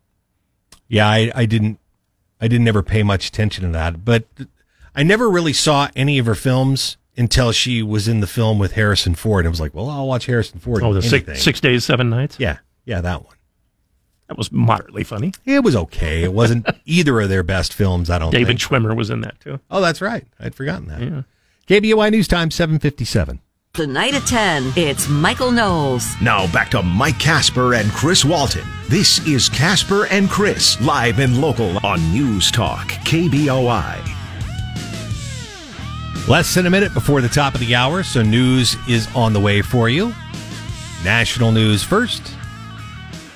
Yeah, 0.87 1.09
I, 1.09 1.31
I 1.35 1.45
didn't 1.45 1.79
I 2.39 2.47
didn't 2.47 2.67
ever 2.67 2.83
pay 2.83 3.03
much 3.03 3.27
attention 3.27 3.65
to 3.65 3.71
that, 3.71 4.05
but 4.05 4.25
I 4.95 5.03
never 5.03 5.29
really 5.29 5.53
saw 5.53 5.89
any 5.95 6.17
of 6.17 6.25
her 6.27 6.35
films 6.35 6.95
until 7.17 7.51
she 7.51 7.81
was 7.81 8.07
in 8.07 8.19
the 8.19 8.27
film 8.27 8.59
with 8.59 8.73
Harrison 8.73 9.15
Ford. 9.15 9.45
I 9.45 9.49
was 9.49 9.59
like, 9.59 9.73
well, 9.73 9.89
I'll 9.89 10.07
watch 10.07 10.25
Harrison 10.25 10.59
Ford. 10.59 10.83
Oh, 10.83 10.93
the 10.93 11.01
six, 11.01 11.41
six 11.41 11.59
days, 11.59 11.83
seven 11.85 12.09
nights. 12.09 12.39
Yeah, 12.39 12.57
yeah, 12.85 13.01
that 13.01 13.23
one. 13.23 13.35
That 14.27 14.37
was 14.37 14.51
moderately 14.51 15.03
funny. 15.03 15.33
It 15.45 15.63
was 15.63 15.75
okay. 15.75 16.23
It 16.23 16.33
wasn't 16.33 16.67
either 16.85 17.19
of 17.21 17.29
their 17.29 17.43
best 17.43 17.73
films, 17.73 18.09
I 18.09 18.17
don't 18.17 18.31
think. 18.31 18.45
David 18.45 18.59
think. 18.59 18.83
Schwimmer 18.83 18.95
was 18.95 19.09
in 19.09 19.21
that 19.21 19.39
too. 19.39 19.59
Oh, 19.69 19.81
that's 19.81 20.01
right. 20.01 20.25
I'd 20.39 20.55
forgotten 20.55 20.87
that. 20.87 21.01
Yeah. 21.01 21.21
KBOI 21.67 22.11
News 22.11 22.27
Time, 22.27 22.49
757. 22.51 23.41
Tonight 23.73 24.13
at 24.13 24.25
10, 24.25 24.71
it's 24.77 25.09
Michael 25.09 25.51
Knowles. 25.51 26.09
Now 26.21 26.49
back 26.53 26.71
to 26.71 26.81
Mike 26.81 27.19
Casper 27.19 27.73
and 27.73 27.91
Chris 27.91 28.23
Walton. 28.23 28.63
This 28.87 29.19
is 29.27 29.49
Casper 29.49 30.05
and 30.05 30.29
Chris, 30.29 30.79
live 30.79 31.19
and 31.19 31.41
local 31.41 31.85
on 31.85 31.99
News 32.13 32.51
Talk, 32.51 32.87
KBOI. 33.03 33.99
Less 36.29 36.55
than 36.55 36.65
a 36.65 36.69
minute 36.69 36.93
before 36.93 37.19
the 37.19 37.27
top 37.27 37.53
of 37.53 37.59
the 37.59 37.75
hour, 37.75 38.01
so 38.01 38.21
news 38.23 38.77
is 38.87 39.13
on 39.13 39.33
the 39.33 39.39
way 39.41 39.61
for 39.61 39.89
you. 39.89 40.13
National 41.03 41.51
news 41.51 41.83
first, 41.83 42.31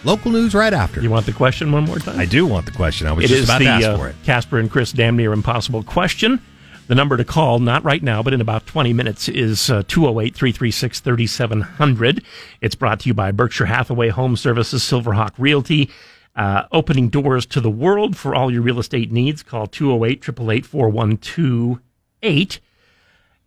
local 0.03 0.31
news 0.31 0.53
right 0.53 0.73
after. 0.73 1.01
You 1.01 1.09
want 1.09 1.25
the 1.25 1.33
question 1.33 1.71
one 1.71 1.85
more 1.85 1.99
time? 1.99 2.19
I 2.19 2.25
do 2.25 2.45
want 2.45 2.65
the 2.65 2.71
question. 2.71 3.07
I 3.07 3.13
was 3.13 3.25
It 3.25 3.29
just 3.29 3.45
about 3.45 3.59
the 3.59 3.65
to 3.65 3.71
ask 3.71 3.85
uh, 3.87 3.97
for 3.97 4.09
it. 4.09 4.15
Casper 4.23 4.59
and 4.59 4.69
Chris 4.69 4.91
damn 4.91 5.15
near 5.17 5.33
impossible 5.33 5.83
question. 5.83 6.41
The 6.87 6.95
number 6.95 7.17
to 7.17 7.23
call, 7.23 7.59
not 7.59 7.83
right 7.83 8.01
now, 8.01 8.23
but 8.23 8.33
in 8.33 8.41
about 8.41 8.65
20 8.65 8.93
minutes, 8.93 9.29
is 9.29 9.69
uh, 9.69 9.83
208 9.87 10.33
336 10.33 10.99
3700. 10.99 12.23
It's 12.61 12.73
brought 12.73 13.01
to 13.01 13.07
you 13.07 13.13
by 13.13 13.31
Berkshire 13.31 13.65
Hathaway 13.65 14.09
Home 14.09 14.35
Services, 14.35 14.81
Silverhawk 14.81 15.33
Realty. 15.37 15.91
Uh, 16.35 16.63
opening 16.71 17.09
doors 17.09 17.45
to 17.47 17.59
the 17.59 17.69
world 17.69 18.15
for 18.15 18.33
all 18.33 18.51
your 18.51 18.61
real 18.61 18.79
estate 18.79 19.11
needs. 19.11 19.43
Call 19.43 19.67
208 19.67 20.23
888 20.29 20.65
4128. 20.65 22.59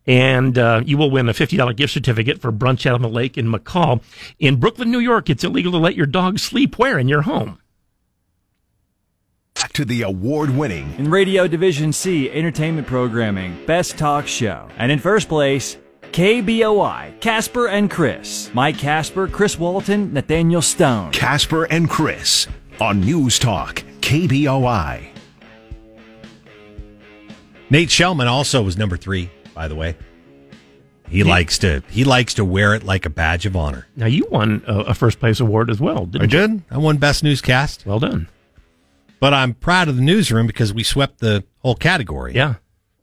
And 0.07 0.59
uh, 0.59 0.83
you 0.85 0.99
will 0.99 1.11
win 1.11 1.29
a 1.29 1.33
$50 1.33 1.77
gift 1.77 1.93
certificate 1.93 2.41
for 2.41 2.51
Brunch 2.51 2.87
out 2.87 2.95
on 2.95 3.03
the 3.03 3.09
Lake 3.09 3.39
in 3.39 3.47
McCall. 3.47 4.03
In 4.39 4.57
Brooklyn, 4.57 4.91
New 4.91 4.99
York, 4.99 5.31
it's 5.31 5.45
illegal 5.45 5.73
to 5.73 5.79
let 5.79 5.95
your 5.95 6.07
dog 6.07 6.39
sleep 6.39 6.79
where? 6.79 6.99
In 6.99 7.09
your 7.09 7.23
home. 7.23 7.59
Back 9.55 9.73
to 9.75 9.85
the 9.85 10.03
award 10.03 10.51
winning 10.51 10.93
In 10.99 11.11
Radio 11.11 11.47
Division 11.47 11.93
C 11.93 12.29
entertainment 12.31 12.87
programming, 12.87 13.65
Best 13.67 13.97
Talk 13.97 14.27
Show. 14.27 14.69
And 14.77 14.91
in 14.91 14.99
first 14.99 15.29
place, 15.29 15.77
KBOI, 16.13 17.21
Casper 17.21 17.69
and 17.69 17.91
Chris. 17.91 18.51
Mike 18.53 18.77
Casper, 18.79 19.29
Chris 19.29 19.59
Walton, 19.59 20.13
Nathaniel 20.13 20.63
Stone. 20.63 21.13
Casper 21.13 21.65
and 21.65 21.89
Chris 21.89 22.49
on 22.81 23.01
News 23.01 23.39
Talk, 23.39 23.83
KBOI. 24.01 25.09
Nate 27.71 27.89
Shelman 27.89 28.27
also 28.27 28.63
was 28.63 28.77
number 28.77 28.99
three, 28.99 29.31
by 29.55 29.69
the 29.69 29.75
way. 29.75 29.97
He 31.09 31.25
likes 31.25 31.59
to 31.59 31.83
he 31.91 32.05
likes 32.05 32.35
to 32.35 32.45
wear 32.45 32.75
it 32.75 32.85
like 32.85 33.05
a 33.05 33.11
badge 33.11 33.45
of 33.45 33.55
honor. 33.55 33.87
Now, 33.97 34.07
you 34.07 34.27
won 34.31 34.63
a, 34.67 34.79
a 34.81 34.95
first 34.95 35.21
place 35.21 35.41
award 35.41 35.69
as 35.69 35.79
well, 35.79 36.07
didn't 36.07 36.35
I 36.35 36.41
you? 36.41 36.49
did. 36.49 36.63
I 36.71 36.79
won 36.79 36.97
best 36.97 37.23
newscast. 37.23 37.85
Well 37.85 37.99
done. 37.99 38.29
But 39.21 39.35
I'm 39.35 39.55
proud 39.55 39.89
of 39.89 39.97
the 39.97 40.03
newsroom 40.03 40.47
because 40.47 40.73
we 40.73 40.83
swept 40.83 41.21
the 41.21 41.45
whole 41.59 41.75
category. 41.75 42.35
Yeah. 42.35 42.55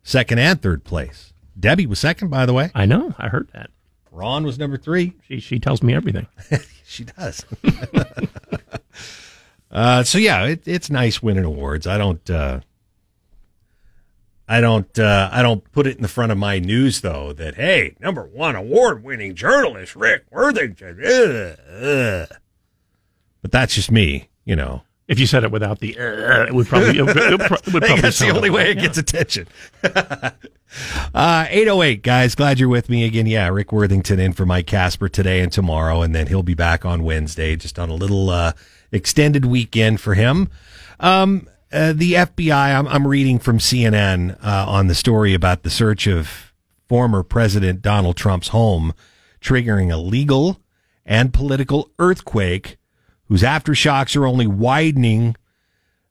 Second 0.02 0.40
and 0.40 0.60
third 0.60 0.82
place. 0.82 1.32
Debbie 1.58 1.86
was 1.86 2.00
second, 2.00 2.28
by 2.28 2.46
the 2.46 2.52
way. 2.52 2.70
I 2.74 2.84
know. 2.84 3.14
I 3.16 3.28
heard 3.28 3.48
that. 3.54 3.70
Ron 4.10 4.44
was 4.44 4.58
number 4.58 4.76
three. 4.76 5.14
She 5.28 5.38
she 5.38 5.60
tells 5.60 5.82
me 5.82 5.94
everything. 5.94 6.26
she 6.84 7.04
does. 7.04 7.44
uh, 9.70 10.02
so 10.02 10.18
yeah, 10.18 10.46
it, 10.46 10.66
it's 10.66 10.90
nice 10.90 11.22
winning 11.22 11.44
awards. 11.44 11.86
I 11.86 11.96
don't. 11.96 12.28
Uh, 12.28 12.60
I 14.50 14.60
don't. 14.60 14.98
Uh, 14.98 15.30
I 15.32 15.42
don't 15.42 15.70
put 15.70 15.86
it 15.86 15.96
in 15.96 16.02
the 16.02 16.08
front 16.08 16.32
of 16.32 16.38
my 16.38 16.58
news 16.58 17.02
though. 17.02 17.32
That 17.32 17.54
hey, 17.54 17.94
number 18.00 18.24
one 18.24 18.56
award-winning 18.56 19.36
journalist 19.36 19.94
Rick 19.94 20.24
Worthington. 20.28 21.00
Ugh, 21.04 21.56
ugh. 21.82 22.28
But 23.42 23.52
that's 23.52 23.76
just 23.76 23.92
me, 23.92 24.28
you 24.44 24.56
know. 24.56 24.82
If 25.06 25.20
you 25.20 25.26
said 25.26 25.44
it 25.44 25.52
without 25.52 25.78
the, 25.78 25.96
uh, 25.96 26.46
it 26.46 26.52
would 26.52 26.66
probably, 26.66 26.98
it 26.98 27.02
would, 27.02 27.16
it 27.16 27.30
would 27.30 27.40
pro- 27.40 27.56
I 27.56 27.60
think 27.60 27.84
probably 27.84 28.00
that's 28.00 28.18
the 28.18 28.30
only 28.30 28.50
way 28.50 28.64
that, 28.64 28.70
it 28.70 28.76
yeah. 28.76 28.82
gets 28.82 28.98
attention. 28.98 29.46
uh, 31.14 31.46
808, 31.48 32.02
guys. 32.02 32.34
Glad 32.34 32.58
you're 32.58 32.68
with 32.68 32.88
me 32.88 33.04
again. 33.04 33.26
Yeah, 33.26 33.48
Rick 33.48 33.72
Worthington 33.72 34.20
in 34.20 34.32
for 34.32 34.46
Mike 34.46 34.66
Casper 34.66 35.08
today 35.08 35.40
and 35.40 35.52
tomorrow, 35.52 36.02
and 36.02 36.12
then 36.12 36.26
he'll 36.26 36.44
be 36.44 36.54
back 36.54 36.84
on 36.84 37.02
Wednesday, 37.04 37.56
just 37.56 37.78
on 37.78 37.88
a 37.88 37.94
little 37.94 38.30
uh, 38.30 38.52
extended 38.92 39.44
weekend 39.44 40.00
for 40.00 40.14
him. 40.14 40.48
Um, 41.00 41.48
uh, 41.72 41.92
the 41.92 42.14
FBI, 42.14 42.78
I'm, 42.78 42.88
I'm 42.88 43.06
reading 43.06 43.38
from 43.38 43.58
CNN 43.58 44.36
uh, 44.44 44.64
on 44.68 44.88
the 44.88 44.94
story 44.94 45.34
about 45.34 45.62
the 45.62 45.70
search 45.70 46.06
of 46.06 46.52
former 46.88 47.22
President 47.22 47.82
Donald 47.82 48.16
Trump's 48.16 48.48
home, 48.48 48.92
triggering 49.40 49.92
a 49.92 49.96
legal 49.96 50.60
and 51.06 51.32
political 51.32 51.90
earthquake 51.98 52.76
whose 53.26 53.42
aftershocks 53.42 54.16
are 54.16 54.26
only 54.26 54.46
widening 54.46 55.36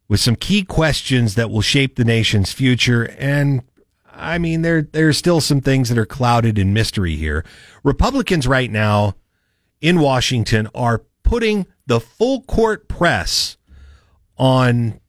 with 0.08 0.22
some 0.22 0.36
key 0.36 0.64
questions 0.64 1.36
that 1.36 1.50
will 1.50 1.62
shape 1.62 1.96
the 1.96 2.06
nation's 2.06 2.54
future. 2.54 3.14
And 3.20 3.62
I 4.12 4.38
mean, 4.38 4.62
there 4.62 4.82
there's 4.82 5.18
still 5.18 5.42
some 5.42 5.62
things 5.62 5.90
that 5.90 5.98
are 5.98 6.06
clouded 6.06 6.58
in 6.58 6.74
mystery 6.74 7.18
here. 7.18 7.44
Republicans 7.84 8.48
right 8.48 8.72
now 8.72 9.16
in 9.82 10.00
Washington 10.00 10.70
are 10.74 11.04
putting 11.24 11.68
the 11.86 12.00
full 12.00 12.42
court 12.44 12.88
press 12.88 13.58
on 14.38 15.00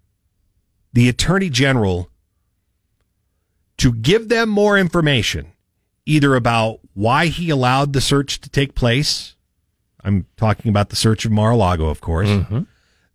the 0.93 1.09
attorney 1.09 1.51
general 1.51 2.11
to 3.79 3.93
give 3.93 4.29
them 4.29 4.49
more 4.49 4.77
information, 4.77 5.53
either 6.05 6.35
about 6.35 6.81
why 6.95 7.27
he 7.27 7.51
allowed 7.51 7.93
the 7.93 8.01
search 8.01 8.41
to 8.41 8.51
take 8.51 8.75
place. 8.75 9.37
I'm 10.03 10.27
talking 10.37 10.69
about 10.69 10.91
the 10.91 10.97
search 10.97 11.25
of 11.25 11.33
Mar-a-Lago, 11.33 11.87
of 11.87 12.01
course. 12.01 12.29
Mm-hmm. 12.29 12.63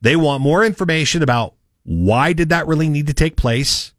They 0.01 0.15
want 0.15 0.41
more 0.41 0.63
information 0.63 1.21
about 1.21 1.55
why 1.83 2.33
did 2.33 2.49
that 2.49 2.67
really 2.67 2.89
need 2.89 3.07
to 3.07 3.13
take 3.13 3.35
place? 3.35 3.93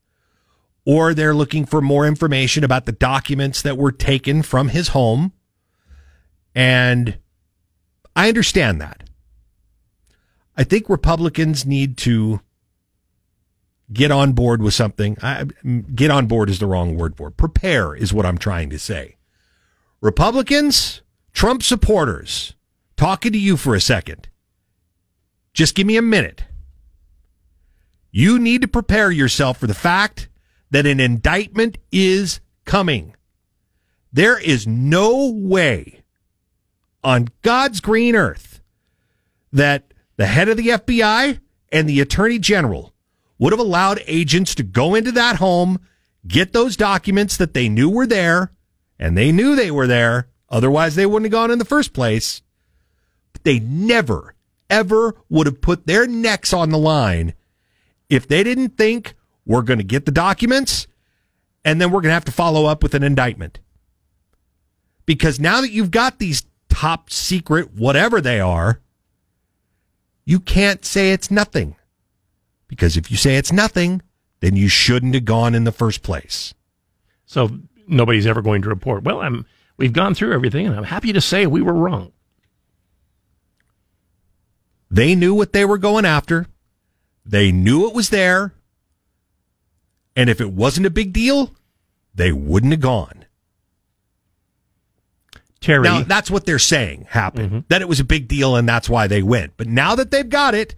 Or 0.85 1.14
they're 1.14 1.35
looking 1.35 1.66
for 1.66 1.81
more 1.81 2.07
information 2.07 2.62
about 2.62 2.87
the 2.87 2.93
documents 2.93 3.62
that 3.62 3.77
were 3.77 3.93
taken 3.93 4.43
from 4.43 4.68
his 4.68 4.89
home. 4.89 5.33
And 6.55 7.18
I 8.14 8.29
understand 8.29 8.81
that. 8.81 9.03
I 10.57 10.64
think 10.64 10.89
Republicans 10.89 11.66
need 11.66 11.97
to 11.99 12.41
get 13.93 14.11
on 14.11 14.32
board 14.32 14.62
with 14.62 14.74
something. 14.74 15.16
I, 15.22 15.47
get 15.95 16.11
on 16.11 16.26
board 16.26 16.51
is 16.51 16.59
the 16.59 16.66
wrong 16.66 16.97
word 16.97 17.16
for 17.16 17.28
it. 17.28 17.37
Prepare 17.37 17.95
is 17.95 18.12
what 18.12 18.26
I'm 18.26 18.39
trying 18.39 18.70
to 18.70 18.78
say. 18.78 19.16
Republicans, 20.01 21.03
Trump 21.32 21.62
supporters, 21.62 22.55
talking 22.97 23.32
to 23.32 23.39
you 23.39 23.57
for 23.57 23.74
a 23.74 23.80
second. 23.80 24.28
Just 25.53 25.74
give 25.74 25.87
me 25.87 25.97
a 25.97 26.03
minute. 26.03 26.45
You 28.11 28.39
need 28.39 28.62
to 28.62 28.68
prepare 28.68 29.11
yourself 29.11 29.59
for 29.59 29.66
the 29.66 29.74
fact 29.74 30.28
that 30.70 30.87
an 30.87 31.01
indictment 31.01 31.78
is 31.93 32.41
coming. 32.64 33.14
There 34.12 34.39
is 34.39 34.66
no 34.66 35.30
way 35.30 36.03
on 37.05 37.28
God's 37.43 37.80
green 37.80 38.16
earth 38.16 38.61
that 39.53 39.95
the 40.16 40.26
head 40.26 40.49
of 40.49 40.57
the 40.57 40.68
FBI 40.68 41.39
and 41.70 41.89
the 41.89 42.01
attorney 42.01 42.39
general 42.39 42.95
would 43.39 43.53
have 43.53 43.61
allowed 43.61 44.03
agents 44.07 44.55
to 44.55 44.62
go 44.62 44.95
into 44.95 45.12
that 45.12 45.37
home, 45.37 45.80
get 46.26 46.53
those 46.53 46.76
documents 46.76 47.37
that 47.37 47.55
they 47.55 47.68
knew 47.68 47.89
were 47.89 48.07
there, 48.07 48.53
and 48.99 49.16
they 49.16 49.32
knew 49.32 49.55
they 49.55 49.70
were 49.70 49.87
there. 49.87 50.28
Otherwise, 50.49 50.95
they 50.95 51.07
wouldn't 51.07 51.26
have 51.26 51.32
gone 51.32 51.51
in 51.51 51.59
the 51.59 51.64
first 51.64 51.93
place. 51.93 52.43
But 53.32 53.45
they 53.45 53.59
never, 53.59 54.34
ever 54.70 55.14
would 55.28 55.47
have 55.47 55.61
put 55.61 55.87
their 55.87 56.07
necks 56.07 56.53
on 56.53 56.70
the 56.70 56.78
line 56.78 57.34
if 58.09 58.26
they 58.26 58.43
didn't 58.43 58.76
think 58.76 59.14
we're 59.45 59.62
going 59.62 59.78
to 59.78 59.84
get 59.84 60.07
the 60.07 60.12
documents 60.12 60.87
and 61.64 61.80
then 61.80 61.91
we're 61.91 62.01
going 62.01 62.11
to 62.11 62.14
have 62.14 62.24
to 62.24 62.32
follow 62.32 62.66
up 62.66 62.82
with 62.82 62.95
an 62.95 63.03
indictment. 63.03 63.59
Because 65.05 65.39
now 65.39 65.61
that 65.61 65.70
you've 65.70 65.91
got 65.91 66.18
these 66.18 66.45
top 66.68 67.11
secret, 67.11 67.74
whatever 67.74 68.20
they 68.20 68.41
are, 68.41 68.80
you 70.24 70.41
can't 70.41 70.84
say 70.84 71.12
it's 71.12 71.30
nothing. 71.30 71.76
Because 72.69 72.97
if 72.97 73.11
you 73.11 73.17
say 73.17 73.37
it's 73.37 73.53
nothing, 73.53 74.03
then 74.41 74.57
you 74.57 74.69
shouldn't 74.69 75.14
have 75.14 75.25
gone 75.25 75.55
in 75.55 75.64
the 75.64 75.73
first 75.73 76.03
place. 76.03 76.55
So 77.25 77.51
nobody's 77.87 78.27
ever 78.27 78.43
going 78.43 78.62
to 78.62 78.69
report. 78.69 79.05
Well, 79.05 79.21
I'm. 79.21 79.47
We've 79.79 79.93
gone 79.93 80.14
through 80.14 80.33
everything, 80.33 80.67
and 80.67 80.75
I'm 80.75 80.85
happy 80.85 81.12
to 81.12 81.21
say 81.21 81.47
we 81.47 81.61
were 81.61 81.75
wrong. 81.75 82.12
They 84.91 85.14
knew 85.14 85.35
what 85.35 85.53
they 85.53 85.64
were 85.64 85.79
going 85.79 86.07
after. 86.07 86.47
They 87.25 87.53
knew 87.53 87.87
it 87.89 87.95
was 87.95 88.11
there. 88.11 88.55
And 90.14 90.31
if 90.31 90.41
it 90.41 90.53
wasn't 90.53 90.87
a 90.87 90.91
big 90.91 91.12
deal, 91.12 91.55
they 92.14 92.33
wouldn't 92.33 92.73
have 92.73 92.81
gone. 92.81 93.27
Terry, 95.61 95.83
Now, 95.83 96.03
that's 96.03 96.31
what 96.31 96.47
they're 96.47 96.59
saying 96.59 97.07
happened. 97.11 97.49
Mm-hmm. 97.51 97.59
That 97.69 97.83
it 97.83 97.89
was 97.89 98.01
a 98.01 98.05
big 98.05 98.29
deal 98.29 98.57
and 98.57 98.69
that's 98.69 98.89
why 98.89 99.07
they 99.07 99.23
went. 99.23 99.57
But 99.57 99.67
now 99.67 99.95
that 99.97 100.11
they've 100.11 100.29
got 100.29 100.55
it, 100.55 100.75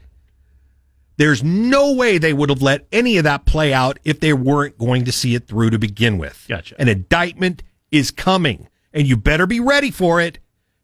there's 1.18 1.44
no 1.44 1.92
way 1.92 2.16
they 2.16 2.32
would 2.32 2.48
have 2.48 2.62
let 2.62 2.86
any 2.90 3.18
of 3.18 3.24
that 3.24 3.44
play 3.44 3.72
out 3.74 3.98
if 4.04 4.20
they 4.20 4.32
weren't 4.32 4.78
going 4.78 5.04
to 5.04 5.12
see 5.12 5.34
it 5.34 5.46
through 5.46 5.70
to 5.70 5.78
begin 5.78 6.16
with. 6.16 6.46
Gotcha. 6.48 6.74
An 6.80 6.88
indictment 6.88 7.62
is 7.90 8.10
coming, 8.10 8.68
and 8.92 9.06
you 9.06 9.16
better 9.16 9.46
be 9.46 9.60
ready 9.60 9.90
for 9.90 10.20
it 10.20 10.38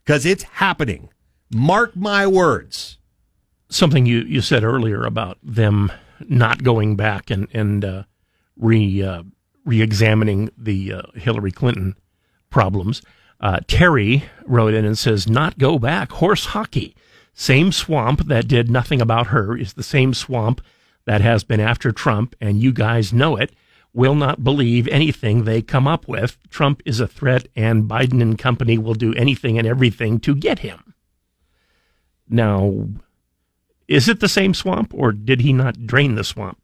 because 0.05 0.27
it's 0.27 0.43
happening. 0.43 1.09
Mark 1.55 1.97
my 1.97 2.27
words. 2.27 2.99
something 3.71 4.07
you, 4.07 4.19
you 4.21 4.41
said 4.41 4.63
earlier 4.65 5.05
about 5.05 5.39
them 5.43 5.91
not 6.29 6.63
going 6.63 6.97
back 6.97 7.31
and 7.31 7.49
and 7.53 7.85
uh, 7.85 8.03
re 8.57 9.03
uh, 9.03 9.23
re-examining 9.65 10.51
the 10.57 10.93
uh, 10.93 11.03
Hillary 11.15 11.51
Clinton 11.51 11.97
problems. 12.51 13.03
Uh, 13.41 13.61
Terry 13.67 14.25
wrote 14.47 14.75
in 14.75 14.85
and 14.85 14.97
says, 14.99 15.29
"Not 15.29 15.59
go 15.59 15.79
back. 15.79 16.13
Horse 16.13 16.47
hockey. 16.47 16.95
Same 17.35 17.73
swamp 17.73 18.27
that 18.29 18.47
did 18.49 18.71
nothing 18.71 19.01
about 19.01 19.27
her 19.29 19.57
is 19.57 19.73
the 19.73 19.83
same 19.83 20.15
swamp 20.15 20.61
that 21.05 21.21
has 21.21 21.45
been 21.45 21.61
after 21.61 21.91
Trump, 21.93 22.35
and 22.41 22.61
you 22.63 22.73
guys 22.73 23.13
know 23.13 23.37
it. 23.37 23.53
Will 23.93 24.15
not 24.15 24.43
believe 24.43 24.89
anything 24.89 25.45
they 25.45 25.63
come 25.63 25.87
up 25.87 26.09
with. 26.09 26.37
Trump 26.49 26.81
is 26.85 26.99
a 27.01 27.07
threat, 27.07 27.47
and 27.55 27.85
Biden 27.85 28.21
and 28.23 28.39
company 28.39 28.77
will 28.79 28.95
do 28.95 29.15
anything 29.15 29.59
and 29.59 29.67
everything 29.69 30.19
to 30.21 30.35
get 30.35 30.61
him." 30.61 30.95
Now, 32.29 32.89
is 33.87 34.09
it 34.09 34.21
the 34.21 34.29
same 34.29 34.55
swamp, 34.55 34.93
or 34.95 35.13
did 35.13 35.41
he 35.43 35.53
not 35.53 35.87
drain 35.87 36.15
the 36.15 36.25
swamp? 36.25 36.59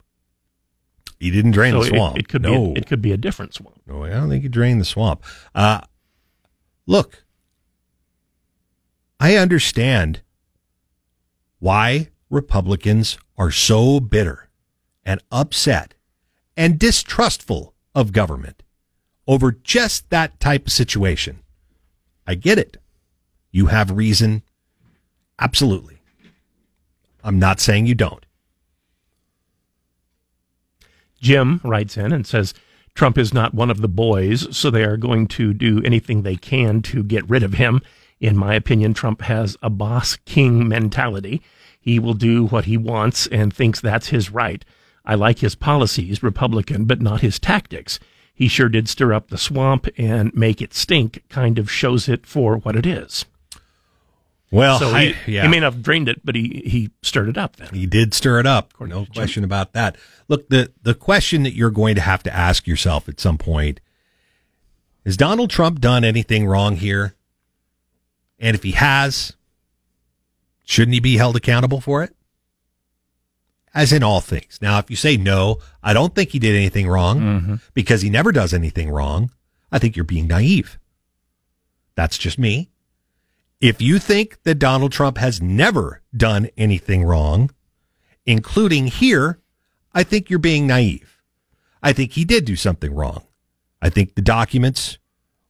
He 1.20 1.30
didn't 1.30 1.50
drain 1.52 1.72
So 1.74 1.80
the 1.82 1.86
it- 1.86 1.90
swamp. 1.90 2.18
It, 2.18 2.28
could 2.28 2.42
no. 2.42 2.50
be. 2.68 2.70
A, 2.70 2.74
it 2.82 2.86
could 2.86 3.02
be 3.02 3.12
a 3.12 3.16
different 3.16 3.54
swamp. 3.54 3.80
No, 3.86 4.04
I 4.04 4.10
don't 4.10 4.28
think 4.28 4.42
he 4.42 4.48
drained 4.48 4.80
the 4.80 4.84
swamp. 4.86 5.22
Uh, 5.54 5.82
look, 6.86 7.24
I 9.20 9.36
understand 9.36 10.22
why 11.61 12.08
Republicans 12.28 13.18
are 13.38 13.50
so 13.50 14.00
bitter 14.00 14.48
and 15.04 15.22
upset 15.30 15.94
and 16.56 16.78
distrustful 16.78 17.74
of 17.94 18.12
government 18.12 18.62
over 19.26 19.52
just 19.52 20.11
that 20.11 20.40
type 20.40 20.66
of 20.66 20.72
situation. 20.72 21.40
I 22.26 22.34
get 22.34 22.58
it. 22.58 22.76
You 23.52 23.66
have 23.66 23.90
reason. 23.90 24.42
Absolutely. 25.38 26.00
I'm 27.22 27.38
not 27.38 27.61
saying 27.61 27.86
you 27.86 27.94
don't. 27.94 28.24
Jim 31.20 31.61
writes 31.62 31.96
in 31.96 32.12
and 32.12 32.26
says 32.26 32.54
Trump 32.94 33.18
is 33.18 33.32
not 33.32 33.54
one 33.54 33.70
of 33.70 33.80
the 33.80 33.88
boys, 33.88 34.56
so 34.56 34.70
they 34.70 34.84
are 34.84 34.96
going 34.96 35.26
to 35.28 35.54
do 35.54 35.82
anything 35.84 36.22
they 36.22 36.36
can 36.36 36.82
to 36.82 37.02
get 37.02 37.28
rid 37.28 37.42
of 37.42 37.54
him. 37.54 37.80
In 38.20 38.36
my 38.36 38.54
opinion, 38.54 38.94
Trump 38.94 39.22
has 39.22 39.56
a 39.62 39.70
boss 39.70 40.16
king 40.26 40.68
mentality. 40.68 41.40
He 41.80 41.98
will 41.98 42.14
do 42.14 42.46
what 42.46 42.66
he 42.66 42.76
wants 42.76 43.26
and 43.28 43.52
thinks 43.52 43.80
that's 43.80 44.08
his 44.08 44.30
right. 44.30 44.64
I 45.04 45.14
like 45.14 45.38
his 45.38 45.54
policies, 45.54 46.22
Republican, 46.22 46.84
but 46.84 47.00
not 47.00 47.22
his 47.22 47.38
tactics. 47.38 47.98
He 48.34 48.48
sure 48.48 48.68
did 48.68 48.88
stir 48.88 49.12
up 49.14 49.28
the 49.28 49.38
swamp 49.38 49.88
and 49.96 50.34
make 50.34 50.60
it 50.60 50.74
stink, 50.74 51.22
kind 51.28 51.58
of 51.58 51.70
shows 51.70 52.08
it 52.08 52.26
for 52.26 52.56
what 52.58 52.76
it 52.76 52.86
is. 52.86 53.24
Well, 54.50 54.78
so 54.78 54.90
I- 54.90 55.12
he, 55.12 55.34
yeah. 55.34 55.42
he 55.42 55.48
may 55.48 55.60
not 55.60 55.74
have 55.74 55.82
drained 55.82 56.08
it, 56.08 56.24
but 56.24 56.34
he, 56.34 56.62
he 56.66 56.90
stirred 57.02 57.28
it 57.28 57.38
up 57.38 57.56
then. 57.56 57.68
He 57.72 57.86
did 57.86 58.12
stir 58.12 58.40
it 58.40 58.46
up. 58.46 58.72
No 58.80 59.06
question 59.06 59.44
about 59.44 59.72
that. 59.72 59.96
Look, 60.28 60.48
the, 60.48 60.72
the 60.82 60.94
question 60.94 61.44
that 61.44 61.54
you're 61.54 61.70
going 61.70 61.94
to 61.94 62.00
have 62.00 62.22
to 62.24 62.34
ask 62.34 62.66
yourself 62.66 63.08
at 63.08 63.20
some 63.20 63.38
point 63.38 63.80
has 65.04 65.16
Donald 65.16 65.50
Trump 65.50 65.80
done 65.80 66.04
anything 66.04 66.46
wrong 66.46 66.76
here? 66.76 67.14
And 68.41 68.57
if 68.57 68.62
he 68.62 68.72
has, 68.72 69.34
shouldn't 70.64 70.95
he 70.95 71.01
be 71.01 71.18
held 71.18 71.36
accountable 71.36 71.80
for 71.80 72.03
it? 72.03 72.16
As 73.72 73.93
in 73.93 74.03
all 74.03 74.20
things. 74.20 74.59
Now, 74.61 74.78
if 74.78 74.91
you 74.91 74.97
say 74.97 75.16
no, 75.16 75.59
I 75.82 75.93
don't 75.93 76.14
think 76.14 76.30
he 76.30 76.41
did 76.41 76.57
anything 76.57 76.88
wrong 76.88 77.20
mm-hmm. 77.20 77.55
because 77.74 78.03
he 78.03 78.11
never 78.11 78.32
does 78.32 78.53
anything 78.53 78.91
wrong, 78.91 79.30
I 79.70 79.78
think 79.78 79.95
you're 79.95 80.05
being 80.05 80.26
naive. 80.26 80.78
That's 81.95 82.18
just 82.18 82.38
me. 82.38 82.70
If 83.61 83.82
you 83.82 83.99
think 83.99 84.43
that 84.45 84.55
Donald 84.57 84.91
Trump 84.91 85.18
has 85.18 85.43
never 85.43 86.01
done 86.16 86.49
anything 86.57 87.05
wrong, 87.05 87.51
including 88.24 88.86
here, 88.86 89.38
I 89.93 90.03
think 90.03 90.30
you're 90.30 90.38
being 90.38 90.66
naive. 90.66 91.20
I 91.82 91.93
think 91.93 92.12
he 92.12 92.24
did 92.24 92.47
do 92.47 92.57
something 92.57 92.95
wrong. 92.95 93.24
I 93.82 93.91
think 93.91 94.14
the 94.14 94.22
documents 94.22 94.99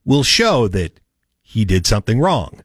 will 0.04 0.24
show 0.24 0.66
that 0.68 1.00
he 1.40 1.64
did 1.64 1.86
something 1.86 2.20
wrong. 2.20 2.62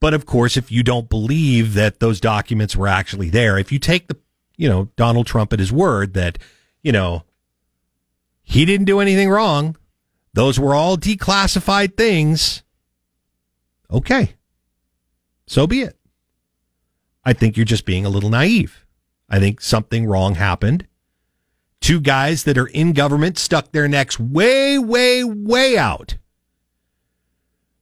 But 0.00 0.14
of 0.14 0.26
course, 0.26 0.56
if 0.56 0.70
you 0.70 0.82
don't 0.82 1.08
believe 1.08 1.74
that 1.74 2.00
those 2.00 2.20
documents 2.20 2.76
were 2.76 2.88
actually 2.88 3.30
there, 3.30 3.58
if 3.58 3.72
you 3.72 3.78
take 3.78 4.06
the, 4.06 4.16
you 4.56 4.68
know, 4.68 4.88
Donald 4.96 5.26
Trump 5.26 5.52
at 5.52 5.58
his 5.58 5.72
word 5.72 6.14
that, 6.14 6.38
you 6.82 6.92
know, 6.92 7.24
he 8.42 8.64
didn't 8.64 8.86
do 8.86 9.00
anything 9.00 9.28
wrong, 9.28 9.76
those 10.34 10.58
were 10.58 10.74
all 10.74 10.96
declassified 10.96 11.96
things. 11.96 12.62
Okay. 13.90 14.34
So 15.46 15.66
be 15.66 15.82
it. 15.82 15.98
I 17.24 17.32
think 17.32 17.56
you're 17.56 17.66
just 17.66 17.84
being 17.84 18.06
a 18.06 18.10
little 18.10 18.30
naive. 18.30 18.86
I 19.28 19.38
think 19.38 19.60
something 19.60 20.06
wrong 20.06 20.36
happened. 20.36 20.86
Two 21.80 22.00
guys 22.00 22.44
that 22.44 22.58
are 22.58 22.66
in 22.66 22.92
government 22.92 23.38
stuck 23.38 23.72
their 23.72 23.88
necks 23.88 24.18
way, 24.18 24.78
way, 24.78 25.24
way 25.24 25.76
out. 25.76 26.16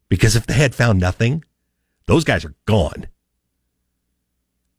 Because 0.08 0.36
if 0.36 0.46
they 0.46 0.54
had 0.54 0.74
found 0.74 1.00
nothing, 1.00 1.44
those 2.06 2.24
guys 2.24 2.44
are 2.44 2.54
gone. 2.66 3.06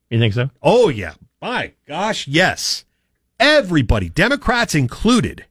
You 0.09 0.19
think 0.19 0.33
so? 0.33 0.49
Oh, 0.61 0.89
yeah. 0.89 1.13
My 1.41 1.73
gosh, 1.87 2.27
yes. 2.27 2.85
Everybody, 3.39 4.09
Democrats 4.09 4.73
included, 4.73 5.45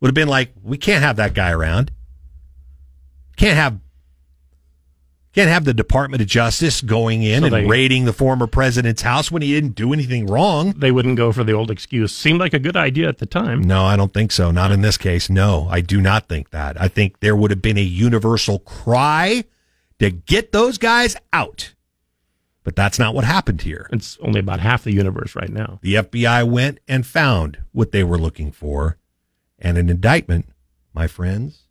would 0.00 0.08
have 0.08 0.14
been 0.14 0.28
like, 0.28 0.52
we 0.62 0.76
can't 0.76 1.02
have 1.02 1.16
that 1.16 1.34
guy 1.34 1.50
around. 1.50 1.90
Can't 3.36 3.56
have 3.56 3.78
can't 5.32 5.50
have 5.50 5.64
the 5.64 5.74
Department 5.74 6.22
of 6.22 6.28
Justice 6.28 6.80
going 6.80 7.24
in 7.24 7.40
So 7.40 7.46
and 7.46 7.52
they- 7.54 7.66
raiding 7.66 8.04
the 8.04 8.12
former 8.12 8.46
president's 8.46 9.02
house 9.02 9.32
when 9.32 9.42
he 9.42 9.52
didn't 9.52 9.74
do 9.74 9.92
anything 9.92 10.26
wrong. 10.26 10.74
They 10.76 10.92
wouldn't 10.92 11.16
go 11.16 11.32
for 11.32 11.42
the 11.42 11.50
old 11.52 11.72
excuse. 11.72 12.14
Seemed 12.14 12.38
like 12.38 12.54
a 12.54 12.60
good 12.60 12.76
idea 12.76 13.08
at 13.08 13.18
the 13.18 13.26
time. 13.26 13.60
No, 13.62 13.84
I 13.84 13.96
don't 13.96 14.14
think 14.14 14.30
so. 14.30 14.52
Not 14.52 14.70
in 14.70 14.82
this 14.82 14.96
case. 14.96 15.28
No, 15.28 15.66
I 15.68 15.80
do 15.80 16.00
not 16.00 16.28
think 16.28 16.50
that. 16.50 16.80
I 16.80 16.86
think 16.86 17.18
there 17.18 17.34
would 17.34 17.50
have 17.50 17.60
been 17.60 17.76
a 17.78 17.80
universal 17.82 18.60
cry 18.60 19.42
to 19.98 20.10
get 20.10 20.52
those 20.52 20.78
guys 20.78 21.16
out. 21.32 21.74
But 22.62 22.76
that's 22.76 22.98
not 22.98 23.14
what 23.14 23.24
happened 23.24 23.62
here. 23.62 23.88
It's 23.92 24.16
only 24.22 24.40
about 24.40 24.60
half 24.60 24.84
the 24.84 24.92
universe 24.92 25.36
right 25.36 25.50
now. 25.50 25.78
The 25.82 25.96
FBI 25.96 26.48
went 26.48 26.80
and 26.88 27.06
found 27.06 27.58
what 27.72 27.92
they 27.92 28.02
were 28.02 28.18
looking 28.18 28.52
for. 28.52 28.96
And 29.58 29.78
an 29.78 29.88
indictment, 29.88 30.46
my 30.92 31.06
friends, 31.06 31.62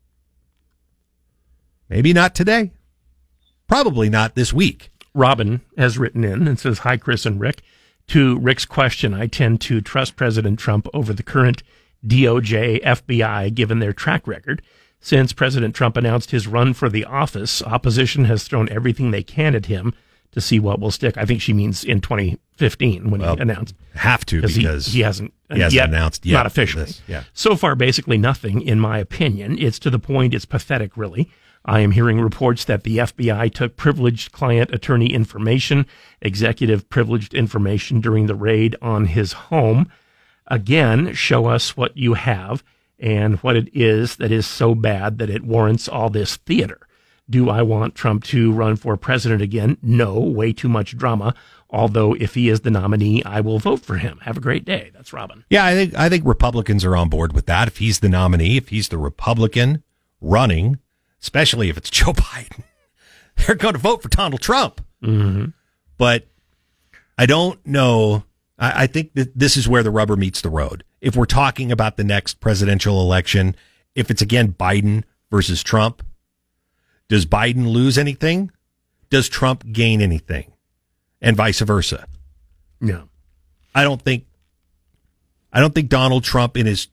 maybe 1.89 2.13
not 2.13 2.35
today. 2.35 2.71
Probably 3.67 4.09
not 4.09 4.35
this 4.35 4.53
week. 4.53 4.91
Robin 5.15 5.61
has 5.77 5.97
written 5.97 6.23
in 6.23 6.47
and 6.47 6.59
says, 6.59 6.79
Hi, 6.79 6.97
Chris 6.97 7.25
and 7.25 7.39
Rick. 7.39 7.61
To 8.07 8.37
Rick's 8.39 8.65
question, 8.65 9.13
I 9.13 9.27
tend 9.27 9.61
to 9.61 9.81
trust 9.81 10.15
President 10.15 10.59
Trump 10.59 10.87
over 10.93 11.13
the 11.13 11.23
current 11.23 11.63
DOJ, 12.05 12.83
FBI, 12.83 13.53
given 13.53 13.79
their 13.79 13.93
track 13.93 14.27
record. 14.27 14.61
Since 15.05 15.33
President 15.33 15.75
Trump 15.75 15.97
announced 15.97 16.31
his 16.31 16.47
run 16.47 16.73
for 16.73 16.87
the 16.87 17.03
office, 17.03 17.61
opposition 17.61 18.23
has 18.23 18.45
thrown 18.45 18.69
everything 18.69 19.11
they 19.11 19.21
can 19.21 19.53
at 19.53 19.65
him 19.65 19.93
to 20.31 20.39
see 20.39 20.61
what 20.61 20.79
will 20.79 20.91
stick. 20.91 21.17
I 21.17 21.25
think 21.25 21.41
she 21.41 21.51
means 21.51 21.83
in 21.83 21.99
2015 21.99 23.11
when 23.11 23.19
Well, 23.19 23.35
he 23.35 23.41
announced. 23.41 23.75
Have 23.95 24.25
to 24.27 24.37
he- 24.37 24.41
because 24.41 24.85
he, 24.87 25.01
hasn't, 25.01 25.33
he 25.51 25.59
hasn't 25.59 25.73
yet, 25.73 25.89
announced 25.89 26.25
yet 26.25 26.33
Not 26.37 26.45
officially. 26.45 26.85
this. 26.85 27.01
Yeah. 27.05 27.23
So 27.33 27.57
far, 27.57 27.75
basically 27.75 28.17
nothing, 28.17 28.61
in 28.61 28.79
my 28.79 28.97
opinion. 28.97 29.57
It's 29.59 29.77
to 29.79 29.89
the 29.89 29.99
point 29.99 30.33
it's 30.33 30.45
pathetic, 30.45 30.95
really. 30.95 31.29
I 31.65 31.81
am 31.81 31.91
hearing 31.91 32.21
reports 32.21 32.63
that 32.63 32.83
the 32.83 32.99
FBI 32.99 33.53
took 33.53 33.75
privileged 33.75 34.31
client 34.31 34.73
attorney 34.73 35.13
information, 35.13 35.85
executive 36.21 36.89
privileged 36.89 37.33
information 37.33 37.99
during 37.99 38.27
the 38.27 38.35
raid 38.35 38.77
on 38.81 39.05
his 39.07 39.33
home. 39.33 39.91
Again, 40.47 41.13
show 41.13 41.47
us 41.47 41.75
what 41.75 41.95
you 41.97 42.13
have 42.13 42.63
and 43.03 43.35
what 43.39 43.57
it 43.57 43.69
is 43.73 44.15
that 44.15 44.31
is 44.31 44.47
so 44.47 44.73
bad 44.73 45.17
that 45.17 45.29
it 45.29 45.43
warrants 45.43 45.89
all 45.89 46.09
this 46.09 46.37
theater. 46.37 46.79
Do 47.29 47.49
I 47.49 47.61
want 47.61 47.95
Trump 47.95 48.23
to 48.25 48.53
run 48.53 48.77
for 48.77 48.95
president 48.95 49.41
again? 49.41 49.77
No, 49.81 50.19
way 50.19 50.53
too 50.53 50.69
much 50.69 50.97
drama. 50.97 51.35
Although 51.69 52.13
if 52.13 52.35
he 52.35 52.47
is 52.47 52.61
the 52.61 52.71
nominee, 52.71 53.21
I 53.23 53.41
will 53.41 53.59
vote 53.59 53.81
for 53.81 53.97
him. 53.97 54.19
Have 54.21 54.37
a 54.37 54.41
great 54.41 54.63
day. 54.63 54.91
That's 54.93 55.11
Robin. 55.11 55.43
Yeah, 55.49 55.65
I 55.65 55.73
think 55.73 55.95
I 55.95 56.07
think 56.07 56.25
Republicans 56.25 56.85
are 56.85 56.95
on 56.95 57.09
board 57.09 57.33
with 57.33 57.45
that. 57.47 57.67
If 57.67 57.77
he's 57.77 57.99
the 57.99 58.09
nominee, 58.09 58.55
if 58.55 58.69
he's 58.69 58.87
the 58.87 58.97
Republican 58.97 59.83
running, 60.21 60.79
especially 61.21 61.69
if 61.69 61.77
it's 61.77 61.89
Joe 61.89 62.13
Biden, 62.13 62.63
they're 63.35 63.55
going 63.55 63.73
to 63.73 63.79
vote 63.79 64.01
for 64.01 64.09
Donald 64.09 64.41
Trump. 64.41 64.85
Mm-hmm. 65.03 65.47
But 65.97 66.25
I 67.17 67.25
don't 67.25 67.65
know. 67.65 68.23
I, 68.57 68.83
I 68.83 68.87
think 68.87 69.13
that 69.13 69.37
this 69.37 69.57
is 69.57 69.67
where 69.67 69.83
the 69.83 69.91
rubber 69.91 70.15
meets 70.15 70.41
the 70.41 70.49
road. 70.49 70.83
If 71.01 71.15
we're 71.15 71.25
talking 71.25 71.71
about 71.71 71.97
the 71.97 72.03
next 72.03 72.39
presidential 72.39 73.01
election, 73.01 73.55
if 73.95 74.09
it's 74.09 74.21
again 74.21 74.53
Biden 74.53 75.03
versus 75.29 75.63
Trump, 75.63 76.03
does 77.07 77.25
Biden 77.25 77.67
lose 77.67 77.97
anything? 77.97 78.51
Does 79.09 79.29
Trump 79.29 79.63
gain 79.71 80.01
anything? 80.01 80.53
And 81.21 81.37
vice 81.37 81.61
versa. 81.61 82.07
No. 82.81 83.09
I 83.75 83.83
don't 83.83 84.01
think 84.01 84.25
I 85.51 85.59
don't 85.59 85.73
think 85.73 85.89
Donald 85.89 86.23
Trump 86.23 86.57
in 86.57 86.65
his 86.65 86.87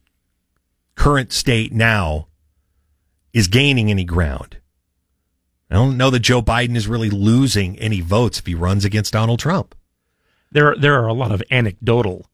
current 0.95 1.31
state 1.31 1.73
now 1.73 2.27
is 3.33 3.47
gaining 3.47 3.89
any 3.89 4.03
ground. 4.03 4.57
I 5.69 5.75
don't 5.75 5.97
know 5.97 6.09
that 6.09 6.19
Joe 6.19 6.41
Biden 6.41 6.75
is 6.75 6.87
really 6.87 7.09
losing 7.09 7.79
any 7.79 8.01
votes 8.01 8.39
if 8.39 8.45
he 8.45 8.55
runs 8.55 8.85
against 8.85 9.13
Donald 9.13 9.39
Trump. 9.39 9.73
There 10.51 10.75
there 10.75 11.01
are 11.01 11.07
a 11.07 11.13
lot 11.13 11.31
of 11.31 11.41
anecdotal 11.49 12.29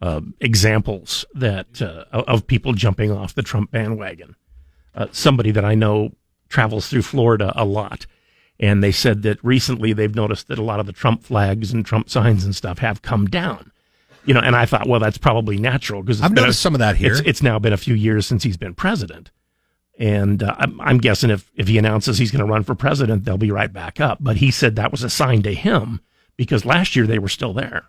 uh, 0.00 0.20
examples 0.40 1.24
that 1.34 1.82
uh, 1.82 2.04
of 2.12 2.46
people 2.46 2.72
jumping 2.72 3.10
off 3.10 3.34
the 3.34 3.42
Trump 3.42 3.70
bandwagon. 3.70 4.36
Uh, 4.94 5.06
somebody 5.12 5.50
that 5.50 5.64
I 5.64 5.74
know 5.74 6.12
travels 6.48 6.88
through 6.88 7.02
Florida 7.02 7.52
a 7.54 7.64
lot, 7.64 8.06
and 8.58 8.82
they 8.82 8.92
said 8.92 9.22
that 9.22 9.42
recently 9.44 9.92
they've 9.92 10.14
noticed 10.14 10.48
that 10.48 10.58
a 10.58 10.64
lot 10.64 10.80
of 10.80 10.86
the 10.86 10.92
Trump 10.92 11.22
flags 11.22 11.72
and 11.72 11.84
Trump 11.84 12.10
signs 12.10 12.44
and 12.44 12.56
stuff 12.56 12.78
have 12.78 13.02
come 13.02 13.26
down. 13.26 13.70
You 14.24 14.34
know, 14.34 14.40
and 14.40 14.54
I 14.54 14.66
thought, 14.66 14.86
well, 14.86 15.00
that's 15.00 15.18
probably 15.18 15.58
natural 15.58 16.02
because 16.02 16.20
I've 16.20 16.32
noticed 16.32 16.60
some 16.60 16.74
of 16.74 16.80
that 16.80 16.96
here. 16.96 17.12
It's, 17.12 17.20
it's 17.20 17.42
now 17.42 17.58
been 17.58 17.72
a 17.72 17.78
few 17.78 17.94
years 17.94 18.26
since 18.26 18.42
he's 18.42 18.58
been 18.58 18.74
president. 18.74 19.30
And 19.98 20.42
uh, 20.42 20.54
I'm, 20.58 20.80
I'm 20.80 20.98
guessing 20.98 21.30
if, 21.30 21.50
if 21.56 21.68
he 21.68 21.78
announces 21.78 22.18
he's 22.18 22.30
going 22.30 22.44
to 22.44 22.50
run 22.50 22.62
for 22.62 22.74
president, 22.74 23.24
they'll 23.24 23.38
be 23.38 23.50
right 23.50 23.72
back 23.72 23.98
up. 23.98 24.18
But 24.20 24.36
he 24.36 24.50
said 24.50 24.76
that 24.76 24.90
was 24.90 25.02
a 25.02 25.10
sign 25.10 25.42
to 25.42 25.54
him 25.54 26.00
because 26.40 26.64
last 26.64 26.96
year 26.96 27.06
they 27.06 27.18
were 27.18 27.28
still 27.28 27.52
there. 27.52 27.84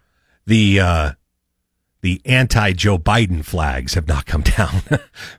The 0.45 0.82
uh, 0.82 1.12
the 2.02 2.22
anti 2.26 2.74
Joe 2.74 2.97
Biden 2.97 3.45
flags 3.45 3.93
have 3.93 4.10
not 4.10 4.26
come 4.26 4.41
down, 4.58 4.82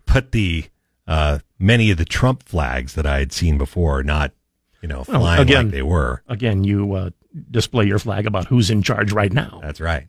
but 0.07 0.33
the 0.33 0.65
uh, 1.07 1.41
many 1.59 1.91
of 1.91 1.99
the 1.99 2.07
Trump 2.07 2.43
flags 2.43 2.95
that 2.95 3.05
I 3.05 3.19
had 3.19 3.31
seen 3.31 3.59
before 3.59 3.99
are 3.99 4.03
not, 4.03 4.33
you 4.81 4.89
know, 4.89 5.05
flying 5.05 5.21
Well, 5.21 5.41
again, 5.43 5.65
like 5.67 5.73
they 5.73 5.83
were. 5.83 6.23
Again, 6.27 6.65
you 6.65 6.95
uh, 6.95 7.11
display 7.51 7.85
your 7.85 7.99
flag 7.99 8.27
about 8.27 8.47
who's 8.47 8.71
in 8.71 8.83
charge 8.83 9.13
right 9.13 9.33
now. 9.33 9.61
That's 9.63 9.81
right. 9.81 10.09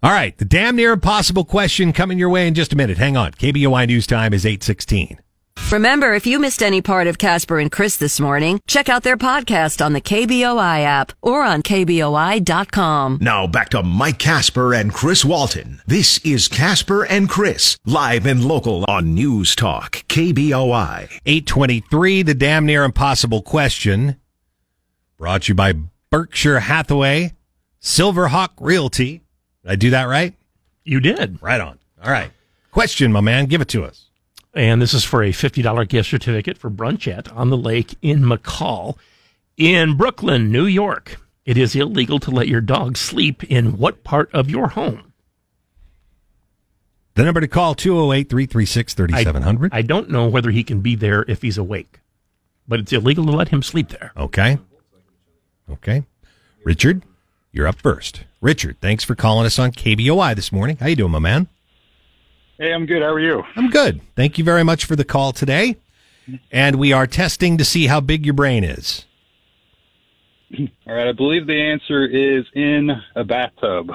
All 0.00 0.12
right, 0.12 0.38
the 0.38 0.44
damn 0.44 0.76
near 0.76 0.92
impossible 0.92 1.44
question 1.44 1.92
coming 1.92 2.18
your 2.18 2.30
way 2.30 2.46
in 2.46 2.54
just 2.54 2.72
a 2.72 2.76
minute. 2.76 2.98
Hang 2.98 3.16
on. 3.16 3.32
KBOI 3.32 3.88
News 3.88 4.06
Time 4.06 4.32
is 4.32 4.46
816. 4.46 5.18
Remember, 5.70 6.14
if 6.14 6.26
you 6.26 6.40
missed 6.40 6.62
any 6.64 6.82
part 6.82 7.06
of 7.06 7.18
Casper 7.18 7.60
and 7.60 7.70
Chris 7.70 7.96
this 7.96 8.18
morning, 8.18 8.60
check 8.66 8.88
out 8.88 9.04
their 9.04 9.16
podcast 9.16 9.84
on 9.84 9.92
the 9.92 10.00
KBOI 10.00 10.82
app 10.82 11.12
or 11.22 11.42
on 11.44 11.62
KBOI.com. 11.62 13.18
Now 13.20 13.46
back 13.46 13.68
to 13.70 13.82
Mike 13.84 14.18
Casper 14.18 14.74
and 14.74 14.92
Chris 14.92 15.24
Walton. 15.24 15.80
This 15.86 16.18
is 16.24 16.48
Casper 16.48 17.04
and 17.04 17.28
Chris, 17.28 17.78
live 17.86 18.26
and 18.26 18.44
local 18.44 18.84
on 18.88 19.14
News 19.14 19.54
Talk, 19.54 20.04
KBOI. 20.08 21.08
823, 21.24 22.22
the 22.22 22.34
damn 22.34 22.66
near 22.66 22.82
impossible 22.82 23.42
question. 23.42 24.16
Brought 25.18 25.42
to 25.42 25.48
you 25.50 25.54
by 25.54 25.74
Berkshire 26.10 26.60
Hathaway, 26.60 27.34
Silverhawk 27.80 28.50
Realty. 28.58 29.22
Did 29.62 29.70
I 29.70 29.76
do 29.76 29.90
that 29.90 30.04
right? 30.08 30.34
You 30.82 30.98
did. 30.98 31.40
Right 31.40 31.60
on. 31.60 31.78
All 32.02 32.10
right. 32.10 32.30
Question, 32.72 33.12
my 33.12 33.20
man. 33.20 33.46
Give 33.46 33.60
it 33.60 33.68
to 33.68 33.84
us. 33.84 34.06
And 34.54 34.82
this 34.82 34.94
is 34.94 35.04
for 35.04 35.22
a 35.22 35.30
$50 35.30 35.88
gift 35.88 36.10
certificate 36.10 36.58
for 36.58 36.70
Brunchette 36.70 37.30
on 37.32 37.50
the 37.50 37.56
lake 37.56 37.94
in 38.02 38.20
McCall. 38.22 38.96
In 39.56 39.96
Brooklyn, 39.96 40.50
New 40.50 40.66
York, 40.66 41.20
it 41.44 41.56
is 41.56 41.76
illegal 41.76 42.18
to 42.20 42.30
let 42.30 42.48
your 42.48 42.60
dog 42.60 42.96
sleep 42.96 43.44
in 43.44 43.76
what 43.78 44.02
part 44.02 44.32
of 44.32 44.50
your 44.50 44.68
home? 44.68 45.12
The 47.14 47.24
number 47.24 47.40
to 47.40 47.48
call 47.48 47.74
208 47.74 48.28
336 48.30 48.94
3700. 48.94 49.74
I 49.74 49.82
don't 49.82 50.10
know 50.10 50.28
whether 50.28 50.50
he 50.50 50.64
can 50.64 50.80
be 50.80 50.94
there 50.94 51.24
if 51.28 51.42
he's 51.42 51.58
awake, 51.58 52.00
but 52.66 52.80
it's 52.80 52.92
illegal 52.92 53.26
to 53.26 53.32
let 53.32 53.48
him 53.48 53.62
sleep 53.62 53.88
there. 53.88 54.12
Okay. 54.16 54.58
Okay. 55.70 56.04
Richard, 56.64 57.02
you're 57.52 57.66
up 57.66 57.76
first. 57.76 58.24
Richard, 58.40 58.80
thanks 58.80 59.04
for 59.04 59.14
calling 59.14 59.46
us 59.46 59.58
on 59.58 59.72
KBOI 59.72 60.34
this 60.34 60.50
morning. 60.52 60.76
How 60.78 60.86
you 60.86 60.96
doing, 60.96 61.12
my 61.12 61.18
man? 61.18 61.48
Hey, 62.60 62.74
I'm 62.74 62.84
good. 62.84 63.00
How 63.00 63.08
are 63.08 63.18
you? 63.20 63.42
I'm 63.56 63.70
good. 63.70 64.02
Thank 64.16 64.36
you 64.36 64.44
very 64.44 64.62
much 64.64 64.84
for 64.84 64.94
the 64.94 65.02
call 65.04 65.32
today. 65.32 65.78
And 66.52 66.76
we 66.76 66.92
are 66.92 67.06
testing 67.06 67.56
to 67.56 67.64
see 67.64 67.86
how 67.86 68.02
big 68.02 68.26
your 68.26 68.34
brain 68.34 68.64
is. 68.64 69.06
All 70.58 70.68
right. 70.94 71.08
I 71.08 71.12
believe 71.12 71.46
the 71.46 71.58
answer 71.58 72.04
is 72.04 72.44
in 72.54 72.90
a 73.16 73.24
bathtub. 73.24 73.90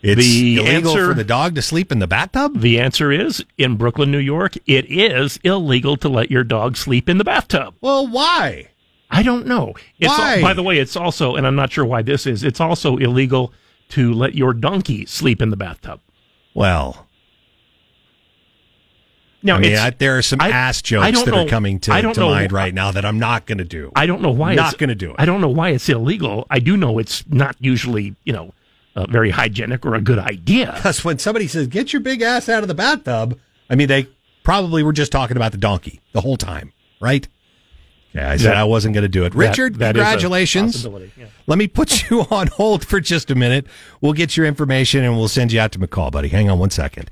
It's 0.00 0.18
The 0.18 0.56
illegal 0.56 0.92
answer- 0.92 1.08
for 1.08 1.14
the 1.14 1.24
dog 1.24 1.56
to 1.56 1.62
sleep 1.62 1.92
in 1.92 1.98
the 1.98 2.06
bathtub? 2.06 2.62
The 2.62 2.80
answer 2.80 3.12
is 3.12 3.44
in 3.58 3.76
Brooklyn, 3.76 4.10
New 4.10 4.16
York, 4.18 4.54
it 4.66 4.86
is 4.90 5.38
illegal 5.44 5.98
to 5.98 6.08
let 6.08 6.30
your 6.30 6.42
dog 6.42 6.78
sleep 6.78 7.06
in 7.10 7.18
the 7.18 7.24
bathtub. 7.24 7.74
Well, 7.82 8.06
why? 8.06 8.68
I 9.10 9.22
don't 9.22 9.46
know. 9.46 9.74
It's 9.98 10.10
al- 10.10 10.18
Why? 10.18 10.40
by 10.40 10.54
the 10.54 10.62
way, 10.62 10.78
it's 10.78 10.96
also, 10.96 11.36
and 11.36 11.46
I'm 11.46 11.54
not 11.54 11.70
sure 11.70 11.84
why 11.84 12.00
this 12.00 12.26
is, 12.26 12.44
it's 12.44 12.60
also 12.62 12.96
illegal 12.96 13.52
to 13.90 14.14
let 14.14 14.34
your 14.34 14.54
donkey 14.54 15.04
sleep 15.04 15.42
in 15.42 15.50
the 15.50 15.56
bathtub. 15.56 16.00
Well, 16.54 17.03
Now, 19.44 19.56
I 19.56 19.58
mean, 19.60 19.76
I, 19.76 19.90
there 19.90 20.16
are 20.16 20.22
some 20.22 20.40
I- 20.40 20.48
ass 20.48 20.80
jokes 20.80 21.22
that 21.22 21.30
know- 21.30 21.44
are 21.44 21.48
coming 21.48 21.78
to, 21.80 21.92
to 22.14 22.20
mind 22.20 22.50
right 22.50 22.72
now 22.72 22.90
that 22.92 23.04
I'm 23.04 23.18
not 23.18 23.44
going 23.46 23.58
to 23.58 23.64
do. 23.64 23.92
I 23.94 24.06
don't 24.06 24.22
know 24.22 24.30
why 24.32 24.54
Not 24.54 24.72
it's 24.72 24.76
gonna 24.80 24.94
do 24.94 25.10
it. 25.10 25.16
I 25.18 25.26
don't 25.26 25.40
know 25.42 25.50
why 25.50 25.68
it's 25.70 25.86
illegal. 25.88 26.46
I 26.50 26.58
do 26.60 26.76
know 26.78 26.98
it's 26.98 27.28
not 27.28 27.54
usually, 27.60 28.16
you 28.24 28.32
know, 28.32 28.54
uh, 28.96 29.06
very 29.06 29.30
hygienic 29.30 29.84
or 29.84 29.94
a 29.94 30.00
good 30.00 30.18
idea. 30.18 30.72
Because 30.74 31.04
when 31.04 31.18
somebody 31.18 31.46
says, 31.46 31.66
get 31.66 31.92
your 31.92 32.00
big 32.00 32.22
ass 32.22 32.48
out 32.48 32.62
of 32.62 32.68
the 32.68 32.74
bathtub, 32.74 33.38
I 33.68 33.74
mean, 33.74 33.88
they 33.88 34.08
probably 34.44 34.82
were 34.82 34.92
just 34.94 35.12
talking 35.12 35.36
about 35.36 35.52
the 35.52 35.58
donkey 35.58 36.00
the 36.12 36.22
whole 36.22 36.36
time, 36.38 36.72
right? 37.00 37.28
Yeah, 38.14 38.30
I 38.30 38.36
said 38.38 38.52
That- 38.52 38.56
I 38.56 38.64
wasn't 38.64 38.94
going 38.94 39.02
to 39.02 39.08
do 39.08 39.24
it. 39.24 39.34
Richard, 39.34 39.74
that 39.80 39.90
a 39.96 39.98
congratulations. 39.98 40.86
yeah. 41.18 41.26
Let 41.46 41.58
me 41.58 41.66
put 41.66 42.08
you 42.08 42.20
on 42.30 42.46
hold 42.46 42.86
for 42.86 42.98
just 43.00 43.30
a 43.30 43.34
minute. 43.34 43.66
We'll 44.00 44.12
get 44.14 44.36
your 44.38 44.46
information 44.46 45.04
and 45.04 45.16
we'll 45.16 45.28
send 45.28 45.52
you 45.52 45.60
out 45.60 45.72
to 45.72 45.78
McCall, 45.78 46.10
buddy. 46.12 46.28
Hang 46.28 46.48
on 46.48 46.58
one 46.58 46.70
second. 46.70 47.10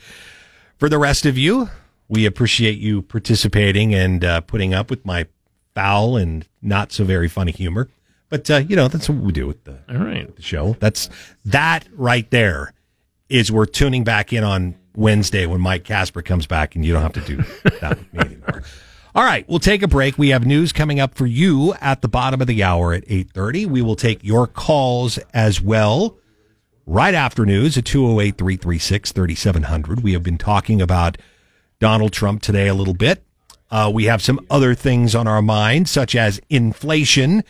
For 0.79 0.89
the 0.89 0.99
rest 0.99 1.27
of 1.27 1.37
you, 1.37 1.69
we 2.09 2.27
appreciate 2.27 2.79
you 2.79 3.03
participating 3.03 3.95
and 3.95 4.25
uh, 4.25 4.41
putting 4.43 4.75
up 4.75 4.91
with 4.91 5.05
my 5.05 5.27
foul 5.75 6.17
and 6.17 6.47
not 6.61 6.93
so 6.93 7.05
very 7.05 7.29
funny 7.29 7.53
humor. 7.53 7.89
But 8.29 8.51
uh, 8.51 8.57
you 8.59 8.77
know 8.77 8.89
that's 8.89 9.09
what 9.09 9.19
we 9.19 9.33
do 9.33 9.47
with 9.47 9.65
the, 9.65 9.79
All 9.91 9.99
right. 9.99 10.35
the 10.35 10.43
show. 10.43 10.77
That's 10.81 11.09
that 11.45 11.87
right 11.93 12.29
there 12.31 12.73
is 13.29 13.53
we're 13.53 13.67
tuning 13.67 14.05
back 14.05 14.33
in 14.33 14.45
on 14.45 14.75
Wednesday 14.95 15.47
when 15.47 15.61
Mike 15.61 15.85
Casper 15.85 16.23
comes 16.23 16.47
back, 16.47 16.75
and 16.75 16.85
you 16.85 16.93
don't 16.93 17.03
have 17.03 17.13
to 17.15 17.21
do 17.21 17.37
that 17.81 17.99
with 17.99 18.13
me 18.13 18.21
anymore. 18.21 18.63
All 19.15 19.25
right, 19.25 19.47
we'll 19.47 19.59
take 19.59 19.83
a 19.83 19.89
break. 19.89 20.17
We 20.17 20.31
have 20.31 20.47
news 20.47 20.73
coming 20.73 20.99
up 20.99 21.15
for 21.15 21.27
you 21.27 21.75
at 21.83 22.01
the 22.01 22.09
bottom 22.09 22.41
of 22.41 22.47
the 22.47 22.63
hour 22.63 22.95
at 22.95 23.05
8:30. 23.07 23.67
We 23.67 23.83
will 23.83 23.97
take 23.97 24.25
your 24.25 24.47
calls 24.47 25.19
as 25.35 25.61
well 25.61 26.17
right 26.87 27.13
after 27.15 27.45
news 27.45 27.77
at 27.77 27.85
208-336-3700. 27.85 30.03
We 30.03 30.15
have 30.15 30.23
been 30.23 30.39
talking 30.39 30.81
about 30.81 31.19
Donald 31.83 32.13
Trump 32.13 32.41
today 32.41 32.69
a 32.69 32.75
little 32.75 32.95
bit. 32.95 33.25
Uh, 33.69 33.91
we 33.93 34.05
have 34.05 34.23
some 34.23 34.39
other 34.49 34.73
things 34.73 35.17
on 35.17 35.27
our 35.27 35.43
mind, 35.43 35.89
such 35.89 36.15
as 36.15 36.41
inflation 36.49 37.43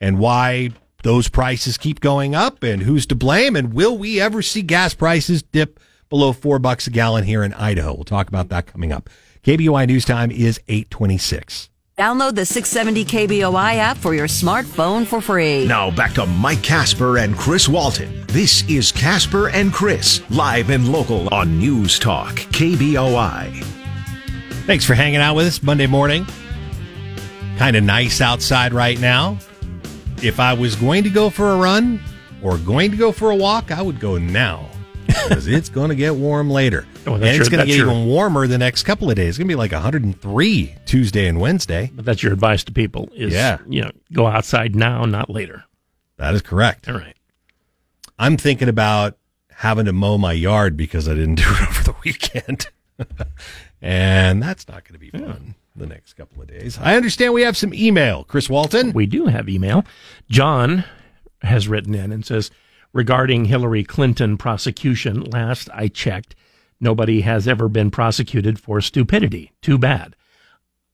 and 0.00 0.18
why 0.18 0.70
those 1.04 1.28
prices 1.28 1.78
keep 1.78 2.00
going 2.00 2.34
up 2.34 2.64
and 2.64 2.82
who's 2.82 3.06
to 3.06 3.14
blame 3.14 3.54
and 3.54 3.72
will 3.72 3.96
we 3.96 4.20
ever 4.20 4.42
see 4.42 4.60
gas 4.60 4.92
prices 4.92 5.40
dip 5.40 5.78
below 6.08 6.32
four 6.32 6.58
bucks 6.58 6.88
a 6.88 6.90
gallon 6.90 7.22
here 7.22 7.44
in 7.44 7.54
Idaho? 7.54 7.94
We'll 7.94 8.02
talk 8.02 8.26
about 8.26 8.48
that 8.48 8.66
coming 8.66 8.90
up. 8.90 9.08
KBOI 9.44 9.86
News 9.86 10.04
Time 10.04 10.32
is 10.32 10.60
826. 10.66 11.70
Download 11.96 12.34
the 12.34 12.44
670 12.44 13.04
KBOI 13.04 13.76
app 13.76 13.98
for 13.98 14.14
your 14.14 14.26
smartphone 14.26 15.06
for 15.06 15.20
free. 15.20 15.64
Now 15.64 15.92
back 15.92 16.12
to 16.14 16.26
Mike 16.26 16.62
Casper 16.64 17.18
and 17.18 17.36
Chris 17.36 17.68
Walton. 17.68 18.26
This 18.26 18.68
is 18.68 18.90
Casper 18.90 19.48
and 19.50 19.72
Chris, 19.72 20.28
live 20.28 20.70
and 20.70 20.90
local 20.90 21.32
on 21.32 21.56
News 21.60 22.00
Talk, 22.00 22.34
KBOI. 22.34 23.75
Thanks 24.66 24.84
for 24.84 24.94
hanging 24.94 25.20
out 25.20 25.36
with 25.36 25.46
us 25.46 25.62
Monday 25.62 25.86
morning. 25.86 26.26
Kind 27.56 27.76
of 27.76 27.84
nice 27.84 28.20
outside 28.20 28.72
right 28.74 28.98
now. 28.98 29.38
If 30.22 30.40
I 30.40 30.54
was 30.54 30.74
going 30.76 31.04
to 31.04 31.10
go 31.10 31.30
for 31.30 31.50
a 31.52 31.56
run 31.56 32.00
or 32.42 32.58
going 32.58 32.90
to 32.90 32.96
go 32.96 33.12
for 33.12 33.30
a 33.30 33.36
walk, 33.36 33.70
I 33.70 33.80
would 33.80 34.00
go 34.00 34.18
now 34.18 34.68
because 35.06 35.46
it's 35.46 35.68
going 35.68 35.90
to 35.90 35.94
get 35.94 36.14
warm 36.14 36.50
later. 36.50 36.86
Oh, 37.08 37.14
and 37.14 37.22
it's 37.22 37.36
your- 37.38 37.50
going 37.50 37.60
to 37.60 37.66
get 37.66 37.76
your- 37.76 37.86
even 37.92 38.06
warmer 38.08 38.48
the 38.48 38.58
next 38.58 38.82
couple 38.82 39.08
of 39.08 39.14
days. 39.14 39.28
It's 39.28 39.38
going 39.38 39.46
to 39.46 39.52
be 39.52 39.54
like 39.54 39.70
103 39.70 40.74
Tuesday 40.86 41.28
and 41.28 41.38
Wednesday. 41.38 41.88
But 41.94 42.04
that's 42.04 42.20
your 42.20 42.32
advice 42.32 42.64
to 42.64 42.72
people 42.72 43.08
is, 43.14 43.32
Yeah. 43.32 43.58
you 43.68 43.82
know, 43.82 43.92
go 44.12 44.26
outside 44.26 44.74
now, 44.74 45.04
not 45.04 45.30
later. 45.30 45.62
That 46.16 46.34
is 46.34 46.42
correct. 46.42 46.88
All 46.88 46.96
right. 46.96 47.14
I'm 48.18 48.36
thinking 48.36 48.68
about 48.68 49.16
having 49.52 49.84
to 49.84 49.92
mow 49.92 50.18
my 50.18 50.32
yard 50.32 50.76
because 50.76 51.06
I 51.08 51.14
didn't 51.14 51.36
do 51.36 51.44
it 51.46 51.62
over 51.68 51.82
the 51.84 51.94
weekend. 52.04 52.66
and 53.80 54.42
that's 54.42 54.68
not 54.68 54.84
going 54.84 54.94
to 54.94 54.98
be 54.98 55.10
fun 55.10 55.54
the 55.74 55.86
next 55.86 56.14
couple 56.14 56.42
of 56.42 56.48
days. 56.48 56.78
I 56.78 56.96
understand 56.96 57.34
we 57.34 57.42
have 57.42 57.56
some 57.56 57.74
email. 57.74 58.24
Chris 58.24 58.48
Walton. 58.48 58.92
We 58.92 59.06
do 59.06 59.26
have 59.26 59.48
email. 59.48 59.84
John 60.30 60.84
has 61.42 61.68
written 61.68 61.94
in 61.94 62.12
and 62.12 62.24
says, 62.24 62.50
regarding 62.92 63.46
Hillary 63.46 63.84
Clinton 63.84 64.38
prosecution, 64.38 65.24
last 65.24 65.68
I 65.72 65.88
checked, 65.88 66.34
nobody 66.80 67.20
has 67.22 67.46
ever 67.46 67.68
been 67.68 67.90
prosecuted 67.90 68.58
for 68.58 68.80
stupidity. 68.80 69.52
Too 69.60 69.78
bad. 69.78 70.16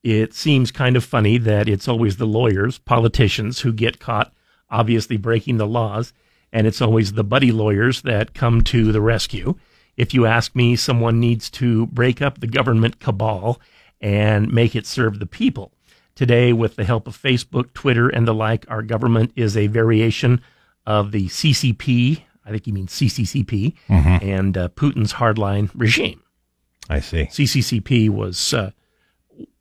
It 0.03 0.35
seems 0.35 0.73
kind 0.73 0.97
of 0.97 1.05
funny 1.05 1.39
that 1.39 1.69
it's 1.69 1.87
always 1.87 2.17
the 2.17 2.27
lawyers, 2.27 2.79
politicians 2.79 3.61
who 3.61 3.73
get 3.73 4.01
caught 4.01 4.33
obviously 4.69 5.17
breaking 5.17 5.59
the 5.59 5.67
laws, 5.67 6.13
and 6.53 6.67
it's 6.67 6.81
always 6.81 7.13
the 7.13 7.23
buddy 7.23 7.53
lawyers 7.53 8.03
that 8.03 8.35
come 8.35 8.63
to 8.63 8.91
the 8.91 9.01
rescue. 9.01 9.55
If 9.97 10.15
you 10.15 10.27
ask 10.27 10.55
me, 10.57 10.77
someone 10.77 11.21
needs 11.21 11.51
to 11.51 11.87
break 11.89 12.23
up 12.23 12.41
the 12.41 12.47
government 12.47 12.99
cabal 13.01 13.61
and 14.01 14.53
make 14.53 14.75
it 14.75 14.87
serve 14.87 15.19
the 15.19 15.27
people. 15.27 15.73
Today, 16.15 16.53
with 16.53 16.77
the 16.77 16.85
help 16.85 17.07
of 17.07 17.21
Facebook, 17.21 17.73
Twitter, 17.73 18.09
and 18.09 18.27
the 18.29 18.35
like, 18.35 18.65
our 18.71 18.83
government 18.83 19.33
is 19.37 19.57
a 19.57 19.67
variation 19.69 20.41
of 20.87 21.13
the 21.13 21.29
CCP. 21.29 22.23
I 22.45 22.51
think 22.51 22.65
he 22.67 22.73
means 22.73 22.93
CCCP 22.93 23.75
Mhm. 23.89 24.23
and 24.23 24.59
uh, 24.59 24.69
Putin's 24.71 25.15
hardline 25.15 25.71
regime. 25.75 26.21
I 26.91 27.01
see. 27.01 27.27
CCCP 27.31 28.11
was 28.11 28.53
uh, 28.53 28.73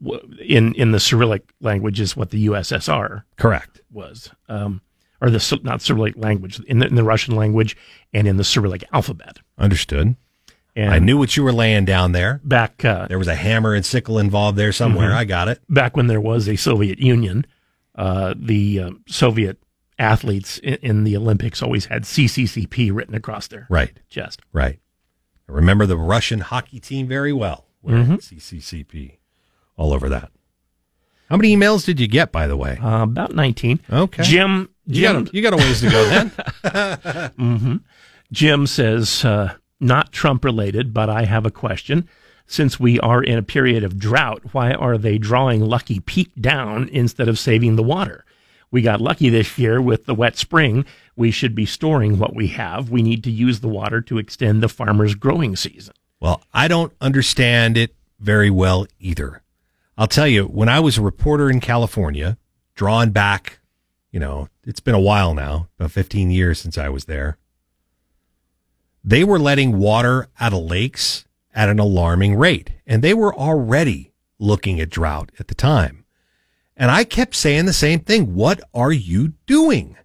w- 0.04 0.36
in 0.44 0.74
in 0.74 0.92
the 0.92 1.00
Cyrillic 1.00 1.54
language 1.62 2.00
is 2.02 2.18
what 2.18 2.32
the 2.32 2.48
USSR 2.48 3.24
Correct. 3.38 3.82
was, 3.92 4.32
um, 4.50 4.82
or 5.22 5.30
the 5.30 5.60
not 5.64 5.82
Cyrillic 5.82 6.18
language 6.18 6.60
in 6.68 6.80
the, 6.80 6.88
in 6.88 6.96
the 6.96 7.04
Russian 7.04 7.36
language 7.36 7.78
and 8.14 8.28
in 8.28 8.38
the 8.38 8.44
Cyrillic 8.44 8.84
alphabet. 8.92 9.38
Understood. 9.62 10.16
And 10.76 10.90
I 10.94 11.00
knew 11.00 11.18
what 11.18 11.36
you 11.38 11.44
were 11.44 11.52
laying 11.54 11.86
down 11.86 12.12
there. 12.14 12.40
back 12.44 12.84
uh, 12.86 13.08
There 13.08 13.18
was 13.20 13.28
a 13.28 13.36
hammer 13.36 13.74
and 13.74 13.86
sickle 13.86 14.18
involved 14.18 14.58
there 14.58 14.72
somewhere. 14.72 15.10
Mhm. 15.12 15.16
I 15.16 15.26
got 15.26 15.48
it. 15.48 15.62
back 15.70 15.96
when 15.98 16.08
there 16.08 16.22
was 16.22 16.48
a 16.50 16.56
Soviet 16.56 16.98
Union, 17.00 17.46
uh, 17.96 18.34
the 18.38 18.80
um, 18.80 19.04
Soviet 19.08 19.58
athletes 20.00 20.58
in, 20.60 20.76
in 20.82 21.04
the 21.04 21.16
Olympics 21.18 21.62
always 21.62 21.86
had 21.86 22.04
CCCP 22.04 22.90
written 22.94 23.16
across 23.16 23.48
their 23.48 23.68
Right. 23.70 24.00
chest. 24.10 24.42
Right. 24.54 24.80
I 25.48 25.52
remember 25.52 25.86
the 25.86 25.98
Russian 25.98 26.40
hockey 26.40 26.80
team 26.80 27.08
very 27.08 27.34
well. 27.34 27.68
Mhm. 27.86 28.22
CCCP 28.22 29.18
all 29.76 29.92
over 29.94 30.08
that. 30.10 30.32
How 31.30 31.38
many 31.38 31.56
emails 31.56 31.86
did 31.86 32.00
you 32.00 32.08
get, 32.08 32.32
by 32.32 32.48
the 32.48 32.58
way? 32.58 32.78
Uh, 32.82 33.04
about 33.04 33.34
19. 33.36 33.80
Okay. 33.92 34.24
Jim, 34.24 34.70
You 34.86 35.02
got 35.04 35.14
Jim, 35.16 35.28
a- 35.28 35.30
you 35.36 35.42
got 35.42 35.54
a 35.54 35.58
ways 35.58 35.80
to 35.82 35.90
go 35.90 36.04
then. 36.10 37.32
hmm 37.38 37.76
Jim 38.32 38.66
says, 38.66 39.26
uh, 39.26 39.56
not 39.80 40.12
Trump 40.12 40.46
related, 40.46 40.94
but 40.94 41.10
I 41.10 41.26
have 41.26 41.46
a 41.46 41.52
question. 41.52 42.08
Since 42.46 42.80
we 42.80 43.00
are 43.00 43.24
in 43.24 43.38
a 43.38 43.44
period 43.44 43.84
of 43.84 43.98
drought, 43.98 44.42
why 44.52 44.74
are 44.74 44.98
they 44.98 45.18
drawing 45.18 45.62
Lucky 45.62 46.00
Peak 46.00 46.32
down 46.40 46.90
instead 46.90 47.28
of 47.28 47.40
saving 47.40 47.76
the 47.76 47.84
water? 47.84 48.26
We 48.72 48.82
got 48.82 49.02
lucky 49.02 49.30
this 49.30 49.58
year 49.58 49.82
with 49.82 50.06
the 50.06 50.16
wet 50.16 50.38
spring. 50.38 50.86
We 51.16 51.32
should 51.32 51.56
be 51.56 51.66
storing 51.66 52.20
what 52.20 52.36
we 52.36 52.48
have. 52.48 52.90
We 52.90 53.02
need 53.04 53.24
to 53.26 53.32
use 53.32 53.60
the 53.60 53.68
water 53.68 54.00
to 54.02 54.18
extend 54.18 54.64
the 54.64 54.70
farmer's 54.70 55.16
growing 55.16 55.56
season. 55.56 55.94
Well, 56.22 56.42
I 56.54 56.68
don't 56.68 56.94
understand 57.02 57.78
it 57.78 57.96
very 58.20 58.50
well 58.50 58.88
either. 59.00 59.42
I'll 59.98 60.08
tell 60.08 60.28
you, 60.28 60.46
when 60.46 60.70
I 60.70 60.80
was 60.80 60.98
a 60.98 61.02
reporter 61.02 61.50
in 61.50 61.60
California, 61.60 62.38
drawn 62.76 63.12
back, 63.12 63.60
you 64.12 64.20
know, 64.20 64.48
it's 64.64 64.80
been 64.80 64.96
a 64.96 65.00
while 65.00 65.34
now, 65.34 65.68
about 65.78 65.92
15 65.92 66.32
years 66.32 66.60
since 66.60 66.78
I 66.78 66.88
was 66.90 67.06
there. 67.06 67.38
They 69.04 69.24
were 69.24 69.40
letting 69.40 69.78
water 69.78 70.30
out 70.40 70.54
of 70.54 70.64
lakes 70.64 71.26
at 71.54 71.70
an 71.70 71.80
alarming 71.80 72.36
rate, 72.36 72.72
and 72.86 73.04
they 73.04 73.14
were 73.14 73.36
already 73.36 74.14
looking 74.40 74.80
at 74.80 74.90
drought 74.90 75.32
at 75.40 75.48
the 75.48 75.56
time. 75.56 76.06
And 76.78 76.90
I 76.90 77.04
kept 77.04 77.36
saying 77.36 77.66
the 77.66 77.74
same 77.74 78.00
thing. 78.00 78.34
What 78.34 78.62
are 78.74 78.92
you 78.92 79.34
doing? 79.46 79.98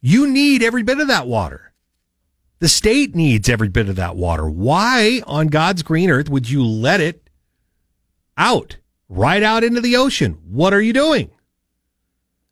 You 0.00 0.28
need 0.28 0.62
every 0.62 0.82
bit 0.82 1.00
of 1.00 1.08
that 1.08 1.26
water. 1.26 1.72
The 2.60 2.68
state 2.68 3.14
needs 3.14 3.48
every 3.48 3.68
bit 3.68 3.88
of 3.88 3.96
that 3.96 4.16
water. 4.16 4.48
Why 4.48 5.22
on 5.26 5.46
God's 5.46 5.82
green 5.82 6.10
earth 6.10 6.28
would 6.28 6.50
you 6.50 6.64
let 6.64 7.00
it 7.00 7.28
out, 8.36 8.76
right 9.08 9.42
out 9.42 9.64
into 9.64 9.80
the 9.80 9.96
ocean? 9.96 10.38
What 10.44 10.74
are 10.74 10.80
you 10.80 10.92
doing? 10.92 11.30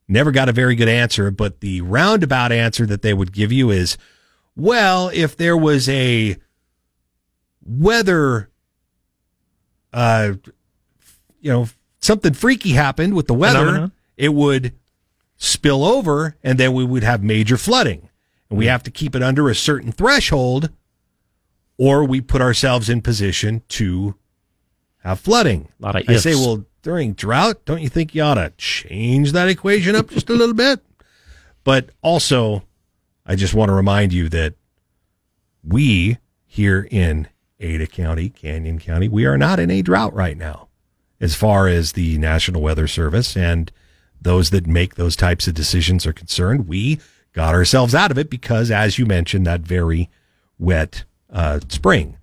Never 0.08 0.30
got 0.30 0.48
a 0.48 0.52
very 0.52 0.76
good 0.76 0.88
answer, 0.88 1.32
but 1.32 1.60
the 1.60 1.80
roundabout 1.80 2.52
answer 2.52 2.86
that 2.86 3.02
they 3.02 3.12
would 3.12 3.32
give 3.32 3.50
you 3.50 3.70
is, 3.70 3.98
well, 4.56 5.10
if 5.12 5.36
there 5.36 5.56
was 5.56 5.88
a 5.88 6.36
weather, 7.64 8.50
uh, 9.92 10.32
you 11.40 11.52
know, 11.52 11.68
something 12.00 12.32
freaky 12.32 12.70
happened 12.70 13.14
with 13.14 13.26
the 13.26 13.34
weather, 13.34 13.90
it 14.16 14.32
would 14.32 14.72
spill 15.36 15.84
over 15.84 16.36
and 16.42 16.58
then 16.58 16.72
we 16.72 16.84
would 16.84 17.02
have 17.04 17.22
major 17.22 17.56
flooding. 17.56 18.08
And 18.48 18.58
we 18.58 18.66
have 18.66 18.82
to 18.84 18.90
keep 18.90 19.14
it 19.14 19.22
under 19.22 19.48
a 19.48 19.54
certain 19.54 19.92
threshold 19.92 20.70
or 21.78 22.04
we 22.04 22.20
put 22.20 22.40
ourselves 22.40 22.88
in 22.88 23.02
position 23.02 23.62
to 23.68 24.14
have 25.02 25.20
flooding. 25.20 25.68
A 25.78 25.82
lot 25.82 25.96
of 25.96 26.08
I 26.08 26.14
ifs. 26.14 26.22
say, 26.22 26.34
well, 26.34 26.64
during 26.82 27.12
drought, 27.12 27.64
don't 27.64 27.82
you 27.82 27.88
think 27.88 28.14
you 28.14 28.22
ought 28.22 28.34
to 28.34 28.52
change 28.56 29.32
that 29.32 29.48
equation 29.48 29.94
up 29.94 30.08
just 30.08 30.30
a 30.30 30.34
little 30.34 30.54
bit? 30.54 30.80
But 31.64 31.90
also, 32.00 32.62
I 33.26 33.34
just 33.34 33.54
want 33.54 33.68
to 33.70 33.74
remind 33.74 34.12
you 34.12 34.28
that 34.28 34.54
we 35.64 36.18
here 36.46 36.86
in 36.90 37.28
Ada 37.58 37.86
County, 37.88 38.28
Canyon 38.28 38.78
County, 38.78 39.08
we 39.08 39.26
are 39.26 39.36
not 39.36 39.58
in 39.58 39.70
a 39.70 39.82
drought 39.82 40.14
right 40.14 40.36
now 40.36 40.68
as 41.20 41.34
far 41.34 41.66
as 41.66 41.92
the 41.92 42.18
National 42.18 42.62
Weather 42.62 42.86
Service 42.86 43.36
and 43.36 43.72
those 44.20 44.50
that 44.50 44.66
make 44.66 44.94
those 44.94 45.16
types 45.16 45.46
of 45.46 45.54
decisions 45.54 46.06
are 46.06 46.12
concerned. 46.12 46.68
We 46.68 47.00
got 47.32 47.54
ourselves 47.54 47.94
out 47.94 48.10
of 48.10 48.18
it 48.18 48.30
because, 48.30 48.70
as 48.70 48.98
you 48.98 49.06
mentioned, 49.06 49.46
that 49.46 49.60
very 49.60 50.10
wet 50.58 51.04
uh, 51.30 51.60
spring. 51.68 52.16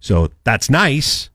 So 0.00 0.30
that's 0.44 0.70
nice. 0.70 1.30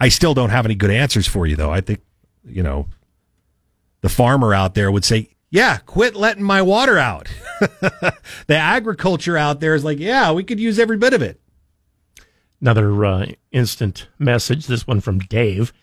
I 0.00 0.08
still 0.08 0.34
don't 0.34 0.50
have 0.50 0.64
any 0.64 0.74
good 0.74 0.90
answers 0.90 1.26
for 1.26 1.46
you, 1.46 1.56
though. 1.56 1.70
I 1.70 1.80
think, 1.80 2.00
you 2.44 2.62
know, 2.62 2.88
the 4.00 4.08
farmer 4.08 4.52
out 4.52 4.74
there 4.74 4.90
would 4.90 5.04
say, 5.04 5.31
yeah, 5.52 5.76
quit 5.84 6.16
letting 6.16 6.42
my 6.42 6.62
water 6.62 6.96
out. 6.96 7.28
the 7.60 8.56
agriculture 8.56 9.36
out 9.36 9.60
there 9.60 9.74
is 9.74 9.84
like, 9.84 9.98
yeah, 9.98 10.32
we 10.32 10.42
could 10.42 10.58
use 10.58 10.78
every 10.78 10.96
bit 10.96 11.12
of 11.12 11.20
it. 11.20 11.38
Another 12.62 13.04
uh, 13.04 13.26
instant 13.50 14.08
message, 14.18 14.66
this 14.66 14.86
one 14.86 15.02
from 15.02 15.18
Dave. 15.18 15.74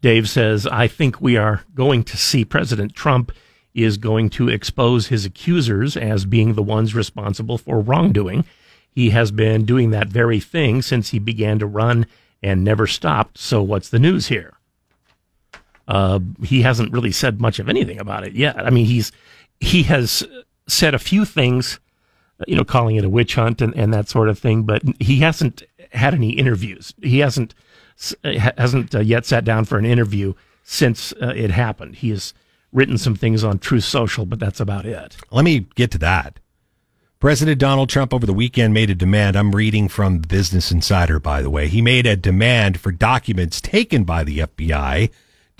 Dave 0.00 0.28
says, 0.28 0.66
I 0.66 0.88
think 0.88 1.20
we 1.20 1.36
are 1.36 1.62
going 1.72 2.02
to 2.02 2.16
see 2.16 2.44
President 2.44 2.96
Trump 2.96 3.30
is 3.74 3.96
going 3.96 4.28
to 4.30 4.48
expose 4.48 5.06
his 5.06 5.24
accusers 5.24 5.96
as 5.96 6.24
being 6.24 6.54
the 6.54 6.62
ones 6.62 6.92
responsible 6.92 7.58
for 7.58 7.78
wrongdoing. 7.78 8.44
He 8.90 9.10
has 9.10 9.30
been 9.30 9.64
doing 9.64 9.90
that 9.92 10.08
very 10.08 10.40
thing 10.40 10.82
since 10.82 11.10
he 11.10 11.20
began 11.20 11.60
to 11.60 11.66
run 11.66 12.06
and 12.42 12.64
never 12.64 12.88
stopped. 12.88 13.38
So 13.38 13.62
what's 13.62 13.88
the 13.88 14.00
news 14.00 14.26
here? 14.26 14.54
Uh, 15.88 16.20
he 16.44 16.62
hasn't 16.62 16.92
really 16.92 17.12
said 17.12 17.40
much 17.40 17.58
of 17.58 17.68
anything 17.68 17.98
about 17.98 18.26
it 18.26 18.34
yet. 18.34 18.58
I 18.58 18.70
mean, 18.70 18.86
he's 18.86 19.12
he 19.60 19.84
has 19.84 20.24
said 20.66 20.94
a 20.94 20.98
few 20.98 21.24
things, 21.24 21.80
you 22.46 22.56
know, 22.56 22.64
calling 22.64 22.96
it 22.96 23.04
a 23.04 23.08
witch 23.08 23.34
hunt 23.34 23.60
and, 23.60 23.74
and 23.74 23.92
that 23.92 24.08
sort 24.08 24.28
of 24.28 24.38
thing, 24.38 24.62
but 24.62 24.82
he 25.00 25.18
hasn't 25.18 25.62
had 25.92 26.14
any 26.14 26.30
interviews. 26.30 26.94
He 27.02 27.18
hasn't 27.18 27.54
hasn't 28.24 28.94
uh, 28.94 29.00
yet 29.00 29.26
sat 29.26 29.44
down 29.44 29.64
for 29.64 29.78
an 29.78 29.84
interview 29.84 30.34
since 30.64 31.12
uh, 31.20 31.32
it 31.36 31.50
happened. 31.50 31.96
He 31.96 32.10
has 32.10 32.34
written 32.72 32.98
some 32.98 33.14
things 33.14 33.44
on 33.44 33.58
Truth 33.58 33.84
Social, 33.84 34.24
but 34.24 34.40
that's 34.40 34.60
about 34.60 34.86
it. 34.86 35.16
Let 35.30 35.44
me 35.44 35.66
get 35.74 35.90
to 35.92 35.98
that. 35.98 36.40
President 37.20 37.60
Donald 37.60 37.88
Trump 37.88 38.12
over 38.12 38.26
the 38.26 38.32
weekend 38.32 38.74
made 38.74 38.90
a 38.90 38.96
demand. 38.96 39.36
I'm 39.36 39.54
reading 39.54 39.88
from 39.88 40.18
Business 40.18 40.72
Insider, 40.72 41.20
by 41.20 41.40
the 41.40 41.50
way. 41.50 41.68
He 41.68 41.80
made 41.80 42.04
a 42.04 42.16
demand 42.16 42.80
for 42.80 42.90
documents 42.90 43.60
taken 43.60 44.02
by 44.02 44.24
the 44.24 44.38
FBI 44.38 45.10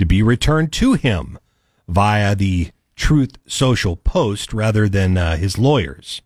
to 0.03 0.07
be 0.07 0.21
returned 0.21 0.73
to 0.73 0.95
him 0.95 1.39
via 1.87 2.35
the 2.35 2.71
Truth 2.97 3.39
Social 3.47 3.95
post 3.95 4.53
rather 4.53 4.89
than 4.89 5.17
uh, 5.17 5.37
his 5.37 5.59
lawyers. 5.59 6.23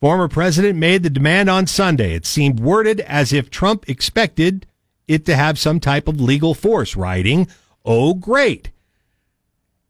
Former 0.00 0.28
president 0.28 0.78
made 0.78 1.02
the 1.02 1.10
demand 1.10 1.50
on 1.50 1.66
Sunday. 1.66 2.14
It 2.14 2.24
seemed 2.24 2.60
worded 2.60 3.00
as 3.00 3.34
if 3.34 3.50
Trump 3.50 3.86
expected 3.86 4.66
it 5.06 5.26
to 5.26 5.36
have 5.36 5.58
some 5.58 5.78
type 5.78 6.08
of 6.08 6.22
legal 6.22 6.54
force, 6.54 6.96
writing, 6.96 7.48
Oh, 7.84 8.14
great. 8.14 8.70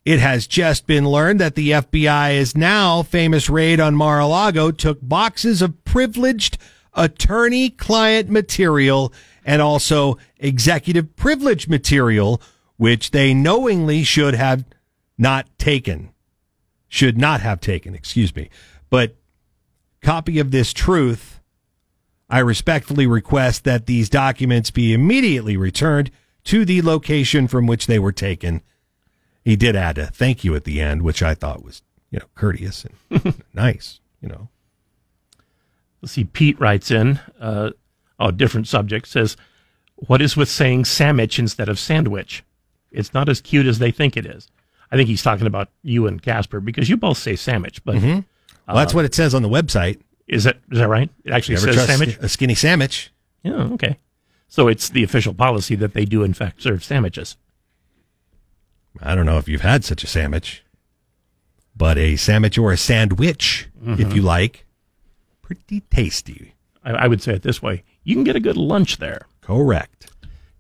It 0.05 0.19
has 0.19 0.49
just 0.49 0.85
been 0.89 1.09
learned 1.09 1.41
that 1.41 1.55
the 1.55 1.71
FBI 1.71 2.35
is 2.35 2.57
now 2.57 3.05
famous 3.05 3.49
raid 3.49 3.79
on 3.79 3.95
Mar-a-Lago 3.95 4.73
took 4.73 4.99
boxes 5.01 5.63
of 5.63 5.85
privileged 5.85 6.59
attorney 6.93 7.71
client 7.71 8.29
material 8.31 9.13
and 9.45 9.63
also 9.63 10.19
executive 10.39 11.15
privilege 11.17 11.69
material, 11.69 12.41
which 12.77 13.11
they 13.11 13.35
knowingly 13.35 14.03
should 14.03 14.35
have 14.35 14.65
not 15.17 15.47
taken. 15.59 16.11
Should 16.89 17.19
not 17.19 17.41
have 17.41 17.61
taken, 17.61 17.95
excuse 17.95 18.35
me. 18.35 18.51
But 18.91 19.17
copy 20.03 20.39
of 20.39 20.51
this 20.51 20.73
truth, 20.73 21.41
I 22.29 22.39
respectfully 22.39 23.07
request 23.07 23.65
that 23.65 23.87
these 23.87 24.09
documents 24.09 24.71
be 24.71 24.93
immediately 24.93 25.57
returned 25.57 26.11
to 26.45 26.65
the 26.65 26.83
location 26.83 27.49
from 27.49 27.67
which 27.67 27.87
they 27.87 27.99
were 27.99 28.13
taken. 28.13 28.63
He 29.45 29.57
did 29.57 29.77
add 29.77 29.99
a 29.99 30.07
thank 30.07 30.45
you 30.45 30.55
at 30.55 30.65
the 30.65 30.81
end, 30.81 31.03
which 31.03 31.23
I 31.23 31.35
thought 31.35 31.65
was, 31.65 31.83
you 32.11 32.19
know, 32.19 32.27
courteous 32.35 32.85
and 33.11 33.43
nice, 33.55 34.01
you 34.21 34.29
know. 34.29 34.49
Let's 36.01 36.13
see. 36.13 36.25
Pete 36.25 36.61
writes 36.61 36.91
in, 36.91 37.19
uh, 37.41 37.71
oh, 38.19 38.31
different 38.31 38.69
subject, 38.69 39.09
says, 39.09 39.37
What 39.97 40.21
is 40.21 40.37
with 40.37 40.51
saying 40.51 40.85
sandwich 40.85 41.39
instead 41.39 41.69
of 41.69 41.79
sandwich? 41.79 42.45
It's 42.95 43.13
not 43.13 43.29
as 43.29 43.41
cute 43.41 43.67
as 43.67 43.79
they 43.79 43.91
think 43.91 44.17
it 44.17 44.25
is. 44.27 44.49
I 44.93 44.97
think 44.97 45.09
he's 45.09 45.23
talking 45.23 45.47
about 45.47 45.69
you 45.83 46.07
and 46.07 46.23
Casper 46.23 46.61
because 46.61 46.89
you 46.89 46.97
both 46.97 47.19
say 47.19 47.37
sandwich, 47.37 47.85
but 47.85 47.97
Mhm. 47.97 48.25
Well, 48.67 48.77
that's 48.77 48.95
uh, 48.95 48.97
what 48.97 49.05
it 49.05 49.15
says 49.15 49.35
on 49.35 49.43
the 49.43 49.49
website. 49.49 50.01
Is 50.27 50.45
that 50.45 50.57
is 50.71 50.79
that 50.79 50.89
right? 50.89 51.11
It 51.25 51.33
actually 51.33 51.57
Never 51.57 51.73
says 51.75 51.87
sandwich. 51.87 52.19
A 52.21 52.29
skinny 52.29 52.55
sandwich. 52.55 53.11
Yeah, 53.43 53.55
okay. 53.75 53.99
So 54.49 54.69
it's 54.69 54.89
the 54.89 55.03
official 55.03 55.35
policy 55.35 55.75
that 55.75 55.93
they 55.95 56.05
do 56.05 56.23
in 56.23 56.33
fact 56.33 56.63
serve 56.63 56.83
sandwiches. 56.85 57.37
I 59.03 59.15
don't 59.15 59.27
know 59.27 59.39
if 59.39 59.49
you've 59.49 59.61
had 59.63 59.85
such 59.85 60.05
a 60.05 60.07
sandwich. 60.07 60.63
but 61.77 61.99
a 61.99 62.15
sandwich 62.15 62.57
or 62.57 62.71
a 62.71 62.77
sandwich, 62.77 63.67
if 63.85 64.15
you 64.15 64.23
like, 64.23 64.65
pretty 65.43 65.81
tasty. 65.91 66.55
I, 66.85 66.93
I 66.93 67.07
would 67.09 67.21
say 67.21 67.35
it 67.35 67.43
this 67.43 67.61
way 67.61 67.83
you 68.05 68.15
can 68.15 68.23
get 68.23 68.37
a 68.37 68.41
good 68.41 68.57
lunch 68.57 68.99
there. 68.99 69.23
Correct. 69.41 70.07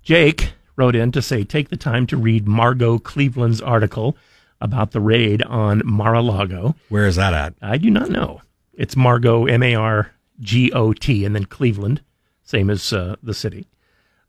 Jake 0.03 0.53
wrote 0.77 0.97
in 0.97 1.13
to 1.13 1.23
say 1.23 1.45
take 1.45 1.69
the 1.69 1.77
time 1.77 2.07
to 2.09 2.17
read 2.17 2.47
Margot 2.47 2.99
Cleveland's 2.99 3.61
article 3.61 4.17
about 4.61 4.93
the 4.93 5.01
raid 5.01 5.43
on 5.43 5.83
Mar 5.85 6.15
a 6.15 6.23
Lago. 6.23 6.75
Where 6.89 7.07
is 7.07 7.17
that 7.17 7.35
at? 7.35 7.55
I 7.61 7.77
do 7.79 7.91
not 7.91 8.09
know. 8.09 8.41
It's 8.73 8.97
Margot, 8.97 9.47
M 9.47 9.63
A 9.63 9.75
R 9.75 10.13
G 10.41 10.73
O 10.73 10.93
T, 10.93 11.25
and 11.25 11.35
then 11.35 11.45
Cleveland, 11.45 12.01
same 12.43 12.71
as 12.71 12.93
uh, 12.93 13.17
the 13.23 13.35
city, 13.35 13.67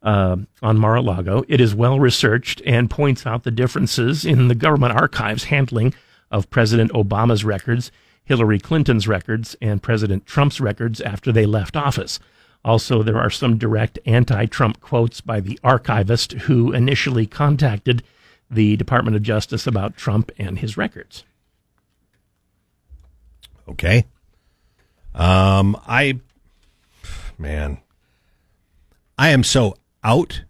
uh, 0.03 0.37
on 0.61 0.77
Mar 0.77 0.95
a 0.95 1.01
Lago. 1.01 1.43
It 1.47 1.61
is 1.61 1.73
well 1.73 1.99
researched 1.99 2.61
and 2.65 2.89
points 2.89 3.25
out 3.25 3.43
the 3.43 3.51
differences 3.51 4.25
in 4.25 4.47
the 4.47 4.55
government 4.55 4.93
archives 4.93 5.45
handling 5.45 5.93
of 6.31 6.49
President 6.49 6.91
Obama's 6.91 7.43
records, 7.43 7.91
Hillary 8.23 8.59
Clinton's 8.59 9.07
records, 9.07 9.55
and 9.61 9.81
President 9.81 10.25
Trump's 10.25 10.59
records 10.59 11.01
after 11.01 11.31
they 11.31 11.45
left 11.45 11.75
office. 11.75 12.19
Also, 12.65 13.03
there 13.03 13.19
are 13.19 13.29
some 13.29 13.59
direct 13.59 13.99
anti 14.07 14.47
Trump 14.47 14.81
quotes 14.81 15.21
by 15.21 15.39
the 15.39 15.59
archivist 15.63 16.31
who 16.31 16.71
initially 16.73 17.27
contacted 17.27 18.01
the 18.49 18.75
Department 18.75 19.15
of 19.15 19.21
Justice 19.21 19.67
about 19.67 19.95
Trump 19.95 20.31
and 20.39 20.57
his 20.57 20.75
records. 20.75 21.23
Okay. 23.69 24.05
Um, 25.13 25.79
I, 25.87 26.19
man, 27.37 27.77
I 29.15 29.29
am 29.29 29.43
so 29.43 29.75
out 30.03 30.41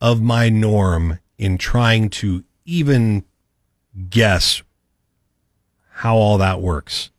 of 0.00 0.22
my 0.22 0.48
norm 0.48 1.18
in 1.36 1.58
trying 1.58 2.08
to 2.10 2.44
even 2.64 3.24
guess 4.08 4.62
how 5.90 6.16
all 6.16 6.38
that 6.38 6.62
works. 6.62 7.10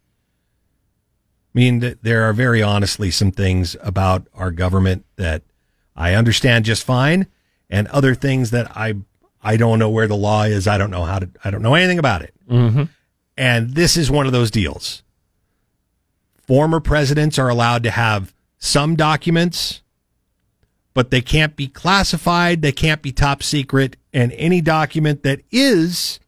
I 1.57 1.59
mean, 1.59 1.81
th- 1.81 1.97
there 2.03 2.29
are 2.29 2.33
very 2.33 2.61
honestly 2.61 3.09
some 3.09 3.31
things 3.31 3.75
about 3.81 4.27
our 4.35 4.51
government 4.51 5.07
that 5.15 5.41
I 5.95 6.13
understand 6.13 6.65
just 6.65 6.83
fine, 6.83 7.25
and 7.67 7.87
other 7.87 8.13
things 8.13 8.51
that 8.51 8.77
I 8.77 8.93
I 9.41 9.57
don't 9.57 9.79
know 9.79 9.89
where 9.89 10.05
the 10.05 10.15
law 10.15 10.43
is. 10.43 10.67
I 10.67 10.77
don't 10.77 10.91
know 10.91 11.03
how 11.03 11.17
to. 11.17 11.27
I 11.43 11.49
don't 11.49 11.63
know 11.63 11.73
anything 11.73 11.97
about 11.97 12.21
it. 12.21 12.35
Mm-hmm. 12.47 12.83
And 13.37 13.73
this 13.73 13.97
is 13.97 14.11
one 14.11 14.27
of 14.27 14.33
those 14.33 14.51
deals. 14.51 15.01
Former 16.45 16.79
presidents 16.79 17.39
are 17.39 17.49
allowed 17.49 17.81
to 17.85 17.89
have 17.89 18.35
some 18.59 18.95
documents, 18.95 19.81
but 20.93 21.09
they 21.09 21.21
can't 21.21 21.55
be 21.55 21.67
classified. 21.67 22.61
They 22.61 22.71
can't 22.71 23.01
be 23.01 23.11
top 23.11 23.41
secret. 23.41 23.97
And 24.13 24.31
any 24.33 24.61
document 24.61 25.23
that 25.23 25.41
is 25.49 26.19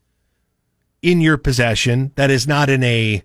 in 1.03 1.21
your 1.21 1.37
possession 1.37 2.13
that 2.15 2.31
is 2.31 2.47
not 2.47 2.67
in 2.67 2.83
a 2.83 3.23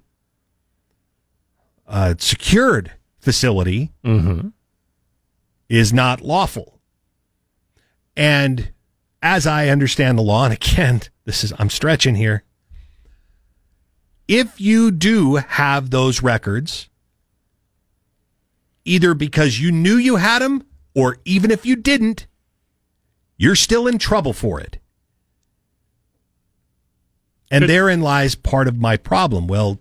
uh, 1.87 2.15
secured 2.19 2.93
facility 3.21 3.93
Mm-hmm. 4.05 4.49
is 5.69 5.93
not 5.93 6.21
lawful. 6.21 6.79
And 8.17 8.71
as 9.23 9.47
I 9.47 9.69
understand 9.69 10.19
the 10.19 10.23
law, 10.23 10.45
and 10.45 10.53
again, 10.55 11.03
this 11.25 11.43
is, 11.45 11.53
I'm 11.59 11.71
stretching 11.71 12.15
here. 12.15 12.45
If 14.29 14.61
you 14.61 14.91
do 14.91 15.37
have 15.37 15.91
those 15.91 16.23
records, 16.23 16.89
either 18.85 19.15
because 19.15 19.59
you 19.61 19.73
knew 19.73 19.97
you 19.97 20.17
had 20.17 20.41
them, 20.43 20.65
or 20.95 21.19
even 21.25 21.51
if 21.51 21.67
you 21.67 21.77
didn't, 21.77 22.27
you're 23.37 23.57
still 23.57 23.87
in 23.87 23.99
trouble 23.99 24.33
for 24.33 24.61
it. 24.61 24.79
And 27.51 27.69
therein 27.69 28.01
lies 28.01 28.35
part 28.35 28.69
of 28.69 28.79
my 28.79 28.97
problem. 28.97 29.47
Well, 29.47 29.81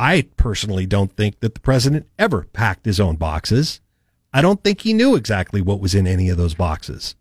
I 0.00 0.22
personally 0.38 0.86
don't 0.86 1.14
think 1.14 1.40
that 1.40 1.52
the 1.52 1.60
president 1.60 2.06
ever 2.18 2.48
packed 2.54 2.86
his 2.86 2.98
own 2.98 3.16
boxes. 3.16 3.80
I 4.32 4.40
don't 4.40 4.64
think 4.64 4.80
he 4.80 4.94
knew 4.94 5.14
exactly 5.14 5.60
what 5.60 5.78
was 5.78 5.94
in 5.94 6.06
any 6.06 6.30
of 6.30 6.38
those 6.38 6.54
boxes. 6.54 7.16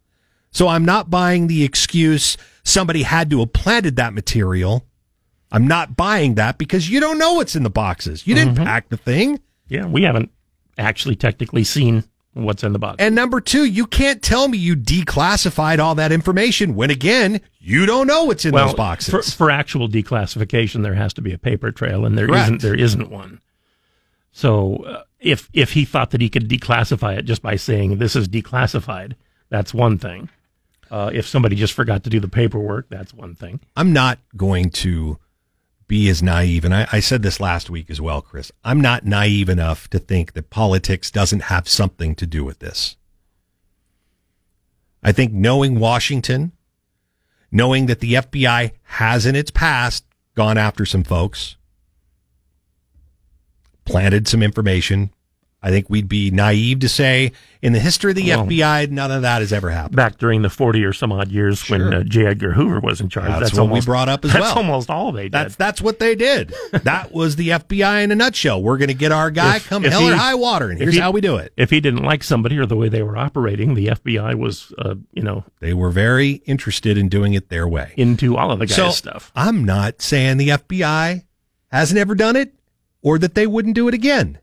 So 0.51 0.69
I'm 0.69 0.85
not 0.85 1.10
buying 1.10 1.47
the 1.47 1.65
excuse 1.65 2.38
somebody 2.64 3.03
had 3.03 3.30
to 3.31 3.39
have 3.39 3.51
planted 3.51 3.97
that 3.97 4.14
material. 4.14 4.85
I'm 5.51 5.68
not 5.68 5.97
buying 5.97 6.35
that 6.35 6.57
because 6.57 6.89
you 6.89 7.01
don't 7.01 7.18
know 7.18 7.34
what's 7.34 7.53
in 7.53 7.64
the 7.64 7.69
boxes. 7.69 8.26
You 8.26 8.34
didn't 8.34 8.56
mm-hmm. 8.56 8.64
pack 8.64 8.88
the 8.88 8.95
thing. 8.95 9.41
Yeah, 9.68 9.85
we 9.85 10.03
haven't 10.03 10.31
actually 10.77 11.18
technically 11.18 11.65
seen 11.65 12.06
what's 12.43 12.63
in 12.63 12.73
the 12.73 12.79
box. 12.79 12.97
And 12.99 13.15
number 13.15 13.41
two, 13.41 13.65
you 13.65 13.85
can't 13.85 14.21
tell 14.21 14.47
me 14.47 14.57
you 14.57 14.75
declassified 14.75 15.79
all 15.79 15.95
that 15.95 16.11
information 16.11 16.75
when 16.75 16.89
again, 16.89 17.41
you 17.59 17.85
don't 17.85 18.07
know 18.07 18.25
what's 18.25 18.45
in 18.45 18.53
well, 18.53 18.67
those 18.67 18.75
boxes. 18.75 19.09
For, 19.09 19.21
for 19.21 19.51
actual 19.51 19.87
declassification, 19.87 20.83
there 20.83 20.95
has 20.95 21.13
to 21.13 21.21
be 21.21 21.33
a 21.33 21.37
paper 21.37 21.71
trail, 21.71 22.05
and 22.05 22.17
there 22.17 22.27
not 22.27 22.59
There 22.59 22.75
isn't 22.75 23.09
one. 23.09 23.41
So 24.31 24.77
uh, 24.77 25.03
if 25.19 25.49
if 25.53 25.73
he 25.73 25.85
thought 25.85 26.11
that 26.11 26.21
he 26.21 26.29
could 26.29 26.47
declassify 26.47 27.17
it 27.17 27.25
just 27.25 27.41
by 27.41 27.55
saying 27.55 27.97
this 27.97 28.15
is 28.15 28.27
declassified, 28.27 29.13
that's 29.49 29.73
one 29.73 29.97
thing. 29.97 30.29
Uh, 30.91 31.11
if 31.13 31.27
somebody 31.27 31.55
just 31.55 31.73
forgot 31.73 32.03
to 32.03 32.09
do 32.09 32.19
the 32.19 32.27
paperwork, 32.27 32.89
that's 32.89 33.13
one 33.13 33.35
thing. 33.35 33.59
I'm 33.75 33.93
not 33.93 34.19
going 34.35 34.71
to 34.71 35.19
be 35.89 36.07
as 36.07 36.23
naive. 36.23 36.63
And 36.63 36.73
I, 36.73 36.87
I 36.93 36.99
said 37.01 37.21
this 37.21 37.41
last 37.41 37.69
week 37.69 37.89
as 37.89 37.99
well, 37.99 38.21
Chris. 38.21 38.53
I'm 38.63 38.79
not 38.79 39.05
naive 39.05 39.49
enough 39.49 39.89
to 39.89 39.99
think 39.99 40.31
that 40.33 40.49
politics 40.49 41.11
doesn't 41.11 41.43
have 41.43 41.67
something 41.67 42.15
to 42.15 42.25
do 42.25 42.45
with 42.45 42.59
this. 42.59 42.95
I 45.03 45.11
think 45.11 45.33
knowing 45.33 45.79
Washington, 45.79 46.53
knowing 47.51 47.87
that 47.87 47.99
the 47.99 48.13
FBI 48.13 48.71
has 48.83 49.25
in 49.25 49.35
its 49.35 49.51
past 49.51 50.05
gone 50.35 50.57
after 50.57 50.85
some 50.85 51.03
folks, 51.03 51.57
planted 53.83 54.27
some 54.27 54.43
information. 54.43 55.11
I 55.61 55.72
think 55.72 55.90
we'd 55.90 56.07
be 56.07 56.31
naive 56.31 56.80
to 56.80 56.88
say 56.90 57.34
in 57.61 57.73
the 57.73 57.80
history 57.81 58.11
of 58.11 58.15
the 58.15 58.30
Well, 58.30 58.45
FBI, 58.45 58.90
none 58.91 59.11
of 59.11 59.23
that 59.23 59.41
has 59.41 59.52
ever 59.52 59.69
happened. 59.69 59.98
Back 59.98 60.18
during 60.18 60.41
the 60.41 60.49
forty 60.49 60.86
or 60.86 60.94
some 60.94 61.11
odd 61.11 61.30
years 61.34 61.69
when 61.69 61.81
uh, 61.94 62.03
J. 62.03 62.27
Edgar 62.27 62.53
Hoover 62.53 62.80
was 62.80 63.02
in 63.02 63.10
charge, 63.10 63.27
That's, 63.27 63.41
that's, 63.41 63.53
what 63.56 63.64
almost 63.64 63.86
we 63.86 63.91
brought 63.91 64.07
up 64.07 64.23
as 64.23 64.31
that's 64.31 64.41
well. 64.41 64.49
That's 64.56 64.57
almost 64.57 64.90
all 64.90 65.11
they 65.11 65.23
did. 65.23 65.31
That's 65.34 65.56
that's 65.57 65.81
what 65.81 65.99
they 65.99 66.15
did. 66.15 66.53
that 66.84 67.11
was 67.11 67.36
the 67.36 67.49
FBI 67.49 68.03
in 68.06 68.11
a 68.11 68.15
nutshell. 68.15 68.64
We're 68.64 68.77
going 68.77 68.88
to 68.88 68.94
get 68.94 69.11
our 69.11 69.30
guy 69.31 69.57
If- 69.57 69.68
come 69.68 69.84
if 69.84 69.91
hell 69.91 70.07
or 70.07 70.15
high 70.15 70.36
water, 70.36 70.69
and 70.69 70.80
here's 70.80 70.94
he- 70.94 71.02
how 71.02 71.11
we 71.11 71.19
do 71.19 71.36
it. 71.36 71.52
If 71.57 71.69
he 71.72 71.81
didn't 71.81 72.03
like 72.03 72.23
somebody 72.23 72.57
or 72.57 72.65
the 72.65 72.77
way 72.77 72.88
they 72.88 73.03
were 73.03 73.18
operating, 73.18 73.73
the 73.73 73.88
FBI 73.88 74.36
was, 74.36 74.73
uh, 74.77 74.95
you 75.14 75.23
know, 75.23 75.44
They 75.60 75.73
were 75.73 75.90
very 75.90 76.41
interested 76.45 76.98
in 76.98 77.10
doing 77.10 77.34
it 77.34 77.49
their 77.49 77.68
way. 77.68 77.94
into 77.98 78.38
all 78.38 78.52
of 78.52 78.60
the 78.60 78.65
guy's 78.65 78.76
so 78.77 78.91
stuff. 78.91 79.30
I'm 79.36 79.65
not 79.65 80.02
saying 80.02 80.38
the 80.38 80.49
FBI 80.49 81.26
hasn't 81.68 81.99
ever 81.99 82.15
done 82.15 82.38
it 82.38 82.53
or 83.02 83.19
that 83.19 83.36
they 83.36 83.45
wouldn't 83.45 83.76
do 83.76 83.90
it 83.90 83.94
again. 83.94 84.38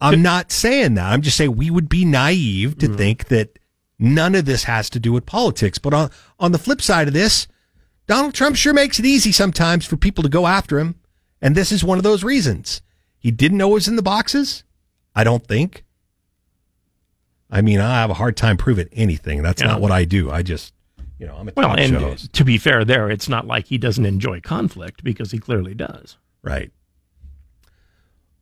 I'm 0.00 0.22
not 0.22 0.50
saying 0.50 0.94
that. 0.94 1.12
I'm 1.12 1.22
just 1.22 1.36
saying 1.36 1.56
we 1.56 1.70
would 1.70 1.88
be 1.88 2.04
naive 2.04 2.78
to 2.78 2.86
hmm. 2.86 2.96
think 2.96 3.26
that 3.26 3.58
none 3.98 4.34
of 4.34 4.46
this 4.46 4.64
has 4.64 4.88
to 4.90 5.00
do 5.00 5.12
with 5.12 5.26
politics. 5.26 5.78
But 5.78 5.94
on, 5.94 6.10
on 6.38 6.52
the 6.52 6.58
flip 6.58 6.80
side 6.80 7.06
of 7.08 7.14
this, 7.14 7.46
Donald 8.06 8.34
Trump 8.34 8.56
sure 8.56 8.72
makes 8.72 8.98
it 8.98 9.04
easy 9.04 9.30
sometimes 9.30 9.84
for 9.86 9.96
people 9.96 10.22
to 10.22 10.28
go 10.28 10.46
after 10.46 10.78
him. 10.78 10.96
And 11.42 11.54
this 11.54 11.70
is 11.70 11.84
one 11.84 11.98
of 11.98 12.04
those 12.04 12.24
reasons. 12.24 12.82
He 13.18 13.30
didn't 13.30 13.58
know 13.58 13.70
it 13.70 13.74
was 13.74 13.88
in 13.88 13.96
the 13.96 14.02
boxes. 14.02 14.64
I 15.14 15.24
don't 15.24 15.46
think. 15.46 15.84
I 17.50 17.60
mean, 17.60 17.80
I 17.80 18.00
have 18.00 18.10
a 18.10 18.14
hard 18.14 18.36
time 18.36 18.56
proving 18.56 18.88
anything. 18.92 19.42
That's 19.42 19.60
Yeah. 19.60 19.68
not 19.68 19.80
what 19.80 19.90
I 19.90 20.04
do. 20.04 20.30
I 20.30 20.42
just, 20.42 20.72
you 21.18 21.26
know, 21.26 21.36
I'm 21.36 21.48
a 21.48 21.52
Well, 21.56 21.74
and 21.78 21.92
shows. 21.92 22.28
to 22.32 22.44
be 22.44 22.58
fair, 22.58 22.84
there 22.84 23.10
it's 23.10 23.28
not 23.28 23.46
like 23.46 23.66
he 23.66 23.76
doesn't 23.76 24.06
enjoy 24.06 24.40
conflict 24.40 25.04
because 25.04 25.32
he 25.32 25.38
clearly 25.38 25.74
does. 25.74 26.16
Right. 26.42 26.72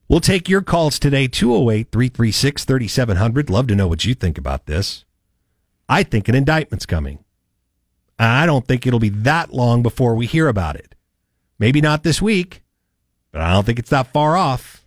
We'll 0.08 0.20
take 0.20 0.48
your 0.48 0.62
calls 0.62 0.98
today, 0.98 1.28
208 1.28 1.92
336 1.92 2.64
3700. 2.64 3.50
Love 3.50 3.66
to 3.66 3.76
know 3.76 3.86
what 3.86 4.06
you 4.06 4.14
think 4.14 4.38
about 4.38 4.64
this. 4.64 5.04
I 5.86 6.02
think 6.02 6.28
an 6.28 6.34
indictment's 6.34 6.86
coming. 6.86 7.24
I 8.18 8.46
don't 8.46 8.66
think 8.66 8.86
it'll 8.86 8.98
be 8.98 9.10
that 9.10 9.52
long 9.52 9.82
before 9.82 10.14
we 10.14 10.26
hear 10.26 10.48
about 10.48 10.76
it. 10.76 10.94
Maybe 11.58 11.80
not 11.80 12.04
this 12.04 12.22
week, 12.22 12.62
but 13.32 13.42
I 13.42 13.52
don't 13.52 13.64
think 13.64 13.78
it's 13.78 13.90
that 13.90 14.12
far 14.12 14.36
off. 14.36 14.86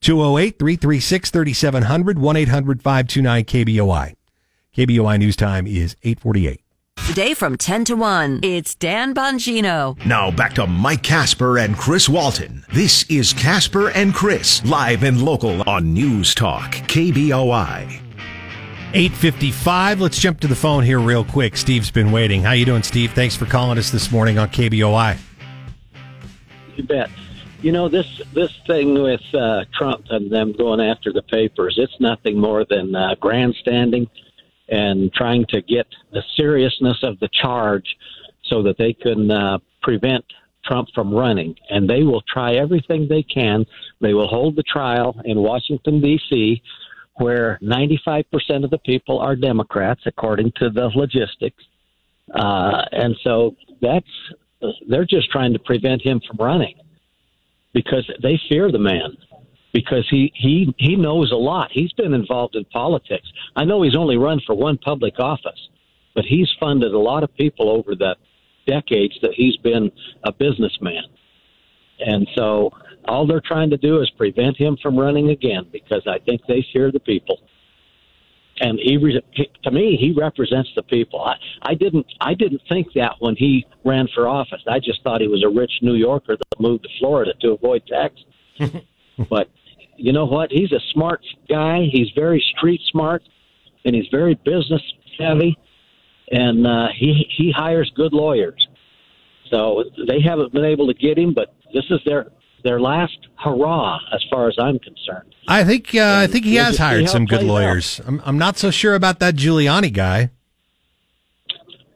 208 0.00 0.58
336 0.58 1.30
3700, 1.30 2.18
1 2.18 2.36
800 2.36 2.82
529 2.82 3.44
KBOI. 3.44 4.16
KBOI 4.76 5.18
News 5.18 5.36
Time 5.36 5.66
is 5.66 5.96
848. 6.02 6.60
Today 7.06 7.34
from 7.34 7.56
10 7.56 7.84
to 7.84 7.94
1, 7.94 8.40
it's 8.42 8.74
Dan 8.74 9.14
Bongino. 9.14 10.04
Now 10.04 10.32
back 10.32 10.54
to 10.54 10.66
Mike 10.66 11.04
Casper 11.04 11.56
and 11.58 11.76
Chris 11.76 12.08
Walton. 12.08 12.66
This 12.72 13.04
is 13.08 13.32
Casper 13.32 13.90
and 13.90 14.12
Chris, 14.12 14.62
live 14.64 15.04
and 15.04 15.22
local 15.22 15.62
on 15.68 15.94
News 15.94 16.34
Talk, 16.34 16.72
KBOI. 16.72 18.00
855. 18.92 20.00
Let's 20.00 20.18
jump 20.18 20.40
to 20.40 20.48
the 20.48 20.56
phone 20.56 20.82
here 20.82 20.98
real 20.98 21.24
quick. 21.24 21.56
Steve's 21.56 21.92
been 21.92 22.10
waiting. 22.10 22.42
How 22.42 22.52
you 22.52 22.64
doing, 22.64 22.82
Steve? 22.82 23.12
Thanks 23.12 23.36
for 23.36 23.46
calling 23.46 23.78
us 23.78 23.90
this 23.90 24.10
morning 24.10 24.36
on 24.36 24.48
KBOI. 24.48 25.16
You 26.74 26.82
bet. 26.82 27.08
You 27.62 27.70
know 27.70 27.88
this 27.88 28.20
this 28.34 28.50
thing 28.66 29.00
with 29.00 29.22
uh, 29.32 29.64
Trump 29.72 30.06
and 30.10 30.30
them 30.30 30.52
going 30.52 30.80
after 30.80 31.12
the 31.12 31.22
papers. 31.22 31.76
It's 31.78 31.98
nothing 32.00 32.38
more 32.38 32.64
than 32.64 32.96
uh, 32.96 33.14
grandstanding 33.20 34.10
and 34.68 35.12
trying 35.12 35.44
to 35.50 35.62
get 35.62 35.86
the 36.12 36.22
seriousness 36.36 36.98
of 37.02 37.18
the 37.20 37.28
charge 37.32 37.96
so 38.44 38.62
that 38.62 38.78
they 38.78 38.92
can 38.92 39.30
uh, 39.30 39.58
prevent 39.82 40.24
Trump 40.64 40.88
from 40.94 41.14
running, 41.14 41.54
and 41.70 41.88
they 41.88 42.02
will 42.02 42.22
try 42.22 42.54
everything 42.54 43.06
they 43.08 43.22
can. 43.22 43.64
They 44.00 44.14
will 44.14 44.28
hold 44.28 44.56
the 44.56 44.64
trial 44.64 45.20
in 45.24 45.38
Washington, 45.38 46.00
D.C., 46.00 46.62
where 47.18 47.58
95% 47.62 48.24
of 48.64 48.70
the 48.70 48.78
people 48.84 49.18
are 49.20 49.36
Democrats, 49.36 50.02
according 50.06 50.52
to 50.56 50.68
the 50.70 50.90
logistics. 50.94 51.62
Uh, 52.34 52.82
and 52.92 53.16
so 53.22 53.54
that's, 53.80 54.06
they're 54.88 55.06
just 55.06 55.30
trying 55.30 55.52
to 55.52 55.58
prevent 55.58 56.02
him 56.02 56.20
from 56.26 56.36
running 56.44 56.74
because 57.72 58.10
they 58.22 58.38
fear 58.48 58.70
the 58.70 58.78
man 58.78 59.16
because 59.72 60.06
he 60.10 60.32
he 60.34 60.74
he 60.78 60.96
knows 60.96 61.32
a 61.32 61.36
lot. 61.36 61.70
He's 61.72 61.92
been 61.92 62.14
involved 62.14 62.56
in 62.56 62.64
politics. 62.66 63.26
I 63.54 63.64
know 63.64 63.82
he's 63.82 63.96
only 63.96 64.16
run 64.16 64.40
for 64.46 64.54
one 64.54 64.78
public 64.78 65.18
office, 65.18 65.68
but 66.14 66.24
he's 66.24 66.48
funded 66.58 66.92
a 66.92 66.98
lot 66.98 67.22
of 67.22 67.34
people 67.36 67.70
over 67.70 67.94
the 67.94 68.16
decades 68.66 69.18
that 69.22 69.32
he's 69.34 69.56
been 69.58 69.90
a 70.24 70.32
businessman. 70.32 71.04
And 71.98 72.28
so 72.34 72.70
all 73.06 73.26
they're 73.26 73.40
trying 73.40 73.70
to 73.70 73.76
do 73.76 74.00
is 74.00 74.10
prevent 74.10 74.56
him 74.56 74.76
from 74.82 74.98
running 74.98 75.30
again 75.30 75.66
because 75.72 76.02
I 76.06 76.18
think 76.18 76.42
they 76.46 76.66
fear 76.72 76.90
the 76.90 77.00
people. 77.00 77.40
And 78.58 78.78
he, 78.78 78.96
to 79.64 79.70
me, 79.70 79.96
he 80.00 80.12
represents 80.12 80.70
the 80.74 80.82
people. 80.82 81.22
I, 81.22 81.36
I 81.62 81.74
didn't, 81.74 82.06
I 82.20 82.32
didn't 82.32 82.62
think 82.68 82.88
that 82.94 83.16
when 83.18 83.36
he 83.36 83.66
ran 83.84 84.08
for 84.14 84.26
office. 84.26 84.62
I 84.66 84.78
just 84.78 85.02
thought 85.02 85.20
he 85.20 85.28
was 85.28 85.44
a 85.44 85.48
rich 85.48 85.72
New 85.82 85.94
Yorker 85.94 86.36
that 86.36 86.60
moved 86.60 86.84
to 86.84 86.88
Florida 86.98 87.32
to 87.42 87.52
avoid 87.52 87.86
taxes. 87.86 88.24
but 89.30 89.48
you 89.96 90.12
know 90.12 90.26
what? 90.26 90.50
He's 90.50 90.72
a 90.72 90.80
smart 90.92 91.22
guy. 91.48 91.86
He's 91.90 92.10
very 92.14 92.44
street 92.56 92.80
smart, 92.90 93.22
and 93.84 93.94
he's 93.94 94.08
very 94.10 94.34
business 94.34 94.82
savvy, 95.18 95.58
and 96.30 96.66
uh, 96.66 96.88
he 96.96 97.26
he 97.36 97.50
hires 97.50 97.90
good 97.94 98.12
lawyers. 98.12 98.66
So 99.50 99.84
they 100.06 100.20
haven't 100.20 100.52
been 100.52 100.64
able 100.64 100.86
to 100.88 100.94
get 100.94 101.18
him, 101.18 101.32
but 101.32 101.54
this 101.72 101.84
is 101.90 102.00
their 102.04 102.26
their 102.64 102.80
last 102.80 103.16
hurrah, 103.36 103.98
as 104.12 104.24
far 104.30 104.48
as 104.48 104.56
I'm 104.58 104.78
concerned. 104.78 105.34
I 105.48 105.64
think 105.64 105.94
uh, 105.94 106.20
I 106.22 106.26
think 106.26 106.44
he 106.44 106.56
has 106.56 106.78
hired 106.78 107.08
some 107.08 107.24
good 107.26 107.42
lawyers. 107.42 108.00
I'm 108.06 108.20
I'm 108.24 108.38
not 108.38 108.58
so 108.58 108.70
sure 108.70 108.94
about 108.94 109.20
that 109.20 109.36
Giuliani 109.36 109.92
guy. 109.92 110.30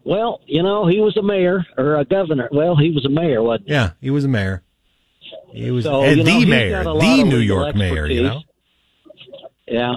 Well, 0.04 0.40
you 0.46 0.62
know, 0.62 0.86
he 0.86 1.00
was 1.00 1.16
a 1.16 1.22
mayor 1.22 1.66
or 1.76 1.96
a 1.96 2.04
governor. 2.04 2.48
Well, 2.50 2.74
he 2.76 2.90
was 2.90 3.04
a 3.04 3.10
mayor, 3.10 3.42
wasn't 3.42 3.68
he? 3.68 3.74
Yeah, 3.74 3.90
he 4.00 4.10
was 4.10 4.24
a 4.24 4.28
mayor. 4.28 4.62
He 5.52 5.70
was 5.70 5.84
so, 5.84 6.02
the 6.02 6.16
you 6.16 6.24
know, 6.24 6.46
mayor, 6.46 6.84
the 6.84 7.24
New 7.24 7.38
York 7.38 7.74
mayor. 7.74 8.06
You 8.06 8.22
know. 8.22 8.42
Yeah. 9.66 9.94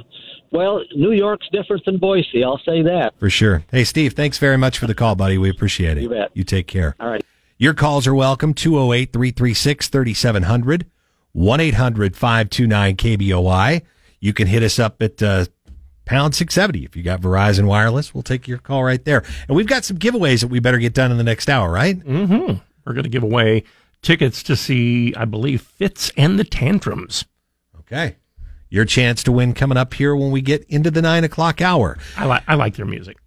Well, 0.52 0.84
New 0.96 1.12
York's 1.12 1.48
different 1.52 1.84
than 1.84 1.98
Boise. 1.98 2.44
I'll 2.44 2.62
say 2.64 2.84
that 2.84 3.18
for 3.18 3.30
sure. 3.30 3.64
Hey, 3.72 3.84
Steve, 3.84 4.14
thanks 4.14 4.38
very 4.38 4.58
much 4.58 4.78
for 4.78 4.86
the 4.86 4.94
call, 4.94 5.16
buddy. 5.16 5.38
We 5.40 5.50
appreciate 5.50 5.98
it. 5.98 6.04
You 6.04 6.10
bet. 6.10 6.30
You 6.36 6.44
take 6.44 6.68
care. 6.68 6.96
All 7.00 7.10
right. 7.10 7.26
Your 7.58 7.74
calls 7.74 8.06
are 8.06 8.14
welcome 8.14 8.54
208 8.54 9.12
336 9.12 9.88
3700, 9.88 10.86
1 11.32 11.60
800 11.60 12.16
529 12.16 12.96
KBOI. 12.96 13.82
You 14.20 14.34
can 14.34 14.48
hit 14.48 14.62
us 14.62 14.78
up 14.78 15.02
at 15.02 15.24
uh, 15.24 15.46
pound 16.06 16.36
670 16.36 16.86
if 16.86 16.96
you 16.96 17.02
got 17.02 17.22
Verizon 17.22 17.66
Wireless. 17.66 18.14
We'll 18.14 18.22
take 18.22 18.48
your 18.48 18.60
call 18.60 18.84
right 18.84 19.04
there. 19.04 19.24
And 19.48 19.56
we've 19.56 19.68
got 19.68 19.84
some 19.84 19.98
giveaways 19.98 20.42
that 20.42 20.48
we 20.48 20.60
better 20.60 20.78
get 20.78 20.94
done 20.94 21.12
in 21.12 21.18
the 21.18 21.24
next 21.24 21.50
hour, 21.50 21.72
right? 21.72 22.00
Mm-hmm. 22.00 22.58
We're 22.86 22.94
going 22.94 23.04
to 23.06 23.10
give 23.10 23.24
away 23.24 23.64
tickets 24.04 24.44
to 24.44 24.56
see, 24.56 25.14
I 25.16 25.26
believe, 25.26 25.62
Fitz 25.62 26.12
and 26.16 26.38
the 26.38 26.44
Tantrums. 26.44 27.26
Okay. 27.80 28.18
Your 28.70 28.86
chance 28.86 29.24
to 29.24 29.32
win 29.32 29.54
coming 29.54 29.78
up 29.78 29.94
here 29.94 30.16
when 30.16 30.32
we 30.32 30.42
get 30.42 30.64
into 30.66 30.92
the 30.92 31.02
nine 31.02 31.24
o'clock 31.24 31.62
hour. 31.62 31.98
I 32.18 32.26
like 32.26 32.44
I 32.48 32.56
like 32.56 32.76
their 32.76 32.86
music. 32.86 33.18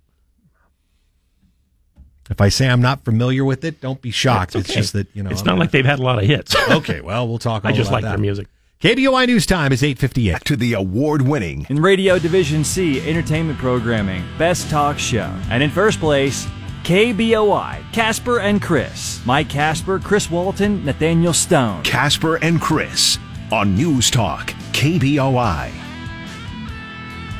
If 2.28 2.40
I 2.40 2.48
say 2.48 2.68
I'm 2.68 2.80
not 2.80 3.04
familiar 3.04 3.44
with 3.44 3.64
it, 3.64 3.80
don't 3.80 4.00
be 4.02 4.10
shocked. 4.10 4.56
Okay. 4.56 4.60
It's 4.60 4.74
just 4.74 4.92
that 4.94 5.06
you 5.14 5.22
know 5.22 5.30
it's 5.30 5.42
I'm 5.42 5.46
not 5.46 5.58
like 5.58 5.70
they've 5.70 5.84
had 5.86 6.00
a 6.00 6.02
lot 6.02 6.18
of 6.18 6.24
hits. 6.24 6.56
okay, 6.70 7.00
well 7.00 7.28
we'll 7.28 7.38
talk. 7.38 7.62
About 7.62 7.68
that. 7.70 7.74
I 7.74 7.76
just 7.76 7.92
like 7.92 8.02
that. 8.02 8.10
their 8.10 8.18
music. 8.18 8.48
KBOI 8.80 9.26
News 9.28 9.46
Time 9.46 9.72
is 9.72 9.82
8:58. 9.82 10.40
To 10.44 10.56
the 10.56 10.74
award-winning 10.74 11.66
in 11.70 11.80
Radio 11.80 12.18
Division 12.18 12.64
C 12.64 13.00
entertainment 13.08 13.58
programming, 13.58 14.24
Best 14.38 14.68
Talk 14.68 14.98
Show, 14.98 15.32
and 15.50 15.62
in 15.62 15.70
first 15.70 16.00
place. 16.00 16.46
KBOI, 16.86 17.92
Casper 17.92 18.38
and 18.38 18.62
Chris. 18.62 19.20
Mike 19.26 19.48
Casper, 19.48 19.98
Chris 19.98 20.30
Walton, 20.30 20.84
Nathaniel 20.84 21.32
Stone. 21.32 21.82
Casper 21.82 22.36
and 22.36 22.60
Chris 22.60 23.18
on 23.50 23.74
News 23.74 24.08
Talk, 24.08 24.52
KBOI. 24.70 25.72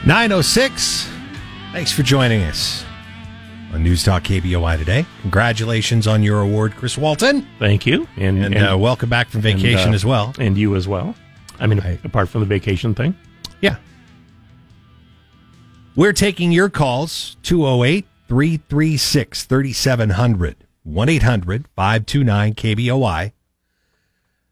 906. 0.05 1.09
Thanks 1.71 1.93
for 1.93 2.03
joining 2.03 2.43
us 2.43 2.85
on 3.73 3.85
News 3.85 4.03
Talk 4.03 4.25
KBOI 4.25 4.79
today. 4.79 5.07
Congratulations 5.21 6.09
on 6.09 6.25
your 6.25 6.41
award, 6.41 6.75
Chris 6.75 6.99
Walton. 6.99 7.47
Thank 7.61 7.87
you. 7.87 8.09
And, 8.17 8.45
and, 8.45 8.53
and 8.53 8.73
uh, 8.73 8.77
welcome 8.77 9.09
back 9.09 9.29
from 9.29 9.43
vacation 9.43 9.79
and, 9.79 9.91
uh, 9.93 9.95
as 9.95 10.05
well. 10.05 10.35
And 10.41 10.59
you 10.59 10.75
as 10.75 10.89
well. 10.89 11.15
I 11.61 11.69
mean, 11.69 11.79
I, 11.79 12.01
apart 12.03 12.29
from 12.29 12.41
the 12.41 12.49
vacation 12.49 12.97
thing. 12.97 13.17
Yeah. 13.61 13.77
We're 15.95 16.13
taking 16.13 16.51
your 16.51 16.69
calls 16.69 17.37
208 17.45 18.07
336 18.29 19.45
3700 19.45 20.57
1 20.83 21.09
800 21.09 21.69
529 21.75 22.55
KBOI. 22.55 23.33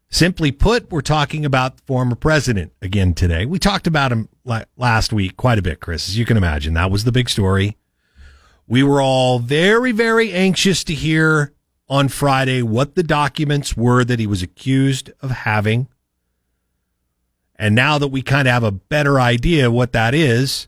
Simply 0.09 0.51
put, 0.51 0.91
we're 0.91 1.01
talking 1.01 1.45
about 1.45 1.77
the 1.77 1.83
former 1.83 2.15
president 2.15 2.71
again 2.81 3.13
today. 3.13 3.45
We 3.45 3.59
talked 3.59 3.87
about 3.87 4.11
him 4.11 4.29
last 4.77 5.11
week 5.11 5.35
quite 5.35 5.59
a 5.59 5.61
bit, 5.61 5.79
Chris, 5.79 6.07
as 6.07 6.17
you 6.17 6.25
can 6.25 6.37
imagine. 6.37 6.73
That 6.73 6.91
was 6.91 7.03
the 7.03 7.11
big 7.11 7.29
story. 7.29 7.77
We 8.67 8.83
were 8.83 9.01
all 9.01 9.39
very, 9.39 9.91
very 9.91 10.31
anxious 10.31 10.83
to 10.85 10.93
hear 10.93 11.53
on 11.89 12.07
Friday 12.07 12.61
what 12.61 12.95
the 12.95 13.03
documents 13.03 13.75
were 13.75 14.03
that 14.03 14.19
he 14.19 14.27
was 14.27 14.41
accused 14.41 15.11
of 15.21 15.31
having. 15.31 15.87
And 17.57 17.75
now 17.75 17.97
that 17.97 18.07
we 18.07 18.21
kind 18.21 18.47
of 18.47 18.53
have 18.53 18.63
a 18.63 18.71
better 18.71 19.19
idea 19.19 19.71
what 19.71 19.91
that 19.93 20.13
is, 20.13 20.67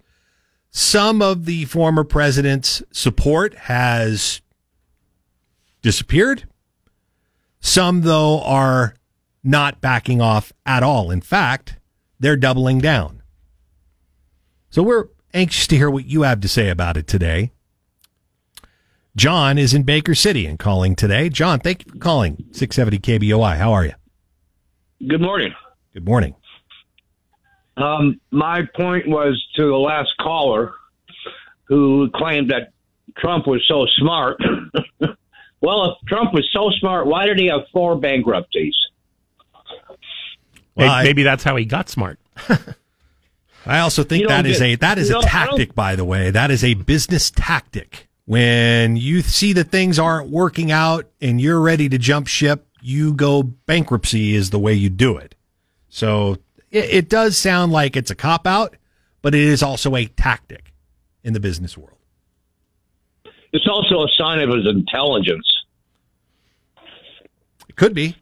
some 0.71 1.21
of 1.21 1.45
the 1.45 1.65
former 1.65 2.03
president's 2.03 2.83
support 2.91 3.55
has 3.55 4.41
disappeared. 5.81 6.47
Some, 7.59 8.01
though, 8.01 8.41
are 8.41 8.95
not 9.43 9.81
backing 9.81 10.21
off 10.21 10.51
at 10.65 10.83
all. 10.83 11.09
In 11.11 11.21
fact, 11.21 11.77
they're 12.19 12.37
doubling 12.37 12.79
down. 12.79 13.21
So 14.69 14.83
we're 14.83 15.07
anxious 15.33 15.67
to 15.67 15.75
hear 15.75 15.89
what 15.89 16.05
you 16.05 16.23
have 16.23 16.41
to 16.41 16.47
say 16.47 16.69
about 16.69 16.97
it 16.97 17.07
today. 17.07 17.51
John 19.15 19.57
is 19.57 19.73
in 19.73 19.83
Baker 19.83 20.13
City 20.13 20.45
and 20.45 20.59
calling 20.59 20.95
today. 20.95 21.29
John, 21.29 21.59
thank 21.59 21.85
you 21.85 21.93
for 21.93 21.97
calling 21.97 22.45
670 22.51 22.99
KBOI. 22.99 23.57
How 23.57 23.73
are 23.73 23.85
you? 23.85 23.93
Good 25.07 25.21
morning. 25.21 25.53
Good 25.93 26.05
morning. 26.05 26.35
Um, 27.77 28.19
my 28.31 28.63
point 28.75 29.07
was 29.07 29.41
to 29.55 29.63
the 29.67 29.77
last 29.77 30.09
caller 30.19 30.73
who 31.65 32.09
claimed 32.15 32.49
that 32.49 32.71
Trump 33.17 33.47
was 33.47 33.63
so 33.67 33.85
smart. 33.97 34.37
well, 35.61 35.85
if 35.85 36.07
Trump 36.07 36.33
was 36.33 36.47
so 36.51 36.71
smart, 36.79 37.05
why 37.05 37.25
did 37.25 37.39
he 37.39 37.47
have 37.47 37.61
four 37.71 37.95
bankruptcies? 37.95 38.75
Well, 40.75 40.95
maybe, 40.97 41.09
maybe 41.09 41.23
that's 41.23 41.43
how 41.43 41.55
he 41.55 41.65
got 41.65 41.89
smart. 41.89 42.19
I 43.65 43.79
also 43.79 44.03
think 44.03 44.27
that 44.27 44.45
is 44.45 44.59
get, 44.59 44.65
a 44.65 44.75
that 44.75 44.97
is 44.97 45.09
a 45.09 45.19
tactic, 45.21 45.75
by 45.75 45.95
the 45.95 46.05
way. 46.05 46.31
That 46.31 46.51
is 46.51 46.63
a 46.63 46.73
business 46.75 47.29
tactic. 47.31 48.07
When 48.25 48.95
you 48.95 49.21
see 49.21 49.53
that 49.53 49.71
things 49.71 49.99
aren't 49.99 50.29
working 50.29 50.71
out 50.71 51.05
and 51.21 51.39
you're 51.39 51.59
ready 51.59 51.89
to 51.89 51.97
jump 51.97 52.27
ship, 52.27 52.65
you 52.81 53.13
go 53.13 53.43
bankruptcy 53.43 54.35
is 54.35 54.49
the 54.49 54.59
way 54.59 54.73
you 54.73 54.89
do 54.89 55.17
it. 55.17 55.35
So 55.89 56.37
it, 56.71 56.85
it 56.85 57.09
does 57.09 57.37
sound 57.37 57.71
like 57.71 57.95
it's 57.95 58.11
a 58.11 58.15
cop 58.15 58.47
out, 58.47 58.75
but 59.21 59.33
it 59.33 59.41
is 59.41 59.63
also 59.63 59.95
a 59.95 60.05
tactic 60.05 60.73
in 61.23 61.33
the 61.33 61.39
business 61.39 61.77
world. 61.77 61.97
It's 63.53 63.67
also 63.67 64.03
a 64.03 64.07
sign 64.17 64.39
of 64.39 64.49
his 64.49 64.67
intelligence. 64.67 65.47
It 67.67 67.75
could 67.75 67.93
be. 67.93 68.15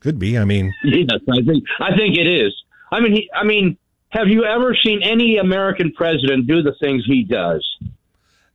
Could 0.00 0.18
be. 0.18 0.38
I 0.38 0.44
mean, 0.44 0.72
yes, 0.84 1.08
I 1.28 1.42
think 1.42 1.64
I 1.80 1.96
think 1.96 2.16
it 2.16 2.26
is. 2.26 2.54
I 2.92 3.00
mean, 3.00 3.12
he, 3.12 3.30
I 3.34 3.44
mean, 3.44 3.76
have 4.10 4.28
you 4.28 4.44
ever 4.44 4.76
seen 4.82 5.02
any 5.02 5.38
American 5.38 5.92
president 5.92 6.46
do 6.46 6.62
the 6.62 6.74
things 6.80 7.04
he 7.04 7.24
does? 7.24 7.66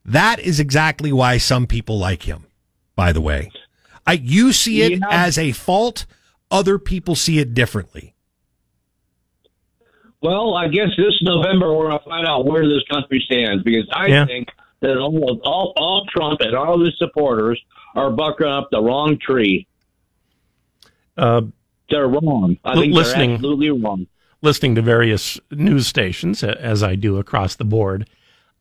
That 0.05 0.39
is 0.39 0.59
exactly 0.59 1.11
why 1.11 1.37
some 1.37 1.67
people 1.67 1.97
like 1.97 2.23
him. 2.23 2.45
By 2.95 3.11
the 3.11 3.21
way, 3.21 3.51
I 4.05 4.13
you 4.13 4.53
see 4.53 4.81
it 4.83 4.99
yeah. 4.99 5.07
as 5.09 5.37
a 5.37 5.51
fault. 5.51 6.05
Other 6.49 6.77
people 6.77 7.15
see 7.15 7.39
it 7.39 7.53
differently. 7.53 8.12
Well, 10.23 10.55
I 10.55 10.67
guess 10.67 10.89
this 10.97 11.19
November 11.21 11.75
we're 11.75 11.89
going 11.89 11.99
to 11.99 12.05
find 12.05 12.27
out 12.27 12.45
where 12.45 12.63
this 12.63 12.83
country 12.89 13.21
stands 13.25 13.63
because 13.63 13.87
I 13.91 14.07
yeah. 14.07 14.25
think 14.25 14.49
that 14.79 14.97
all, 14.97 15.41
all 15.43 15.73
all 15.75 16.05
Trump 16.05 16.41
and 16.41 16.55
all 16.55 16.83
his 16.83 16.97
supporters 16.97 17.61
are 17.95 18.09
bucking 18.09 18.47
up 18.47 18.69
the 18.71 18.81
wrong 18.81 19.19
tree. 19.19 19.67
Uh, 21.17 21.41
they're 21.89 22.07
wrong. 22.07 22.57
I 22.63 22.73
think 22.75 22.93
listening, 22.93 23.29
they're 23.29 23.35
absolutely 23.35 23.69
wrong. 23.69 24.07
Listening 24.41 24.75
to 24.75 24.81
various 24.81 25.39
news 25.51 25.87
stations, 25.87 26.43
as 26.43 26.81
I 26.81 26.95
do 26.95 27.17
across 27.17 27.55
the 27.55 27.65
board, 27.65 28.09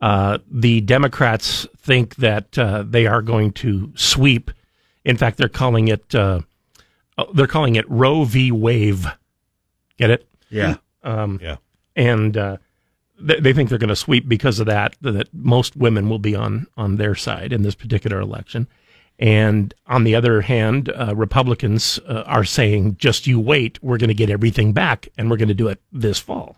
uh, 0.00 0.38
the 0.50 0.80
Democrats 0.80 1.66
think 1.78 2.16
that 2.16 2.58
uh, 2.58 2.84
they 2.86 3.06
are 3.06 3.22
going 3.22 3.52
to 3.52 3.92
sweep. 3.94 4.50
In 5.04 5.16
fact, 5.16 5.38
they're 5.38 5.48
calling 5.48 5.88
it 5.88 6.14
uh, 6.14 6.40
Oh, 7.18 7.30
they're 7.32 7.46
calling 7.46 7.76
it 7.76 7.88
Roe 7.90 8.24
v. 8.24 8.50
Wave. 8.50 9.06
Get 9.98 10.10
it? 10.10 10.26
Yeah. 10.48 10.76
Um, 11.02 11.38
yeah. 11.42 11.56
And 11.96 12.36
uh, 12.36 12.56
they, 13.20 13.40
they 13.40 13.52
think 13.52 13.68
they're 13.68 13.78
going 13.78 13.88
to 13.88 13.96
sweep 13.96 14.28
because 14.28 14.60
of 14.60 14.66
that. 14.66 14.96
That 15.00 15.32
most 15.32 15.76
women 15.76 16.08
will 16.08 16.18
be 16.18 16.34
on 16.34 16.66
on 16.76 16.96
their 16.96 17.14
side 17.14 17.52
in 17.52 17.62
this 17.62 17.74
particular 17.74 18.20
election. 18.20 18.68
And 19.18 19.74
on 19.86 20.04
the 20.04 20.14
other 20.14 20.40
hand, 20.40 20.88
uh, 20.88 21.14
Republicans 21.14 22.00
uh, 22.08 22.24
are 22.26 22.44
saying, 22.44 22.96
"Just 22.96 23.26
you 23.26 23.38
wait. 23.38 23.82
We're 23.82 23.98
going 23.98 24.08
to 24.08 24.14
get 24.14 24.30
everything 24.30 24.72
back, 24.72 25.08
and 25.18 25.30
we're 25.30 25.36
going 25.36 25.48
to 25.48 25.54
do 25.54 25.68
it 25.68 25.80
this 25.92 26.18
fall." 26.18 26.56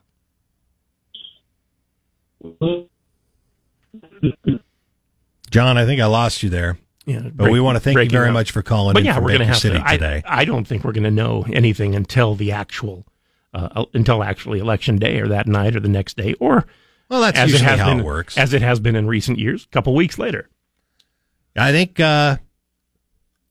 John, 5.50 5.78
I 5.78 5.84
think 5.84 6.00
I 6.00 6.06
lost 6.06 6.42
you 6.42 6.50
there. 6.50 6.78
Yeah, 7.06 7.20
but 7.22 7.34
break- 7.34 7.52
we 7.52 7.60
want 7.60 7.76
to 7.76 7.80
thank 7.80 7.98
you 7.98 8.08
very 8.08 8.28
up. 8.28 8.34
much 8.34 8.50
for 8.50 8.62
calling 8.62 8.94
But 8.94 9.00
in 9.00 9.06
yeah, 9.06 9.18
we're 9.18 9.28
gonna 9.32 9.40
Baker 9.40 9.44
have 9.44 9.58
City 9.58 9.78
to, 9.78 9.84
I- 9.86 10.22
I, 10.26 10.44
don't 10.44 10.66
think 10.66 10.84
we're 10.84 10.92
going 10.92 11.04
to 11.04 11.10
know 11.10 11.44
anything 11.52 11.94
until 11.94 12.34
the 12.34 12.52
actual, 12.52 13.06
uh, 13.54 13.84
until 13.94 14.22
actually 14.22 14.58
election 14.58 14.96
day 14.98 15.20
or 15.20 15.28
that 15.28 15.46
night 15.46 15.76
or 15.76 15.80
the 15.80 15.88
next 15.88 16.16
day 16.16 16.34
or. 16.34 16.66
Well, 17.08 17.20
that's 17.20 17.38
as 17.38 17.50
usually 17.52 17.66
it 17.66 17.70
has 17.70 17.80
how 17.80 17.90
it 17.92 17.96
been, 17.96 18.04
works. 18.04 18.38
as 18.38 18.54
it 18.54 18.62
has 18.62 18.80
been 18.80 18.96
in 18.96 19.06
recent 19.06 19.38
years. 19.38 19.64
A 19.64 19.68
couple 19.68 19.94
weeks 19.94 20.18
later, 20.18 20.48
I 21.54 21.70
think 21.70 22.00
uh, 22.00 22.36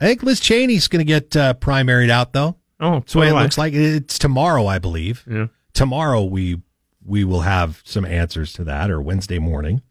I 0.02 0.06
think 0.06 0.24
Liz 0.24 0.40
Cheney's 0.40 0.88
going 0.88 1.06
to 1.06 1.06
get 1.06 1.36
uh, 1.38 1.54
primaried 1.54 2.10
out 2.10 2.34
though. 2.34 2.58
Oh, 2.80 2.96
that's 2.96 3.14
the 3.14 3.20
way 3.20 3.30
it 3.30 3.34
I. 3.34 3.44
looks 3.44 3.58
like. 3.58 3.74
It's 3.74 4.18
tomorrow, 4.20 4.66
I 4.66 4.80
believe. 4.80 5.24
Yeah. 5.30 5.48
Tomorrow 5.74 6.24
we 6.24 6.62
we 7.06 7.24
will 7.24 7.42
have 7.42 7.82
some 7.86 8.06
answers 8.06 8.54
to 8.54 8.64
that, 8.66 8.90
or 8.90 9.02
Wednesday 9.02 9.40
morning. 9.40 9.82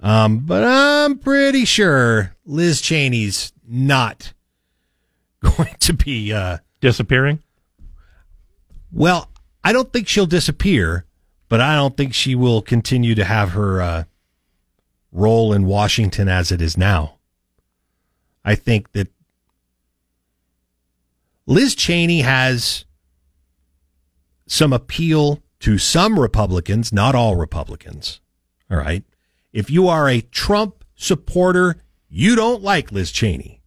Um, 0.00 0.40
but 0.40 0.64
I'm 0.64 1.18
pretty 1.18 1.64
sure 1.64 2.34
Liz 2.44 2.80
Cheney's 2.80 3.52
not 3.66 4.32
going 5.42 5.74
to 5.80 5.92
be 5.92 6.32
uh, 6.32 6.58
disappearing. 6.80 7.42
Well, 8.92 9.30
I 9.64 9.72
don't 9.72 9.92
think 9.92 10.08
she'll 10.08 10.26
disappear, 10.26 11.06
but 11.48 11.60
I 11.60 11.74
don't 11.74 11.96
think 11.96 12.14
she 12.14 12.34
will 12.34 12.62
continue 12.62 13.14
to 13.14 13.24
have 13.24 13.50
her 13.50 13.80
uh, 13.80 14.04
role 15.12 15.52
in 15.52 15.66
Washington 15.66 16.28
as 16.28 16.52
it 16.52 16.62
is 16.62 16.76
now. 16.76 17.18
I 18.44 18.54
think 18.54 18.92
that 18.92 19.08
Liz 21.46 21.74
Cheney 21.74 22.20
has 22.20 22.84
some 24.46 24.72
appeal 24.72 25.42
to 25.60 25.78
some 25.78 26.18
Republicans, 26.18 26.92
not 26.92 27.14
all 27.14 27.36
Republicans. 27.36 28.20
All 28.70 28.76
right. 28.76 29.04
If 29.52 29.70
you 29.70 29.88
are 29.88 30.08
a 30.08 30.20
Trump 30.20 30.84
supporter, 30.94 31.82
you 32.08 32.36
don't 32.36 32.62
like 32.62 32.92
Liz 32.92 33.10
Cheney. 33.10 33.62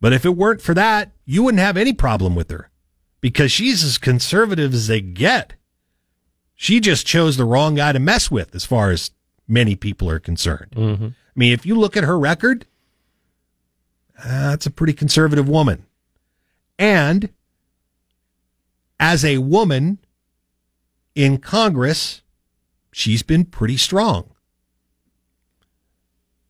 But 0.00 0.12
if 0.12 0.24
it 0.24 0.36
weren't 0.36 0.60
for 0.60 0.74
that, 0.74 1.12
you 1.24 1.42
wouldn't 1.42 1.62
have 1.62 1.76
any 1.76 1.92
problem 1.92 2.34
with 2.34 2.50
her 2.50 2.70
because 3.20 3.50
she's 3.50 3.82
as 3.82 3.98
conservative 3.98 4.74
as 4.74 4.86
they 4.86 5.00
get. 5.00 5.54
She 6.54 6.80
just 6.80 7.06
chose 7.06 7.36
the 7.36 7.44
wrong 7.44 7.74
guy 7.74 7.92
to 7.92 7.98
mess 7.98 8.30
with 8.30 8.54
as 8.54 8.64
far 8.64 8.90
as 8.90 9.10
many 9.46 9.76
people 9.76 10.08
are 10.08 10.18
concerned. 10.18 10.72
Mm-hmm. 10.72 11.06
I 11.06 11.34
mean, 11.34 11.52
if 11.52 11.66
you 11.66 11.74
look 11.74 11.96
at 11.96 12.04
her 12.04 12.18
record, 12.18 12.66
uh, 14.18 14.50
that's 14.50 14.66
a 14.66 14.70
pretty 14.70 14.94
conservative 14.94 15.48
woman. 15.48 15.84
And 16.78 17.30
as 18.98 19.24
a 19.24 19.38
woman 19.38 19.98
in 21.14 21.38
Congress, 21.38 22.22
she's 22.92 23.22
been 23.22 23.44
pretty 23.44 23.76
strong. 23.76 24.30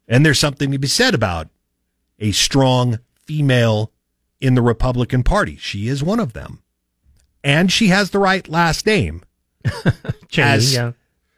And 0.09 0.25
there's 0.25 0.39
something 0.39 0.71
to 0.71 0.79
be 0.79 0.87
said 0.87 1.15
about 1.15 1.49
a 2.21 2.31
strong 2.31 3.01
female 3.15 3.91
in 4.41 4.55
the 4.55 4.63
Republican 4.63 5.23
Party. 5.23 5.57
She 5.57 5.89
is 5.89 6.03
one 6.03 6.21
of 6.21 6.33
them. 6.33 6.63
And 7.45 7.71
she 7.73 7.89
has 7.89 8.11
the 8.11 8.19
right 8.19 8.47
last 8.49 8.87
name. 8.87 9.23
Cheney, 10.29 10.49
As- 10.49 10.75
yeah. 10.75 10.93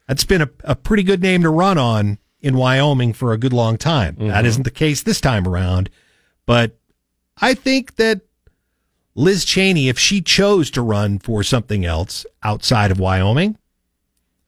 That's 0.07 0.25
been 0.25 0.41
a, 0.43 0.49
a 0.65 0.75
pretty 0.75 1.03
good 1.03 1.21
name 1.21 1.43
to 1.43 1.51
run 1.51 1.77
on 1.77 2.19
in 2.41 2.57
Wyoming 2.57 3.13
for 3.13 3.33
a 3.33 3.39
good 3.39 3.53
long 3.53 3.77
time. 3.77 4.17
That 4.19 4.45
Mhm. 4.45 4.49
isn't 4.49 4.63
the 4.63 4.71
case 4.71 5.03
this 5.03 5.21
time 5.21 5.47
around. 5.47 5.91
But 6.47 6.79
I 7.37 7.53
think 7.53 7.97
that 7.97 8.23
Liz 9.15 9.45
Cheney, 9.45 9.89
if 9.91 9.99
she 9.99 10.23
chose 10.23 10.71
to 10.71 10.81
run 10.83 11.19
for 11.19 11.43
something 11.43 11.85
else 11.85 12.25
outside 12.43 12.91
of 12.91 12.99
Wyoming, 12.99 13.59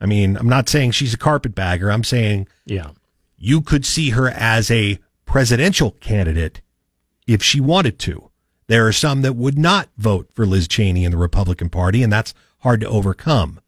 I 0.01 0.07
mean, 0.07 0.37
I'm 0.39 0.49
not 0.49 0.69
saying 0.71 0.93
she's 0.93 1.13
a 1.13 1.19
carpetbagger. 1.19 1.91
I'm 1.91 2.05
saying 2.05 2.49
Yeah. 2.65 2.93
you 3.37 3.61
could 3.61 3.85
see 3.85 4.11
her 4.11 4.29
as 4.31 4.71
a 4.71 4.99
presidential 5.27 5.91
candidate 6.01 6.63
if 7.27 7.43
she 7.43 7.61
wanted 7.61 7.99
to. 8.01 8.30
There 8.71 8.87
are 8.87 8.93
some 8.93 9.23
that 9.23 9.35
would 9.35 9.59
not 9.59 9.89
vote 9.99 10.31
for 10.33 10.47
Liz 10.47 10.69
Cheney 10.69 11.05
in 11.05 11.11
the 11.11 11.19
Republican 11.19 11.71
Party, 11.71 12.05
and 12.05 12.13
that's 12.13 12.33
hard 12.61 12.81
to 12.83 12.89
overcome. 12.89 13.59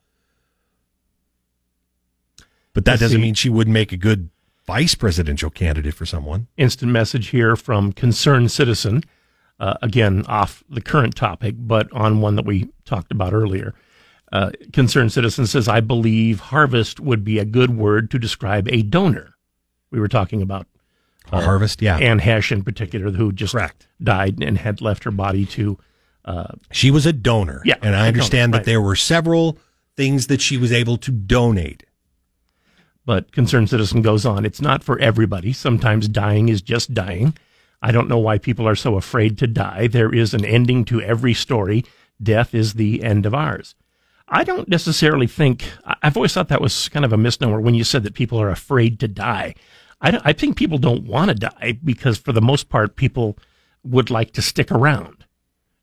But 2.72 2.84
that 2.84 2.92
Let's 2.92 3.00
doesn't 3.00 3.18
see. 3.18 3.22
mean 3.22 3.34
she 3.34 3.48
wouldn't 3.48 3.74
make 3.74 3.90
a 3.90 3.96
good 3.96 4.30
vice 4.64 4.94
presidential 4.94 5.50
candidate 5.50 5.94
for 5.94 6.06
someone. 6.06 6.46
instant 6.56 6.92
message 6.92 7.30
here 7.30 7.56
from 7.56 7.92
concerned 7.92 8.52
citizen 8.52 9.02
uh, 9.58 9.74
again 9.82 10.24
off 10.28 10.62
the 10.70 10.80
current 10.80 11.16
topic 11.16 11.56
but 11.58 11.92
on 11.92 12.20
one 12.20 12.36
that 12.36 12.44
we 12.46 12.68
talked 12.84 13.10
about 13.10 13.32
earlier 13.34 13.74
uh, 14.30 14.52
concerned 14.72 15.12
citizen 15.12 15.48
says 15.48 15.66
i 15.66 15.80
believe 15.80 16.38
harvest 16.38 17.00
would 17.00 17.24
be 17.24 17.40
a 17.40 17.44
good 17.44 17.76
word 17.76 18.08
to 18.08 18.20
describe 18.20 18.68
a 18.68 18.82
donor 18.82 19.34
we 19.90 19.98
were 19.98 20.06
talking 20.06 20.40
about 20.40 20.68
A 21.30 21.40
harvest, 21.40 21.80
yeah. 21.80 21.98
Anne 21.98 22.20
Heche 22.20 22.52
in 22.52 22.62
particular 22.62 23.10
who 23.10 23.32
just 23.32 23.54
died 24.02 24.42
and 24.42 24.58
had 24.58 24.80
left 24.80 25.04
her 25.04 25.10
body 25.10 25.46
to 25.46 25.78
uh, 26.24 26.54
She 26.70 26.90
was 26.90 27.06
a 27.06 27.12
donor. 27.12 27.62
Yeah, 27.64 27.76
And 27.80 27.94
I 27.94 27.98
donor, 27.98 28.08
understand 28.08 28.52
right. 28.52 28.58
that 28.58 28.66
there 28.66 28.80
were 28.80 28.96
several 28.96 29.58
things 29.96 30.26
that 30.26 30.40
she 30.40 30.56
was 30.56 30.72
able 30.72 30.96
to 30.98 31.10
donate. 31.10 31.84
But 33.04 33.32
Concerned 33.32 33.70
Citizen 33.70 34.02
goes 34.02 34.24
on, 34.24 34.44
it's 34.44 34.60
not 34.60 34.84
for 34.84 34.98
everybody. 34.98 35.52
Sometimes 35.52 36.08
dying 36.08 36.48
is 36.48 36.62
just 36.62 36.94
dying. 36.94 37.36
I 37.80 37.90
don't 37.90 38.08
know 38.08 38.18
why 38.18 38.38
people 38.38 38.68
are 38.68 38.76
so 38.76 38.96
afraid 38.96 39.38
to 39.38 39.46
die. 39.46 39.88
There 39.88 40.14
is 40.14 40.34
an 40.34 40.44
ending 40.44 40.84
to 40.86 41.02
every 41.02 41.34
story. 41.34 41.84
Death 42.22 42.54
is 42.54 42.74
the 42.74 43.02
end 43.02 43.26
of 43.26 43.34
ours. 43.34 43.74
I 44.28 44.44
don't 44.44 44.68
necessarily 44.68 45.26
think, 45.26 45.64
I've 46.02 46.16
always 46.16 46.32
thought 46.32 46.48
that 46.48 46.60
was 46.60 46.88
kind 46.88 47.04
of 47.04 47.12
a 47.12 47.18
misnomer 47.18 47.60
when 47.60 47.74
you 47.74 47.84
said 47.84 48.04
that 48.04 48.14
people 48.14 48.40
are 48.40 48.50
afraid 48.50 49.00
to 49.00 49.08
die. 49.08 49.54
I, 50.02 50.20
I 50.24 50.32
think 50.32 50.56
people 50.56 50.78
don't 50.78 51.04
want 51.04 51.28
to 51.30 51.34
die 51.34 51.78
because, 51.82 52.18
for 52.18 52.32
the 52.32 52.42
most 52.42 52.68
part, 52.68 52.96
people 52.96 53.38
would 53.84 54.10
like 54.10 54.32
to 54.32 54.42
stick 54.42 54.70
around. 54.70 55.24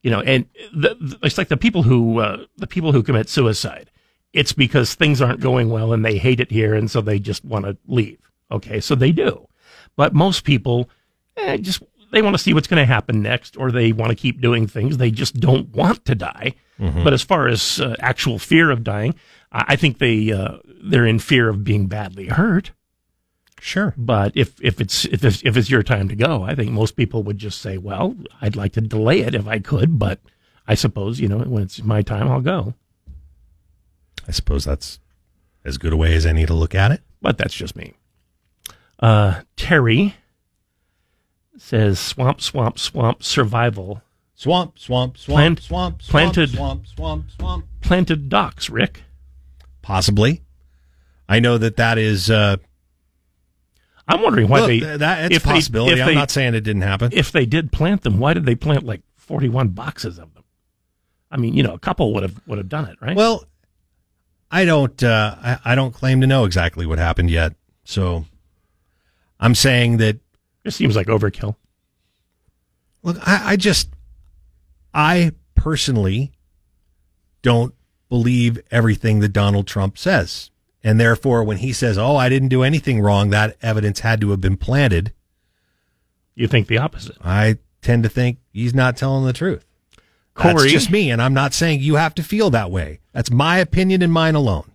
You 0.04 0.12
know, 0.12 0.22
and 0.22 0.46
the, 0.74 0.96
the, 1.00 1.20
it's 1.24 1.38
like 1.38 1.48
the 1.50 1.58
people 1.58 1.84
who 1.84 2.20
uh, 2.20 2.46
the 2.58 2.68
people 2.68 2.92
who 2.92 3.02
commit 3.04 3.30
suicide. 3.30 3.90
It's 4.32 4.54
because 4.54 4.94
things 4.94 5.22
aren't 5.22 5.40
going 5.40 5.72
well 5.72 5.92
and 5.92 6.06
they 6.06 6.20
hate 6.20 6.40
it 6.40 6.52
here, 6.52 6.76
and 6.76 6.90
so 6.92 7.02
they 7.02 7.18
just 7.20 7.44
want 7.44 7.66
to 7.66 7.76
leave. 7.88 8.20
Okay, 8.52 8.80
so 8.80 8.94
they 8.96 9.12
do, 9.12 9.48
but 9.96 10.14
most 10.14 10.44
people 10.44 10.90
eh, 11.38 11.58
just 11.58 11.82
they 12.12 12.22
want 12.22 12.36
to 12.36 12.42
see 12.42 12.54
what's 12.54 12.68
going 12.68 12.82
to 12.82 12.86
happen 12.86 13.22
next, 13.22 13.58
or 13.58 13.72
they 13.72 13.92
want 13.92 14.10
to 14.10 14.16
keep 14.16 14.40
doing 14.42 14.68
things. 14.68 14.98
They 14.98 15.12
just 15.12 15.40
don't 15.40 15.70
want 15.70 16.06
to 16.06 16.16
die. 16.16 16.54
Mhm. 16.80 17.04
But 17.04 17.14
as 17.14 17.22
far 17.22 17.48
as 17.48 17.82
uh, 17.82 17.96
actual 18.00 18.40
fear 18.40 18.72
of 18.72 18.84
dying, 18.84 19.16
I, 19.52 19.66
I 19.70 19.76
think 19.76 19.98
they 19.98 20.32
uh, 20.32 20.58
they're 20.84 21.06
in 21.06 21.20
fear 21.20 21.50
of 21.50 21.64
being 21.64 21.88
badly 21.88 22.28
hurt. 22.28 22.72
Sure. 23.62 23.94
But 23.98 24.32
if 24.36 24.54
if 24.62 24.80
it's 24.80 25.06
if 25.06 25.24
it's 25.24 25.42
if 25.44 25.58
it's 25.58 25.70
your 25.70 25.84
time 25.84 26.08
to 26.10 26.16
go, 26.16 26.44
I 26.44 26.56
think 26.56 26.72
most 26.72 26.96
people 26.96 27.24
would 27.24 27.38
just 27.38 27.62
say, 27.62 27.78
"Well, 27.78 28.16
I'd 28.42 28.56
like 28.56 28.74
to 28.74 28.82
delay 28.82 29.20
it 29.22 29.36
if 29.36 29.48
I 29.48 29.60
could, 29.60 30.00
but 30.00 30.20
I 30.68 30.76
suppose 30.76 31.20
you 31.20 31.28
know 31.28 31.40
when 31.40 31.64
it's 31.64 31.84
my 31.84 32.02
time, 32.02 32.30
I'll 32.30 32.42
go." 32.42 32.74
I 34.28 34.32
suppose 34.32 34.64
that's 34.66 35.00
as 35.66 35.78
good 35.78 35.92
a 35.94 35.98
way 35.98 36.14
as 36.14 36.26
any 36.26 36.46
to 36.46 36.54
look 36.54 36.74
at 36.76 36.92
it. 36.92 37.02
But 37.22 37.38
that's 37.38 37.54
just 37.54 37.76
me. 37.76 37.96
Uh, 39.00 39.42
Terry 39.58 40.16
says, 41.58 42.00
"Swamp, 42.00 42.42
swamp, 42.42 42.80
swamp, 42.80 43.24
survival." 43.24 44.02
Swamp, 44.36 44.80
swamp, 44.80 45.18
swamp, 45.18 45.36
Plant- 45.38 45.60
swamp, 45.64 46.02
swamp, 46.02 46.12
planted, 46.34 46.50
swamp, 46.52 46.88
swamp, 46.88 47.26
swamp. 47.32 47.66
planted 47.82 48.30
docks. 48.30 48.70
Rick, 48.70 49.04
Possibly. 49.82 50.44
I 51.28 51.42
know 51.42 51.58
that 51.58 51.76
that 51.76 51.98
is. 51.98 52.32
Uh, 52.32 52.56
I'm 54.10 54.22
wondering 54.22 54.48
why 54.48 54.60
look, 54.60 54.68
they. 54.68 54.80
th- 54.80 55.00
that, 55.00 55.26
it's 55.26 55.36
if 55.38 55.46
a 55.46 55.50
possibility. 55.50 55.94
if 55.94 56.02
I'm 56.02 56.08
they- 56.08 56.16
not 56.16 56.32
saying 56.32 56.56
it 56.56 56.62
didn't 56.62 56.82
happen. 56.82 57.12
If 57.14 57.32
they 57.32 57.46
did 57.46 57.72
plant 57.72 58.02
them, 58.02 58.20
why 58.20 58.34
did 58.34 58.46
they 58.46 58.56
plant 58.56 58.84
like 58.84 59.02
41 59.18 59.70
boxes 59.70 60.18
of 60.18 60.34
them? 60.34 60.44
I 61.32 61.38
mean, 61.38 61.54
you 61.54 61.62
know, 61.64 61.74
a 61.74 61.80
couple 61.80 62.14
would 62.16 62.24
have 62.24 62.42
would 62.48 62.58
have 62.58 62.70
done 62.70 62.86
it, 62.86 62.98
right? 63.02 63.16
Well, 63.16 63.46
I 64.50 64.66
don't. 64.66 65.02
Uh, 65.04 65.36
I, 65.42 65.60
I 65.64 65.76
don't 65.76 65.94
claim 65.94 66.22
to 66.22 66.28
know 66.28 66.44
exactly 66.46 66.86
what 66.88 66.98
happened 66.98 67.30
yet. 67.30 67.54
So, 67.84 68.26
I'm 69.40 69.54
saying 69.56 69.98
that 69.98 70.18
it 70.66 70.72
seems 70.72 70.96
like 70.96 71.08
overkill. 71.08 71.56
Look, 73.04 73.18
I, 73.26 73.52
I 73.54 73.56
just, 73.56 73.90
I 74.94 75.32
personally 75.56 76.32
don't 77.42 77.74
believe 78.10 78.60
everything 78.72 79.20
that 79.20 79.30
Donald 79.30 79.68
Trump 79.68 79.98
says. 79.98 80.50
And 80.84 81.00
therefore, 81.00 81.44
when 81.44 81.58
he 81.58 81.74
says, 81.74 81.98
oh, 81.98 82.16
I 82.16 82.30
didn't 82.30 82.50
do 82.50 82.64
anything 82.64 83.02
wrong, 83.02 83.30
that 83.30 83.58
evidence 83.62 84.00
had 84.00 84.22
to 84.22 84.30
have 84.32 84.42
been 84.42 84.58
planted. 84.58 85.14
You 86.36 86.48
think 86.48 86.68
the 86.68 86.78
opposite? 86.78 87.18
I 87.22 87.58
tend 87.82 88.04
to 88.04 88.10
think 88.10 88.40
he's 88.54 88.74
not 88.74 88.96
telling 88.96 89.26
the 89.26 89.34
truth. 89.34 89.66
That's 90.36 90.72
just 90.72 90.92
me, 90.92 91.12
and 91.12 91.22
I'm 91.22 91.34
not 91.34 91.54
saying 91.54 91.82
you 91.82 91.96
have 91.96 92.16
to 92.16 92.24
feel 92.24 92.50
that 92.52 92.72
way. 92.72 93.00
That's 93.12 93.30
my 93.30 93.58
opinion 93.58 94.02
and 94.02 94.14
mine 94.14 94.36
alone. 94.36 94.72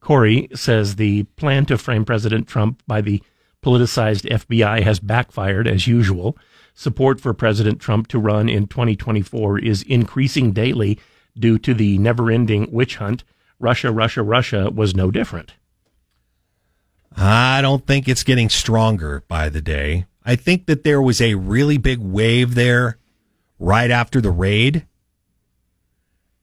Corey 0.00 0.48
says 0.54 0.96
the 0.96 1.24
plan 1.36 1.66
to 1.66 1.78
frame 1.78 2.04
President 2.04 2.48
Trump 2.48 2.82
by 2.86 3.00
the 3.00 3.22
politicized 3.62 4.28
FBI 4.28 4.82
has 4.82 5.00
backfired 5.00 5.66
as 5.66 5.86
usual. 5.86 6.36
Support 6.74 7.20
for 7.20 7.32
President 7.32 7.80
Trump 7.80 8.08
to 8.08 8.18
run 8.18 8.48
in 8.48 8.66
2024 8.66 9.60
is 9.60 9.82
increasing 9.82 10.52
daily 10.52 10.98
due 11.38 11.58
to 11.58 11.74
the 11.74 11.98
never 11.98 12.30
ending 12.30 12.70
witch 12.70 12.96
hunt. 12.96 13.24
Russia, 13.58 13.90
Russia, 13.90 14.22
Russia 14.22 14.70
was 14.70 14.94
no 14.94 15.10
different. 15.10 15.54
I 17.16 17.62
don't 17.62 17.86
think 17.86 18.08
it's 18.08 18.22
getting 18.22 18.50
stronger 18.50 19.24
by 19.28 19.48
the 19.48 19.62
day. 19.62 20.06
I 20.24 20.36
think 20.36 20.66
that 20.66 20.84
there 20.84 21.00
was 21.00 21.20
a 21.20 21.34
really 21.34 21.78
big 21.78 21.98
wave 21.98 22.54
there 22.54 22.98
right 23.58 23.90
after 23.90 24.20
the 24.20 24.30
raid, 24.30 24.86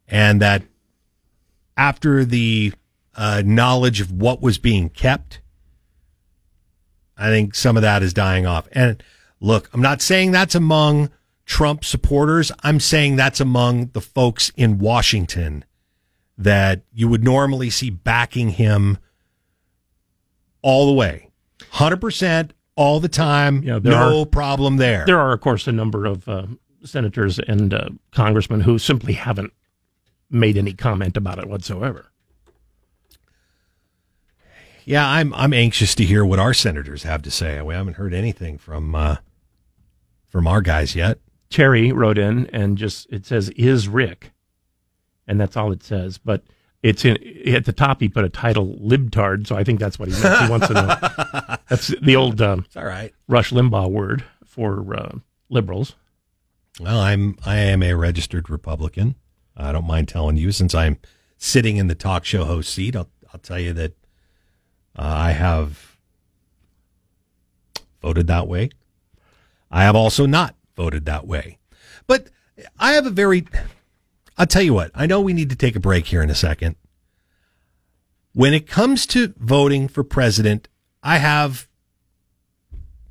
and 0.08 0.42
that 0.42 0.64
after 1.78 2.26
the 2.26 2.74
uh, 3.16 3.44
knowledge 3.46 4.02
of 4.02 4.12
what 4.12 4.42
was 4.42 4.58
being 4.58 4.90
kept, 4.90 5.42
I 7.16 7.30
think 7.30 7.54
some 7.54 7.76
of 7.76 7.84
that 7.84 8.02
is 8.02 8.14
dying 8.14 8.48
off. 8.48 8.68
And 8.72 9.04
look, 9.40 9.70
I'm 9.74 9.82
not 9.82 10.02
saying 10.02 10.32
that's 10.32 10.56
among 10.56 11.12
Trump 11.46 11.86
supporters. 11.86 12.52
I'm 12.64 12.80
saying 12.80 13.16
that's 13.18 13.40
among 13.40 13.88
the 13.88 14.02
folks 14.02 14.52
in 14.56 14.80
Washington 14.80 15.66
that 16.38 16.82
you 16.92 17.08
would 17.08 17.24
normally 17.24 17.70
see 17.70 17.90
backing 17.90 18.50
him 18.50 18.98
all 20.62 20.88
the 20.88 20.94
way, 20.94 21.30
hundred 21.72 22.02
percent, 22.02 22.54
all 22.76 23.00
the 23.00 23.10
time. 23.10 23.62
there 23.62 23.80
no 23.80 24.22
are- 24.22 24.26
problem 24.26 24.78
there. 24.78 25.06
There 25.06 25.20
are, 25.20 25.34
of 25.34 25.42
course, 25.42 25.68
a 25.68 25.72
number 25.72 26.06
of 26.06 26.28
uh, 26.28 26.48
senators 26.84 27.40
and 27.40 27.74
uh, 27.74 27.90
congressmen 28.12 28.62
who 28.62 28.78
simply 28.80 29.14
haven't 29.14 29.54
made 30.30 30.58
any 30.58 30.74
comment 30.74 31.16
about 31.18 31.38
it 31.40 31.48
whatsoever. 31.48 32.08
Yeah, 34.86 35.08
I'm 35.08 35.34
I'm 35.34 35.54
anxious 35.54 35.96
to 35.96 36.04
hear 36.04 36.26
what 36.26 36.40
our 36.40 36.54
senators 36.54 37.04
have 37.04 37.22
to 37.22 37.32
say. 37.32 37.62
We 37.62 37.74
haven't 37.74 37.94
heard 37.96 38.14
anything 38.14 38.58
from 38.58 38.94
uh, 38.96 39.18
from 40.28 40.46
our 40.46 40.62
guys 40.62 40.94
yet. 40.96 41.20
Terry 41.50 41.92
wrote 41.94 42.18
in 42.18 42.48
and 42.48 42.78
just 42.78 43.08
it 43.10 43.26
says 43.26 43.50
is 43.52 43.88
Rick, 43.88 44.32
and 45.28 45.40
that's 45.40 45.58
all 45.58 45.72
it 45.72 45.84
says. 45.84 46.18
But 46.18 46.44
it's 46.82 47.06
in 47.06 47.18
at 47.48 47.66
the 47.66 47.74
top. 47.74 48.02
He 48.02 48.10
put 48.10 48.26
a 48.26 48.30
title 48.30 48.76
libtard, 48.82 49.48
so 49.48 49.56
I 49.56 49.64
think 49.64 49.80
that's 49.80 49.98
what 49.98 50.10
he 50.10 50.22
meant. 50.22 50.44
He 50.44 50.50
wants 50.50 50.68
to 50.68 50.74
know. 50.74 51.58
That's 51.70 51.88
the 51.88 52.16
old 52.16 52.42
um, 52.42 52.66
It's 52.66 52.76
all 52.76 52.86
right. 52.86 53.14
Rush 53.28 53.52
Limbaugh 53.52 53.90
word 53.90 54.24
for 54.46 54.94
uh, 54.94 55.18
liberals. 55.50 55.96
Well, 56.80 57.00
I'm 57.00 57.38
I 57.46 57.56
am 57.56 57.82
a 57.82 57.94
registered 57.94 58.50
Republican. 58.50 59.16
I 59.56 59.72
don't 59.72 59.88
mind 59.88 60.10
telling 60.10 60.38
you, 60.38 60.52
since 60.52 60.76
I'm 60.76 60.98
sitting 61.38 61.78
in 61.78 61.88
the 61.88 61.96
talk 61.96 62.26
show 62.26 62.46
host 62.46 62.74
seat. 62.74 62.96
I'll 62.96 63.10
I'll 63.34 63.40
tell 63.40 63.60
you 63.60 63.74
that 63.74 63.92
uh, 64.98 65.02
I 65.02 65.32
have 65.32 65.98
voted 68.02 68.28
that 68.28 68.48
way. 68.48 68.70
I 69.72 69.84
have 69.84 69.96
also 69.96 70.26
not 70.26 70.56
voted 70.76 71.06
that 71.06 71.28
way, 71.28 71.58
but 72.08 72.30
I 72.80 72.94
have 72.94 73.06
a 73.06 73.10
very. 73.12 73.46
I'll 74.38 74.48
tell 74.48 74.62
you 74.62 74.74
what. 74.74 74.92
I 74.96 75.06
know 75.06 75.22
we 75.22 75.34
need 75.34 75.50
to 75.50 75.56
take 75.56 75.76
a 75.76 75.80
break 75.80 76.08
here 76.08 76.22
in 76.22 76.30
a 76.30 76.36
second. 76.36 76.76
When 78.34 78.54
it 78.54 78.68
comes 78.68 79.06
to 79.08 79.34
voting 79.38 79.88
for 79.88 80.04
president, 80.04 80.68
I 81.04 81.18
have 81.18 81.68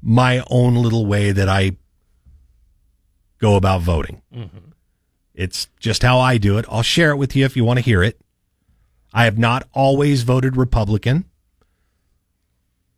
my 0.03 0.43
own 0.51 0.75
little 0.75 1.07
way 1.07 1.31
that 1.31 1.49
I 1.49 1.77
go 3.39 3.57
about 3.57 3.83
voting. 3.83 4.23
Mm-hmm. 4.35 4.59
It's 5.35 5.69
just 5.79 6.03
how 6.03 6.19
I 6.19 6.39
do 6.39 6.59
it. 6.59 6.65
I'll 6.69 6.83
share 6.83 7.13
it 7.13 7.17
with 7.17 7.37
you 7.37 7.45
if 7.45 7.57
you 7.57 7.65
want 7.65 7.79
to 7.79 7.85
hear 7.85 8.03
it. 8.03 8.21
I 9.15 9.25
have 9.25 9.39
not 9.39 9.69
always 9.73 10.23
voted 10.23 10.57
Republican, 10.57 11.27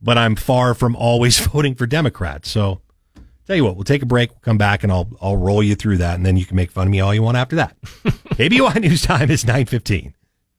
but 0.00 0.16
I'm 0.16 0.36
far 0.36 0.74
from 0.74 0.96
always 0.96 1.38
voting 1.46 1.74
for 1.74 1.86
Democrats. 1.86 2.50
So, 2.50 2.80
tell 3.46 3.56
you 3.56 3.64
what, 3.64 3.76
we'll 3.76 3.84
take 3.84 4.02
a 4.02 4.06
break. 4.06 4.30
We'll 4.30 4.40
come 4.40 4.58
back 4.58 4.82
and 4.82 4.92
I'll 4.92 5.08
I'll 5.20 5.36
roll 5.36 5.62
you 5.62 5.74
through 5.74 5.98
that, 5.98 6.14
and 6.16 6.24
then 6.24 6.36
you 6.36 6.44
can 6.44 6.56
make 6.56 6.70
fun 6.70 6.86
of 6.88 6.90
me 6.90 7.00
all 7.00 7.14
you 7.14 7.22
want 7.22 7.36
after 7.36 7.56
that. 7.56 7.80
KBOI 7.82 8.80
News 8.80 9.02
Time 9.02 9.30
is 9.30 9.46
nine 9.46 9.66
fifteen. 9.66 10.14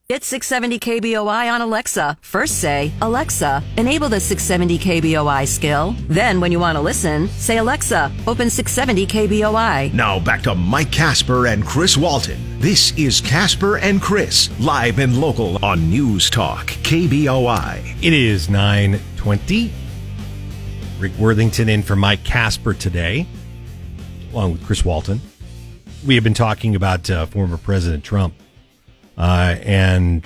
Get 0.08 0.24
670 0.24 0.78
KBOI 1.02 1.52
on 1.52 1.62
Alexa. 1.62 2.16
First 2.22 2.62
say, 2.62 2.92
Alexa, 3.02 3.64
enable 3.76 4.08
the 4.08 4.20
670 4.20 4.78
KBOI 4.78 5.48
skill. 5.48 5.96
Then, 6.08 6.40
when 6.40 6.52
you 6.52 6.60
want 6.60 6.76
to 6.76 6.82
listen, 6.82 7.28
say, 7.30 7.58
Alexa, 7.58 8.12
open 8.28 8.52
670 8.52 9.08
KBOI. 9.08 9.92
Now 9.96 10.20
back 10.20 10.44
to 10.44 10.54
Mike 10.54 10.92
Casper 10.92 11.48
and 11.48 11.66
Chris 11.66 11.98
Walton. 11.98 12.38
This 12.60 12.96
is 13.00 13.20
Casper 13.20 13.80
and 13.80 14.00
Chris, 14.00 14.52
live 14.60 15.00
and 15.00 15.20
local 15.20 15.64
on 15.66 15.90
News 15.90 16.30
Talk, 16.30 16.68
KBOI. 16.68 17.98
It 18.04 18.14
is 18.14 18.48
920. 18.48 19.74
Rick 21.00 21.18
Worthington 21.18 21.68
in 21.68 21.84
for 21.84 21.96
Mike 21.96 22.24
Casper 22.24 22.74
today, 22.74 23.28
along 24.32 24.54
with 24.54 24.66
Chris 24.66 24.86
Walton. 24.86 25.20
We 26.08 26.16
have 26.16 26.24
been 26.24 26.34
talking 26.34 26.74
about 26.76 27.10
uh, 27.10 27.26
former 27.26 27.58
President 27.58 28.04
Trump 28.04 28.34
uh, 29.18 29.58
and 29.62 30.26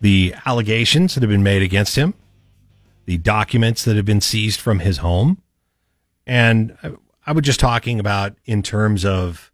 the 0.00 0.34
allegations 0.44 1.14
that 1.14 1.22
have 1.22 1.30
been 1.30 1.42
made 1.42 1.62
against 1.62 1.96
him, 1.96 2.12
the 3.06 3.16
documents 3.16 3.84
that 3.84 3.96
have 3.96 4.04
been 4.04 4.20
seized 4.20 4.60
from 4.60 4.80
his 4.80 4.98
home. 4.98 5.40
And 6.26 6.76
I, 6.82 6.92
I 7.26 7.32
was 7.32 7.44
just 7.44 7.60
talking 7.60 7.98
about 7.98 8.36
in 8.44 8.62
terms 8.62 9.06
of 9.06 9.50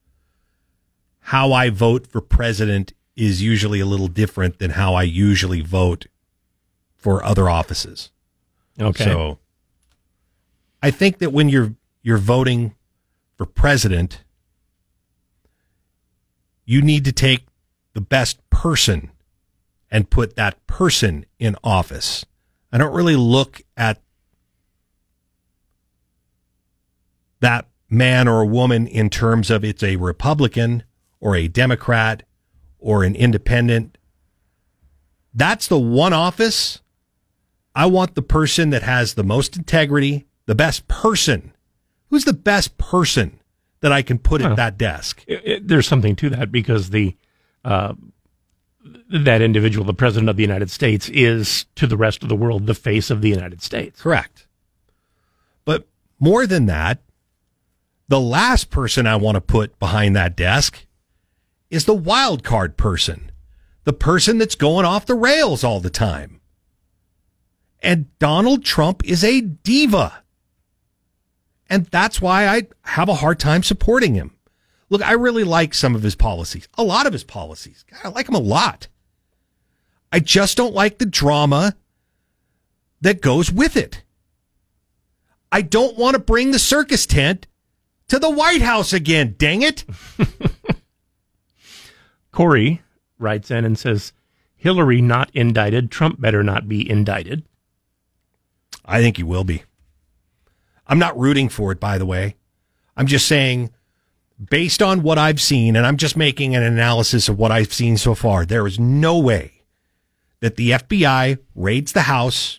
how 1.20 1.52
I 1.52 1.70
vote 1.70 2.06
for 2.08 2.20
president 2.20 2.92
is 3.14 3.40
usually 3.40 3.78
a 3.78 3.86
little 3.86 4.08
different 4.08 4.58
than 4.58 4.72
how 4.72 4.94
I 4.94 5.04
usually 5.04 5.60
vote 5.60 6.06
for 6.96 7.22
other 7.22 7.48
offices. 7.48 8.10
Okay. 8.80 9.04
So 9.04 9.38
I 10.82 10.90
think 10.90 11.18
that 11.18 11.32
when 11.32 11.48
you're 11.48 11.74
you're 12.02 12.18
voting 12.18 12.74
for 13.36 13.46
president, 13.46 14.24
you 16.64 16.82
need 16.82 17.04
to 17.04 17.12
take 17.12 17.46
the 17.94 18.00
best 18.00 18.38
person 18.50 19.10
and 19.90 20.10
put 20.10 20.36
that 20.36 20.64
person 20.66 21.26
in 21.38 21.56
office. 21.64 22.24
I 22.70 22.78
don't 22.78 22.94
really 22.94 23.16
look 23.16 23.62
at 23.76 24.00
that 27.40 27.66
man 27.88 28.28
or 28.28 28.44
woman 28.44 28.86
in 28.86 29.10
terms 29.10 29.50
of 29.50 29.64
it's 29.64 29.82
a 29.82 29.96
Republican 29.96 30.84
or 31.20 31.34
a 31.34 31.48
Democrat 31.48 32.22
or 32.78 33.02
an 33.02 33.16
independent. 33.16 33.98
That's 35.34 35.66
the 35.66 35.78
one 35.78 36.12
office. 36.12 36.80
I 37.74 37.86
want 37.86 38.14
the 38.14 38.22
person 38.22 38.70
that 38.70 38.82
has 38.82 39.14
the 39.14 39.24
most 39.24 39.56
integrity, 39.56 40.26
the 40.48 40.54
best 40.54 40.88
person. 40.88 41.52
Who's 42.08 42.24
the 42.24 42.32
best 42.32 42.78
person 42.78 43.38
that 43.80 43.92
I 43.92 44.00
can 44.02 44.18
put 44.18 44.40
at 44.40 44.56
that 44.56 44.78
desk? 44.78 45.22
It- 45.26 45.42
it- 45.44 45.68
there's 45.68 45.86
something 45.86 46.16
to 46.16 46.30
that 46.30 46.50
because 46.50 46.88
the 46.90 47.14
uh, 47.64 47.92
that 49.10 49.42
individual, 49.42 49.84
the 49.84 49.92
president 49.92 50.30
of 50.30 50.36
the 50.36 50.42
United 50.42 50.70
States, 50.70 51.10
is 51.10 51.66
to 51.74 51.86
the 51.86 51.96
rest 51.98 52.22
of 52.22 52.30
the 52.30 52.36
world 52.36 52.66
the 52.66 52.74
face 52.74 53.10
of 53.10 53.20
the 53.20 53.28
United 53.28 53.60
States. 53.62 54.00
Correct. 54.00 54.46
But 55.66 55.86
more 56.18 56.46
than 56.46 56.64
that, 56.66 57.02
the 58.08 58.20
last 58.20 58.70
person 58.70 59.06
I 59.06 59.16
want 59.16 59.34
to 59.34 59.40
put 59.42 59.78
behind 59.78 60.16
that 60.16 60.34
desk 60.36 60.86
is 61.68 61.84
the 61.84 61.94
wild 61.94 62.42
card 62.42 62.78
person, 62.78 63.30
the 63.84 63.92
person 63.92 64.38
that's 64.38 64.54
going 64.54 64.86
off 64.86 65.04
the 65.04 65.14
rails 65.14 65.62
all 65.62 65.80
the 65.80 65.90
time. 65.90 66.40
And 67.82 68.06
Donald 68.18 68.64
Trump 68.64 69.04
is 69.04 69.22
a 69.22 69.42
diva. 69.42 70.22
And 71.68 71.86
that's 71.86 72.20
why 72.20 72.46
I 72.46 72.68
have 72.82 73.08
a 73.08 73.14
hard 73.14 73.38
time 73.38 73.62
supporting 73.62 74.14
him. 74.14 74.32
Look, 74.90 75.02
I 75.02 75.12
really 75.12 75.44
like 75.44 75.74
some 75.74 75.94
of 75.94 76.02
his 76.02 76.14
policies, 76.14 76.66
a 76.78 76.82
lot 76.82 77.06
of 77.06 77.12
his 77.12 77.24
policies. 77.24 77.84
God, 77.90 78.00
I 78.04 78.08
like 78.08 78.28
him 78.28 78.34
a 78.34 78.40
lot. 78.40 78.88
I 80.10 80.20
just 80.20 80.56
don't 80.56 80.74
like 80.74 80.98
the 80.98 81.06
drama 81.06 81.76
that 83.02 83.20
goes 83.20 83.52
with 83.52 83.76
it. 83.76 84.02
I 85.52 85.62
don't 85.62 85.98
want 85.98 86.14
to 86.14 86.20
bring 86.20 86.50
the 86.50 86.58
circus 86.58 87.06
tent 87.06 87.46
to 88.08 88.18
the 88.18 88.30
White 88.30 88.62
House 88.62 88.92
again, 88.92 89.34
dang 89.38 89.62
it. 89.62 89.84
Corey 92.32 92.82
writes 93.18 93.50
in 93.50 93.64
and 93.64 93.78
says, 93.78 94.12
Hillary 94.56 95.00
not 95.00 95.30
indicted, 95.34 95.90
Trump 95.90 96.20
better 96.20 96.42
not 96.42 96.68
be 96.68 96.88
indicted. 96.88 97.44
I 98.84 99.00
think 99.00 99.18
he 99.18 99.22
will 99.22 99.44
be. 99.44 99.64
I'm 100.88 100.98
not 100.98 101.18
rooting 101.18 101.48
for 101.48 101.72
it, 101.72 101.80
by 101.80 101.98
the 101.98 102.06
way. 102.06 102.36
I'm 102.96 103.06
just 103.06 103.26
saying, 103.26 103.70
based 104.50 104.82
on 104.82 105.02
what 105.02 105.18
I've 105.18 105.40
seen, 105.40 105.76
and 105.76 105.86
I'm 105.86 105.96
just 105.96 106.16
making 106.16 106.54
an 106.54 106.62
analysis 106.62 107.28
of 107.28 107.38
what 107.38 107.52
I've 107.52 107.72
seen 107.72 107.96
so 107.96 108.14
far, 108.14 108.44
there 108.44 108.66
is 108.66 108.78
no 108.78 109.18
way 109.18 109.62
that 110.40 110.56
the 110.56 110.70
FBI 110.70 111.38
raids 111.54 111.92
the 111.92 112.02
House. 112.02 112.58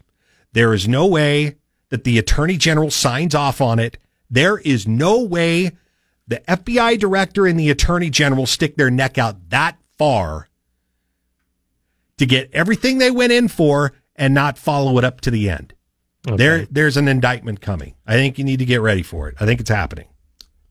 There 0.53 0.73
is 0.73 0.87
no 0.87 1.05
way 1.05 1.55
that 1.89 2.03
the 2.03 2.17
Attorney 2.17 2.57
General 2.57 2.91
signs 2.91 3.33
off 3.33 3.61
on 3.61 3.79
it. 3.79 3.97
There 4.29 4.59
is 4.59 4.87
no 4.87 5.23
way 5.23 5.71
the 6.29 6.41
FBI 6.47 6.99
director 6.99 7.47
and 7.47 7.59
the 7.59 7.71
attorney 7.71 8.11
general 8.11 8.45
stick 8.45 8.77
their 8.77 8.91
neck 8.91 9.17
out 9.17 9.49
that 9.49 9.77
far 9.97 10.47
to 12.17 12.25
get 12.27 12.51
everything 12.53 12.99
they 12.99 13.09
went 13.09 13.31
in 13.31 13.47
for 13.47 13.93
and 14.15 14.33
not 14.33 14.57
follow 14.57 14.97
it 14.99 15.03
up 15.03 15.21
to 15.21 15.31
the 15.31 15.49
end. 15.49 15.73
Okay. 16.29 16.37
There, 16.37 16.67
there's 16.71 16.97
an 16.97 17.07
indictment 17.07 17.61
coming. 17.61 17.95
I 18.05 18.13
think 18.13 18.37
you 18.37 18.43
need 18.43 18.59
to 18.59 18.65
get 18.65 18.81
ready 18.81 19.03
for 19.03 19.27
it. 19.29 19.35
I 19.39 19.45
think 19.45 19.59
it's 19.59 19.69
happening. 19.69 20.07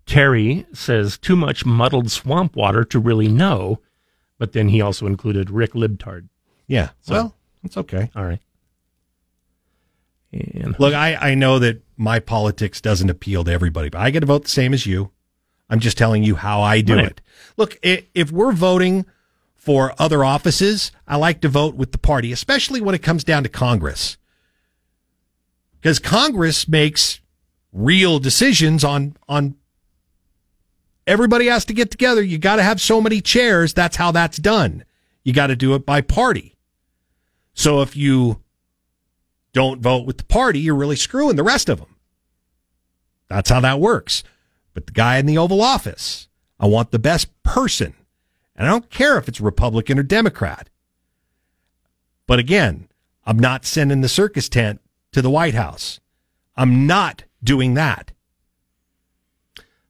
Terry 0.06 0.66
says 0.72 1.18
too 1.18 1.36
much 1.36 1.66
muddled 1.66 2.10
swamp 2.10 2.56
water 2.56 2.84
to 2.84 2.98
really 2.98 3.28
know, 3.28 3.80
but 4.38 4.52
then 4.52 4.68
he 4.68 4.80
also 4.80 5.06
included 5.06 5.50
Rick 5.50 5.72
Libtard. 5.72 6.28
Yeah. 6.66 6.90
So- 7.00 7.12
well, 7.12 7.34
it's 7.64 7.76
okay. 7.76 8.10
All 8.16 8.24
right. 8.24 8.40
And 10.32 10.78
Look, 10.78 10.92
I, 10.94 11.14
I 11.14 11.34
know 11.34 11.58
that 11.58 11.82
my 11.96 12.20
politics 12.20 12.80
doesn't 12.80 13.08
appeal 13.08 13.44
to 13.44 13.50
everybody, 13.50 13.88
but 13.88 14.00
I 14.00 14.10
get 14.10 14.20
to 14.20 14.26
vote 14.26 14.44
the 14.44 14.50
same 14.50 14.74
as 14.74 14.84
you. 14.84 15.10
I'm 15.70 15.80
just 15.80 15.96
telling 15.98 16.22
you 16.22 16.34
how 16.36 16.60
I 16.60 16.80
do 16.82 16.94
Right. 16.96 17.06
it. 17.06 17.20
Look, 17.56 17.78
if 17.82 18.30
we're 18.30 18.52
voting 18.52 19.06
for 19.56 19.92
other 19.98 20.24
offices, 20.24 20.92
I 21.06 21.16
like 21.16 21.40
to 21.42 21.48
vote 21.48 21.74
with 21.76 21.92
the 21.92 21.98
party, 21.98 22.30
especially 22.32 22.80
when 22.80 22.94
it 22.94 23.02
comes 23.02 23.24
down 23.24 23.42
to 23.42 23.48
Congress. 23.48 24.16
Because 25.80 25.98
Congress 25.98 26.66
makes 26.66 27.20
real 27.72 28.18
decisions 28.18 28.82
on, 28.84 29.16
on 29.28 29.54
everybody 31.06 31.46
has 31.46 31.64
to 31.66 31.72
get 31.72 31.90
together. 31.90 32.22
You 32.22 32.38
got 32.38 32.56
to 32.56 32.62
have 32.62 32.80
so 32.80 33.00
many 33.00 33.20
chairs. 33.20 33.74
That's 33.74 33.96
how 33.96 34.12
that's 34.12 34.38
done. 34.38 34.84
You 35.22 35.32
got 35.32 35.48
to 35.48 35.56
do 35.56 35.74
it 35.74 35.86
by 35.86 36.00
party. 36.00 36.56
So 37.54 37.82
if 37.82 37.96
you 37.96 38.40
don't 39.52 39.80
vote 39.80 40.06
with 40.06 40.18
the 40.18 40.24
party, 40.24 40.60
you're 40.60 40.74
really 40.74 40.96
screwing 40.96 41.36
the 41.36 41.42
rest 41.42 41.68
of 41.68 41.78
them. 41.78 41.96
That's 43.28 43.50
how 43.50 43.60
that 43.60 43.80
works. 43.80 44.22
But 44.74 44.86
the 44.86 44.92
guy 44.92 45.18
in 45.18 45.26
the 45.26 45.38
Oval 45.38 45.60
Office, 45.60 46.28
I 46.58 46.66
want 46.66 46.90
the 46.90 46.98
best 46.98 47.28
person. 47.42 47.94
And 48.56 48.66
I 48.66 48.70
don't 48.70 48.90
care 48.90 49.18
if 49.18 49.28
it's 49.28 49.40
Republican 49.40 49.98
or 49.98 50.02
Democrat. 50.02 50.68
But 52.26 52.38
again, 52.38 52.88
I'm 53.24 53.38
not 53.38 53.64
sending 53.64 54.00
the 54.00 54.08
circus 54.08 54.48
tent 54.48 54.80
to 55.12 55.22
the 55.22 55.30
White 55.30 55.54
House. 55.54 56.00
I'm 56.56 56.86
not 56.86 57.24
doing 57.42 57.74
that. 57.74 58.12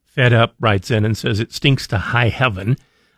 Fed 0.05 0.33
Up 0.33 0.55
writes 0.59 0.91
in 0.91 1.05
and 1.05 1.17
says 1.17 1.41
it 1.41 1.53
stinks 1.53 1.87
to 1.89 1.99
high 1.99 2.29
heaven. 2.29 2.77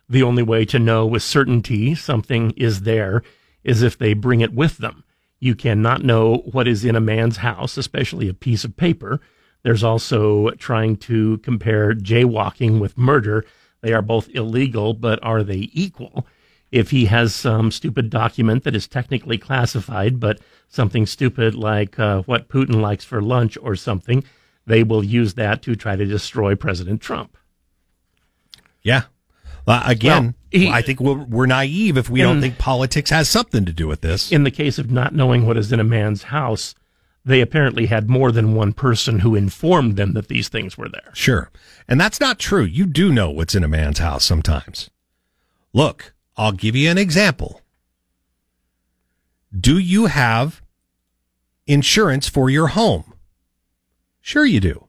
The 0.08 0.22
only 0.22 0.42
way 0.42 0.64
to 0.66 0.78
know 0.78 1.06
with 1.06 1.22
certainty 1.22 1.94
something 1.94 2.50
is 2.52 2.82
there 2.82 3.22
is 3.64 3.82
if 3.82 3.96
they 3.96 4.12
bring 4.12 4.40
it 4.40 4.52
with 4.52 4.78
them. 4.78 5.04
You 5.38 5.54
cannot 5.54 6.04
know 6.04 6.38
what 6.52 6.68
is 6.68 6.84
in 6.84 6.96
a 6.96 7.00
man's 7.00 7.38
house, 7.38 7.76
especially 7.76 8.28
a 8.28 8.34
piece 8.34 8.64
of 8.64 8.76
paper. 8.76 9.20
There's 9.62 9.84
also 9.84 10.50
trying 10.52 10.96
to 10.98 11.38
compare 11.38 11.94
jaywalking 11.94 12.80
with 12.80 12.98
murder. 12.98 13.44
They 13.80 13.92
are 13.92 14.02
both 14.02 14.28
illegal, 14.34 14.92
but 14.92 15.18
are 15.22 15.42
they 15.42 15.70
equal? 15.72 16.26
If 16.72 16.90
he 16.90 17.06
has 17.06 17.34
some 17.34 17.70
stupid 17.70 18.10
document 18.10 18.62
that 18.64 18.76
is 18.76 18.86
technically 18.86 19.38
classified, 19.38 20.20
but 20.20 20.38
something 20.68 21.04
stupid 21.06 21.54
like 21.54 21.98
uh, 21.98 22.22
what 22.22 22.48
Putin 22.48 22.80
likes 22.80 23.04
for 23.04 23.20
lunch 23.20 23.58
or 23.60 23.74
something, 23.74 24.22
they 24.66 24.84
will 24.84 25.02
use 25.04 25.34
that 25.34 25.62
to 25.62 25.74
try 25.74 25.96
to 25.96 26.04
destroy 26.04 26.54
President 26.54 27.00
Trump. 27.00 27.36
Yeah. 28.82 29.02
Uh, 29.66 29.82
again, 29.86 30.24
Well, 30.24 30.34
he- 30.62 30.68
I 30.70 30.82
think 30.82 31.00
we're, 31.00 31.14
we're 31.24 31.46
naive 31.46 31.96
if 31.96 32.08
we 32.10 32.20
In- 32.20 32.26
don't 32.26 32.40
think 32.40 32.58
politics 32.58 33.10
has 33.10 33.28
something 33.28 33.64
to 33.64 33.72
do 33.72 33.86
with 33.86 34.00
this. 34.00 34.32
In 34.32 34.44
the 34.44 34.50
case 34.50 34.78
of 34.78 34.90
not 34.90 35.14
knowing 35.14 35.46
what 35.46 35.56
is 35.56 35.70
in 35.72 35.80
a 35.80 35.84
man's 35.84 36.24
house, 36.24 36.74
they 37.24 37.40
apparently 37.40 37.86
had 37.86 38.08
more 38.08 38.32
than 38.32 38.54
one 38.54 38.72
person 38.72 39.20
who 39.20 39.34
informed 39.34 39.96
them 39.96 40.14
that 40.14 40.28
these 40.28 40.48
things 40.48 40.78
were 40.78 40.88
there. 40.88 41.10
Sure. 41.14 41.50
And 41.86 42.00
that's 42.00 42.20
not 42.20 42.38
true. 42.38 42.64
You 42.64 42.86
do 42.86 43.12
know 43.12 43.30
what's 43.30 43.54
in 43.54 43.62
a 43.62 43.68
man's 43.68 43.98
house 43.98 44.24
sometimes. 44.24 44.88
Look, 45.72 46.14
I'll 46.36 46.52
give 46.52 46.76
you 46.76 46.90
an 46.90 46.98
example. 46.98 47.60
Do 49.58 49.78
you 49.78 50.06
have 50.06 50.62
insurance 51.66 52.28
for 52.28 52.48
your 52.48 52.68
home? 52.68 53.14
Sure, 54.20 54.44
you 54.44 54.60
do. 54.60 54.88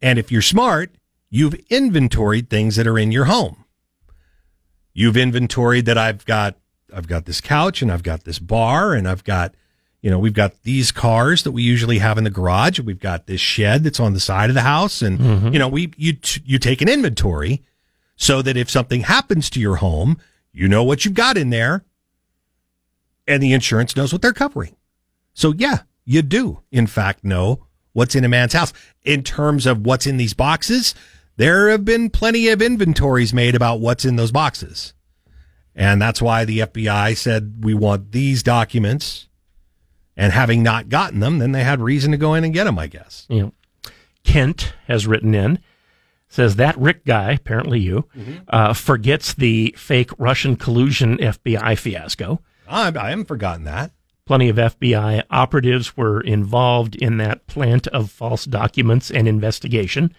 And 0.00 0.18
if 0.18 0.30
you're 0.30 0.42
smart, 0.42 0.94
you've 1.30 1.54
inventoried 1.68 2.48
things 2.48 2.76
that 2.76 2.86
are 2.86 2.98
in 2.98 3.12
your 3.12 3.24
home. 3.24 3.64
You've 4.92 5.16
inventoried 5.16 5.86
that 5.86 5.98
I've 5.98 6.24
got 6.24 6.56
I've 6.94 7.06
got 7.06 7.26
this 7.26 7.40
couch 7.40 7.82
and 7.82 7.92
I've 7.92 8.02
got 8.02 8.24
this 8.24 8.38
bar 8.38 8.94
and 8.94 9.06
I've 9.06 9.24
got 9.24 9.54
you 10.00 10.10
know, 10.10 10.18
we've 10.18 10.34
got 10.34 10.62
these 10.62 10.92
cars 10.92 11.42
that 11.42 11.50
we 11.50 11.62
usually 11.62 11.98
have 11.98 12.18
in 12.18 12.24
the 12.24 12.30
garage. 12.30 12.78
We've 12.78 13.00
got 13.00 13.26
this 13.26 13.40
shed 13.40 13.82
that's 13.82 13.98
on 13.98 14.14
the 14.14 14.20
side 14.20 14.48
of 14.48 14.54
the 14.54 14.62
house, 14.62 15.02
and 15.02 15.18
mm-hmm. 15.18 15.52
you 15.52 15.58
know, 15.58 15.68
we 15.68 15.92
you 15.96 16.16
you 16.44 16.58
take 16.58 16.80
an 16.80 16.88
inventory 16.88 17.64
so 18.16 18.40
that 18.42 18.56
if 18.56 18.70
something 18.70 19.02
happens 19.02 19.50
to 19.50 19.60
your 19.60 19.76
home, 19.76 20.18
you 20.52 20.68
know 20.68 20.82
what 20.82 21.04
you've 21.04 21.14
got 21.14 21.36
in 21.36 21.50
there, 21.50 21.84
and 23.26 23.42
the 23.42 23.52
insurance 23.52 23.96
knows 23.96 24.12
what 24.12 24.22
they're 24.22 24.32
covering. 24.32 24.76
So 25.34 25.54
yeah, 25.56 25.80
you 26.04 26.22
do 26.22 26.62
in 26.70 26.86
fact 26.86 27.24
know 27.24 27.66
what's 27.92 28.14
in 28.14 28.24
a 28.24 28.28
man's 28.28 28.52
house 28.52 28.72
in 29.02 29.22
terms 29.22 29.66
of 29.66 29.84
what's 29.84 30.06
in 30.06 30.16
these 30.16 30.34
boxes. 30.34 30.94
There 31.36 31.68
have 31.70 31.84
been 31.84 32.10
plenty 32.10 32.48
of 32.48 32.60
inventories 32.60 33.32
made 33.32 33.54
about 33.54 33.80
what's 33.80 34.04
in 34.04 34.16
those 34.16 34.32
boxes. 34.32 34.94
And 35.74 36.02
that's 36.02 36.20
why 36.20 36.44
the 36.44 36.60
FBI 36.60 37.16
said 37.16 37.62
we 37.62 37.74
want 37.74 38.10
these 38.10 38.42
documents. 38.42 39.28
And 40.16 40.32
having 40.32 40.64
not 40.64 40.88
gotten 40.88 41.20
them, 41.20 41.38
then 41.38 41.52
they 41.52 41.62
had 41.62 41.80
reason 41.80 42.10
to 42.10 42.16
go 42.16 42.34
in 42.34 42.42
and 42.42 42.52
get 42.52 42.64
them, 42.64 42.76
I 42.76 42.88
guess. 42.88 43.24
Know, 43.42 43.52
Kent 44.24 44.74
has 44.88 45.06
written 45.06 45.32
in, 45.32 45.60
says 46.28 46.56
that 46.56 46.78
Rick 46.78 47.04
guy, 47.04 47.32
apparently 47.32 47.80
you, 47.80 48.04
uh, 48.48 48.74
forgets 48.74 49.34
the 49.34 49.74
fake 49.76 50.10
Russian 50.18 50.56
collusion 50.56 51.18
FBI 51.18 51.78
fiasco. 51.78 52.40
I, 52.68 52.92
I 52.94 53.10
haven't 53.10 53.26
forgotten 53.26 53.64
that. 53.64 53.92
Plenty 54.26 54.50
of 54.50 54.56
FBI 54.56 55.22
operatives 55.30 55.96
were 55.96 56.20
involved 56.20 56.94
in 56.96 57.16
that 57.16 57.46
plant 57.46 57.86
of 57.88 58.10
false 58.10 58.44
documents 58.44 59.10
and 59.10 59.26
investigation. 59.26 60.14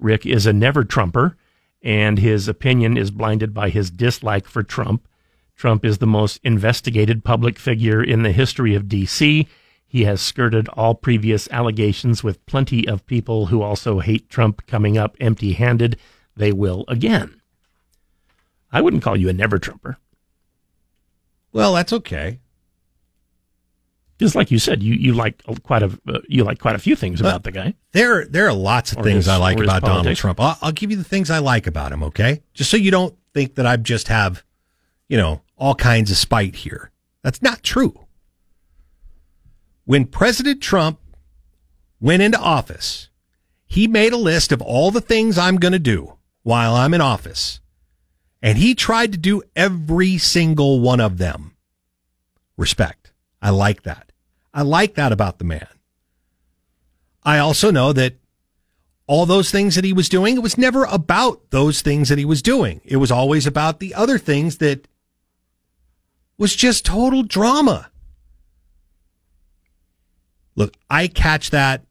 Rick 0.00 0.26
is 0.26 0.44
a 0.44 0.52
never 0.52 0.82
Trumper, 0.82 1.36
and 1.80 2.18
his 2.18 2.48
opinion 2.48 2.96
is 2.96 3.12
blinded 3.12 3.54
by 3.54 3.68
his 3.68 3.92
dislike 3.92 4.48
for 4.48 4.64
Trump. 4.64 5.06
Trump 5.54 5.84
is 5.84 5.98
the 5.98 6.06
most 6.06 6.40
investigated 6.42 7.22
public 7.22 7.56
figure 7.60 8.02
in 8.02 8.24
the 8.24 8.32
history 8.32 8.74
of 8.74 8.88
D.C. 8.88 9.46
He 9.94 10.06
has 10.06 10.20
skirted 10.20 10.66
all 10.70 10.96
previous 10.96 11.46
allegations 11.52 12.24
with 12.24 12.44
plenty 12.46 12.88
of 12.88 13.06
people 13.06 13.46
who 13.46 13.62
also 13.62 14.00
hate 14.00 14.28
Trump 14.28 14.66
coming 14.66 14.98
up 14.98 15.16
empty 15.20 15.52
handed. 15.52 16.00
They 16.34 16.50
will 16.50 16.84
again. 16.88 17.40
I 18.72 18.80
wouldn't 18.80 19.04
call 19.04 19.16
you 19.16 19.28
a 19.28 19.32
never 19.32 19.56
Trumper. 19.60 19.98
Well, 21.52 21.74
that's 21.74 21.92
okay. 21.92 22.40
Just 24.18 24.34
like 24.34 24.50
you 24.50 24.58
said, 24.58 24.82
you, 24.82 24.94
you 24.94 25.12
like 25.14 25.40
quite 25.62 25.84
a 25.84 25.96
uh, 26.08 26.18
you 26.28 26.42
like 26.42 26.58
quite 26.58 26.74
a 26.74 26.80
few 26.80 26.96
things 26.96 27.20
about 27.20 27.34
Uh, 27.34 27.38
the 27.44 27.52
guy. 27.52 27.74
There, 27.92 28.24
there 28.26 28.48
are 28.48 28.52
lots 28.52 28.90
of 28.90 28.98
Or 28.98 29.04
things 29.04 29.26
his- 29.26 29.28
I 29.28 29.36
like 29.36 29.60
about 29.60 29.82
Donald. 29.82 30.16
Trump. 30.16 30.40
I'll, 30.40 30.58
I'll 30.60 30.72
give 30.72 30.90
you 30.90 30.96
the 30.96 31.04
things 31.04 31.30
I 31.30 31.38
like 31.38 31.68
about 31.68 31.92
him, 31.92 32.02
okay? 32.02 32.42
Just 32.52 32.68
so 32.68 32.76
you 32.76 32.90
don't 32.90 33.14
think 33.32 33.54
that 33.54 33.64
I 33.64 33.76
just 33.76 34.08
have, 34.08 34.42
you 35.08 35.16
know, 35.16 35.42
all 35.56 35.76
kinds 35.76 36.10
of 36.10 36.16
spite 36.16 36.56
here. 36.56 36.90
That's 37.22 37.40
not 37.42 37.62
true. 37.62 38.00
When 39.84 40.06
President 40.06 40.62
Trump 40.62 40.98
went 42.00 42.22
into 42.22 42.38
office, 42.38 43.08
he 43.66 43.86
made 43.86 44.12
a 44.12 44.18
list 44.18 44.52
of 44.52 44.62
all 44.62 44.90
the 44.90 45.00
things 45.00 45.36
I'm 45.36 45.56
going 45.56 45.72
to 45.72 45.78
do 45.78 46.14
while 46.42 46.74
I'm 46.74 46.94
in 46.94 47.00
office. 47.00 47.60
And 48.42 48.58
he 48.58 48.74
tried 48.74 49.12
to 49.12 49.18
do 49.18 49.42
every 49.56 50.18
single 50.18 50.80
one 50.80 51.00
of 51.00 51.18
them. 51.18 51.56
Respect. 52.56 53.12
I 53.42 53.50
like 53.50 53.82
that. 53.82 54.12
I 54.52 54.62
like 54.62 54.94
that 54.94 55.12
about 55.12 55.38
the 55.38 55.44
man. 55.44 55.66
I 57.22 57.38
also 57.38 57.70
know 57.70 57.92
that 57.92 58.14
all 59.06 59.26
those 59.26 59.50
things 59.50 59.74
that 59.74 59.84
he 59.84 59.92
was 59.92 60.08
doing, 60.08 60.36
it 60.36 60.42
was 60.42 60.56
never 60.56 60.84
about 60.84 61.50
those 61.50 61.82
things 61.82 62.08
that 62.08 62.18
he 62.18 62.24
was 62.24 62.42
doing. 62.42 62.80
It 62.84 62.96
was 62.96 63.10
always 63.10 63.46
about 63.46 63.80
the 63.80 63.94
other 63.94 64.18
things 64.18 64.58
that 64.58 64.88
was 66.38 66.54
just 66.54 66.86
total 66.86 67.22
drama. 67.22 67.90
Look, 70.56 70.74
I 70.88 71.06
catch 71.08 71.50
that 71.50 71.84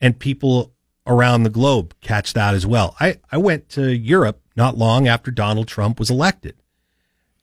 and 0.00 0.18
people 0.18 0.72
around 1.06 1.42
the 1.44 1.50
globe 1.50 1.94
catch 2.00 2.32
that 2.32 2.54
as 2.54 2.66
well. 2.66 2.96
I, 3.00 3.16
I 3.30 3.38
went 3.38 3.68
to 3.70 3.94
Europe 3.94 4.40
not 4.56 4.76
long 4.76 5.06
after 5.06 5.30
Donald 5.30 5.68
Trump 5.68 5.98
was 5.98 6.10
elected. 6.10 6.56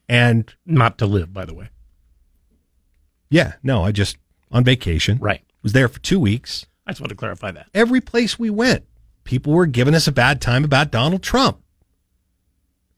And 0.10 0.54
not 0.66 0.98
to 0.98 1.06
live, 1.06 1.34
by 1.34 1.46
the 1.46 1.54
way. 1.54 1.70
Yeah, 3.30 3.54
no, 3.64 3.84
I 3.84 3.92
just 3.92 4.18
on 4.52 4.64
vacation. 4.64 5.18
Right. 5.20 5.42
Was 5.64 5.72
there 5.72 5.88
for 5.88 6.00
two 6.00 6.20
weeks. 6.20 6.66
I 6.86 6.92
just 6.92 7.02
want 7.02 7.10
to 7.10 7.16
clarify 7.16 7.52
that. 7.52 7.68
Every 7.74 8.02
place 8.02 8.38
we 8.38 8.50
went, 8.50 8.86
people 9.24 9.54
were 9.54 9.66
giving 9.66 9.96
us 9.96 10.08
a 10.08 10.12
bad 10.12 10.42
time 10.42 10.66
about 10.66 10.92
Donald 10.92 11.24
Trump. 11.24 11.62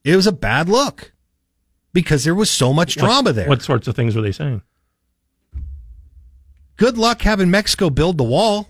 It 0.03 0.15
was 0.15 0.27
a 0.27 0.31
bad 0.31 0.67
look 0.67 1.13
because 1.93 2.23
there 2.23 2.35
was 2.35 2.49
so 2.49 2.73
much 2.73 2.95
drama 2.95 3.29
What- 3.29 3.35
there. 3.35 3.47
What 3.47 3.61
sorts 3.61 3.87
of 3.87 3.95
things 3.95 4.15
were 4.15 4.21
they 4.23 4.31
saying? 4.31 4.61
Good 6.77 6.97
luck 6.97 7.21
having 7.21 7.49
Mexico 7.49 7.89
build 7.89 8.17
the 8.17 8.23
wall. 8.23 8.69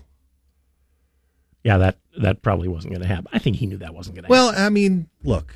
Yeah, 1.64 1.78
that 1.78 1.98
that 2.18 2.42
probably 2.42 2.68
wasn't 2.68 2.92
going 2.92 3.02
to 3.02 3.08
happen. 3.08 3.28
I 3.32 3.38
think 3.38 3.56
he 3.56 3.66
knew 3.66 3.78
that 3.78 3.94
wasn't 3.94 4.16
going 4.16 4.24
to 4.24 4.34
happen. 4.34 4.54
Well, 4.54 4.66
I 4.66 4.68
mean, 4.70 5.08
look, 5.24 5.54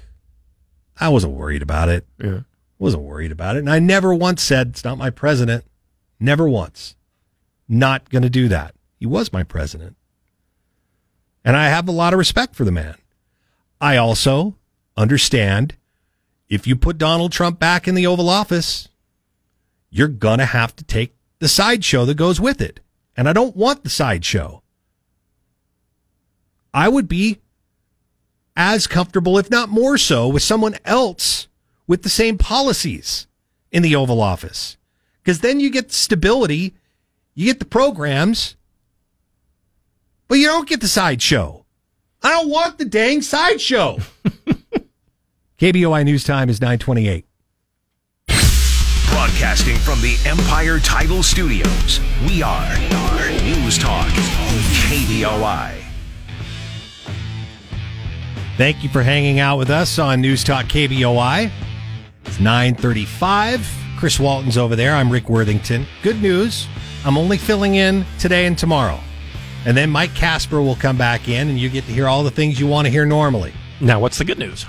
I 0.99 1.09
wasn't 1.09 1.35
worried 1.35 1.63
about 1.63 1.89
it. 1.89 2.07
Yeah. 2.19 2.41
Wasn't 2.79 3.03
worried 3.03 3.33
about 3.33 3.57
it. 3.57 3.61
And 3.61 3.71
I 3.71 3.79
never 3.79 4.15
once 4.15 4.43
said, 4.43 4.69
it's 4.69 4.85
not 4.85 4.99
my 4.99 5.11
president. 5.11 5.65
Never 6.19 6.49
once. 6.49 6.97
Not 7.69 8.09
going 8.11 8.23
to 8.23 8.31
do 8.31 8.49
that. 8.49 8.75
He 8.99 9.07
was 9.07 9.33
my 9.33 9.43
president. 9.43 9.97
And 11.45 11.57
I 11.57 11.69
have 11.69 11.89
a 11.89 11.93
lot 11.93 12.13
of 12.13 12.19
respect 12.19 12.55
for 12.55 12.65
the 12.65 12.73
man. 12.73 12.97
I 13.81 13.97
also 13.97 14.57
understand 14.97 15.77
if 16.49 16.67
you 16.67 16.77
put 16.77 16.99
Donald 16.99 17.33
Trump 17.33 17.59
back 17.59 17.87
in 17.87 17.95
the 17.95 18.07
Oval 18.07 18.29
Office, 18.29 18.89
you're 19.89 20.09
going 20.09 20.39
to 20.39 20.47
have 20.47 20.75
to 20.77 20.85
take 20.85 21.15
the 21.41 21.49
sideshow 21.49 22.05
that 22.05 22.17
goes 22.17 22.41
with 22.41 22.61
it. 22.61 22.79
And 23.17 23.29
I 23.29 23.33
don't 23.33 23.57
want 23.57 23.83
the 23.83 23.91
sideshow. 23.91 24.63
I 26.73 26.89
would 26.89 27.09
be 27.09 27.41
as 28.57 28.87
comfortable, 28.87 29.39
if 29.39 29.51
not 29.51 29.69
more 29.69 29.99
so, 29.99 30.29
with 30.29 30.43
someone 30.43 30.77
else 30.85 31.49
with 31.87 32.03
the 32.03 32.09
same 32.09 32.39
policies 32.39 33.27
in 33.73 33.83
the 33.83 33.97
Oval 33.97 34.23
Office. 34.23 34.77
Because 35.23 35.41
then 35.41 35.59
you 35.59 35.71
get 35.71 35.91
stability, 35.93 36.75
you 37.35 37.47
get 37.47 37.59
the 37.59 37.65
programs, 37.65 38.55
but 40.29 40.39
you 40.39 40.47
don't 40.47 40.69
get 40.69 40.81
the 40.81 40.89
sideshow. 40.89 41.65
I 42.23 42.31
don't 42.31 42.51
want 42.51 42.79
the 42.79 42.85
dang 42.85 43.23
sideshow. 43.23 43.99
KBOI 45.59 46.05
News 46.05 46.25
Time 46.25 46.49
is 46.49 46.61
928. 46.61 47.27
Broadcasting 49.21 49.77
from 49.77 50.01
the 50.01 50.17
Empire 50.25 50.79
Title 50.79 51.23
Studios, 51.23 52.01
we 52.27 52.43
are 52.43 52.75
News 53.43 53.77
Talk 53.77 54.09
KBOI. 54.89 55.85
Thank 58.57 58.83
you 58.83 58.89
for 58.89 59.03
hanging 59.03 59.39
out 59.39 59.59
with 59.59 59.69
us 59.69 59.99
on 59.99 60.23
News 60.23 60.43
Talk 60.43 60.65
KBOI. 60.65 61.51
It's 62.25 62.41
935. 62.41 63.71
Chris 63.99 64.19
Walton's 64.19 64.57
over 64.57 64.75
there. 64.75 64.95
I'm 64.95 65.13
Rick 65.13 65.29
Worthington. 65.29 65.85
Good 66.03 66.23
news. 66.23 66.67
I'm 67.05 67.19
only 67.19 67.37
filling 67.37 67.75
in 67.75 68.07
today 68.19 68.47
and 68.47 68.57
tomorrow. 68.57 68.99
And 69.67 69.77
then 69.77 69.91
Mike 69.91 70.15
Casper 70.15 70.63
will 70.63 70.77
come 70.77 70.97
back 70.97 71.29
in 71.29 71.51
and 71.51 71.59
you 71.59 71.69
get 71.69 71.85
to 71.85 71.93
hear 71.93 72.09
all 72.09 72.25
the 72.25 72.31
things 72.31 72.59
you 72.59 72.67
want 72.67 72.87
to 72.87 72.91
hear 72.91 73.05
normally. 73.05 73.53
Now, 73.83 74.01
what's 74.01 74.17
the 74.17 74.25
good 74.25 74.39
news? 74.39 74.65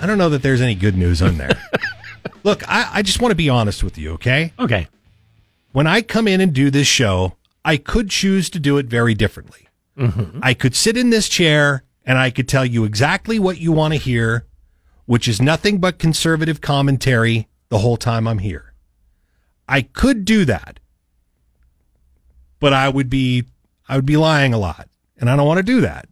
I 0.00 0.06
don't 0.06 0.16
know 0.16 0.30
that 0.30 0.40
there's 0.40 0.62
any 0.62 0.74
good 0.74 0.96
news 0.96 1.20
on 1.20 1.36
there. 1.36 1.62
Look, 2.44 2.68
I, 2.68 2.88
I 2.94 3.02
just 3.02 3.20
want 3.20 3.32
to 3.32 3.36
be 3.36 3.48
honest 3.48 3.82
with 3.82 3.98
you, 3.98 4.12
okay? 4.12 4.52
Okay. 4.58 4.88
When 5.72 5.86
I 5.86 6.02
come 6.02 6.28
in 6.28 6.40
and 6.40 6.52
do 6.52 6.70
this 6.70 6.86
show, 6.86 7.36
I 7.64 7.76
could 7.76 8.10
choose 8.10 8.48
to 8.50 8.58
do 8.58 8.78
it 8.78 8.86
very 8.86 9.14
differently. 9.14 9.68
Mm-hmm. 9.96 10.40
I 10.42 10.54
could 10.54 10.74
sit 10.74 10.96
in 10.96 11.10
this 11.10 11.28
chair 11.28 11.82
and 12.04 12.18
I 12.18 12.30
could 12.30 12.48
tell 12.48 12.64
you 12.64 12.84
exactly 12.84 13.38
what 13.38 13.58
you 13.58 13.72
want 13.72 13.94
to 13.94 14.00
hear, 14.00 14.46
which 15.06 15.28
is 15.28 15.42
nothing 15.42 15.78
but 15.78 15.98
conservative 15.98 16.60
commentary 16.60 17.48
the 17.68 17.78
whole 17.78 17.96
time 17.96 18.26
I'm 18.26 18.38
here. 18.38 18.72
I 19.68 19.82
could 19.82 20.24
do 20.24 20.44
that, 20.46 20.80
but 22.60 22.72
I 22.72 22.88
would 22.88 23.10
be, 23.10 23.44
I 23.88 23.96
would 23.96 24.06
be 24.06 24.16
lying 24.16 24.54
a 24.54 24.58
lot 24.58 24.88
and 25.18 25.28
I 25.28 25.36
don't 25.36 25.46
want 25.46 25.58
to 25.58 25.62
do 25.64 25.82
that. 25.82 26.08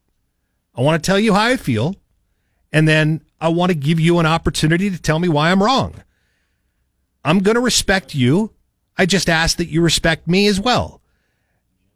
I 0.74 0.82
want 0.82 1.02
to 1.02 1.06
tell 1.06 1.18
you 1.18 1.32
how 1.32 1.44
I 1.46 1.56
feel 1.56 1.94
and 2.72 2.86
then 2.86 3.22
I 3.40 3.48
want 3.48 3.70
to 3.70 3.74
give 3.74 3.98
you 3.98 4.18
an 4.18 4.26
opportunity 4.26 4.90
to 4.90 5.00
tell 5.00 5.18
me 5.18 5.28
why 5.28 5.50
I'm 5.50 5.62
wrong. 5.62 5.94
I'm 7.26 7.40
going 7.40 7.56
to 7.56 7.60
respect 7.60 8.14
you. 8.14 8.52
I 8.96 9.04
just 9.04 9.28
ask 9.28 9.56
that 9.56 9.68
you 9.68 9.82
respect 9.82 10.28
me 10.28 10.46
as 10.46 10.60
well. 10.60 11.02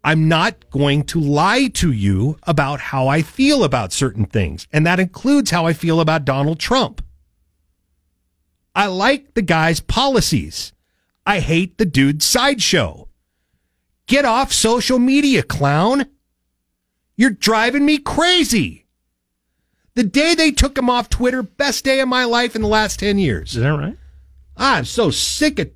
I'm 0.03 0.27
not 0.29 0.69
going 0.71 1.05
to 1.05 1.21
lie 1.21 1.69
to 1.75 1.93
you 1.93 2.37
about 2.43 2.81
how 2.81 3.07
I 3.07 3.23
feel 3.23 3.63
about 3.63 3.93
certain 3.93 4.25
things. 4.25 4.67
And 4.73 4.85
that 4.87 4.99
includes 4.99 5.53
how 5.53 5.67
I 5.67 5.73
feel 5.73 6.01
about 6.01 6.25
Donald 6.25 6.59
Trump. 6.59 7.05
I 8.75 8.87
like 8.87 9.35
the 9.35 9.43
guy's 9.43 9.79
policies. 9.79 10.73
I 11.25 11.39
hate 11.39 11.79
the 11.79 11.87
dude's 11.87 12.25
sideshow. 12.25 13.09
Get 14.07 14.25
off 14.25 14.53
social 14.53 14.99
media, 14.99 15.45
clown. 15.45 16.07
You're 17.17 17.31
driving 17.31 17.87
me 17.87 17.99
crazy. 17.99 18.87
The 19.95 20.03
day 20.03 20.35
they 20.35 20.51
took 20.51 20.77
him 20.77 20.91
off 20.91 21.09
Twitter, 21.09 21.45
best 21.45 21.85
day 21.85 22.01
of 22.01 22.09
my 22.09 22.25
life 22.25 22.57
in 22.57 22.63
the 22.63 22.69
last 22.69 22.99
10 22.99 23.19
years. 23.19 23.55
Is 23.55 23.63
that 23.63 23.69
right? 23.69 23.97
I'm 24.61 24.85
so 24.85 25.11
sick 25.11 25.59
of 25.59 25.71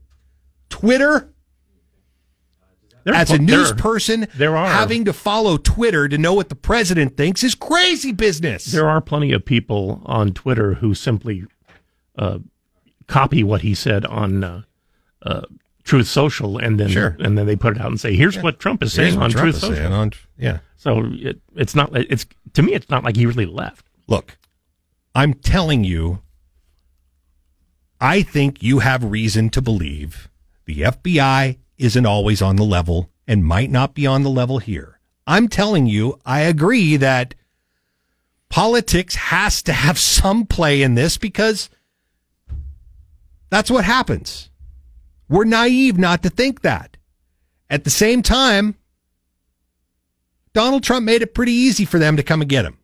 Twitter. 0.68 1.30
There- 3.04 3.14
As 3.14 3.30
a 3.30 3.36
there- 3.38 3.40
news 3.46 3.72
person, 3.72 4.26
there 4.36 4.56
are- 4.56 4.68
having 4.70 5.04
to 5.06 5.12
follow 5.12 5.56
Twitter 5.58 6.08
to 6.08 6.16
know 6.16 6.32
what 6.34 6.48
the 6.48 6.54
president 6.54 7.16
thinks 7.16 7.42
is 7.44 7.54
crazy 7.54 8.12
business. 8.12 8.64
There 8.66 8.88
are 8.88 9.00
plenty 9.00 9.32
of 9.32 9.44
people 9.44 10.00
on 10.06 10.32
Twitter 10.32 10.74
who 10.74 10.94
simply 10.94 11.44
uh, 12.16 12.38
copy 13.08 13.42
what 13.42 13.60
he 13.62 13.74
said 13.74 14.06
on 14.06 14.42
uh, 14.44 14.62
uh, 15.22 15.42
Truth 15.82 16.06
Social, 16.06 16.56
and 16.58 16.78
then 16.80 16.88
Sure. 16.88 17.16
and 17.20 17.36
then 17.36 17.44
they 17.46 17.56
put 17.56 17.76
it 17.76 17.80
out 17.82 17.88
and 17.88 18.00
say, 18.00 18.14
"Here's 18.14 18.38
what 18.38 18.58
Trump 18.60 18.82
is 18.82 18.92
saying 18.94 19.14
Here's 19.14 19.22
on 19.22 19.30
Trump 19.30 19.50
Truth 19.50 19.56
Social." 19.60 19.92
on- 19.92 20.12
yeah. 20.38 20.60
So 20.76 21.04
it, 21.12 21.40
it's 21.56 21.74
not. 21.74 21.90
It's 21.94 22.24
to 22.54 22.62
me, 22.62 22.72
it's 22.72 22.88
not 22.88 23.02
like 23.04 23.16
he 23.16 23.26
really 23.26 23.44
left. 23.46 23.84
Look, 24.06 24.38
I'm 25.14 25.34
telling 25.34 25.82
you, 25.84 26.20
I 28.00 28.22
think 28.22 28.62
you 28.62 28.80
have 28.80 29.04
reason 29.04 29.50
to 29.50 29.62
believe 29.62 30.28
the 30.66 30.80
FBI 30.82 31.58
isn't 31.78 32.06
always 32.06 32.42
on 32.42 32.56
the 32.56 32.64
level 32.64 33.10
and 33.26 33.44
might 33.44 33.70
not 33.70 33.94
be 33.94 34.06
on 34.06 34.22
the 34.22 34.30
level 34.30 34.58
here. 34.58 35.00
I'm 35.26 35.48
telling 35.48 35.86
you, 35.86 36.18
I 36.24 36.40
agree 36.40 36.96
that 36.96 37.34
politics 38.48 39.14
has 39.14 39.62
to 39.62 39.72
have 39.72 39.98
some 40.18 40.46
play 40.46 40.82
in 40.82 40.94
this 40.94 41.18
because 41.18 41.70
that's 43.50 43.70
what 43.70 43.84
happens. 43.84 44.50
We're 45.28 45.44
naive 45.44 45.98
not 45.98 46.22
to 46.22 46.30
think 46.30 46.62
that. 46.62 46.96
At 47.70 47.84
the 47.84 47.90
same 47.90 48.22
time, 48.22 48.76
Donald 50.52 50.82
Trump 50.82 51.04
made 51.04 51.22
it 51.22 51.34
pretty 51.34 51.52
easy 51.52 51.84
for 51.84 51.98
them 51.98 52.16
to 52.16 52.22
come 52.22 52.40
and 52.40 52.48
get 52.48 52.64
him. 52.64 52.78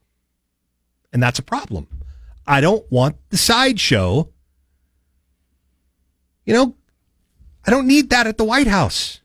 And 1.13 1.23
that's 1.23 1.39
a 1.39 1.43
problem. 1.43 1.87
I 2.47 2.61
don't 2.61 2.91
want 2.91 3.17
the 3.31 3.37
sideshow. 3.37 4.29
You 6.45 6.55
know, 6.55 6.77
I 7.67 7.71
don't 7.71 7.87
need 7.87 8.11
that 8.11 8.27
at 8.27 8.39
the 8.39 8.45
White 8.45 8.67
House. 8.67 9.21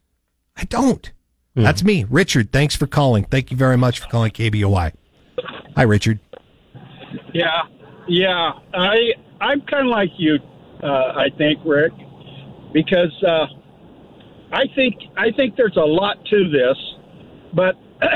I 0.56 0.64
don't. 0.66 1.12
That's 1.56 1.84
me. 1.84 2.06
Richard, 2.10 2.52
thanks 2.52 2.76
for 2.76 2.86
calling. 2.86 3.24
Thank 3.24 3.50
you 3.50 3.56
very 3.56 3.78
much 3.78 4.00
for 4.00 4.08
calling 4.08 4.32
KBOI. 4.32 4.92
Hi, 5.78 5.84
Richard. 5.84 6.20
Yeah, 7.34 7.62
yeah. 8.10 8.52
I 8.74 9.14
I'm 9.40 9.62
kind 9.62 9.88
of 9.88 9.92
like 9.92 10.10
you. 10.18 10.38
Uh, 10.84 11.14
I 11.16 11.30
think 11.38 11.60
Rick, 11.66 11.94
because 12.74 13.24
uh, 13.26 13.46
I 14.52 14.66
think 14.76 14.96
I 15.16 15.32
think 15.32 15.56
there's 15.56 15.78
a 15.78 15.86
lot 15.86 16.18
to 16.26 16.50
this, 16.50 16.78
but 17.54 17.76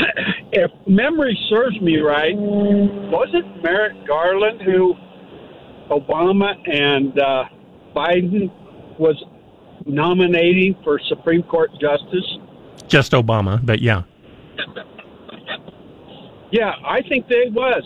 if 0.52 0.72
memory 0.86 1.38
serves 1.50 1.80
me 1.80 1.98
right, 2.00 2.36
was 2.36 3.30
it 3.34 3.46
Merrick 3.64 4.06
Garland 4.06 4.62
who 4.62 4.96
Obama 5.90 6.54
and 6.70 7.18
uh, 7.18 7.46
Biden 7.96 8.52
was 9.00 9.22
nominating 9.86 10.76
for 10.84 11.00
Supreme 11.08 11.44
Court 11.44 11.72
justice? 11.80 12.38
Just 12.88 13.14
Obama, 13.14 13.64
but 13.66 13.80
yeah. 13.80 14.04
Yeah, 16.52 16.74
I 16.84 17.02
think 17.04 17.28
they 17.28 17.50
was, 17.52 17.84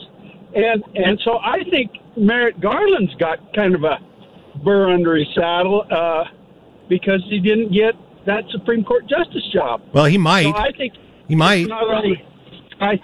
and 0.56 0.84
and 0.96 1.20
so 1.26 1.38
I 1.40 1.64
think 1.70 1.92
Merrick 2.16 2.60
Garland's 2.62 3.14
got 3.16 3.54
kind 3.54 3.76
of 3.76 3.84
a 3.84 3.98
burr 4.64 4.90
under 4.90 5.16
his 5.16 5.28
saddle 5.36 5.86
uh, 5.92 6.24
because 6.88 7.22
he 7.30 7.40
didn't 7.40 7.74
get 7.74 7.94
that 8.26 8.46
Supreme 8.52 8.86
Court 8.86 9.06
justice 9.08 9.46
job. 9.52 9.82
Well, 9.92 10.06
he 10.06 10.18
might. 10.18 10.44
So 10.44 10.56
I 10.56 10.72
think 10.78 10.94
He 11.28 11.36
might. 11.36 11.68
Not 11.68 11.84
only, 11.90 12.24
I 12.80 13.00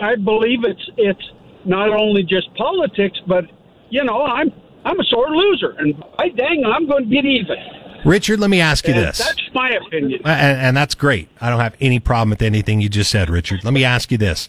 I 0.00 0.16
believe 0.16 0.64
it's 0.64 0.90
it's 0.98 1.30
not 1.64 1.88
only 1.88 2.22
just 2.22 2.54
politics, 2.54 3.18
but 3.26 3.44
you 3.88 4.04
know 4.04 4.22
I'm 4.22 4.52
I'm 4.84 4.98
a 4.98 5.04
sore 5.04 5.30
loser, 5.30 5.70
and 5.78 6.02
I 6.18 6.28
dang 6.28 6.64
I'm 6.64 6.86
going 6.86 7.08
to 7.08 7.14
get 7.14 7.24
even. 7.24 7.56
Richard, 8.04 8.40
let 8.40 8.50
me 8.50 8.60
ask 8.60 8.86
you 8.86 8.94
And 8.94 9.04
this. 9.06 9.18
That's 9.18 9.40
my 9.52 9.70
opinion. 9.70 10.20
And, 10.24 10.60
and 10.60 10.76
that's 10.76 10.94
great. 10.94 11.28
I 11.40 11.50
don't 11.50 11.60
have 11.60 11.76
any 11.80 11.98
problem 11.98 12.30
with 12.30 12.42
anything 12.42 12.80
you 12.80 12.88
just 12.88 13.10
said, 13.10 13.28
Richard. 13.28 13.64
Let 13.64 13.74
me 13.74 13.84
ask 13.84 14.12
you 14.12 14.18
this. 14.18 14.48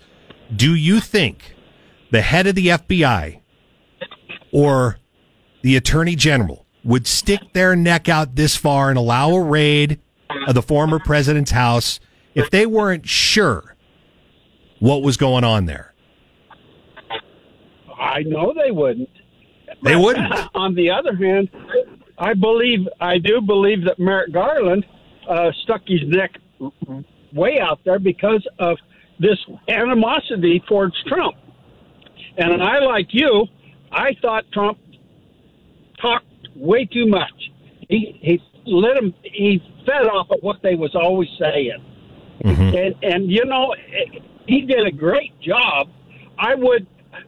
Do 0.56 0.76
you 0.76 1.00
think 1.00 1.56
the 2.12 2.22
head 2.22 2.48
of 2.48 2.56
the 2.56 2.68
FBI 2.68 3.42
or 4.52 4.98
the 5.62 5.76
attorney 5.76 6.16
general 6.16 6.66
would 6.84 7.08
stick 7.08 7.54
their 7.54 7.76
neck 7.76 8.08
out 8.08 8.36
this 8.36 8.56
far 8.56 8.90
and 8.90 8.98
allow 8.98 9.32
a 9.32 9.44
raid 9.44 10.00
of 10.48 10.56
the 10.56 10.62
former 10.62 11.00
president's 11.00 11.52
house 11.52 12.00
if 12.36 12.50
they 12.50 12.66
weren't 12.66 13.08
sure 13.08 13.76
what 14.80 15.02
was 15.02 15.18
going 15.18 15.44
on 15.44 15.66
there? 15.66 15.94
I 18.00 18.24
know 18.24 18.54
they 18.54 18.72
wouldn't. 18.72 19.10
They 19.84 19.96
wouldn't. 19.96 20.34
On 20.56 20.76
the 20.76 20.90
other 20.90 21.16
hand, 21.16 21.50
I 22.18 22.34
believe 22.34 22.88
I 23.00 23.18
do 23.18 23.42
believe 23.42 23.86
that 23.86 24.00
Merrick 24.00 24.34
Garland 24.34 24.86
uh, 25.28 25.52
stuck 25.64 25.82
his 25.88 26.02
neck 26.06 26.32
way 27.34 27.60
out 27.60 27.80
there 27.86 28.00
because 28.00 28.46
of 28.60 28.78
this 29.20 29.38
animosity 29.68 30.62
towards 30.68 30.96
Trump. 31.04 31.36
And 32.38 32.62
I, 32.64 32.80
like 32.80 33.08
you, 33.12 33.48
I 33.92 34.16
thought 34.22 34.46
Trump 34.52 34.78
talked 36.02 36.26
way 36.56 36.86
too 36.86 37.08
much. 37.08 37.52
He 37.90 38.18
he 38.22 38.42
let 38.66 38.98
him 38.98 39.14
he 39.24 39.62
fed 39.86 40.08
off 40.08 40.30
of 40.30 40.40
what 40.42 40.62
they 40.62 40.76
was 40.76 40.96
always 40.96 41.30
saying, 41.40 41.84
and 42.76 42.96
and 43.02 43.32
you 43.32 43.44
know 43.46 43.74
he 44.48 44.62
did 44.62 44.86
a 44.86 44.92
great 44.92 45.40
job. 45.42 45.90
I 46.38 46.56
would 46.56 46.86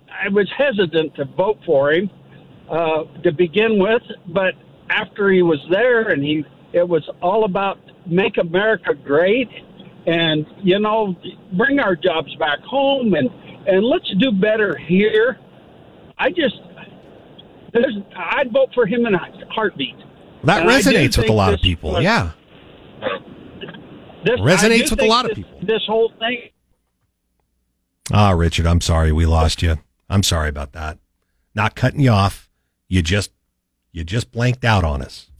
I 0.09 0.29
was 0.29 0.47
hesitant 0.55 1.15
to 1.15 1.25
vote 1.25 1.59
for 1.65 1.91
him 1.91 2.09
uh, 2.72 3.03
to 3.23 3.31
begin 3.31 3.77
with, 3.77 4.02
but 4.27 4.53
after 4.89 5.30
he 5.30 5.41
was 5.41 5.60
there 5.69 6.10
and 6.10 6.23
he 6.23 6.43
it 6.73 6.88
was 6.88 7.07
all 7.22 7.43
about 7.43 7.77
make 8.06 8.38
America 8.38 8.93
great 8.93 9.49
and 10.07 10.45
you 10.64 10.80
know 10.80 11.15
bring 11.57 11.80
our 11.80 11.95
jobs 11.95 12.34
back 12.35 12.60
home 12.61 13.14
and 13.14 13.30
and 13.68 13.84
let's 13.85 14.10
do 14.19 14.31
better 14.31 14.76
here. 14.77 15.38
I 16.18 16.30
just 16.30 16.56
there's 17.73 17.98
I'd 18.15 18.52
vote 18.52 18.69
for 18.73 18.85
him 18.85 19.06
in 19.06 19.14
a 19.15 19.19
heartbeat. 19.53 19.95
That 20.43 20.61
And 20.61 20.69
resonates 20.69 21.18
with 21.18 21.30
a 21.30 21.34
lot 21.34 21.53
of 21.53 21.61
people. 21.61 21.91
was- 21.91 22.03
Yeah. 22.03 22.31
This 24.23 24.39
Resonates 24.39 24.91
with 24.91 25.02
a 25.02 25.07
lot 25.07 25.26
of 25.30 25.35
people. 25.35 25.60
This 25.64 25.81
whole 25.88 26.11
thing 26.19 26.49
Ah, 28.14 28.31
Richard, 28.31 28.65
I'm 28.68 28.81
sorry 28.81 29.11
we 29.11 29.26
lost 29.26 29.61
you. 29.61 29.77
I'm 30.10 30.23
sorry 30.23 30.49
about 30.49 30.73
that. 30.73 30.98
Not 31.56 31.76
cutting 31.76 32.02
you 32.02 32.11
off. 32.11 32.49
You 32.91 33.01
just 33.01 33.31
you 33.93 34.03
just 34.03 34.34
blanked 34.34 34.65
out 34.65 34.84
on 34.84 35.01
us. 35.01 35.31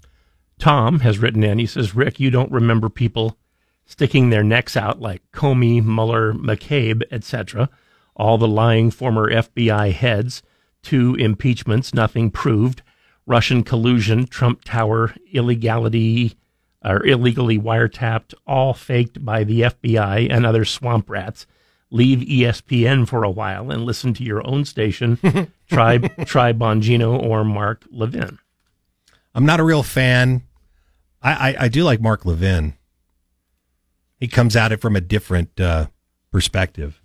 Tom 0.58 1.02
has 1.02 1.20
written 1.20 1.44
in. 1.44 1.60
He 1.60 1.66
says, 1.66 1.94
Rick, 1.94 2.18
you 2.18 2.32
don't 2.32 2.50
remember 2.50 2.88
people 2.88 3.38
sticking 3.86 4.30
their 4.30 4.42
necks 4.42 4.78
out 4.78 5.02
like 5.02 5.22
Comey, 5.34 5.84
Mueller, 5.84 6.32
McCabe, 6.32 7.04
etc. 7.12 7.70
All 8.16 8.38
the 8.38 8.48
lying 8.48 8.90
former 8.90 9.30
FBI 9.30 9.92
heads, 9.92 10.42
two 10.82 11.16
impeachments, 11.16 11.94
nothing 11.94 12.32
proved, 12.32 12.84
Russian 13.26 13.64
collusion, 13.64 14.28
Trump 14.28 14.64
Tower, 14.64 15.14
illegality, 15.34 16.38
or 16.86 17.06
illegally 17.06 17.60
wiretapped, 17.60 18.34
all 18.48 18.74
faked 18.74 19.26
by 19.26 19.44
the 19.44 19.64
FBI 19.64 20.34
and 20.34 20.46
other 20.46 20.64
swamp 20.64 21.10
rats. 21.10 21.48
Leave 21.92 22.20
ESPN 22.20 23.08
for 23.08 23.24
a 23.24 23.30
while 23.30 23.70
and 23.70 23.86
listen 23.86 24.14
to 24.14 24.24
your 24.24 24.46
own 24.48 24.66
station. 24.66 25.18
try 25.70 25.98
try 25.98 26.54
Bongino 26.54 27.22
or 27.22 27.44
Mark 27.44 27.86
Levin. 27.92 28.40
I'm 29.36 29.46
not 29.46 29.60
a 29.60 29.64
real 29.64 29.84
fan. 29.84 30.44
I, 31.22 31.50
I, 31.50 31.56
I 31.66 31.68
do 31.68 31.84
like 31.84 32.02
Mark 32.02 32.26
Levin. 32.26 32.76
He 34.20 34.28
comes 34.28 34.56
at 34.56 34.72
it 34.72 34.82
from 34.82 34.96
a 34.96 35.02
different 35.02 35.60
uh, 35.60 35.88
perspective. 36.32 37.02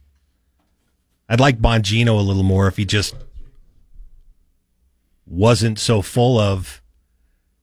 I'd 1.29 1.41
like 1.41 1.59
Bongino 1.59 2.19
a 2.19 2.23
little 2.23 2.43
more 2.43 2.69
if 2.69 2.77
he 2.77 2.85
just 2.85 3.17
wasn't 5.27 5.79
so 5.79 6.03
full 6.03 6.39
of 6.39 6.83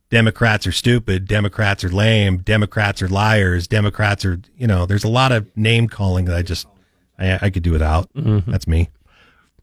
Democrats 0.09 0.67
are 0.67 0.71
stupid, 0.71 1.27
Democrats 1.27 1.83
are 1.83 1.89
lame, 1.89 2.37
Democrats 2.37 3.01
are 3.01 3.07
liars, 3.07 3.67
Democrats 3.67 4.23
are, 4.25 4.39
you 4.57 4.67
know, 4.67 4.85
there's 4.85 5.03
a 5.03 5.09
lot 5.09 5.31
of 5.31 5.55
name 5.57 5.87
calling 5.87 6.25
that 6.25 6.35
I 6.35 6.41
just, 6.43 6.67
I, 7.18 7.40
I 7.41 7.49
could 7.49 7.64
do 7.64 7.72
without. 7.72 8.10
That's 8.14 8.68
me. 8.68 8.90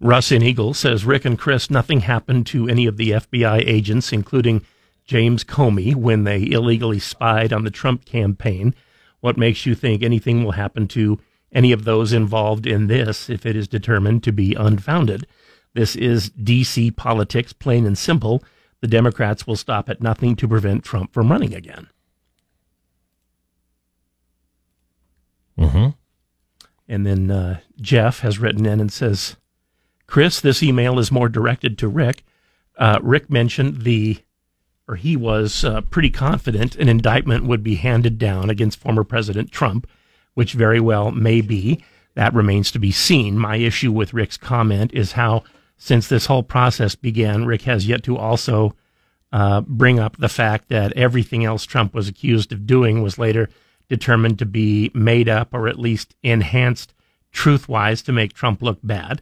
Russ 0.00 0.32
in 0.32 0.42
Eagle 0.42 0.72
says 0.72 1.04
Rick 1.04 1.26
and 1.26 1.38
Chris, 1.38 1.70
nothing 1.70 2.00
happened 2.00 2.46
to 2.46 2.68
any 2.68 2.86
of 2.86 2.96
the 2.96 3.10
FBI 3.10 3.62
agents, 3.66 4.12
including 4.12 4.62
James 5.04 5.44
Comey, 5.44 5.94
when 5.94 6.24
they 6.24 6.50
illegally 6.50 6.98
spied 6.98 7.52
on 7.52 7.64
the 7.64 7.70
Trump 7.70 8.06
campaign. 8.06 8.74
What 9.20 9.36
makes 9.36 9.66
you 9.66 9.74
think 9.74 10.02
anything 10.02 10.42
will 10.42 10.52
happen 10.52 10.88
to 10.88 11.18
any 11.52 11.72
of 11.72 11.84
those 11.84 12.12
involved 12.12 12.66
in 12.66 12.86
this 12.86 13.28
if 13.28 13.44
it 13.44 13.56
is 13.56 13.68
determined 13.68 14.22
to 14.24 14.32
be 14.32 14.54
unfounded? 14.54 15.26
This 15.74 15.94
is 15.96 16.30
DC 16.30 16.96
politics, 16.96 17.52
plain 17.52 17.84
and 17.86 17.98
simple. 17.98 18.42
The 18.80 18.88
Democrats 18.88 19.46
will 19.46 19.56
stop 19.56 19.90
at 19.90 20.00
nothing 20.00 20.34
to 20.36 20.48
prevent 20.48 20.84
Trump 20.84 21.12
from 21.12 21.30
running 21.30 21.54
again. 21.54 21.88
Mm-hmm. 25.58 25.88
And 26.90 27.06
then 27.06 27.30
uh, 27.30 27.60
Jeff 27.80 28.20
has 28.20 28.40
written 28.40 28.66
in 28.66 28.80
and 28.80 28.92
says, 28.92 29.36
Chris, 30.08 30.40
this 30.40 30.60
email 30.60 30.98
is 30.98 31.12
more 31.12 31.28
directed 31.28 31.78
to 31.78 31.88
Rick. 31.88 32.24
Uh, 32.76 32.98
Rick 33.00 33.30
mentioned 33.30 33.82
the, 33.82 34.18
or 34.88 34.96
he 34.96 35.16
was 35.16 35.64
uh, 35.64 35.82
pretty 35.82 36.10
confident 36.10 36.74
an 36.74 36.88
indictment 36.88 37.44
would 37.44 37.62
be 37.62 37.76
handed 37.76 38.18
down 38.18 38.50
against 38.50 38.80
former 38.80 39.04
President 39.04 39.52
Trump, 39.52 39.88
which 40.34 40.54
very 40.54 40.80
well 40.80 41.12
may 41.12 41.40
be. 41.40 41.80
That 42.16 42.34
remains 42.34 42.72
to 42.72 42.80
be 42.80 42.90
seen. 42.90 43.38
My 43.38 43.54
issue 43.54 43.92
with 43.92 44.12
Rick's 44.12 44.36
comment 44.36 44.92
is 44.92 45.12
how, 45.12 45.44
since 45.78 46.08
this 46.08 46.26
whole 46.26 46.42
process 46.42 46.96
began, 46.96 47.46
Rick 47.46 47.62
has 47.62 47.86
yet 47.86 48.02
to 48.02 48.16
also 48.16 48.74
uh, 49.32 49.60
bring 49.60 50.00
up 50.00 50.16
the 50.16 50.28
fact 50.28 50.68
that 50.70 50.92
everything 50.94 51.44
else 51.44 51.64
Trump 51.64 51.94
was 51.94 52.08
accused 52.08 52.50
of 52.50 52.66
doing 52.66 53.00
was 53.00 53.16
later 53.16 53.48
determined 53.90 54.38
to 54.38 54.46
be 54.46 54.90
made 54.94 55.28
up 55.28 55.52
or 55.52 55.68
at 55.68 55.78
least 55.78 56.14
enhanced 56.22 56.94
truth 57.32 57.68
wise 57.68 58.00
to 58.02 58.12
make 58.12 58.32
Trump 58.32 58.62
look 58.62 58.78
bad. 58.82 59.20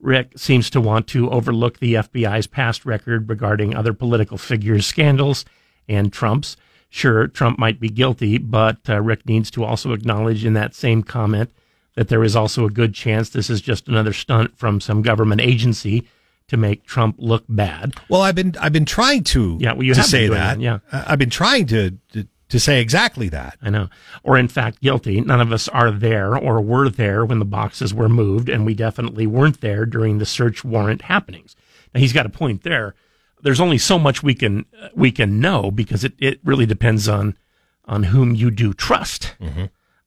Rick 0.00 0.32
seems 0.36 0.68
to 0.70 0.80
want 0.80 1.06
to 1.08 1.30
overlook 1.30 1.78
the 1.78 1.94
FBI's 1.94 2.46
past 2.46 2.84
record 2.84 3.28
regarding 3.28 3.74
other 3.74 3.92
political 3.94 4.36
figures' 4.36 4.86
scandals 4.86 5.44
and 5.88 6.12
Trump's. 6.12 6.56
Sure, 6.90 7.26
Trump 7.26 7.58
might 7.58 7.80
be 7.80 7.88
guilty, 7.88 8.38
but 8.38 8.78
uh, 8.88 9.00
Rick 9.00 9.26
needs 9.26 9.50
to 9.52 9.64
also 9.64 9.92
acknowledge 9.92 10.44
in 10.44 10.52
that 10.54 10.74
same 10.74 11.02
comment 11.02 11.50
that 11.94 12.08
there 12.08 12.22
is 12.22 12.36
also 12.36 12.64
a 12.64 12.70
good 12.70 12.94
chance 12.94 13.28
this 13.30 13.50
is 13.50 13.60
just 13.60 13.88
another 13.88 14.12
stunt 14.12 14.56
from 14.56 14.80
some 14.80 15.02
government 15.02 15.40
agency 15.40 16.06
to 16.46 16.56
make 16.56 16.84
Trump 16.84 17.16
look 17.18 17.44
bad. 17.48 17.92
Well, 18.08 18.22
I've 18.22 18.36
been 18.36 18.54
I've 18.60 18.72
been 18.72 18.86
trying 18.86 19.24
to 19.24 19.58
Yeah, 19.60 19.72
well, 19.72 19.82
you 19.82 19.94
to 19.94 20.02
say 20.02 20.28
that. 20.28 20.58
that, 20.58 20.60
yeah. 20.60 20.78
I've 20.92 21.18
been 21.18 21.28
trying 21.28 21.66
to, 21.66 21.90
to 22.12 22.26
to 22.48 22.58
say 22.58 22.80
exactly 22.80 23.28
that. 23.28 23.58
I 23.60 23.70
know. 23.70 23.88
Or 24.22 24.38
in 24.38 24.48
fact, 24.48 24.80
guilty. 24.80 25.20
None 25.20 25.40
of 25.40 25.52
us 25.52 25.68
are 25.68 25.90
there 25.90 26.36
or 26.36 26.60
were 26.60 26.88
there 26.88 27.24
when 27.24 27.38
the 27.38 27.44
boxes 27.44 27.92
were 27.92 28.08
moved, 28.08 28.48
and 28.48 28.64
we 28.64 28.74
definitely 28.74 29.26
weren't 29.26 29.60
there 29.60 29.84
during 29.86 30.18
the 30.18 30.26
search 30.26 30.64
warrant 30.64 31.02
happenings. 31.02 31.54
Now 31.94 32.00
he's 32.00 32.12
got 32.12 32.26
a 32.26 32.30
point 32.30 32.62
there. 32.62 32.94
There's 33.42 33.60
only 33.60 33.78
so 33.78 33.98
much 33.98 34.22
we 34.22 34.34
can 34.34 34.64
we 34.94 35.12
can 35.12 35.40
know 35.40 35.70
because 35.70 36.04
it, 36.04 36.14
it 36.18 36.40
really 36.44 36.66
depends 36.66 37.08
on 37.08 37.36
on 37.84 38.02
whom 38.04 38.34
you 38.34 38.50
do 38.50 38.72
trust 38.74 39.34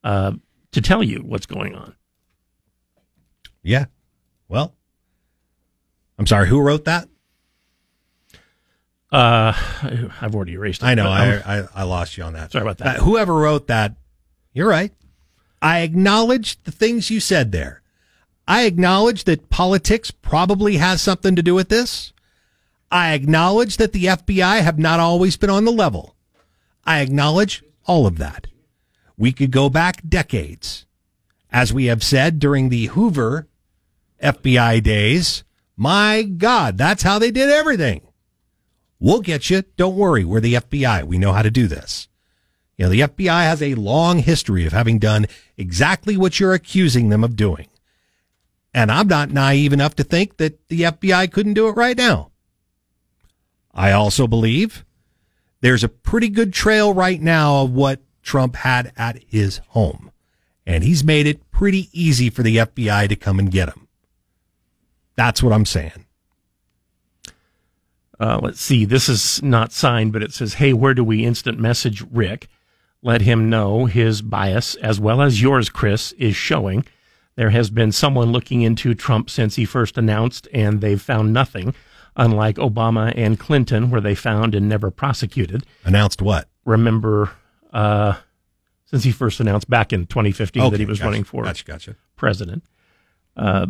uh, 0.03 0.33
to 0.71 0.81
tell 0.81 1.01
you 1.01 1.19
what's 1.19 1.45
going 1.45 1.75
on. 1.75 1.95
Yeah. 3.63 3.85
Well, 4.47 4.75
I'm 6.17 6.27
sorry. 6.27 6.47
Who 6.49 6.59
wrote 6.59 6.85
that? 6.85 7.07
Uh, 9.11 9.53
I've 10.21 10.33
already 10.33 10.53
erased 10.53 10.81
it. 10.81 10.85
I 10.85 10.95
know. 10.95 11.09
I, 11.09 11.41
I 11.45 11.67
I 11.75 11.83
lost 11.83 12.17
you 12.17 12.23
on 12.23 12.33
that. 12.33 12.51
Sorry 12.51 12.61
about 12.61 12.77
that. 12.77 12.97
Uh, 12.97 13.03
whoever 13.03 13.33
wrote 13.33 13.67
that, 13.67 13.95
you're 14.53 14.69
right. 14.69 14.93
I 15.61 15.81
acknowledge 15.81 16.61
the 16.63 16.71
things 16.71 17.11
you 17.11 17.19
said 17.19 17.51
there. 17.51 17.81
I 18.47 18.63
acknowledge 18.63 19.25
that 19.25 19.49
politics 19.49 20.11
probably 20.11 20.77
has 20.77 21.01
something 21.01 21.35
to 21.35 21.43
do 21.43 21.53
with 21.53 21.69
this. 21.69 22.13
I 22.89 23.13
acknowledge 23.13 23.77
that 23.77 23.93
the 23.93 24.05
FBI 24.05 24.61
have 24.61 24.79
not 24.79 24.99
always 24.99 25.37
been 25.37 25.49
on 25.49 25.65
the 25.65 25.71
level. 25.71 26.15
I 26.85 26.99
acknowledge 27.01 27.63
all 27.85 28.07
of 28.07 28.17
that. 28.17 28.47
We 29.17 29.31
could 29.31 29.51
go 29.51 29.69
back 29.69 30.01
decades. 30.07 30.85
As 31.51 31.73
we 31.73 31.85
have 31.85 32.03
said 32.03 32.39
during 32.39 32.69
the 32.69 32.87
Hoover 32.87 33.47
FBI 34.21 34.81
days, 34.81 35.43
my 35.77 36.23
God, 36.23 36.77
that's 36.77 37.03
how 37.03 37.19
they 37.19 37.31
did 37.31 37.49
everything. 37.49 38.01
We'll 39.01 39.21
get 39.21 39.49
you. 39.49 39.63
Don't 39.77 39.95
worry. 39.95 40.23
We're 40.23 40.39
the 40.39 40.53
FBI. 40.53 41.03
We 41.05 41.17
know 41.17 41.33
how 41.33 41.41
to 41.41 41.49
do 41.49 41.65
this. 41.65 42.07
You 42.77 42.85
know, 42.85 42.91
the 42.91 43.01
FBI 43.01 43.43
has 43.43 43.61
a 43.61 43.73
long 43.73 44.19
history 44.19 44.67
of 44.67 44.73
having 44.73 44.99
done 44.99 45.25
exactly 45.57 46.15
what 46.15 46.39
you're 46.39 46.53
accusing 46.53 47.09
them 47.09 47.23
of 47.23 47.35
doing. 47.35 47.67
And 48.75 48.91
I'm 48.91 49.07
not 49.07 49.31
naive 49.31 49.73
enough 49.73 49.95
to 49.95 50.03
think 50.03 50.37
that 50.37 50.67
the 50.69 50.81
FBI 50.81 51.31
couldn't 51.31 51.55
do 51.55 51.67
it 51.67 51.75
right 51.75 51.97
now. 51.97 52.29
I 53.73 53.91
also 53.91 54.27
believe 54.27 54.85
there's 55.61 55.83
a 55.83 55.89
pretty 55.89 56.29
good 56.29 56.53
trail 56.53 56.93
right 56.93 57.19
now 57.19 57.63
of 57.63 57.71
what 57.71 58.01
Trump 58.21 58.55
had 58.55 58.93
at 58.95 59.23
his 59.23 59.61
home. 59.69 60.11
And 60.63 60.83
he's 60.83 61.03
made 61.03 61.25
it 61.25 61.49
pretty 61.49 61.89
easy 61.91 62.29
for 62.29 62.43
the 62.43 62.57
FBI 62.57 63.09
to 63.09 63.15
come 63.15 63.39
and 63.39 63.49
get 63.51 63.69
him. 63.69 63.87
That's 65.15 65.41
what 65.41 65.53
I'm 65.53 65.65
saying. 65.65 66.05
Uh, 68.21 68.39
let's 68.39 68.61
see. 68.61 68.85
This 68.85 69.09
is 69.09 69.41
not 69.41 69.71
signed, 69.71 70.13
but 70.13 70.21
it 70.21 70.31
says, 70.31 70.53
Hey, 70.53 70.73
where 70.73 70.93
do 70.93 71.03
we 71.03 71.25
instant 71.25 71.59
message 71.59 72.03
Rick? 72.11 72.47
Let 73.01 73.21
him 73.21 73.49
know 73.49 73.85
his 73.85 74.21
bias, 74.21 74.75
as 74.75 74.99
well 74.99 75.23
as 75.23 75.41
yours, 75.41 75.69
Chris, 75.71 76.11
is 76.13 76.35
showing. 76.35 76.85
There 77.35 77.49
has 77.49 77.71
been 77.71 77.91
someone 77.91 78.31
looking 78.31 78.61
into 78.61 78.93
Trump 78.93 79.31
since 79.31 79.55
he 79.55 79.65
first 79.65 79.97
announced, 79.97 80.47
and 80.53 80.81
they've 80.81 81.01
found 81.01 81.33
nothing, 81.33 81.73
unlike 82.15 82.57
Obama 82.57 83.11
and 83.15 83.39
Clinton, 83.39 83.89
where 83.89 84.01
they 84.01 84.13
found 84.13 84.53
and 84.53 84.69
never 84.69 84.91
prosecuted. 84.91 85.63
Announced 85.83 86.21
what? 86.21 86.47
Remember, 86.63 87.31
uh, 87.73 88.17
since 88.85 89.03
he 89.03 89.11
first 89.11 89.39
announced 89.39 89.67
back 89.67 89.91
in 89.91 90.05
2015 90.05 90.61
Okay, 90.61 90.69
that 90.69 90.79
he 90.79 90.85
was 90.85 90.99
gotcha, 90.99 91.07
running 91.07 91.23
for 91.23 91.43
gotcha, 91.43 91.65
gotcha. 91.65 91.95
president. 92.17 92.63
Uh, 93.35 93.65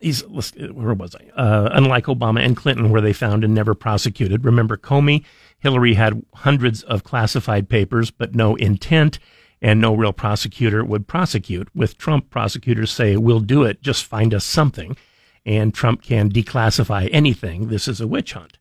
he's 0.00 0.20
where 0.26 0.94
was 0.94 1.14
I? 1.14 1.40
Uh, 1.40 1.68
unlike 1.72 2.04
Obama 2.04 2.44
and 2.44 2.56
Clinton, 2.56 2.90
where 2.90 3.00
they 3.00 3.12
found 3.12 3.44
and 3.44 3.54
never 3.54 3.74
prosecuted. 3.74 4.44
Remember 4.44 4.76
Comey, 4.76 5.24
Hillary 5.58 5.94
had 5.94 6.22
hundreds 6.34 6.82
of 6.82 7.04
classified 7.04 7.68
papers, 7.68 8.10
but 8.10 8.34
no 8.34 8.54
intent, 8.56 9.18
and 9.60 9.80
no 9.80 9.94
real 9.94 10.12
prosecutor 10.12 10.84
would 10.84 11.06
prosecute. 11.08 11.68
With 11.74 11.98
Trump, 11.98 12.30
prosecutors 12.30 12.90
say, 12.90 13.16
"We'll 13.16 13.40
do 13.40 13.64
it. 13.64 13.82
Just 13.82 14.04
find 14.04 14.34
us 14.34 14.44
something," 14.44 14.96
and 15.44 15.74
Trump 15.74 16.02
can 16.02 16.30
declassify 16.30 17.08
anything. 17.12 17.68
This 17.68 17.88
is 17.88 18.00
a 18.00 18.06
witch 18.06 18.32
hunt. 18.32 18.58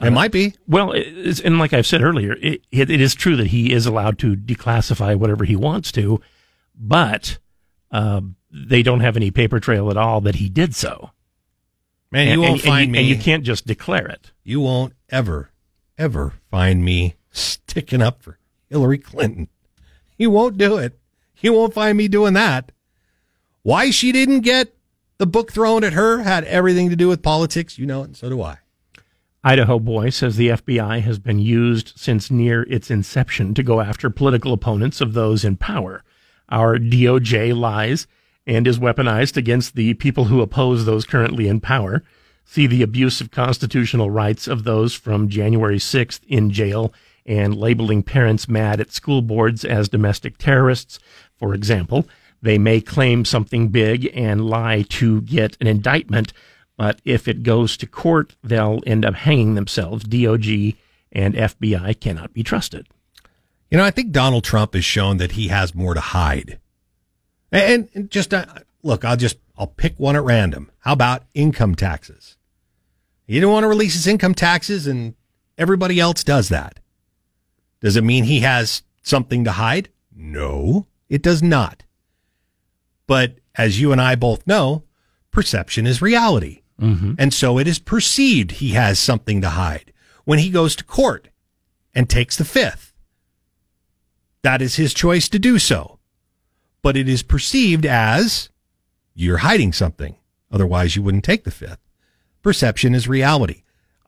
It 0.00 0.10
might 0.10 0.30
be. 0.30 0.54
Well, 0.68 0.92
and 0.92 1.58
like 1.58 1.72
I've 1.72 1.86
said 1.86 2.02
earlier, 2.02 2.34
it, 2.40 2.62
it, 2.70 2.88
it 2.88 3.00
is 3.00 3.16
true 3.16 3.34
that 3.34 3.48
he 3.48 3.72
is 3.72 3.84
allowed 3.84 4.18
to 4.20 4.36
declassify 4.36 5.16
whatever 5.16 5.44
he 5.44 5.56
wants 5.56 5.90
to, 5.92 6.20
but 6.76 7.38
uh, 7.90 8.20
they 8.50 8.82
don't 8.82 9.00
have 9.00 9.16
any 9.16 9.30
paper 9.30 9.60
trail 9.60 9.90
at 9.90 9.96
all 9.96 10.20
that 10.22 10.36
he 10.36 10.48
did 10.48 10.74
so. 10.74 11.10
Man, 12.10 12.26
you 12.26 12.32
And- 12.34 12.40
won't 12.42 12.52
and- 12.52 12.60
and 12.60 12.68
find 12.68 12.86
you- 12.88 12.92
me. 12.92 12.98
and 13.00 13.08
you 13.08 13.16
can't 13.16 13.44
just 13.44 13.66
declare 13.66 14.06
it. 14.06 14.32
You 14.44 14.60
won't 14.60 14.94
ever, 15.10 15.50
ever 15.98 16.34
find 16.50 16.84
me 16.84 17.14
sticking 17.30 18.00
up 18.02 18.22
for 18.22 18.38
Hillary 18.70 18.98
Clinton. 18.98 19.48
You 20.20 20.30
won't 20.30 20.58
do 20.58 20.76
it. 20.78 20.98
You 21.40 21.52
won't 21.52 21.72
find 21.74 21.96
me 21.96 22.08
doing 22.08 22.32
that. 22.34 22.72
Why 23.62 23.92
she 23.92 24.10
didn't 24.10 24.40
get 24.40 24.74
the 25.18 25.28
book 25.28 25.52
thrown 25.52 25.84
at 25.84 25.92
her 25.92 26.22
had 26.24 26.42
everything 26.42 26.90
to 26.90 26.96
do 26.96 27.06
with 27.06 27.22
politics. 27.22 27.78
You 27.78 27.86
know 27.86 28.00
it, 28.02 28.06
and 28.06 28.16
so 28.16 28.28
do 28.28 28.42
I. 28.42 28.58
Idaho 29.44 29.78
boy 29.78 30.10
says 30.10 30.34
the 30.36 30.48
FBI 30.48 31.00
has 31.02 31.20
been 31.20 31.38
used 31.38 31.92
since 31.94 32.32
near 32.32 32.64
its 32.64 32.90
inception 32.90 33.54
to 33.54 33.62
go 33.62 33.80
after 33.80 34.10
political 34.10 34.52
opponents 34.52 35.00
of 35.00 35.12
those 35.12 35.44
in 35.44 35.56
power. 35.56 36.02
Our 36.48 36.78
DOJ 36.78 37.56
lies 37.56 38.06
and 38.46 38.66
is 38.66 38.78
weaponized 38.78 39.36
against 39.36 39.74
the 39.74 39.94
people 39.94 40.24
who 40.24 40.40
oppose 40.40 40.84
those 40.84 41.04
currently 41.04 41.48
in 41.48 41.60
power. 41.60 42.02
See 42.44 42.66
the 42.66 42.82
abuse 42.82 43.20
of 43.20 43.30
constitutional 43.30 44.10
rights 44.10 44.48
of 44.48 44.64
those 44.64 44.94
from 44.94 45.28
January 45.28 45.78
6th 45.78 46.20
in 46.26 46.50
jail 46.50 46.94
and 47.26 47.54
labeling 47.54 48.02
parents 48.02 48.48
mad 48.48 48.80
at 48.80 48.90
school 48.90 49.20
boards 49.20 49.64
as 49.64 49.90
domestic 49.90 50.38
terrorists. 50.38 50.98
For 51.36 51.54
example, 51.54 52.08
they 52.40 52.56
may 52.56 52.80
claim 52.80 53.26
something 53.26 53.68
big 53.68 54.10
and 54.14 54.48
lie 54.48 54.82
to 54.88 55.20
get 55.22 55.58
an 55.60 55.66
indictment, 55.66 56.32
but 56.78 57.00
if 57.04 57.28
it 57.28 57.42
goes 57.42 57.76
to 57.76 57.86
court, 57.86 58.34
they'll 58.42 58.80
end 58.86 59.04
up 59.04 59.14
hanging 59.14 59.54
themselves. 59.54 60.04
DOG 60.04 60.46
and 61.12 61.34
FBI 61.34 62.00
cannot 62.00 62.32
be 62.32 62.42
trusted. 62.42 62.86
You 63.70 63.78
know, 63.78 63.84
I 63.84 63.90
think 63.90 64.12
Donald 64.12 64.44
Trump 64.44 64.74
has 64.74 64.84
shown 64.84 65.18
that 65.18 65.32
he 65.32 65.48
has 65.48 65.74
more 65.74 65.94
to 65.94 66.00
hide. 66.00 66.58
And, 67.52 67.88
and 67.94 68.10
just 68.10 68.32
uh, 68.32 68.46
look, 68.82 69.04
I'll 69.04 69.16
just 69.16 69.38
I'll 69.56 69.66
pick 69.66 69.98
one 69.98 70.16
at 70.16 70.24
random. 70.24 70.70
How 70.80 70.92
about 70.92 71.24
income 71.34 71.74
taxes? 71.74 72.36
He 73.26 73.34
didn't 73.34 73.50
want 73.50 73.64
to 73.64 73.68
release 73.68 73.94
his 73.94 74.06
income 74.06 74.34
taxes, 74.34 74.86
and 74.86 75.14
everybody 75.58 76.00
else 76.00 76.24
does 76.24 76.48
that. 76.48 76.80
Does 77.80 77.96
it 77.96 78.04
mean 78.04 78.24
he 78.24 78.40
has 78.40 78.82
something 79.02 79.44
to 79.44 79.52
hide? 79.52 79.90
No, 80.14 80.86
it 81.08 81.22
does 81.22 81.42
not. 81.42 81.84
But 83.06 83.38
as 83.54 83.80
you 83.80 83.92
and 83.92 84.00
I 84.00 84.14
both 84.14 84.46
know, 84.46 84.84
perception 85.30 85.86
is 85.86 86.00
reality. 86.02 86.62
And 87.18 87.34
so 87.34 87.58
it 87.58 87.66
is 87.66 87.80
perceived 87.80 88.52
he 88.52 88.70
has 88.70 89.00
something 89.00 89.40
to 89.40 89.50
hide. 89.50 89.92
When 90.24 90.38
he 90.38 90.48
goes 90.48 90.76
to 90.76 90.84
court 90.84 91.28
and 91.92 92.08
takes 92.08 92.36
the 92.36 92.44
fifth, 92.44 92.87
that 94.42 94.62
is 94.62 94.76
his 94.76 94.94
choice 94.94 95.28
to 95.28 95.38
do 95.38 95.58
so. 95.58 95.98
But 96.82 96.96
it 96.96 97.08
is 97.08 97.22
perceived 97.22 97.84
as 97.84 98.50
you're 99.14 99.38
hiding 99.38 99.72
something. 99.72 100.16
Otherwise, 100.50 100.96
you 100.96 101.02
wouldn't 101.02 101.24
take 101.24 101.44
the 101.44 101.50
fifth. 101.50 101.80
Perception 102.42 102.94
is 102.94 103.08
reality. 103.08 103.62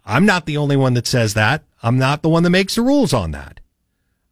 I'm 0.05 0.25
not 0.25 0.47
the 0.47 0.57
only 0.57 0.77
one 0.77 0.95
that 0.95 1.07
says 1.07 1.35
that. 1.35 1.65
I'm 1.83 1.99
not 1.99 2.23
the 2.23 2.29
one 2.29 2.43
that 2.45 2.51
makes 2.51 2.75
the 2.75 2.83
rules 2.83 3.13
on 3.13 3.33
that. 3.33 3.61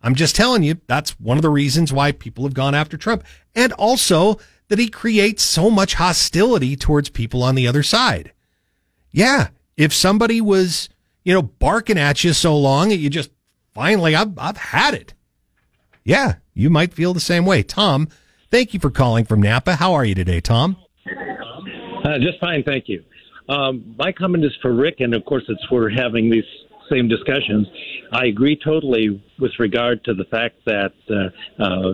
I'm 0.03 0.15
just 0.15 0.37
telling 0.37 0.63
you 0.63 0.81
that's 0.87 1.19
one 1.21 1.37
of 1.37 1.43
the 1.43 1.51
reasons 1.51 1.93
why 1.93 2.13
people 2.13 2.45
have 2.45 2.55
gone 2.55 2.75
after 2.75 2.97
Trump. 2.97 3.25
And 3.55 3.73
also 3.73 4.39
that 4.69 4.79
he 4.79 4.89
creates 4.89 5.43
so 5.43 5.71
much 5.71 5.95
hostility 5.95 6.77
towards 6.77 7.09
people 7.09 7.43
on 7.43 7.55
the 7.55 7.67
other 7.67 7.83
side. 7.83 8.33
Yeah. 9.11 9.49
If 9.77 9.93
somebody 9.93 10.41
was, 10.41 10.89
you 11.25 11.35
know, 11.35 11.43
barking 11.43 11.99
at 11.99 12.23
you 12.23 12.33
so 12.33 12.57
long 12.57 12.91
that 12.91 12.97
you 12.97 13.11
just 13.11 13.31
finally, 13.75 14.15
I've, 14.15 14.39
I've 14.39 14.57
had 14.57 14.95
it. 14.95 15.15
Yeah. 16.05 16.37
You 16.55 16.71
might 16.71 16.93
feel 16.93 17.15
the 17.15 17.21
same 17.21 17.47
way. 17.47 17.63
Tom, 17.63 18.09
thank 18.51 18.75
you 18.75 18.81
for 18.81 18.91
calling 18.91 19.25
from 19.25 19.43
Nampa. 19.43 19.77
How 19.77 19.95
are 19.95 20.05
you 20.05 20.15
today, 20.15 20.41
Tom? 20.41 20.77
Uh, 22.05 22.19
just 22.19 22.39
fine, 22.41 22.63
thank 22.65 22.89
you. 22.89 23.05
Um, 23.49 23.95
my 23.99 24.13
comment 24.13 24.45
is 24.45 24.53
for 24.61 24.75
Rick, 24.75 24.97
and 25.01 25.15
of 25.15 25.25
course, 25.25 25.45
it's 25.49 25.65
for 25.69 25.89
having 25.89 26.31
these 26.31 26.45
same 26.91 27.09
discussions. 27.09 27.67
I 28.13 28.27
agree 28.27 28.59
totally 28.63 29.23
with 29.39 29.53
regard 29.59 30.05
to 30.05 30.15
the 30.15 30.25
fact 30.25 30.57
that 30.67 30.93
uh, 31.11 31.63
uh, 31.63 31.93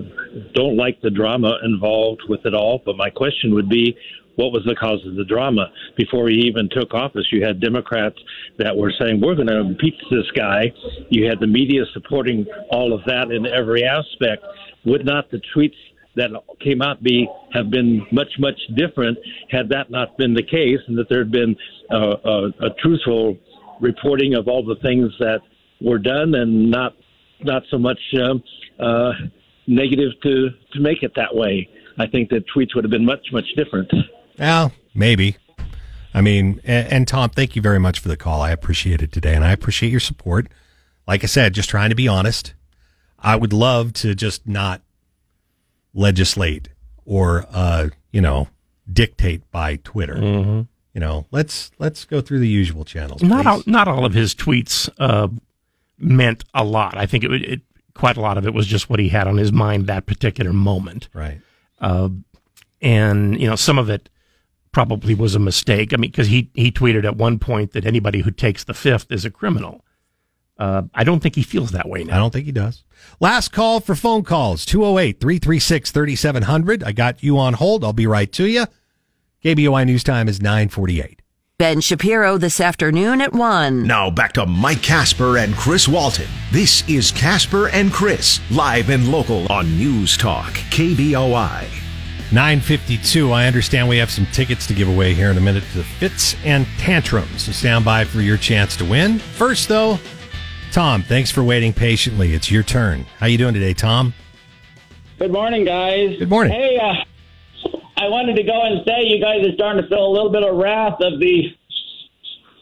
don't 0.55 0.77
like 0.77 1.01
the 1.01 1.11
drama 1.11 1.59
involved 1.65 2.23
with 2.29 2.47
it 2.47 2.55
all. 2.55 2.81
But 2.85 2.97
my 2.97 3.11
question 3.11 3.55
would 3.55 3.69
be, 3.69 3.97
what 4.37 4.53
was 4.53 4.63
the 4.67 4.75
cause 4.75 5.01
of 5.07 5.15
the 5.15 5.25
drama 5.25 5.71
before 5.97 6.29
he 6.29 6.37
even 6.47 6.69
took 6.71 6.93
office? 6.95 7.27
You 7.31 7.45
had 7.45 7.61
Democrats 7.61 8.17
that 8.59 8.77
were 8.77 8.93
saying 8.99 9.21
we're 9.21 9.35
going 9.35 9.49
to 9.49 9.61
impeach 9.61 10.01
this 10.11 10.31
guy. 10.37 10.73
You 11.11 11.29
had 11.29 11.41
the 11.41 11.47
media 11.47 11.83
supporting 11.93 12.47
all 12.71 12.93
of 12.93 13.01
that 13.07 13.31
in 13.31 13.47
every 13.47 13.85
aspect. 13.85 14.45
Would 14.85 15.05
not 15.05 15.31
the 15.31 15.41
tweets 15.55 15.77
that 16.17 16.31
came 16.61 16.83
out 16.83 17.03
be 17.03 17.29
have 17.53 17.71
been 17.71 18.07
much 18.13 18.33
much 18.39 18.59
different 18.77 19.19
had 19.51 19.69
that 19.71 19.91
not 19.91 20.17
been 20.17 20.35
the 20.35 20.43
case, 20.43 20.79
and 20.87 20.97
that 20.99 21.09
there 21.09 21.19
had 21.19 21.33
been 21.33 21.57
uh, 21.91 22.17
a, 22.25 22.67
a 22.67 22.71
truthful 22.81 23.37
reporting 23.81 24.35
of 24.35 24.49
all 24.49 24.65
the 24.65 24.77
things 24.83 25.13
that 25.19 25.41
were 25.81 25.99
done, 25.99 26.35
and 26.35 26.71
not 26.71 26.95
not 27.41 27.63
so 27.71 27.79
much 27.79 27.99
um, 28.23 28.43
uh, 28.79 29.13
negative 29.67 30.13
to 30.23 30.51
to 30.73 30.81
make 30.81 31.03
it 31.03 31.13
that 31.17 31.35
way. 31.35 31.69
I 31.99 32.07
think 32.07 32.31
that 32.31 32.45
tweets 32.55 32.75
would 32.75 32.85
have 32.85 32.91
been 32.91 33.05
much 33.05 33.27
much 33.33 33.47
different. 33.57 33.93
Well, 34.39 34.73
maybe. 34.95 35.37
I 36.13 36.21
mean, 36.21 36.61
and, 36.65 36.93
and 36.93 37.09
Tom, 37.09 37.31
thank 37.31 37.57
you 37.57 37.63
very 37.63 37.81
much 37.81 37.99
for 37.99 38.09
the 38.09 38.17
call. 38.17 38.41
I 38.41 38.51
appreciate 38.51 39.03
it 39.03 39.13
today, 39.13 39.35
and 39.35 39.45
I 39.45 39.53
appreciate 39.53 39.91
your 39.91 40.01
support. 40.01 40.49
Like 41.07 41.25
I 41.25 41.27
said, 41.27 41.55
just 41.55 41.69
trying 41.69 41.91
to 41.91 41.97
be 41.97 42.09
honest. 42.09 42.55
I 43.19 43.37
would 43.37 43.53
love 43.53 43.93
to 43.95 44.15
just 44.15 44.47
not 44.47 44.83
legislate 45.95 46.69
or, 47.05 47.47
uh, 47.51 47.89
you 48.13 48.21
know, 48.21 48.49
dictate 48.91 49.51
by 49.51 49.77
Twitter. 49.77 50.67
You 50.95 51.01
know, 51.01 51.27
let's 51.33 51.73
let's 51.81 52.05
go 52.05 52.21
through 52.21 52.39
the 52.39 52.49
usual 52.49 52.85
channels. 52.85 53.23
Not 53.23 53.47
all, 53.47 53.63
not 53.67 53.89
all 53.89 54.05
of 54.05 54.15
his 54.15 54.33
tweets 54.33 54.89
uh, 54.99 55.27
meant 55.99 56.45
a 56.55 56.63
lot. 56.63 56.97
I 56.97 57.07
think 57.07 57.25
it, 57.25 57.33
it 57.33 57.61
quite 57.95 58.17
a 58.17 58.21
lot 58.21 58.39
of 58.39 58.47
it 58.47 58.55
was 58.55 58.69
just 58.69 58.89
what 58.89 59.01
he 59.01 59.09
had 59.09 59.27
on 59.27 59.37
his 59.37 59.53
mind 59.53 59.89
that 59.89 60.07
particular 60.07 60.53
moment. 60.53 61.09
Right. 61.13 61.41
Uh, 61.81 62.11
and 62.81 63.41
you 63.41 63.49
know, 63.49 63.57
some 63.57 63.79
of 63.79 63.91
it 63.91 64.09
probably 64.75 65.15
was 65.15 65.35
a 65.35 65.39
mistake. 65.39 65.95
I 65.95 65.97
mean, 65.97 66.11
because 66.11 66.27
he 66.27 66.51
he 66.53 66.71
tweeted 66.71 67.05
at 67.05 67.17
one 67.17 67.39
point 67.39 67.73
that 67.73 67.87
anybody 67.87 68.21
who 68.21 68.31
takes 68.31 68.65
the 68.65 68.75
fifth 68.75 69.11
is 69.11 69.25
a 69.25 69.31
criminal. 69.31 69.85
Uh, 70.59 70.83
I 70.93 71.03
don't 71.03 71.21
think 71.21 71.35
he 71.37 71.43
feels 71.43 71.71
that 71.71 71.89
way 71.89 72.05
now. 72.05 72.17
I 72.17 72.19
don't 72.19 72.33
think 72.33 72.47
he 72.47 72.53
does. 72.53 72.85
Last 73.19 73.53
call 73.53 73.81
for 73.81 73.95
phone 73.95 74.23
calls 74.23 74.65
208 74.67 75.21
336 75.21 75.91
3700. 75.91 76.85
I 76.85 76.93
got 76.93 77.23
you 77.23 77.39
on 77.39 77.55
hold. 77.55 77.85
I'll 77.85 77.93
be 77.93 78.07
right 78.07 78.31
to 78.33 78.47
you. 78.47 78.67
KBOI 79.45 79.87
News 79.87 80.05
Time 80.05 80.29
is 80.29 80.41
948. 80.41 81.23
Ben 81.57 81.81
Shapiro 81.81 82.37
this 82.37 82.61
afternoon 82.61 83.21
at 83.21 83.33
1. 83.33 83.87
Now 83.87 84.11
back 84.11 84.33
to 84.33 84.47
Mike 84.47 84.83
Casper 84.83 85.39
and 85.39 85.55
Chris 85.55 85.87
Walton. 85.87 86.27
This 86.51 86.87
is 86.89 87.13
Casper 87.13 87.69
and 87.69 87.93
Chris, 87.93 88.41
live 88.51 88.91
and 88.91 89.11
local 89.11 89.51
on 89.53 89.77
News 89.77 90.17
Talk, 90.17 90.53
KBOI. 90.71 91.84
952. 92.33 93.31
I 93.33 93.47
understand 93.47 93.89
we 93.89 93.99
have 93.99 94.11
some 94.11 94.27
tickets 94.27 94.67
to 94.67 94.75
give 94.75 94.89
away 94.89 95.15
here 95.15 95.31
in 95.31 95.37
a 95.37 95.41
minute 95.41 95.65
to 95.73 95.79
the 95.79 95.85
Fitz 95.85 96.35
and 96.45 96.67
Tantrums. 96.79 97.43
So 97.43 97.53
stand 97.53 97.85
by 97.85 98.05
for 98.05 98.21
your 98.21 98.37
chance 98.37 98.77
to 98.79 98.85
win. 98.85 99.19
First, 99.19 99.69
though, 99.69 99.99
Tom, 100.73 101.03
thanks 101.03 101.31
for 101.31 101.45
waiting 101.45 101.73
patiently. 101.73 102.35
It's 102.35 102.51
your 102.51 102.63
turn. 102.63 103.07
How 103.19 103.27
you 103.27 103.39
doing 103.39 103.55
today, 103.55 103.75
Tom? 103.75 104.15
Good 105.19 105.33
morning, 105.33 105.65
guys. 105.65 106.19
Good 106.19 106.29
morning. 106.31 106.53
Hey, 106.53 106.77
uh, 106.77 106.95
I 107.97 108.09
wanted 108.09 108.35
to 108.37 108.43
go 108.43 108.63
and 108.63 108.85
say 108.87 109.05
you 109.05 109.21
guys 109.21 109.47
are 109.47 109.55
starting 109.55 109.83
to 109.83 109.89
feel 109.89 110.05
a 110.05 110.13
little 110.13 110.31
bit 110.31 110.43
of 110.43 110.57
wrath 110.57 111.01
of 111.01 111.21
the 111.21 111.57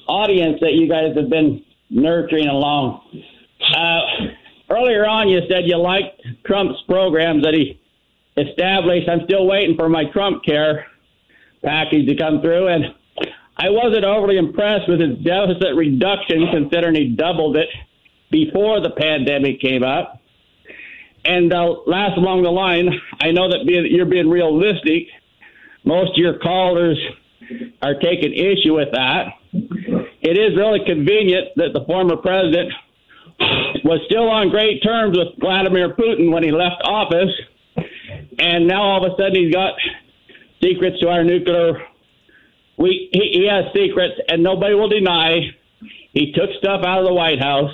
audience 0.07 0.59
that 0.61 0.75
you 0.75 0.89
guys 0.89 1.17
have 1.17 1.31
been 1.31 1.65
nurturing 1.89 2.49
along. 2.49 3.01
Uh, 3.75 4.01
earlier 4.71 5.07
on, 5.07 5.29
you 5.29 5.41
said 5.49 5.63
you 5.67 5.77
liked 5.77 6.21
Trump's 6.45 6.81
programs 6.89 7.43
that 7.45 7.55
he 7.55 7.81
established. 8.37 9.09
I'm 9.09 9.25
still 9.25 9.47
waiting 9.47 9.77
for 9.77 9.89
my 9.89 10.05
Trump 10.13 10.45
Care 10.45 10.87
package 11.63 12.09
to 12.09 12.17
come 12.17 12.41
through, 12.41 12.69
and 12.69 12.85
I 13.57 13.71
wasn't 13.71 14.05
overly 14.05 14.39
impressed 14.39 14.89
with 14.89 15.01
his 15.01 15.19
deficit 15.19 15.77
reduction, 15.77 16.49
considering 16.51 16.95
he 16.95 17.09
doubled 17.09 17.57
it 17.57 17.69
before 18.31 18.81
the 18.81 18.91
pandemic 18.91 19.61
came 19.61 19.83
up. 19.83 20.21
And 21.25 21.53
uh, 21.53 21.77
last 21.87 22.17
along 22.17 22.43
the 22.43 22.51
line, 22.51 22.89
I 23.21 23.31
know 23.31 23.49
that 23.49 23.65
being, 23.67 23.87
you're 23.91 24.07
being 24.07 24.29
realistic. 24.29 25.07
Most 25.85 26.13
of 26.13 26.17
your 26.17 26.39
callers 26.39 26.99
are 27.81 27.95
taking 27.95 28.33
issue 28.33 28.75
with 28.75 28.89
that. 28.93 29.27
It 29.53 30.39
is 30.39 30.57
really 30.57 30.81
convenient 30.87 31.49
that 31.57 31.73
the 31.75 31.85
former 31.85 32.17
president 32.17 32.73
was 33.85 34.01
still 34.07 34.29
on 34.29 34.49
great 34.49 34.83
terms 34.83 35.17
with 35.17 35.29
Vladimir 35.39 35.95
Putin 35.95 36.33
when 36.33 36.43
he 36.43 36.51
left 36.51 36.83
office, 36.85 37.31
and 38.39 38.67
now 38.67 38.83
all 38.83 39.05
of 39.05 39.13
a 39.13 39.17
sudden 39.17 39.35
he's 39.35 39.55
got 39.55 39.75
secrets 40.63 41.01
to 41.01 41.09
our 41.09 41.25
nuclear. 41.25 41.83
We 42.79 43.09
he, 43.13 43.41
he 43.41 43.49
has 43.49 43.73
secrets, 43.75 44.15
and 44.29 44.43
nobody 44.43 44.75
will 44.75 44.89
deny 44.89 45.55
he 46.13 46.33
took 46.33 46.51
stuff 46.59 46.85
out 46.85 47.01
of 47.01 47.07
the 47.07 47.15
White 47.15 47.41
House, 47.41 47.73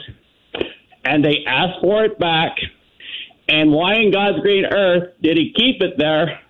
and 1.04 1.24
they 1.24 1.44
asked 1.46 1.80
for 1.80 2.04
it 2.04 2.18
back. 2.18 2.56
And 3.48 3.72
why 3.72 3.94
in 3.94 4.12
God's 4.12 4.40
green 4.40 4.64
earth 4.66 5.14
did 5.22 5.38
he 5.38 5.52
keep 5.56 5.80
it 5.80 5.96
there 5.96 6.40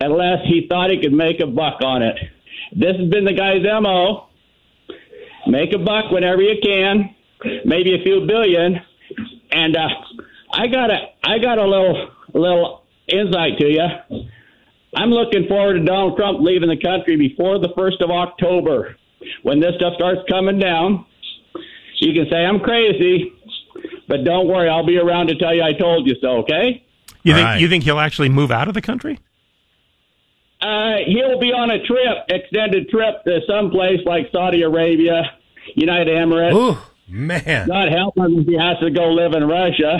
unless 0.00 0.44
he 0.46 0.66
thought 0.68 0.90
he 0.90 1.00
could 1.00 1.12
make 1.12 1.40
a 1.40 1.46
buck 1.46 1.82
on 1.82 2.02
it? 2.02 2.16
This 2.72 2.96
has 2.96 3.08
been 3.08 3.24
the 3.24 3.32
guy's 3.32 3.62
MO. 3.62 4.28
Make 5.46 5.72
a 5.72 5.78
buck 5.78 6.10
whenever 6.12 6.42
you 6.42 6.60
can, 6.62 7.14
maybe 7.64 7.94
a 7.94 8.02
few 8.04 8.26
billion. 8.26 8.80
And 9.50 9.76
uh, 9.76 9.88
I 10.52 10.66
got 10.66 10.90
a 10.90 10.98
I 11.24 11.38
got 11.38 11.58
a 11.58 11.64
little 11.64 12.10
little 12.34 12.79
insight 13.12 13.58
to 13.58 13.66
you. 13.66 14.26
I'm 14.94 15.10
looking 15.10 15.46
forward 15.46 15.74
to 15.74 15.84
Donald 15.84 16.16
Trump 16.16 16.40
leaving 16.40 16.68
the 16.68 16.80
country 16.80 17.16
before 17.16 17.58
the 17.58 17.70
first 17.76 18.00
of 18.00 18.10
October. 18.10 18.96
When 19.42 19.60
this 19.60 19.74
stuff 19.76 19.94
starts 19.94 20.20
coming 20.28 20.58
down, 20.58 21.06
you 21.98 22.14
can 22.14 22.30
say 22.30 22.38
I'm 22.38 22.60
crazy, 22.60 23.32
but 24.08 24.24
don't 24.24 24.48
worry, 24.48 24.68
I'll 24.68 24.86
be 24.86 24.98
around 24.98 25.28
to 25.28 25.36
tell 25.36 25.54
you 25.54 25.62
I 25.62 25.72
told 25.72 26.06
you 26.08 26.16
so. 26.20 26.38
Okay? 26.38 26.84
You 27.22 27.34
think 27.34 27.60
you 27.60 27.68
think 27.68 27.84
he'll 27.84 28.00
actually 28.00 28.30
move 28.30 28.50
out 28.50 28.68
of 28.68 28.74
the 28.74 28.80
country? 28.80 29.18
Uh, 30.60 30.96
he'll 31.06 31.38
be 31.38 31.52
on 31.52 31.70
a 31.70 31.82
trip, 31.84 32.24
extended 32.28 32.88
trip 32.88 33.24
to 33.24 33.40
someplace 33.46 34.00
like 34.04 34.30
Saudi 34.32 34.62
Arabia, 34.62 35.22
United 35.74 36.08
Emirates. 36.08 36.52
Oh 36.54 36.90
man! 37.08 37.68
God 37.68 37.92
help 37.92 38.16
him 38.16 38.40
if 38.40 38.46
he 38.46 38.58
has 38.58 38.78
to 38.80 38.90
go 38.90 39.08
live 39.08 39.32
in 39.34 39.44
Russia, 39.46 39.98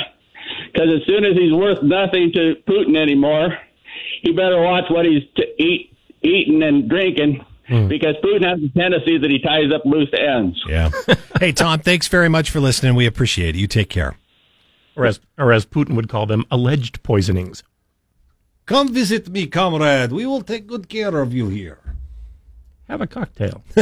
because 0.72 0.88
as 0.94 1.06
soon 1.06 1.24
as 1.24 1.36
he's 1.36 1.52
worth 1.52 1.82
nothing 1.82 2.32
to 2.32 2.56
Putin 2.68 2.96
anymore, 2.96 3.56
he 4.22 4.32
better 4.32 4.60
watch 4.60 4.84
what 4.88 5.04
he's 5.04 5.22
t- 5.36 5.54
eat, 5.58 5.96
eating 6.22 6.62
and 6.62 6.88
drinking. 6.88 7.44
Hmm. 7.68 7.86
Because 7.86 8.16
Putin 8.24 8.44
has 8.44 8.58
a 8.62 8.68
tendency 8.76 9.18
that 9.18 9.30
he 9.30 9.38
ties 9.38 9.72
up 9.72 9.84
loose 9.84 10.10
ends. 10.12 10.60
Yeah. 10.68 10.90
hey, 11.40 11.52
Tom, 11.52 11.78
thanks 11.78 12.08
very 12.08 12.28
much 12.28 12.50
for 12.50 12.58
listening. 12.58 12.96
We 12.96 13.06
appreciate 13.06 13.54
it. 13.54 13.58
You 13.58 13.68
take 13.68 13.88
care. 13.88 14.16
Or 14.96 15.06
as, 15.06 15.20
or 15.38 15.52
as 15.52 15.66
Putin 15.66 15.94
would 15.94 16.08
call 16.08 16.26
them, 16.26 16.44
alleged 16.50 17.02
poisonings. 17.04 17.62
Come 18.66 18.92
visit 18.92 19.28
me, 19.28 19.46
comrade. 19.46 20.10
We 20.12 20.26
will 20.26 20.42
take 20.42 20.66
good 20.66 20.88
care 20.88 21.20
of 21.20 21.32
you 21.32 21.48
here. 21.48 21.78
Have 22.88 23.00
a 23.00 23.06
cocktail. 23.06 23.62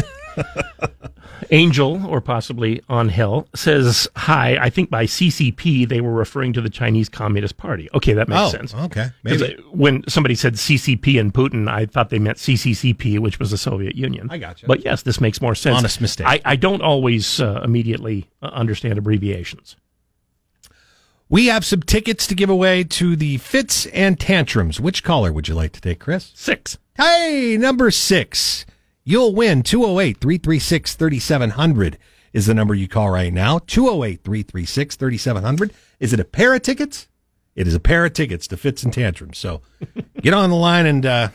Angel, 1.51 2.05
or 2.06 2.20
possibly 2.20 2.82
on 2.89 3.09
hell, 3.09 3.48
says, 3.55 4.09
Hi, 4.16 4.56
I 4.60 4.70
think 4.70 4.90
by 4.90 5.05
CCP 5.06 5.89
they 5.89 6.01
were 6.01 6.12
referring 6.12 6.52
to 6.55 6.60
the 6.60 6.70
Chinese 6.70 7.09
Communist 7.09 7.56
Party. 7.56 7.89
Okay, 7.94 8.12
that 8.12 8.28
makes 8.28 8.40
Oh, 8.40 8.48
sense. 8.51 8.74
okay. 8.74 9.10
Maybe. 9.23 9.56
When 9.70 10.02
somebody 10.09 10.35
said 10.35 10.55
CCP 10.55 11.20
and 11.20 11.32
Putin, 11.32 11.69
I 11.69 11.86
thought 11.86 12.10
they 12.10 12.19
meant 12.19 12.39
CCCP, 12.39 13.19
which 13.19 13.39
was 13.39 13.51
the 13.51 13.59
Soviet 13.59 13.97
Union. 13.97 14.28
I 14.31 14.39
got 14.39 14.62
you. 14.62 14.69
But 14.69 14.85
yes, 14.85 15.02
this 15.02 15.20
makes 15.20 15.40
more 15.40 15.55
sense. 15.55 15.78
Honest 15.78 16.01
mistake. 16.01 16.27
I, 16.27 16.40
I 16.44 16.56
don't 16.56 16.82
always 16.82 17.40
uh, 17.40 17.60
immediately 17.65 18.28
uh, 18.43 18.47
understand 18.47 18.98
abbreviations. 18.98 19.77
We 21.31 21.47
have 21.47 21.65
some 21.65 21.82
tickets 21.82 22.27
to 22.28 22.35
give 22.35 22.48
away 22.48 22.85
to 22.85 23.15
the 23.15 23.36
Fitz 23.36 23.85
and 23.86 24.19
Tantrums. 24.19 24.81
Which 24.81 25.05
caller 25.05 25.31
would 25.32 25.47
you 25.47 25.55
like 25.55 25.73
to 25.73 25.81
take, 25.81 25.98
Chris? 26.01 26.32
Six. 26.35 26.78
Hey, 26.97 27.56
number 27.60 27.90
six. 27.90 28.65
You'll 29.09 29.35
win 29.35 29.62
208 29.62 30.20
336 30.20 30.94
3700 30.94 31.97
is 32.35 32.44
the 32.44 32.52
number 32.52 32.74
you 32.74 32.86
call 32.86 33.09
right 33.09 33.32
now. 33.32 33.59
208 33.60 34.22
336 34.22 34.97
3700. 34.97 35.72
Is 35.98 36.12
it 36.12 36.20
a 36.20 36.24
pair 36.24 36.52
of 36.52 36.60
tickets? 36.60 37.09
It 37.56 37.66
is 37.66 37.74
a 37.74 37.80
pair 37.80 38.05
of 38.05 38.12
tickets 38.12 38.47
to 38.48 38.59
Fitz 38.59 38.82
and 38.82 38.93
Tantrums. 38.93 39.39
So 39.39 39.62
get 40.20 40.35
on 40.35 40.51
the 40.51 40.56
line 40.56 40.85
and 40.85 41.06
uh, 41.06 41.28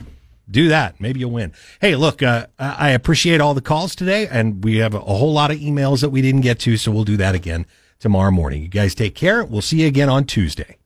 do 0.52 0.68
that. 0.68 1.02
Maybe 1.02 1.22
you'll 1.22 1.32
win. 1.32 1.52
Hey, 1.82 1.96
look, 1.96 2.22
uh, 2.22 2.46
I 2.60 2.92
appreciate 2.92 3.42
all 3.42 3.56
the 3.56 3.60
calls 3.62 3.96
today, 3.96 4.28
and 4.28 4.64
we 4.64 4.78
have 4.78 4.94
a 4.94 5.00
whole 5.00 5.34
lot 5.34 5.50
of 5.50 5.58
emails 5.58 6.02
that 6.02 6.12
we 6.12 6.22
didn't 6.22 6.42
get 6.42 6.60
to, 6.60 6.78
so 6.78 6.92
we'll 6.92 7.06
do 7.06 7.18
that 7.18 7.34
again 7.34 7.66
tomorrow 7.98 8.30
morning. 8.30 8.62
You 8.62 8.68
guys 8.68 8.94
take 8.94 9.16
care. 9.16 9.44
We'll 9.44 9.64
see 9.64 9.82
you 9.82 9.88
again 9.88 10.10
on 10.10 10.26
Tuesday. 10.26 10.78